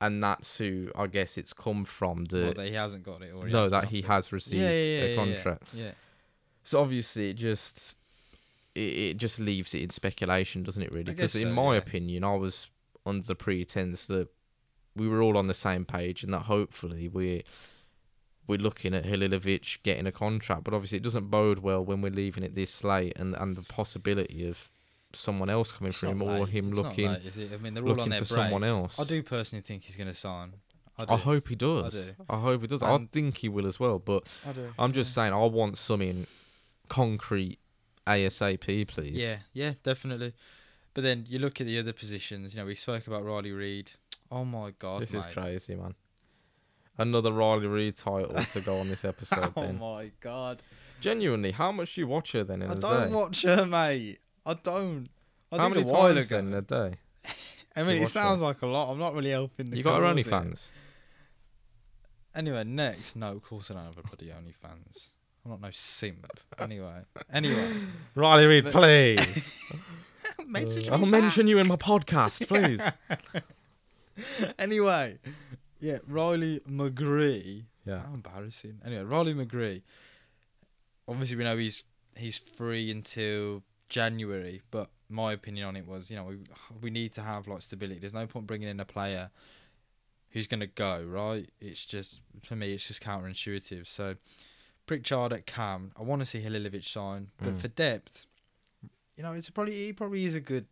And 0.00 0.22
that's 0.22 0.58
who 0.58 0.90
I 0.94 1.06
guess 1.06 1.38
it's 1.38 1.52
come 1.52 1.84
from. 1.84 2.26
The 2.26 2.42
Well, 2.42 2.54
that 2.54 2.66
he 2.66 2.74
hasn't 2.74 3.02
got 3.02 3.22
it, 3.22 3.32
or 3.34 3.46
he 3.46 3.52
no, 3.52 3.68
that 3.68 3.86
he 3.86 4.02
has 4.02 4.32
received 4.32 4.60
yeah, 4.60 4.70
yeah, 4.70 4.82
yeah, 4.82 5.02
a 5.02 5.08
yeah, 5.08 5.16
contract. 5.16 5.64
Yeah. 5.72 5.90
So 6.64 6.80
obviously, 6.80 7.30
it 7.30 7.34
just 7.34 7.94
it, 8.74 8.80
it 8.80 9.16
just 9.16 9.38
leaves 9.38 9.74
it 9.74 9.82
in 9.82 9.90
speculation, 9.90 10.62
doesn't 10.62 10.82
it? 10.82 10.92
Really, 10.92 11.04
because 11.04 11.34
in 11.34 11.48
so, 11.48 11.54
my 11.54 11.76
opinion, 11.76 12.24
I 12.24 12.36
was 12.36 12.68
under 13.04 13.26
the 13.26 13.34
pretense 13.34 14.06
that 14.06 14.28
we 14.94 15.08
were 15.08 15.22
all 15.22 15.36
on 15.36 15.46
the 15.46 15.54
same 15.54 15.84
page, 15.84 16.22
and 16.22 16.32
that 16.32 16.42
hopefully 16.42 17.08
we're 17.08 17.42
we're 18.46 18.58
looking 18.58 18.94
at 18.94 19.04
Halilovic 19.04 19.82
getting 19.82 20.06
a 20.06 20.12
contract. 20.12 20.64
But 20.64 20.74
obviously, 20.74 20.98
it 20.98 21.04
doesn't 21.04 21.28
bode 21.28 21.58
well 21.58 21.84
when 21.84 22.00
we're 22.02 22.12
leaving 22.12 22.44
it 22.44 22.54
this 22.54 22.84
late, 22.84 23.14
and 23.16 23.34
and 23.34 23.56
the 23.56 23.62
possibility 23.62 24.48
of 24.48 24.68
someone 25.12 25.48
else 25.50 25.72
coming 25.72 25.90
It's 25.90 25.98
for 26.00 26.06
him 26.08 26.18
not 26.18 26.28
or 26.28 26.38
late. 26.40 26.48
him 26.50 26.68
It's 26.68 26.76
looking 26.76 27.08
late, 27.12 27.24
is 27.24 27.38
it? 27.38 27.52
I 27.52 27.56
mean, 27.56 27.74
they're 27.74 27.82
all 27.82 27.90
on 27.92 27.96
looking 27.96 28.10
their 28.10 28.24
for 28.24 28.34
break. 28.34 28.44
someone 28.44 28.64
else. 28.64 28.98
I 29.00 29.04
do 29.04 29.22
personally 29.22 29.62
think 29.62 29.84
he's 29.84 29.96
going 29.96 30.08
to 30.08 30.14
sign. 30.14 30.54
I. 30.98 31.14
I 31.14 31.16
hope 31.16 31.48
he 31.48 31.54
does. 31.54 31.94
I, 31.96 32.00
do. 32.02 32.14
I 32.28 32.40
hope 32.40 32.60
he 32.62 32.66
does. 32.66 32.82
I 32.82 32.98
think 33.12 33.38
he 33.38 33.48
will 33.48 33.66
as 33.66 33.78
well. 33.80 33.98
But 33.98 34.24
I 34.46 34.52
do. 34.52 34.72
I'm 34.78 34.92
just 34.92 35.14
saying, 35.14 35.32
I 35.32 35.44
want 35.44 35.78
something 35.78 36.26
concrete 36.88 37.58
ASAP, 38.06 38.88
please. 38.88 39.12
Yeah, 39.16 39.38
yeah, 39.52 39.74
definitely. 39.82 40.34
But 40.94 41.02
then 41.04 41.24
you 41.28 41.38
look 41.38 41.60
at 41.60 41.66
the 41.66 41.78
other 41.78 41.92
positions. 41.92 42.54
You 42.54 42.60
know, 42.60 42.66
we 42.66 42.74
spoke 42.74 43.06
about 43.06 43.24
Riley 43.24 43.52
Reid. 43.52 43.92
Oh 44.30 44.44
my 44.44 44.72
God, 44.78 45.02
This 45.02 45.12
mate. 45.12 45.20
is 45.20 45.26
crazy, 45.26 45.74
man. 45.76 45.94
Another 46.98 47.30
Riley 47.32 47.66
Reid 47.68 47.96
title 47.96 48.32
to 48.52 48.60
go 48.60 48.78
on 48.78 48.88
this 48.88 49.04
episode. 49.04 49.52
oh 49.56 49.62
then, 49.62 49.78
my 49.78 50.10
God. 50.20 50.60
genuinely, 51.00 51.52
how 51.52 51.70
much 51.70 51.94
do 51.94 52.00
you 52.00 52.08
watch 52.08 52.32
her 52.32 52.42
then 52.42 52.60
in 52.62 52.70
I 52.70 52.74
a 52.74 52.76
don't 52.76 53.08
day? 53.10 53.14
watch 53.14 53.42
her, 53.42 53.64
mate. 53.64 54.18
I 54.48 54.54
don't. 54.54 55.08
I 55.52 55.56
how 55.58 55.68
many 55.68 55.82
a 55.82 55.84
while 55.84 56.14
times 56.14 56.26
ago. 56.26 56.36
then 56.36 56.46
in 56.48 56.54
a 56.54 56.62
day? 56.62 56.94
I 57.76 57.80
you 57.80 57.86
mean, 57.86 57.96
it 57.98 58.00
watch 58.02 58.10
sounds 58.12 58.40
like 58.40 58.62
a 58.62 58.66
lot. 58.66 58.90
I'm 58.90 58.98
not 58.98 59.14
really 59.14 59.30
helping 59.30 59.70
the. 59.70 59.76
You 59.76 59.82
got 59.82 60.00
her 60.00 60.06
cause 60.14 60.24
here. 60.24 60.32
OnlyFans. 60.32 60.68
Anyway, 62.34 62.64
next. 62.64 63.16
No, 63.16 63.32
of 63.32 63.42
course 63.42 63.70
I 63.70 63.74
don't 63.74 63.84
have 63.84 63.98
a 63.98 64.02
bloody 64.02 64.26
OnlyFans. 64.32 65.08
I'm 65.44 65.50
not 65.52 65.60
no 65.60 65.70
simp. 65.72 66.26
Anyway, 66.58 67.00
anyway. 67.32 67.72
Riley 68.14 68.46
Reid, 68.46 68.64
But- 68.64 68.72
please. 68.72 69.50
Message 70.46 70.88
Uh, 70.88 70.92
I'll 70.92 70.98
me 70.98 71.08
mention 71.08 71.46
you 71.48 71.58
in 71.58 71.66
my 71.68 71.76
podcast, 71.76 72.46
please. 72.48 72.82
anyway, 74.58 75.18
yeah, 75.80 75.98
Riley 76.06 76.60
McGree. 76.68 77.64
yeah. 77.86 78.00
How 78.00 78.14
embarrassing. 78.14 78.80
Anyway, 78.84 79.02
Riley 79.04 79.34
McGree. 79.34 79.82
Obviously, 81.06 81.36
we 81.36 81.44
know 81.44 81.56
he's 81.56 81.84
he's 82.16 82.36
free 82.36 82.90
until 82.90 83.62
January, 83.88 84.62
but 84.70 84.90
my 85.08 85.32
opinion 85.32 85.66
on 85.66 85.76
it 85.76 85.86
was, 85.86 86.10
you 86.10 86.16
know, 86.16 86.24
we 86.24 86.38
we 86.82 86.90
need 86.90 87.12
to 87.14 87.22
have 87.22 87.46
like 87.48 87.62
stability. 87.62 88.00
There's 88.00 88.12
no 88.12 88.26
point 88.26 88.46
bringing 88.46 88.68
in 88.68 88.80
a 88.80 88.84
player 88.84 89.30
who's 90.30 90.46
going 90.46 90.60
to 90.60 90.66
go 90.66 91.02
right. 91.08 91.48
It's 91.60 91.84
just 91.86 92.20
for 92.42 92.54
me, 92.56 92.72
it's 92.72 92.86
just 92.88 93.02
counterintuitive. 93.02 93.86
So, 93.86 94.16
Pritchard 94.86 95.32
at 95.32 95.46
Cam. 95.46 95.92
I 95.98 96.02
want 96.02 96.20
to 96.22 96.26
see 96.26 96.42
Halilovic 96.42 96.84
sign, 96.84 97.28
but 97.38 97.54
Mm. 97.56 97.60
for 97.60 97.68
depth, 97.68 98.26
you 99.16 99.22
know, 99.22 99.32
it's 99.32 99.50
probably 99.50 99.86
he 99.86 99.92
probably 99.92 100.24
is 100.24 100.34
a 100.34 100.40
good 100.40 100.66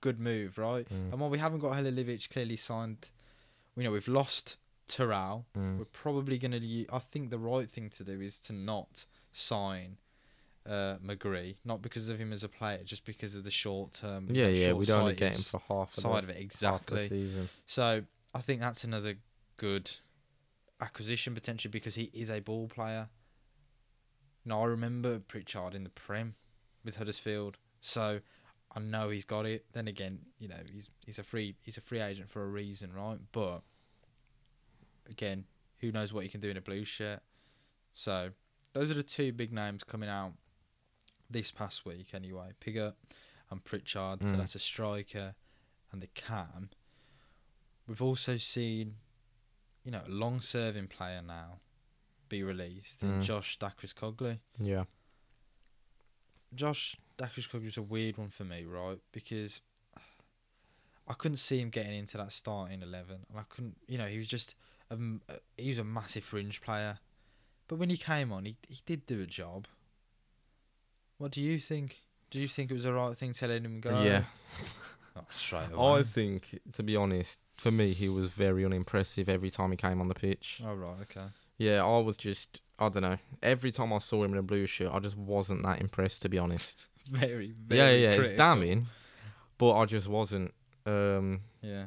good 0.00 0.18
move, 0.20 0.58
right? 0.58 0.88
Mm. 0.88 1.12
And 1.12 1.20
while 1.20 1.30
we 1.30 1.38
haven't 1.38 1.60
got 1.60 1.72
Halilovic 1.76 2.28
clearly 2.30 2.56
signed, 2.56 3.10
you 3.76 3.84
know, 3.84 3.90
we've 3.92 4.08
lost 4.08 4.56
Toral. 4.88 5.46
Mm. 5.56 5.78
We're 5.78 5.84
probably 5.86 6.38
going 6.38 6.52
to. 6.52 6.86
I 6.92 6.98
think 6.98 7.30
the 7.30 7.38
right 7.38 7.68
thing 7.68 7.88
to 7.90 8.04
do 8.04 8.20
is 8.20 8.38
to 8.40 8.52
not 8.52 9.06
sign 9.32 9.96
uh, 10.66 10.96
McGree, 11.04 11.56
not 11.64 11.82
because 11.82 12.08
of 12.08 12.18
him 12.18 12.32
as 12.32 12.42
a 12.42 12.48
player, 12.48 12.80
just 12.84 13.04
because 13.04 13.34
of 13.34 13.44
the 13.44 13.50
short 13.50 13.94
term. 13.94 14.28
Yeah, 14.30 14.46
yeah. 14.46 14.72
we 14.72 14.84
don't 14.84 15.16
get 15.16 15.34
him 15.34 15.42
for 15.42 15.60
half 15.68 15.96
of 15.96 16.02
side 16.02 16.24
the, 16.24 16.30
of 16.30 16.36
it 16.36 16.40
exactly. 16.40 17.08
season. 17.08 17.48
So 17.66 18.02
I 18.34 18.40
think 18.40 18.60
that's 18.60 18.84
another 18.84 19.14
good 19.56 19.90
acquisition 20.80 21.34
potentially 21.34 21.70
because 21.70 21.94
he 21.94 22.10
is 22.12 22.30
a 22.30 22.40
ball 22.40 22.68
player. 22.68 23.08
Now 24.44 24.62
I 24.62 24.66
remember 24.66 25.20
Pritchard 25.20 25.74
in 25.74 25.84
the 25.84 25.90
Prem 25.90 26.34
with 26.84 26.96
Huddersfield, 26.96 27.58
so 27.80 28.20
I 28.74 28.80
know 28.80 29.10
he's 29.10 29.24
got 29.24 29.46
it. 29.46 29.66
Then 29.72 29.86
again, 29.88 30.20
you 30.38 30.48
know, 30.48 30.56
he's 30.70 30.88
he's 31.04 31.18
a 31.18 31.22
free 31.22 31.56
he's 31.62 31.76
a 31.76 31.80
free 31.80 32.00
agent 32.00 32.30
for 32.30 32.42
a 32.42 32.48
reason, 32.48 32.92
right? 32.92 33.18
But 33.32 33.62
again, 35.08 35.44
who 35.78 35.92
knows 35.92 36.12
what 36.12 36.24
he 36.24 36.28
can 36.28 36.40
do 36.40 36.48
in 36.48 36.56
a 36.56 36.60
blue 36.60 36.84
shirt? 36.84 37.20
So 37.94 38.30
those 38.72 38.90
are 38.90 38.94
the 38.94 39.02
two 39.02 39.32
big 39.32 39.52
names 39.52 39.84
coming 39.84 40.08
out 40.08 40.32
this 41.32 41.50
past 41.50 41.84
week, 41.84 42.14
anyway. 42.14 42.52
Pigott 42.60 42.94
and 43.50 43.64
Pritchard, 43.64 44.20
so 44.22 44.26
Mm. 44.28 44.36
that's 44.38 44.54
a 44.54 44.58
striker 44.58 45.34
and 45.90 46.02
the 46.02 46.06
cam. 46.08 46.70
We've 47.86 48.02
also 48.02 48.36
seen, 48.36 48.96
you 49.84 49.90
know, 49.90 50.02
a 50.06 50.08
long-serving 50.10 50.88
player 50.88 51.20
now 51.22 51.60
be 52.28 52.42
released 52.42 53.02
in 53.02 53.20
Mm. 53.20 53.22
Josh 53.24 53.58
Dacres-Cogley. 53.58 54.40
Yeah. 54.58 54.84
Josh 56.54 56.96
Dacres-Cogley 57.18 57.64
was 57.66 57.76
a 57.76 57.82
weird 57.82 58.16
one 58.18 58.30
for 58.30 58.44
me, 58.44 58.64
right? 58.64 59.00
Because 59.12 59.60
I 61.06 61.14
couldn't 61.14 61.38
see 61.38 61.60
him 61.60 61.70
getting 61.70 61.94
into 61.98 62.16
that 62.18 62.32
starting 62.32 62.80
eleven, 62.82 63.26
and 63.28 63.38
I 63.38 63.42
couldn't, 63.44 63.76
you 63.88 63.98
know, 63.98 64.08
he 64.08 64.18
was 64.18 64.28
just 64.28 64.54
a- 64.90 65.40
he 65.56 65.68
was 65.70 65.78
a 65.78 65.84
massive 65.84 66.24
fringe 66.24 66.60
player, 66.60 67.00
but 67.66 67.76
when 67.76 67.90
he 67.90 67.96
came 67.96 68.30
on, 68.32 68.44
he 68.44 68.56
he 68.68 68.80
did 68.86 69.04
do 69.06 69.20
a 69.20 69.26
job. 69.26 69.66
What 71.22 71.30
do 71.30 71.40
you 71.40 71.60
think? 71.60 72.00
Do 72.30 72.40
you 72.40 72.48
think 72.48 72.72
it 72.72 72.74
was 72.74 72.82
the 72.82 72.92
right 72.92 73.16
thing 73.16 73.32
to 73.34 73.46
let 73.46 73.62
him 73.64 73.80
go? 73.80 74.02
Yeah. 74.02 74.24
Straight 75.30 75.70
away. 75.72 76.00
I 76.00 76.02
think, 76.02 76.58
to 76.72 76.82
be 76.82 76.96
honest, 76.96 77.38
for 77.56 77.70
me, 77.70 77.92
he 77.92 78.08
was 78.08 78.26
very 78.26 78.64
unimpressive 78.64 79.28
every 79.28 79.48
time 79.48 79.70
he 79.70 79.76
came 79.76 80.00
on 80.00 80.08
the 80.08 80.16
pitch. 80.16 80.60
Oh 80.66 80.74
right, 80.74 80.96
okay. 81.02 81.26
Yeah, 81.58 81.84
I 81.84 81.98
was 81.98 82.16
just, 82.16 82.60
I 82.80 82.88
don't 82.88 83.04
know. 83.04 83.18
Every 83.40 83.70
time 83.70 83.92
I 83.92 83.98
saw 83.98 84.24
him 84.24 84.32
in 84.32 84.38
a 84.38 84.42
blue 84.42 84.66
shirt, 84.66 84.90
I 84.92 84.98
just 84.98 85.16
wasn't 85.16 85.62
that 85.62 85.80
impressed, 85.80 86.22
to 86.22 86.28
be 86.28 86.38
honest. 86.38 86.86
Very, 87.08 87.46
yeah, 87.46 87.52
very 87.68 88.02
yeah, 88.02 88.10
yeah. 88.10 88.20
it's 88.22 88.36
damning, 88.36 88.88
but 89.58 89.74
I 89.76 89.84
just 89.84 90.08
wasn't. 90.08 90.52
Um, 90.86 91.42
Yeah. 91.60 91.86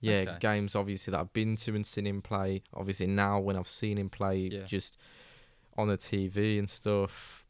yeah, 0.00 0.24
Okay. 0.26 0.36
games 0.40 0.74
obviously 0.74 1.12
that 1.12 1.20
I've 1.20 1.32
been 1.32 1.54
to 1.58 1.76
and 1.76 1.86
seen 1.86 2.08
him 2.08 2.22
play. 2.22 2.64
Obviously 2.74 3.06
now 3.06 3.38
when 3.38 3.54
I've 3.56 3.68
seen 3.68 3.98
him 3.98 4.10
play, 4.10 4.48
Yeah. 4.50 4.64
just 4.64 4.96
on 5.78 5.86
the 5.86 5.96
TV 5.96 6.58
and 6.58 6.68
stuff, 6.68 7.43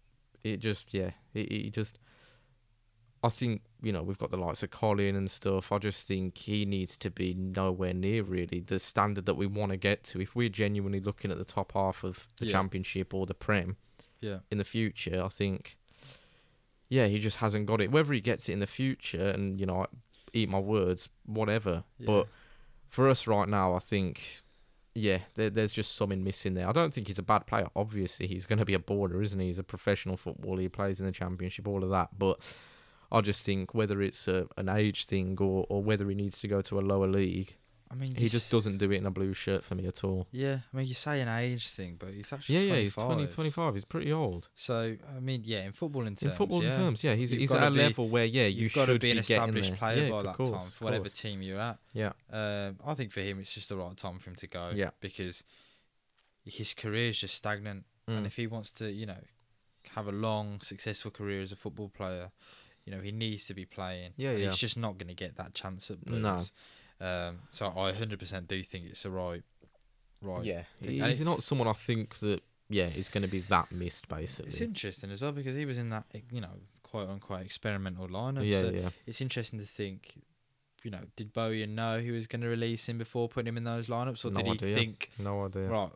it 0.44 0.58
just 0.58 0.94
yeah, 0.94 1.10
it, 1.34 1.50
it 1.50 1.70
just. 1.72 1.98
I 3.22 3.30
think 3.30 3.62
you 3.82 3.90
know 3.90 4.02
we've 4.02 4.18
got 4.18 4.30
the 4.30 4.36
likes 4.36 4.62
of 4.62 4.70
Colin 4.70 5.16
and 5.16 5.30
stuff. 5.30 5.72
I 5.72 5.78
just 5.78 6.06
think 6.06 6.36
he 6.36 6.66
needs 6.66 6.96
to 6.98 7.10
be 7.10 7.32
nowhere 7.32 7.94
near 7.94 8.22
really 8.22 8.60
the 8.60 8.78
standard 8.78 9.24
that 9.24 9.34
we 9.36 9.46
want 9.46 9.70
to 9.72 9.78
get 9.78 10.04
to. 10.04 10.20
If 10.20 10.36
we're 10.36 10.50
genuinely 10.50 11.00
looking 11.00 11.30
at 11.30 11.38
the 11.38 11.44
top 11.44 11.72
half 11.72 12.04
of 12.04 12.28
the 12.38 12.44
Yeah. 12.46 12.52
championship 12.52 13.14
or 13.14 13.24
the 13.24 13.32
Prem 13.34 13.78
Yeah. 14.20 14.40
in 14.50 14.58
the 14.58 14.64
future, 14.64 15.22
I 15.24 15.28
think. 15.28 15.78
Yeah, 16.90 17.06
he 17.06 17.18
just 17.18 17.38
hasn't 17.38 17.64
got 17.66 17.80
it. 17.80 17.90
Whether 17.90 18.12
he 18.12 18.20
gets 18.20 18.48
it 18.48 18.52
in 18.52 18.60
the 18.60 18.66
future, 18.66 19.28
and 19.30 19.58
you 19.58 19.64
know, 19.64 19.84
I 19.84 19.86
eat 20.34 20.50
my 20.50 20.58
words, 20.60 21.08
whatever. 21.24 21.84
Yeah. 21.98 22.06
But 22.06 22.28
for 22.90 23.08
us 23.08 23.26
right 23.26 23.48
now, 23.48 23.74
I 23.74 23.78
think, 23.78 24.42
yeah, 24.94 25.18
there, 25.34 25.50
there's 25.50 25.72
just 25.72 25.96
something 25.96 26.22
missing 26.22 26.54
there. 26.54 26.68
I 26.68 26.72
don't 26.72 26.94
think 26.94 27.08
he's 27.08 27.18
a 27.18 27.22
bad 27.22 27.46
player. 27.46 27.66
Obviously, 27.74 28.26
he's 28.26 28.46
going 28.46 28.60
to 28.60 28.64
be 28.64 28.74
a 28.74 28.78
border, 28.78 29.20
isn't 29.22 29.38
he? 29.38 29.48
He's 29.48 29.58
a 29.58 29.64
professional 29.64 30.16
footballer. 30.16 30.60
He 30.60 30.68
plays 30.68 31.00
in 31.00 31.06
the 31.06 31.12
championship, 31.12 31.66
all 31.66 31.82
of 31.82 31.90
that. 31.90 32.18
But 32.18 32.38
I 33.10 33.20
just 33.20 33.44
think 33.44 33.74
whether 33.74 34.00
it's 34.00 34.28
a, 34.28 34.46
an 34.56 34.68
age 34.68 35.06
thing 35.06 35.36
or, 35.40 35.66
or 35.68 35.82
whether 35.82 36.08
he 36.08 36.14
needs 36.14 36.40
to 36.40 36.48
go 36.48 36.62
to 36.62 36.78
a 36.78 36.80
lower 36.80 37.08
league, 37.08 37.56
I 37.94 37.96
mean, 38.00 38.14
he 38.16 38.28
just 38.28 38.50
doesn't 38.50 38.78
do 38.78 38.90
it 38.90 38.96
in 38.96 39.06
a 39.06 39.10
blue 39.10 39.32
shirt 39.34 39.62
for 39.64 39.76
me 39.76 39.86
at 39.86 40.02
all. 40.02 40.26
Yeah, 40.32 40.58
I 40.72 40.76
mean, 40.76 40.86
you 40.86 40.94
say 40.94 41.20
an 41.20 41.28
age 41.28 41.68
thing, 41.68 41.94
but 41.98 42.08
he's 42.10 42.32
actually 42.32 42.56
Yeah, 42.56 42.60
yeah, 42.62 42.68
25. 42.72 42.82
he's 42.82 42.94
20, 42.94 43.26
25. 43.34 43.74
He's 43.74 43.84
pretty 43.84 44.12
old. 44.12 44.48
So 44.54 44.96
I 45.16 45.20
mean, 45.20 45.42
yeah, 45.44 45.62
in 45.64 45.72
footballing 45.72 46.06
terms, 46.18 46.22
in 46.24 46.30
football 46.32 46.64
yeah, 46.64 46.74
terms, 46.76 47.04
yeah, 47.04 47.14
he's, 47.14 47.30
You've 47.32 47.40
he's 47.42 47.52
at 47.52 47.62
a 47.62 47.70
be- 47.70 47.76
level 47.78 48.08
where, 48.08 48.24
yeah, 48.24 48.46
you 48.46 48.64
you've 48.64 48.74
got 48.74 48.86
should 48.86 49.00
to 49.00 49.04
be 49.06 49.10
an 49.12 49.18
be 49.18 49.22
getting 49.22 49.48
established 49.56 49.74
player 49.78 50.04
yeah, 50.06 50.10
by 50.10 50.22
that 50.24 50.36
course, 50.36 50.50
time 50.50 50.70
for 50.72 50.84
whatever 50.84 51.04
course. 51.04 51.20
team 51.20 51.42
you're 51.42 51.60
at. 51.60 51.78
Yeah, 51.92 52.12
Um, 52.32 52.78
I 52.84 52.94
think 52.94 53.12
for 53.12 53.20
him, 53.20 53.38
it's 53.38 53.52
just 53.54 53.68
the 53.68 53.76
right 53.76 53.96
time 53.96 54.18
for 54.18 54.30
him 54.30 54.36
to 54.36 54.46
go. 54.48 54.72
Yeah. 54.74 54.90
because 55.00 55.44
his 56.44 56.74
career 56.74 57.10
is 57.10 57.18
just 57.18 57.34
stagnant, 57.36 57.84
and 58.06 58.24
Mm. 58.24 58.26
if 58.26 58.36
he 58.36 58.46
wants 58.46 58.70
to, 58.72 58.90
you 58.90 59.06
know, 59.06 59.20
have 59.90 60.06
a 60.08 60.12
long, 60.12 60.60
successful 60.60 61.10
career 61.10 61.42
as 61.42 61.52
a 61.52 61.56
football 61.56 61.88
player, 61.88 62.32
you 62.84 62.92
know, 62.92 63.00
he 63.00 63.12
needs 63.12 63.46
to 63.46 63.54
be 63.54 63.64
playing. 63.64 64.12
Yeah, 64.16 64.30
and 64.30 64.40
yeah. 64.40 64.48
He's 64.50 64.58
just 64.58 64.76
not 64.76 64.98
going 64.98 65.08
to 65.08 65.14
get 65.14 65.36
that 65.36 65.54
chance 65.54 65.90
at 65.90 66.04
Blues. 66.04 66.20
No. 66.22 66.42
Um, 67.04 67.38
so 67.50 67.66
I 67.66 67.92
100% 67.92 68.48
do 68.48 68.62
think 68.62 68.86
it's 68.86 69.02
the 69.02 69.10
right, 69.10 69.42
right. 70.22 70.44
yeah. 70.44 70.62
thing. 70.80 71.00
And 71.00 71.10
He's 71.10 71.20
not 71.20 71.42
someone 71.42 71.68
I 71.68 71.72
think 71.72 72.18
that, 72.20 72.42
yeah, 72.68 72.86
is 72.86 73.08
going 73.08 73.22
to 73.22 73.28
be 73.28 73.40
that 73.48 73.70
missed, 73.70 74.08
basically. 74.08 74.50
It's 74.50 74.60
interesting 74.60 75.10
as 75.10 75.20
well 75.22 75.32
because 75.32 75.54
he 75.56 75.66
was 75.66 75.78
in 75.78 75.90
that, 75.90 76.04
you 76.30 76.40
know, 76.40 76.60
quote 76.82 77.08
unquote 77.08 77.42
experimental 77.42 78.08
lineup. 78.08 78.46
yeah, 78.48 78.62
so 78.62 78.70
yeah. 78.70 78.88
it's 79.06 79.20
interesting 79.20 79.58
to 79.58 79.66
think 79.66 80.14
you 80.84 80.90
know, 80.90 81.00
did 81.16 81.32
Bowyer 81.32 81.66
know 81.66 81.98
he 81.98 82.10
was 82.10 82.26
going 82.26 82.42
to 82.42 82.48
release 82.48 82.86
him 82.88 82.98
before 82.98 83.26
putting 83.28 83.48
him 83.48 83.56
in 83.56 83.64
those 83.64 83.86
lineups, 83.88 84.24
or 84.24 84.30
No 84.30 84.36
did 84.42 84.46
he 84.46 84.52
idea. 84.52 84.76
think 84.76 85.10
No 85.18 85.46
idea. 85.46 85.66
right 85.68 85.90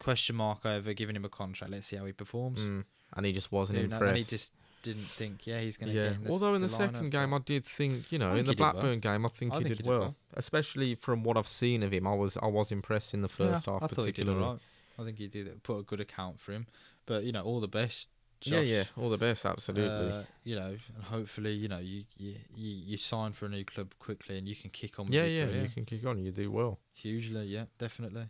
question 0.00 0.34
mark 0.36 0.66
over 0.66 0.92
giving 0.92 1.14
him 1.16 1.24
a 1.24 1.28
contract? 1.28 1.72
Let's 1.72 1.86
see 1.86 1.96
how 1.96 2.04
he 2.04 2.12
performs. 2.12 2.60
Mm. 2.60 2.84
And 3.16 3.26
he 3.26 3.32
just 3.32 3.52
wasn't 3.52 3.78
Who 3.78 3.86
kno- 3.86 3.96
impressed. 3.96 4.08
and 4.08 4.16
he 4.18 4.24
just 4.24 4.52
didn't 4.84 5.02
think, 5.18 5.46
yeah, 5.46 5.60
he's 5.60 5.76
going 5.76 5.92
to 5.92 5.98
yeah. 5.98 6.08
get 6.10 6.16
in 6.18 6.24
the, 6.24 6.30
Although 6.30 6.54
in 6.54 6.62
the, 6.62 6.68
the 6.68 6.72
second 6.74 7.06
lineup, 7.08 7.10
game, 7.10 7.34
I 7.34 7.38
did 7.38 7.64
think, 7.64 8.12
you 8.12 8.18
know, 8.18 8.30
in 8.30 8.44
the 8.46 8.52
he 8.52 8.54
did 8.54 8.60
well. 8.60 8.72
Blackburn 8.72 9.00
game, 9.00 9.26
I 9.26 9.28
think 9.30 9.52
I 9.52 9.56
he 9.58 9.62
think 9.64 9.68
did 9.76 9.78
he 9.78 9.82
did 9.82 9.90
well. 9.90 10.00
well. 10.00 10.14
Especially 10.34 10.94
from 10.94 11.24
what 11.24 11.36
I've 11.36 11.48
seen 11.48 11.82
of 11.82 11.92
him, 11.92 12.06
I 12.06 12.14
was 12.14 12.36
I 12.40 12.46
was 12.46 12.70
impressed 12.70 13.14
in 13.14 13.22
the 13.22 13.28
first 13.28 13.66
yeah, 13.66 13.72
half, 13.72 13.82
I 13.82 13.86
thought 13.88 14.04
he 14.06 14.12
did 14.12 14.26
particularly. 14.26 14.44
right. 14.44 14.58
I 14.98 15.02
think 15.04 15.18
he 15.18 15.26
did 15.26 15.62
put 15.64 15.78
a 15.78 15.82
good 15.82 16.00
account 16.00 16.40
for 16.40 16.52
him. 16.52 16.66
But 17.06 17.24
you 17.24 17.32
know, 17.32 17.42
all 17.42 17.60
the 17.60 17.68
best. 17.68 18.08
Yeah, 18.42 18.60
Josh. 18.60 18.66
yeah, 18.68 18.84
all 18.98 19.08
the 19.08 19.16
best, 19.18 19.46
absolutely. 19.46 20.12
Uh, 20.12 20.22
you 20.44 20.54
know, 20.54 20.76
and 20.94 21.04
hopefully, 21.04 21.52
you 21.54 21.66
know, 21.66 21.78
you, 21.78 22.04
you 22.18 22.36
you 22.56 22.96
sign 22.98 23.32
for 23.32 23.46
a 23.46 23.48
new 23.48 23.64
club 23.64 23.94
quickly, 23.98 24.36
and 24.36 24.46
you 24.46 24.54
can 24.54 24.68
kick 24.70 24.98
on. 24.98 25.06
With 25.06 25.14
yeah, 25.14 25.24
yeah, 25.24 25.46
career. 25.46 25.62
you 25.62 25.68
can 25.70 25.84
kick 25.86 26.04
on. 26.04 26.18
You 26.22 26.30
do 26.30 26.50
well. 26.50 26.78
Hugely, 26.92 27.46
yeah, 27.46 27.64
definitely. 27.78 28.26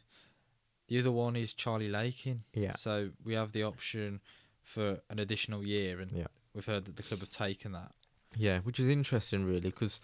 The 0.87 1.01
other 1.01 1.11
one 1.11 1.35
is 1.35 1.53
Charlie 1.55 1.89
Lakin. 1.89 2.45
Yeah, 2.55 2.75
So 2.77 3.11
we 3.25 3.35
have 3.35 3.53
the 3.53 3.63
option 3.65 4.21
for 4.63 5.01
an 5.11 5.19
additional 5.19 5.65
year, 5.65 5.99
and 6.01 6.13
Yeah. 6.13 6.27
We've 6.55 6.67
heard 6.67 6.85
that 6.87 6.97
the 6.97 7.03
club 7.03 7.21
have 7.21 7.29
taken 7.31 7.73
that. 7.73 7.93
yeah, 8.37 8.59
which 8.61 8.81
is 8.81 8.89
interesting, 8.89 9.45
really, 9.45 9.71
because 9.71 10.01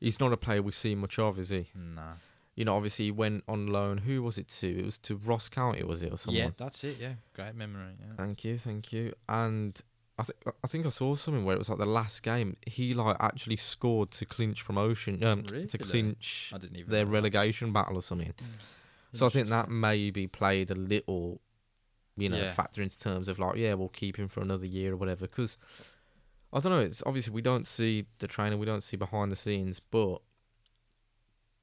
he's 0.00 0.20
not 0.20 0.32
a 0.32 0.36
player 0.36 0.62
we 0.62 0.72
see 0.72 0.94
much 0.94 1.18
of, 1.18 1.38
is 1.38 1.48
he? 1.50 1.68
Nah. 1.74 2.14
You 2.54 2.64
know, 2.64 2.76
obviously 2.76 3.06
he 3.06 3.10
went 3.10 3.42
on 3.48 3.66
loan. 3.66 3.98
Who 3.98 4.22
was 4.22 4.38
it 4.38 4.46
to? 4.60 4.78
It 4.78 4.84
was 4.84 4.98
to 4.98 5.16
Ross 5.16 5.48
County, 5.48 5.82
was 5.82 6.02
it, 6.02 6.12
or 6.12 6.18
someone? 6.18 6.42
Yeah, 6.44 6.50
that's 6.56 6.84
it. 6.84 6.98
Yeah, 7.00 7.14
great 7.34 7.56
memory. 7.56 7.94
Yeah. 7.98 8.14
Thank 8.16 8.44
you, 8.44 8.58
thank 8.58 8.92
you. 8.92 9.12
And 9.28 9.80
I 10.16 10.22
think 10.22 10.38
I 10.62 10.66
think 10.68 10.86
I 10.86 10.90
saw 10.90 11.16
something 11.16 11.44
where 11.44 11.56
it 11.56 11.58
was 11.58 11.68
like 11.68 11.78
the 11.78 11.86
last 11.86 12.22
game 12.22 12.56
he 12.64 12.94
like 12.94 13.16
actually 13.18 13.56
scored 13.56 14.12
to 14.12 14.24
clinch 14.24 14.64
promotion, 14.64 15.24
um, 15.24 15.42
to 15.42 15.78
clinch 15.78 16.52
I 16.54 16.58
didn't 16.58 16.76
even. 16.76 16.92
their 16.92 17.06
relegation 17.06 17.72
battle 17.72 17.96
or 17.96 18.02
something. 18.02 18.32
So 19.14 19.26
I 19.26 19.28
think 19.30 19.48
that 19.48 19.68
maybe 19.68 20.28
played 20.28 20.70
a 20.70 20.76
little, 20.76 21.40
you 22.16 22.28
know, 22.28 22.36
Yeah. 22.38 22.52
factor 22.52 22.80
into 22.82 22.98
terms 22.98 23.28
of 23.28 23.38
like, 23.38 23.56
yeah, 23.56 23.74
we'll 23.74 23.88
keep 23.88 24.16
him 24.16 24.28
for 24.28 24.40
another 24.40 24.66
year 24.66 24.92
or 24.92 24.96
whatever. 24.96 25.26
Because 25.26 25.58
I 26.52 26.60
don't 26.60 26.70
know. 26.72 26.80
It's 26.80 27.02
obviously 27.04 27.32
we 27.32 27.42
don't 27.42 27.66
see 27.66 28.06
the 28.20 28.28
trainer, 28.28 28.56
we 28.56 28.66
don't 28.66 28.84
see 28.84 28.96
behind 28.96 29.32
the 29.32 29.36
scenes, 29.36 29.80
but 29.80 30.20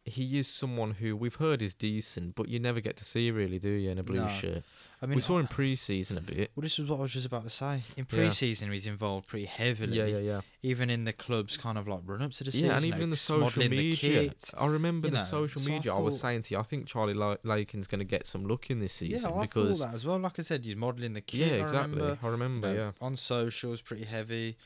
he 0.03 0.39
is 0.39 0.47
someone 0.47 0.91
who 0.91 1.15
we've 1.15 1.35
heard 1.35 1.61
is 1.61 1.73
decent, 1.75 2.33
but 2.35 2.47
you 2.49 2.59
never 2.59 2.79
get 2.81 2.97
to 2.97 3.05
see 3.05 3.29
really, 3.29 3.59
do 3.59 3.69
you? 3.69 3.91
In 3.91 3.99
a 3.99 4.03
blue 4.03 4.21
No. 4.21 4.27
shirt, 4.29 4.63
I 4.99 5.05
mean, 5.05 5.15
we 5.15 5.21
saw 5.21 5.37
him 5.37 5.47
pre-season 5.47 6.17
a 6.17 6.21
bit. 6.21 6.51
Well, 6.55 6.61
this 6.63 6.79
is 6.79 6.87
what 6.89 6.97
I 6.97 7.01
was 7.03 7.13
just 7.13 7.25
about 7.27 7.43
to 7.43 7.49
say. 7.51 7.75
In 7.97 8.05
Yeah. 8.09 8.15
pre-season, 8.27 8.71
he's 8.71 8.87
involved 8.87 9.27
pretty 9.27 9.45
heavily. 9.45 9.97
Yeah, 9.97 10.05
yeah, 10.05 10.17
yeah. 10.17 10.41
Even 10.63 10.89
in 10.89 11.03
the 11.03 11.13
club's 11.13 11.55
kind 11.55 11.77
of 11.77 11.87
like 11.87 12.01
run-up 12.03 12.31
to 12.33 12.43
the 12.43 12.51
season. 12.51 12.69
Yeah, 12.69 12.77
and 12.77 12.85
even 12.85 12.97
know, 12.99 13.03
in 13.05 13.09
the 13.11 13.15
social 13.15 13.41
modelling 13.45 13.69
media, 13.71 13.95
kit. 13.95 14.49
I 14.57 14.65
remember 14.65 15.07
you 15.07 15.11
the 15.11 15.17
know, 15.19 15.23
social 15.25 15.61
so 15.61 15.69
I 15.71 15.73
media. 15.75 15.93
I 15.93 15.99
was 15.99 16.15
thought- 16.15 16.21
saying 16.21 16.41
to 16.43 16.53
you, 16.55 16.59
I 16.59 16.63
think 16.63 16.87
Charlie 16.87 17.13
La- 17.13 17.37
Lakin's 17.43 17.85
going 17.87 17.99
to 17.99 18.05
get 18.05 18.25
some 18.25 18.45
look 18.45 18.71
in 18.71 18.79
this 18.79 18.93
season 18.93 19.29
Yeah, 19.31 19.37
I 19.37 19.41
because 19.45 19.79
thought 19.79 19.89
that 19.89 19.95
as 19.95 20.03
well. 20.05 20.17
Like 20.17 20.39
I 20.39 20.41
said, 20.41 20.65
you're 20.65 20.77
modelling 20.77 21.13
the 21.13 21.21
kit. 21.21 21.39
yeah, 21.51 21.57
I 21.57 21.61
exactly. 21.61 21.99
remember. 21.99 22.19
I 22.23 22.27
remember, 22.27 22.67
you 22.71 22.77
know, 22.77 22.83
yeah, 22.99 23.05
On 23.05 23.15
socials, 23.15 23.81
pretty 23.81 24.05
heavy. 24.05 24.57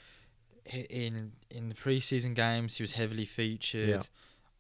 Hi- 0.72 0.88
In 0.90 1.34
in 1.52 1.70
the 1.70 1.76
pre-season 1.76 2.34
games, 2.34 2.78
he 2.78 2.84
was 2.84 2.94
heavily 2.94 3.26
featured. 3.26 4.08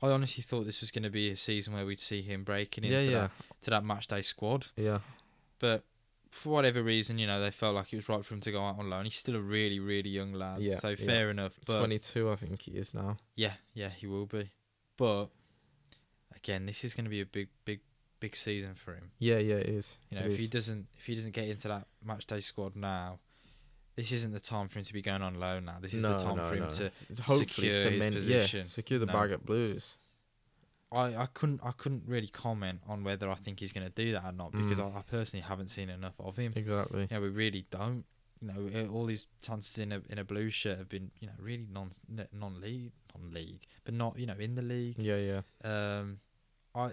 Yeah. 0.05 0.11
I 0.11 0.13
honestly 0.13 0.43
thought 0.43 0.65
this 0.65 0.81
was 0.81 0.91
going 0.91 1.03
to 1.03 1.09
be 1.09 1.31
a 1.31 1.37
season 1.37 1.73
where 1.73 1.85
we'd 1.85 1.99
see 1.99 2.21
him 2.21 2.43
breaking 2.43 2.83
into 2.83 2.95
yeah, 2.97 3.09
yeah, 3.09 3.19
that 3.21 3.31
to 3.63 3.69
that 3.71 3.83
match 3.83 4.07
day 4.07 4.21
squad. 4.21 4.67
yeah. 4.75 4.99
But 5.59 5.83
for 6.31 6.49
whatever 6.49 6.83
reason, 6.83 7.17
you 7.17 7.27
know, 7.27 7.39
they 7.39 7.49
felt 7.51 7.75
like 7.75 7.93
it 7.93 7.95
was 7.95 8.09
right 8.09 8.23
for 8.23 8.33
him 8.33 8.41
to 8.41 8.51
go 8.51 8.61
out 8.61 8.77
on 8.77 8.89
loan. 8.89 9.05
He's 9.05 9.15
still 9.15 9.35
a 9.35 9.41
really, 9.41 9.79
really 9.79 10.09
young 10.09 10.33
lad. 10.33 10.61
Yeah, 10.61 10.79
so 10.79 10.89
yeah. 10.89 10.95
fair 10.97 11.29
enough. 11.29 11.57
But 11.65 11.79
Twenty-two, 11.79 12.29
I 12.29 12.35
think 12.35 12.61
he 12.63 12.71
is 12.71 12.93
now. 12.93 13.17
yeah, 13.35 13.53
yeah, 13.73 13.89
he 13.89 14.05
will 14.05 14.25
be. 14.25 14.51
But 14.97 15.27
again, 16.35 16.65
this 16.65 16.83
is 16.83 16.93
going 16.93 17.05
to 17.05 17.09
be 17.09 17.21
a 17.21 17.25
big, 17.25 17.47
big, 17.63 17.79
big 18.19 18.35
season 18.35 18.75
for 18.75 18.93
him. 18.93 19.11
Yeah, 19.17 19.37
yeah, 19.37 19.55
it 19.55 19.69
is. 19.69 19.97
You 20.09 20.19
know, 20.19 20.25
It 20.25 20.33
if 20.33 20.39
he 20.39 20.47
doesn't, 20.47 20.87
if 20.97 21.05
he 21.05 21.15
doesn't 21.15 21.31
get 21.31 21.47
into 21.47 21.69
that 21.69 21.87
match 22.05 22.27
day 22.27 22.41
squad 22.41 22.75
now, 22.75 23.19
this 23.95 24.11
isn't 24.11 24.31
the 24.33 24.39
time 24.39 24.67
for 24.67 24.79
him 24.79 24.85
to 24.85 24.93
be 24.93 25.01
going 25.01 25.21
on 25.21 25.35
loan 25.39 25.65
now. 25.65 25.77
This 25.81 25.93
is 25.93 26.01
the 26.01 26.17
time 26.17 26.37
no, 26.37 26.49
for 26.49 26.55
him 26.55 26.63
no. 26.63 26.69
to. 26.69 26.91
hopefully 27.23 27.71
secure 27.71 27.91
his 27.91 28.15
position. 28.15 28.59
yeah, 28.59 28.65
secure 28.65 28.99
the 28.99 29.05
No. 29.05 29.13
bag 29.13 29.31
at 29.31 29.45
Blues. 29.45 29.95
I, 30.91 31.15
I 31.15 31.27
couldn't 31.33 31.61
I 31.63 31.71
couldn't 31.71 32.03
really 32.07 32.27
comment 32.27 32.79
on 32.87 33.03
whether 33.03 33.29
I 33.29 33.35
think 33.35 33.59
he's 33.59 33.73
going 33.73 33.85
to 33.87 33.91
do 33.93 34.11
that 34.13 34.23
or 34.23 34.31
not 34.31 34.51
because 34.51 34.77
Mm. 34.77 34.95
I, 34.95 34.99
I 34.99 35.01
personally 35.01 35.43
haven't 35.43 35.69
seen 35.69 35.89
enough 35.89 36.15
of 36.19 36.37
him. 36.37 36.53
Exactly. 36.55 37.07
Yeah, 37.09 37.19
we 37.19 37.29
really 37.29 37.65
don't. 37.71 38.05
You 38.41 38.47
know, 38.49 38.69
uh, 38.81 38.87
all 38.93 39.05
these 39.05 39.25
chances 39.41 39.77
in 39.79 39.91
a 39.91 40.01
in 40.09 40.19
a 40.19 40.23
blue 40.23 40.49
shirt 40.49 40.77
have 40.77 40.89
been 40.89 41.09
you 41.19 41.27
know 41.27 41.33
really 41.39 41.65
non 41.71 41.89
non 42.33 42.61
league 42.61 42.91
non 43.17 43.31
league, 43.33 43.61
but 43.83 43.93
not 43.93 44.19
you 44.19 44.25
know 44.27 44.35
in 44.37 44.55
the 44.55 44.61
league. 44.61 44.95
Yeah, 44.99 45.17
yeah, 45.17 45.41
Um, 45.99 46.19
I. 46.75 46.91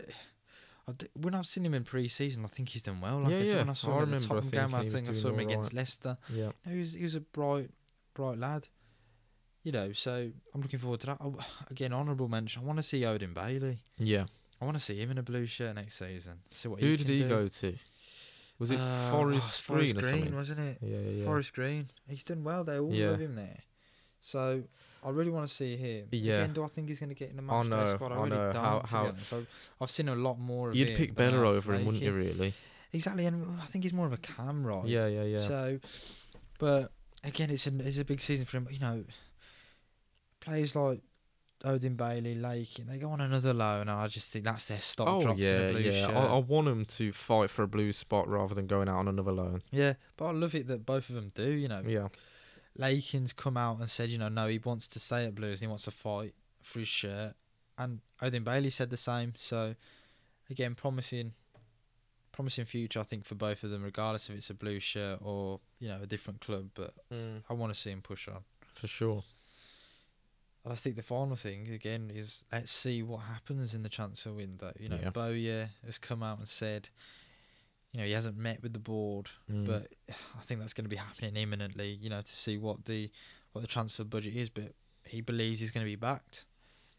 D- 0.96 1.06
when 1.14 1.34
I've 1.34 1.46
seen 1.46 1.64
him 1.64 1.74
in 1.74 1.84
pre-season, 1.84 2.44
I 2.44 2.48
think 2.48 2.70
he's 2.70 2.82
done 2.82 3.00
well. 3.00 3.20
Like 3.20 3.30
Yeah, 3.30 3.36
I 3.38 3.40
said, 3.44 3.48
yeah. 3.48 3.56
when 3.58 3.70
I 3.70 3.72
saw 3.74 3.90
I 3.90 3.96
him 3.98 4.02
in 4.02 4.08
the 4.10 4.14
remember, 4.16 4.34
I 4.34 4.40
Tottenham 4.40 4.42
think 4.50 4.52
game, 4.52 4.74
I 4.74 4.84
think 4.88 5.08
I 5.08 5.12
saw 5.12 5.28
him 5.28 5.38
against 5.38 5.66
right. 5.70 5.74
Leicester. 5.74 6.18
yeah. 6.28 6.50
No, 6.66 6.72
he 6.72 6.78
was 6.78 6.92
he 6.94 7.02
was 7.04 7.14
a 7.14 7.20
bright, 7.20 7.70
bright 8.14 8.38
lad. 8.38 8.68
You 9.62 9.70
know, 9.70 9.92
so 9.92 10.28
I'm 10.54 10.60
looking 10.60 10.80
forward 10.80 10.98
to 11.00 11.06
that. 11.06 11.18
Oh, 11.20 11.36
again, 11.70 11.92
honourable 11.92 12.28
mention. 12.28 12.62
I 12.62 12.66
want 12.66 12.78
to 12.78 12.82
see 12.82 13.04
Odin 13.04 13.32
Bailey. 13.32 13.84
Yeah. 13.96 14.24
I 14.60 14.64
want 14.64 14.76
to 14.76 14.82
see 14.82 14.96
him 15.00 15.10
in 15.12 15.18
a 15.18 15.22
blue 15.22 15.46
shirt 15.46 15.76
next 15.76 15.98
season. 15.98 16.40
See 16.50 16.66
what 16.68 16.80
Who 16.80 16.96
did 16.96 17.08
he 17.08 17.20
do. 17.22 17.28
go 17.28 17.46
to? 17.48 17.74
Was 18.58 18.70
it 18.72 18.78
Uh, 18.78 19.10
Forest 19.10 19.62
oh, 19.70 19.74
Green 19.74 19.94
Forest 19.94 19.96
or 19.96 20.00
Green, 20.20 20.34
wasn't 20.36 20.60
it? 20.60 20.78
Yeah, 20.82 20.98
yeah, 20.98 21.10
yeah. 21.10 21.24
Forest 21.24 21.52
Green. 21.52 21.90
He's 22.08 22.24
done 22.24 22.42
well. 22.44 22.64
They 22.64 22.78
all 22.80 22.92
Yeah. 22.92 23.10
love 23.10 23.20
him 23.20 23.34
there. 23.36 23.60
So 24.20 24.64
I 25.02 25.10
really 25.10 25.30
want 25.30 25.48
to 25.48 25.54
see 25.54 25.76
him. 25.76 26.06
Yeah. 26.12 26.34
Again, 26.34 26.52
do 26.52 26.64
I 26.64 26.68
think 26.68 26.88
he's 26.88 27.00
going 27.00 27.08
to 27.08 27.14
get 27.14 27.30
in 27.30 27.36
the 27.36 27.42
match 27.42 27.66
squad? 27.94 28.12
I, 28.12 28.16
really 28.16 28.30
know. 28.30 28.52
don't. 28.52 28.62
How- 28.62 28.82
how-. 28.86 29.14
So 29.16 29.44
I've 29.80 29.90
seen 29.90 30.08
a 30.08 30.14
lot 30.14 30.38
more 30.38 30.68
of 30.68 30.74
him. 30.74 30.78
You'd 30.80 30.90
him. 30.90 30.96
pick 30.96 31.14
Bela 31.14 31.38
over 31.48 31.74
him, 31.74 31.84
wouldn't 31.84 32.02
you? 32.02 32.12
Really? 32.12 32.54
Exactly, 32.92 33.24
and 33.26 33.58
I 33.60 33.64
think 33.64 33.84
he's 33.84 33.92
more 33.92 34.06
of 34.06 34.12
a 34.12 34.18
cam 34.18 34.66
right. 34.66 34.84
Yeah, 34.84 35.06
yeah, 35.06 35.24
yeah. 35.24 35.48
So, 35.48 35.78
but 36.58 36.92
again, 37.24 37.50
it's 37.50 37.66
a 37.66 37.72
it's 37.78 37.98
a 37.98 38.04
big 38.04 38.20
season 38.20 38.44
for 38.44 38.58
him. 38.58 38.68
You 38.70 38.80
know, 38.80 39.04
players 40.40 40.76
like 40.76 41.00
Odin 41.64 41.94
Bailey, 41.94 42.34
Lake, 42.34 42.78
and 42.78 42.88
they 42.88 42.98
go 42.98 43.10
on 43.10 43.20
another 43.20 43.54
loan, 43.54 43.82
and 43.82 43.90
I 43.90 44.08
just 44.08 44.30
think 44.30 44.44
that's 44.44 44.66
their 44.66 44.80
stock 44.80 45.08
oh 45.08 45.22
drops 45.22 45.40
in 45.40 45.76
yeah, 45.76 45.90
yeah. 45.90 46.08
I, 46.08 46.34
I 46.34 46.38
want 46.38 46.66
them 46.66 46.84
to 46.84 47.12
fight 47.12 47.50
for 47.50 47.62
a 47.62 47.68
blue 47.68 47.92
spot 47.92 48.28
rather 48.28 48.54
than 48.54 48.66
going 48.66 48.88
out 48.88 48.98
on 48.98 49.08
another 49.08 49.32
loan. 49.32 49.62
yeah, 49.70 49.94
but 50.16 50.26
I 50.26 50.32
love 50.32 50.54
it 50.54 50.66
that 50.68 50.84
both 50.84 51.08
of 51.08 51.14
them 51.14 51.32
do. 51.34 51.48
You 51.48 51.68
know, 51.68 51.82
Yeah, 51.86 52.08
Lakin's 52.78 53.32
come 53.32 53.56
out 53.56 53.78
and 53.78 53.90
said, 53.90 54.08
you 54.08 54.18
know, 54.18 54.28
no, 54.28 54.48
he 54.48 54.58
wants 54.58 54.88
to 54.88 54.98
stay 55.00 55.26
at 55.26 55.34
Blues 55.34 55.60
and 55.60 55.60
he 55.60 55.66
wants 55.68 55.84
to 55.84 55.90
fight 55.90 56.34
for 56.62 56.78
his 56.78 56.88
shirt, 56.88 57.34
and 57.76 58.00
Odin 58.20 58.44
Bailey 58.44 58.70
said 58.70 58.90
the 58.90 58.96
same. 58.96 59.34
So, 59.36 59.74
again, 60.48 60.74
promising, 60.74 61.32
promising 62.30 62.64
future, 62.64 63.00
I 63.00 63.04
think, 63.04 63.24
for 63.24 63.34
both 63.34 63.62
of 63.62 63.70
them, 63.70 63.82
regardless 63.82 64.28
if 64.30 64.36
it's 64.36 64.50
a 64.50 64.54
blue 64.54 64.80
shirt 64.80 65.18
or 65.22 65.60
you 65.80 65.88
know 65.88 65.98
a 66.02 66.06
different 66.06 66.40
club. 66.40 66.70
But 66.74 66.94
mm. 67.12 67.42
I 67.48 67.52
want 67.54 67.74
to 67.74 67.78
see 67.78 67.90
him 67.90 68.02
push 68.02 68.28
on. 68.28 68.44
for 68.74 68.86
sure. 68.86 69.24
And 70.64 70.72
I 70.72 70.76
think 70.76 70.94
the 70.94 71.02
final 71.02 71.34
thing 71.34 71.68
again 71.72 72.10
is 72.14 72.44
let's 72.52 72.70
see 72.70 73.02
what 73.02 73.22
happens 73.22 73.74
in 73.74 73.82
the 73.82 73.88
transfer 73.88 74.32
window. 74.32 74.72
You 74.78 74.88
know, 74.88 74.98
Yeah. 75.02 75.10
Bowyer 75.10 75.70
has 75.84 75.98
come 75.98 76.22
out 76.22 76.38
and 76.38 76.48
said, 76.48 76.88
you 77.92 78.00
know, 78.00 78.06
he 78.06 78.12
hasn't 78.12 78.36
met 78.36 78.62
with 78.62 78.72
the 78.72 78.78
board, 78.78 79.28
Mm. 79.50 79.66
but 79.66 79.88
I 80.08 80.42
think 80.46 80.60
that's 80.60 80.72
going 80.72 80.84
to 80.84 80.90
be 80.90 80.96
happening 80.96 81.36
imminently. 81.36 81.90
You 81.92 82.10
know, 82.10 82.20
to 82.20 82.36
see 82.36 82.56
what 82.58 82.84
the 82.86 83.10
what 83.52 83.60
the 83.60 83.68
transfer 83.68 84.04
budget 84.04 84.34
is, 84.34 84.48
but 84.48 84.72
he 85.04 85.20
believes 85.20 85.60
he's 85.60 85.70
going 85.70 85.84
to 85.84 85.90
be 85.90 85.96
backed. 85.96 86.46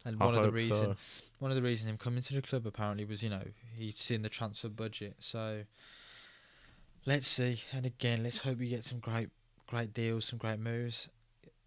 And 0.04 0.20
I 0.22 0.26
one 0.26 0.34
of 0.34 0.42
the 0.44 0.52
reason, 0.52 0.92
so. 0.92 0.96
one 1.38 1.50
of 1.50 1.56
the 1.56 1.62
reasons 1.62 1.90
him 1.90 1.96
coming 1.98 2.22
to 2.22 2.34
the 2.34 2.42
club 2.42 2.66
apparently 2.66 3.04
was, 3.06 3.22
you 3.22 3.30
know, 3.30 3.42
he's 3.76 3.96
seen 3.98 4.22
the 4.22 4.28
transfer 4.28 4.68
budget. 4.68 5.16
So 5.18 5.64
let's 7.06 7.26
see. 7.26 7.62
And 7.72 7.86
again, 7.86 8.22
let's 8.22 8.38
hope 8.38 8.58
we 8.58 8.68
get 8.68 8.84
some 8.84 8.98
great, 8.98 9.30
great 9.66 9.94
deals, 9.94 10.26
some 10.26 10.38
great 10.38 10.60
moves. 10.60 11.08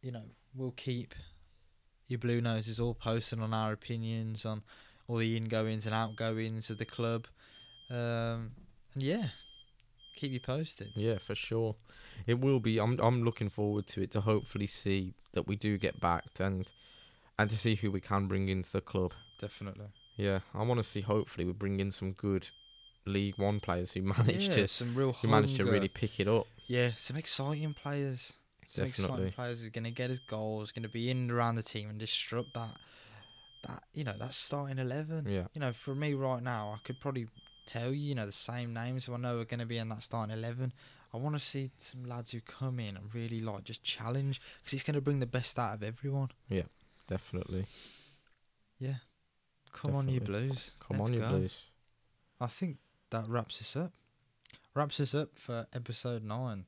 You 0.02 0.12
know, 0.12 0.24
we'll 0.56 0.72
keep 0.78 1.16
your 2.08 2.20
blue 2.20 2.40
noses 2.42 2.80
all 2.80 2.94
posted 2.94 3.40
on 3.40 3.54
our 3.54 3.72
opinions 3.74 4.46
on 4.46 4.62
all 5.08 5.18
the 5.18 5.36
ingoings 5.36 5.86
and 5.86 5.94
outgoings 5.96 6.70
of 6.70 6.78
the 6.78 6.86
club. 6.86 7.26
Um, 7.90 8.52
and 8.94 9.04
yeah, 9.04 9.30
keep 10.16 10.32
you 10.32 10.40
posted. 10.40 10.92
Yeah, 10.96 11.18
for 11.20 11.36
sure. 11.36 11.76
It 12.26 12.40
will 12.40 12.60
be. 12.60 12.80
I'm. 12.80 13.00
I'm 13.00 13.24
looking 13.24 13.50
forward 13.50 13.88
to 13.88 14.02
it 14.02 14.12
to 14.12 14.22
hopefully 14.22 14.68
see 14.68 15.14
that 15.34 15.48
we 15.48 15.56
do 15.56 15.78
get 15.78 16.00
backed 16.00 16.40
and 16.40 16.72
and 17.38 17.50
to 17.50 17.58
see 17.58 17.76
who 17.76 17.92
we 17.92 18.02
can 18.02 18.28
bring 18.28 18.50
into 18.50 18.72
the 18.72 18.82
club. 18.82 19.14
Definitely. 19.40 19.88
Yeah, 20.16 20.40
I 20.54 20.64
want 20.64 20.80
to 20.80 20.84
see. 20.84 21.02
Hopefully, 21.02 21.46
we 21.46 21.54
bring 21.54 21.80
in 21.80 21.92
some 21.92 22.14
good 22.14 22.50
League 23.06 23.38
One 23.38 23.60
players 23.60 23.94
who 23.94 24.02
manage 24.02 24.48
yeah, 24.48 24.56
to 24.56 24.68
some 24.68 24.96
real 24.96 25.14
who 25.14 25.28
manage 25.28 25.56
to 25.58 25.66
really 25.66 25.88
pick 25.88 26.20
it 26.20 26.28
up. 26.28 26.48
Yeah, 26.68 26.92
some 26.98 27.18
exciting 27.18 27.74
players. 27.74 28.34
Some 28.70 28.86
exciting 28.86 29.32
players 29.32 29.62
who's 29.62 29.70
going 29.70 29.86
to 29.86 29.92
get 29.92 30.10
his 30.10 30.20
goals, 30.20 30.74
going 30.74 30.84
to 30.84 30.90
be 30.90 31.10
in 31.10 31.18
and 31.18 31.32
around 31.32 31.56
the 31.56 31.64
team 31.64 31.90
and 31.90 31.98
disrupt 31.98 32.54
that, 32.54 32.76
that 33.66 33.84
you 33.94 34.04
know, 34.04 34.16
that 34.20 34.34
starting 34.34 34.78
eleven. 34.78 35.26
Yeah, 35.26 35.46
You 35.54 35.62
know, 35.62 35.72
for 35.72 35.96
me 35.96 36.14
right 36.14 36.44
now, 36.44 36.74
I 36.76 36.80
could 36.86 37.00
probably 37.00 37.28
tell 37.68 37.94
you, 37.94 38.10
you 38.10 38.16
know, 38.16 38.26
the 38.26 38.32
same 38.32 38.74
names 38.74 39.06
who 39.06 39.14
I 39.14 39.18
know 39.18 39.40
are 39.40 39.46
going 39.46 39.60
to 39.60 39.66
be 39.66 39.78
in 39.78 39.90
that 39.90 40.02
starting 40.04 40.34
eleven. 40.36 40.74
I 41.14 41.18
want 41.18 41.36
to 41.36 41.40
see 41.40 41.72
some 41.78 42.04
lads 42.06 42.32
who 42.32 42.42
come 42.42 42.80
in 42.80 42.98
and 42.98 43.14
really 43.14 43.40
like 43.42 43.64
just 43.64 43.84
challenge 43.84 44.42
because 44.58 44.74
it's 44.74 44.84
going 44.84 44.96
to 44.96 45.02
bring 45.02 45.20
the 45.20 45.26
best 45.26 45.58
out 45.58 45.74
of 45.76 45.84
everyone. 45.84 46.30
Yeah, 46.50 46.64
definitely. 47.08 47.68
Yeah. 48.80 48.96
Come 49.74 49.96
on, 49.96 50.10
you 50.10 50.20
Blues. 50.20 50.72
Come 50.80 50.98
Let's 50.98 51.10
on, 51.10 51.14
you 51.14 51.20
go. 51.22 51.30
Blues. 51.30 51.60
I 52.42 52.48
think 52.48 52.78
that 53.12 53.28
wraps 53.28 53.62
us 53.62 53.76
up. 53.76 53.94
Wraps 54.74 55.00
us 55.00 55.14
up 55.16 55.30
for 55.36 55.68
episode 55.74 56.24
nine. 56.24 56.66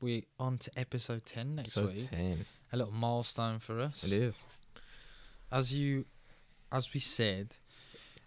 We're 0.00 0.22
on 0.38 0.58
to 0.58 0.70
episode 0.76 1.24
ten 1.24 1.56
next 1.56 1.72
So 1.72 1.86
week. 1.86 2.08
ten. 2.10 2.46
A 2.72 2.76
little 2.76 2.92
milestone 2.92 3.58
for 3.58 3.80
us. 3.80 4.02
It 4.02 4.12
is. 4.12 4.44
As 5.52 5.72
you, 5.72 6.06
as 6.72 6.92
we 6.92 7.00
said, 7.00 7.56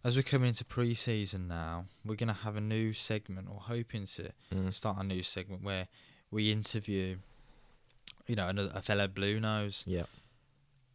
as 0.08 0.16
we're 0.16 0.24
coming 0.24 0.47
into 0.47 0.64
pre-season 0.64 1.47
now, 1.49 1.86
we're 2.05 2.16
gonna 2.16 2.32
have 2.34 2.55
a 2.55 2.62
new 2.62 2.93
segment, 2.93 3.47
or 3.51 3.60
hoping 3.60 4.05
to 4.05 4.32
Mm. 4.51 4.74
start 4.74 4.97
a 4.99 5.03
new 5.03 5.22
segment 5.22 5.62
where 5.64 5.88
we 6.32 6.49
interview, 6.51 7.18
you 8.26 8.36
know, 8.38 8.47
another 8.47 8.72
a 8.74 8.82
fellow 8.82 9.08
Blue 9.08 9.39
Nose. 9.39 9.84
Yeah. 9.86 10.05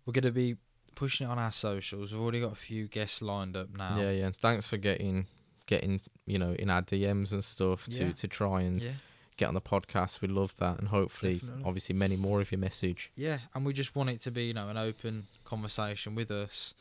We're 0.07 0.15
gonna 0.15 0.31
be 0.33 0.57
pushing 0.95 1.27
it 1.27 1.31
on 1.31 1.39
our 1.39 1.53
socials. 1.53 2.13
We've 2.13 2.21
already 2.23 2.41
got 2.41 2.53
a 2.53 2.57
few 2.57 2.89
guests 2.89 3.21
lined 3.21 3.55
up 3.57 3.69
now. 3.77 4.01
Yeah, 4.01 4.11
yeah. 4.13 4.31
Thanks 4.31 4.67
for 4.67 4.79
getting 4.79 5.27
getting 5.67 6.01
you 6.27 6.39
know 6.39 6.53
in 6.55 6.71
our 6.71 6.83
DMs 6.83 7.33
and 7.33 7.45
stuff 7.45 7.85
to 7.87 8.07
Yeah. 8.07 8.13
to 8.13 8.29
try 8.29 8.63
and 8.63 8.83
Yeah. 8.83 8.95
get 9.37 9.47
on 9.49 9.55
the 9.55 9.61
podcast. 9.61 10.21
We 10.23 10.29
love 10.29 10.57
that, 10.57 10.79
and 10.79 10.89
hopefully, 10.89 11.35
Definitely. 11.35 11.65
obviously, 11.65 11.95
many 11.95 12.17
more 12.17 12.41
of 12.41 12.51
your 12.51 12.59
message. 12.59 13.11
Yeah, 13.15 13.41
and 13.55 13.65
we 13.67 13.73
just 13.75 13.95
want 13.95 14.09
it 14.11 14.21
to 14.23 14.31
be, 14.31 14.47
you 14.47 14.55
know, 14.55 14.69
an 14.71 14.77
open 14.79 15.27
conversation 15.45 16.15
with 16.15 16.31
us, 16.31 16.75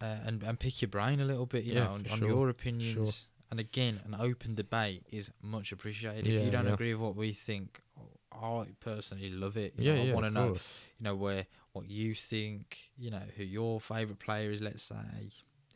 uh, 0.00 0.16
and 0.26 0.42
and 0.42 0.58
pick 0.58 0.80
your 0.82 0.88
brain 0.88 1.20
a 1.20 1.24
little 1.24 1.46
bit, 1.46 1.64
you 1.64 1.74
Yeah, 1.74 1.84
know, 1.84 1.92
on, 1.92 2.04
sure, 2.04 2.28
your 2.28 2.48
opinions. 2.48 3.26
And 3.50 3.58
again, 3.58 4.00
an 4.04 4.14
open 4.18 4.54
debate 4.54 5.04
is 5.10 5.30
much 5.42 5.72
appreciated. 5.72 6.26
Yeah, 6.26 6.38
if 6.38 6.44
you 6.44 6.50
don't 6.50 6.66
yeah. 6.66 6.74
agree 6.74 6.92
with 6.92 7.02
what 7.02 7.16
we 7.16 7.32
think, 7.32 7.80
I 8.32 8.66
personally 8.80 9.30
love 9.30 9.56
it. 9.56 9.72
You 9.78 9.84
yeah, 9.84 9.96
know, 9.96 10.02
yeah. 10.04 10.10
I 10.10 10.14
want 10.14 10.26
to 10.26 10.30
know, 10.30 10.48
course. 10.50 10.68
you 10.98 11.04
know, 11.04 11.14
where 11.14 11.46
what 11.72 11.88
you 11.88 12.14
think, 12.14 12.90
you 12.98 13.10
know, 13.10 13.22
who 13.36 13.44
your 13.44 13.80
favourite 13.80 14.18
player 14.18 14.50
is. 14.50 14.60
Let's 14.60 14.82
say 14.82 14.96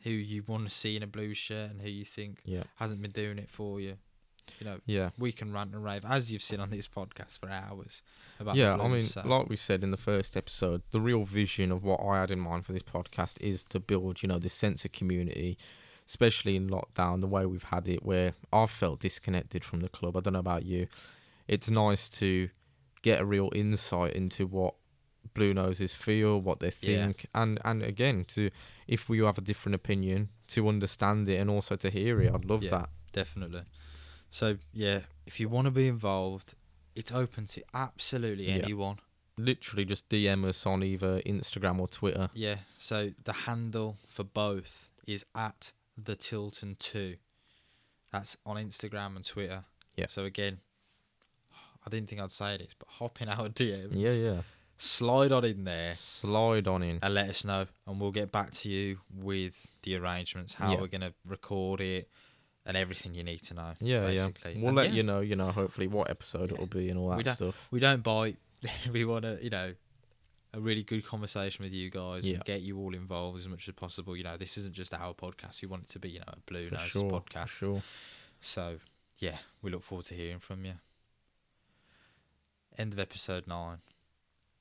who 0.03 0.11
you 0.11 0.43
want 0.45 0.67
to 0.67 0.73
see 0.73 0.95
in 0.95 1.03
a 1.03 1.07
blue 1.07 1.33
shirt, 1.33 1.71
and 1.71 1.81
who 1.81 1.89
you 1.89 2.05
think 2.05 2.41
Yeah, 2.45 2.63
hasn't 2.75 3.01
been 3.01 3.11
doing 3.11 3.39
it 3.39 3.49
for 3.49 3.79
you. 3.79 3.97
You 4.59 4.65
know, 4.65 4.77
yeah. 4.85 5.09
we 5.17 5.31
can 5.31 5.51
rant 5.53 5.73
and 5.73 5.83
rave 5.83 6.03
as 6.05 6.31
you've 6.31 6.41
seen 6.43 6.59
on 6.59 6.69
this 6.69 6.87
podcast 6.87 7.39
for 7.39 7.49
hours 7.49 8.01
about. 8.39 8.55
Yeah, 8.55 8.75
I 8.77 8.87
mean, 8.87 9.05
so- 9.05 9.21
like 9.25 9.49
we 9.49 9.55
said 9.55 9.83
in 9.83 9.91
the 9.91 9.97
first 9.97 10.35
episode, 10.37 10.81
the 10.91 11.01
real 11.01 11.23
vision 11.25 11.71
of 11.71 11.83
what 11.83 11.99
I 12.01 12.19
had 12.21 12.31
in 12.31 12.39
mind 12.39 12.65
for 12.65 12.73
this 12.73 12.83
podcast 12.83 13.35
is 13.41 13.63
to 13.65 13.79
build, 13.79 14.21
you 14.21 14.27
know, 14.29 14.39
this 14.39 14.53
sense 14.53 14.85
of 14.85 14.91
community, 14.91 15.57
especially 16.07 16.55
in 16.55 16.69
lockdown, 16.69 17.21
the 17.21 17.27
way 17.27 17.45
we've 17.45 17.63
had 17.63 17.87
it, 17.87 18.03
where 18.03 18.33
I've 18.51 18.71
felt 18.71 18.99
disconnected 18.99 19.63
from 19.63 19.79
the 19.79 19.89
club. 19.89 20.17
I 20.17 20.19
don't 20.21 20.33
know 20.33 20.39
about 20.39 20.65
you. 20.65 20.87
It's 21.47 21.69
nice 21.69 22.09
to 22.09 22.49
get 23.01 23.21
a 23.21 23.25
real 23.25 23.49
insight 23.55 24.13
into 24.13 24.45
what 24.47 24.75
Blue 25.33 25.53
Noses 25.53 25.93
feel, 25.93 26.39
what 26.39 26.59
they 26.59 26.71
Yeah. 26.81 27.05
think, 27.05 27.25
and 27.33 27.59
and 27.65 27.81
again, 27.81 28.25
to 28.29 28.49
if 28.87 29.07
we 29.07 29.19
have 29.19 29.37
a 29.37 29.41
different 29.41 29.75
opinion, 29.75 30.29
to 30.47 30.67
understand 30.67 31.27
it 31.29 31.37
and 31.37 31.49
also 31.49 31.75
to 31.77 31.89
hear 31.89 32.21
it. 32.21 32.33
I'd 32.33 32.45
love 32.45 32.63
Yeah. 32.63 32.71
that. 32.71 32.89
Definitely. 33.13 33.63
So 34.33 34.57
yeah, 34.73 35.01
if 35.27 35.39
you 35.39 35.47
want 35.47 35.65
to 35.65 35.71
be 35.71 35.87
involved, 35.87 36.55
it's 36.95 37.11
open 37.11 37.45
to 37.45 37.63
absolutely 37.71 38.47
Yeah. 38.47 38.63
anyone. 38.63 38.97
Literally, 39.37 39.85
just 39.85 40.09
DM 40.09 40.43
us 40.43 40.65
on 40.65 40.81
either 40.83 41.21
Instagram 41.21 41.79
or 41.79 41.87
Twitter. 41.87 42.31
Yeah. 42.33 42.57
So 42.79 43.13
the 43.25 43.33
handle 43.33 43.99
for 44.07 44.23
both 44.23 44.89
is 45.05 45.23
at 45.35 45.71
the 45.95 46.15
Tilton 46.15 46.77
Two. 46.79 47.17
That's 48.11 48.35
on 48.43 48.55
Instagram 48.57 49.15
and 49.15 49.23
Twitter. 49.23 49.65
Yeah. 49.95 50.07
So 50.09 50.23
again, 50.25 50.61
I 51.85 51.89
didn't 51.91 52.09
think 52.09 52.19
I'd 52.21 52.31
say 52.31 52.57
this, 52.57 52.73
but 52.77 52.87
hop 52.89 53.21
in 53.21 53.29
our 53.29 53.49
DMs. 53.59 53.91
Yeah, 53.93 54.11
yeah. 54.13 54.41
Slide 54.79 55.31
on 55.31 55.45
in 55.45 55.63
there 55.63 55.93
Slide 55.93 56.67
on 56.67 56.81
in. 56.81 56.97
and 57.03 57.13
let 57.13 57.29
us 57.29 57.45
know, 57.45 57.67
and 57.85 58.01
we'll 58.01 58.11
get 58.11 58.31
back 58.31 58.49
to 58.51 58.69
you 58.69 58.99
with 59.13 59.67
the 59.83 59.95
arrangements, 59.95 60.55
how 60.55 60.71
Yeah. 60.73 60.81
we're 60.81 60.87
gonna 60.87 61.13
record 61.23 61.81
it, 61.81 62.09
and 62.65 62.77
everything 62.77 63.13
you 63.13 63.23
need 63.23 63.41
to 63.43 63.53
know. 63.53 63.73
Yeah, 63.81 64.01
basically. 64.05 64.53
yeah. 64.53 64.59
We'll 64.59 64.67
And 64.69 64.75
let 64.77 64.89
yeah, 64.89 64.93
you 64.95 65.03
know, 65.03 65.19
you 65.19 65.35
know, 65.35 65.51
hopefully 65.51 65.87
what 65.87 66.09
episode 66.09 66.49
Yeah. 66.49 66.55
it'll 66.55 66.67
be 66.67 66.89
and 66.89 66.97
all 66.99 67.09
We 67.09 67.17
that 67.23 67.37
don't- 67.37 67.51
stuff. 67.53 67.67
we 67.71 67.79
don't 67.79 68.01
bite. 68.03 68.37
we 68.91 69.03
want 69.05 69.23
to, 69.25 69.37
you 69.41 69.49
know, 69.49 69.73
a 70.53 70.59
really 70.59 70.83
good 70.83 71.03
conversation 71.05 71.63
with 71.63 71.73
you 71.73 71.89
guys 71.89 72.25
Yeah. 72.27 72.35
and 72.35 72.45
get 72.45 72.61
you 72.61 72.77
all 72.77 72.93
involved 72.93 73.39
as 73.39 73.47
much 73.47 73.67
as 73.67 73.73
possible. 73.75 74.15
You 74.15 74.23
know, 74.23 74.37
this 74.37 74.57
isn't 74.57 74.73
just 74.75 74.93
our 74.93 75.13
podcast. 75.13 75.61
We 75.61 75.67
want 75.67 75.83
it 75.83 75.89
to 75.89 75.99
be, 75.99 76.11
you 76.11 76.19
know, 76.19 76.25
a 76.27 76.37
Blue 76.45 76.69
For 76.69 76.75
Nose 76.75 76.83
sure. 76.87 77.11
podcast. 77.11 77.49
For 77.49 77.55
sure. 77.55 77.83
So, 78.39 78.79
yeah, 79.17 79.37
we 79.61 79.71
look 79.71 79.83
forward 79.83 80.05
to 80.07 80.13
hearing 80.13 80.39
from 80.39 80.63
you. 80.63 80.73
End 82.77 82.93
of 82.93 82.99
episode 82.99 83.47
nine. 83.47 83.79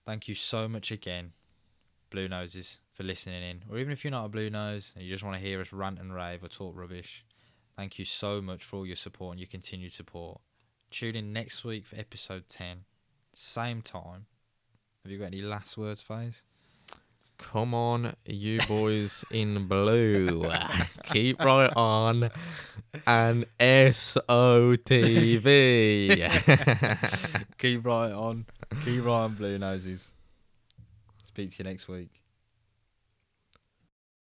Thank 0.04 0.28
you 0.28 0.34
so 0.34 0.68
much 0.68 0.90
again, 0.90 1.32
Blue 2.10 2.28
Noses, 2.28 2.78
for 2.92 3.02
listening 3.04 3.42
in. 3.42 3.62
Or 3.70 3.78
even 3.78 3.92
if 3.92 4.04
you're 4.04 4.10
not 4.10 4.26
a 4.26 4.28
Blue 4.28 4.50
Nose 4.50 4.92
and 4.94 5.04
you 5.04 5.10
just 5.10 5.22
want 5.24 5.36
to 5.36 5.42
hear 5.42 5.60
us 5.60 5.72
rant 5.72 5.98
and 5.98 6.14
rave 6.14 6.42
or 6.44 6.48
talk 6.48 6.76
rubbish, 6.76 7.24
thank 7.82 7.98
you 7.98 8.04
so 8.04 8.40
much 8.40 8.62
for 8.62 8.76
all 8.76 8.86
your 8.86 8.94
support 8.94 9.32
and 9.32 9.40
your 9.40 9.48
continued 9.48 9.90
support. 9.90 10.40
Tune 10.92 11.16
in 11.16 11.32
next 11.32 11.64
week 11.64 11.84
for 11.84 11.98
episode 11.98 12.48
10, 12.48 12.84
same 13.32 13.82
time. 13.82 14.26
Have 15.02 15.10
you 15.10 15.18
got 15.18 15.24
any 15.24 15.42
last 15.42 15.76
words, 15.76 16.00
Faze? 16.00 16.44
Come 17.38 17.74
on, 17.74 18.14
you 18.24 18.60
boys 18.68 19.24
in 19.32 19.66
blue. 19.66 20.48
Keep 21.06 21.40
right 21.40 21.72
on. 21.74 22.30
And 23.04 23.46
SOTV. 23.58 24.28
Keep 27.58 27.84
right 27.84 28.12
on. 28.12 28.46
Keep 28.84 29.04
right 29.06 29.12
on, 29.12 29.34
Blue 29.34 29.58
Noses. 29.58 30.12
Speak 31.24 31.50
to 31.50 31.64
you 31.64 31.64
next 31.68 31.88
week. 31.88 32.21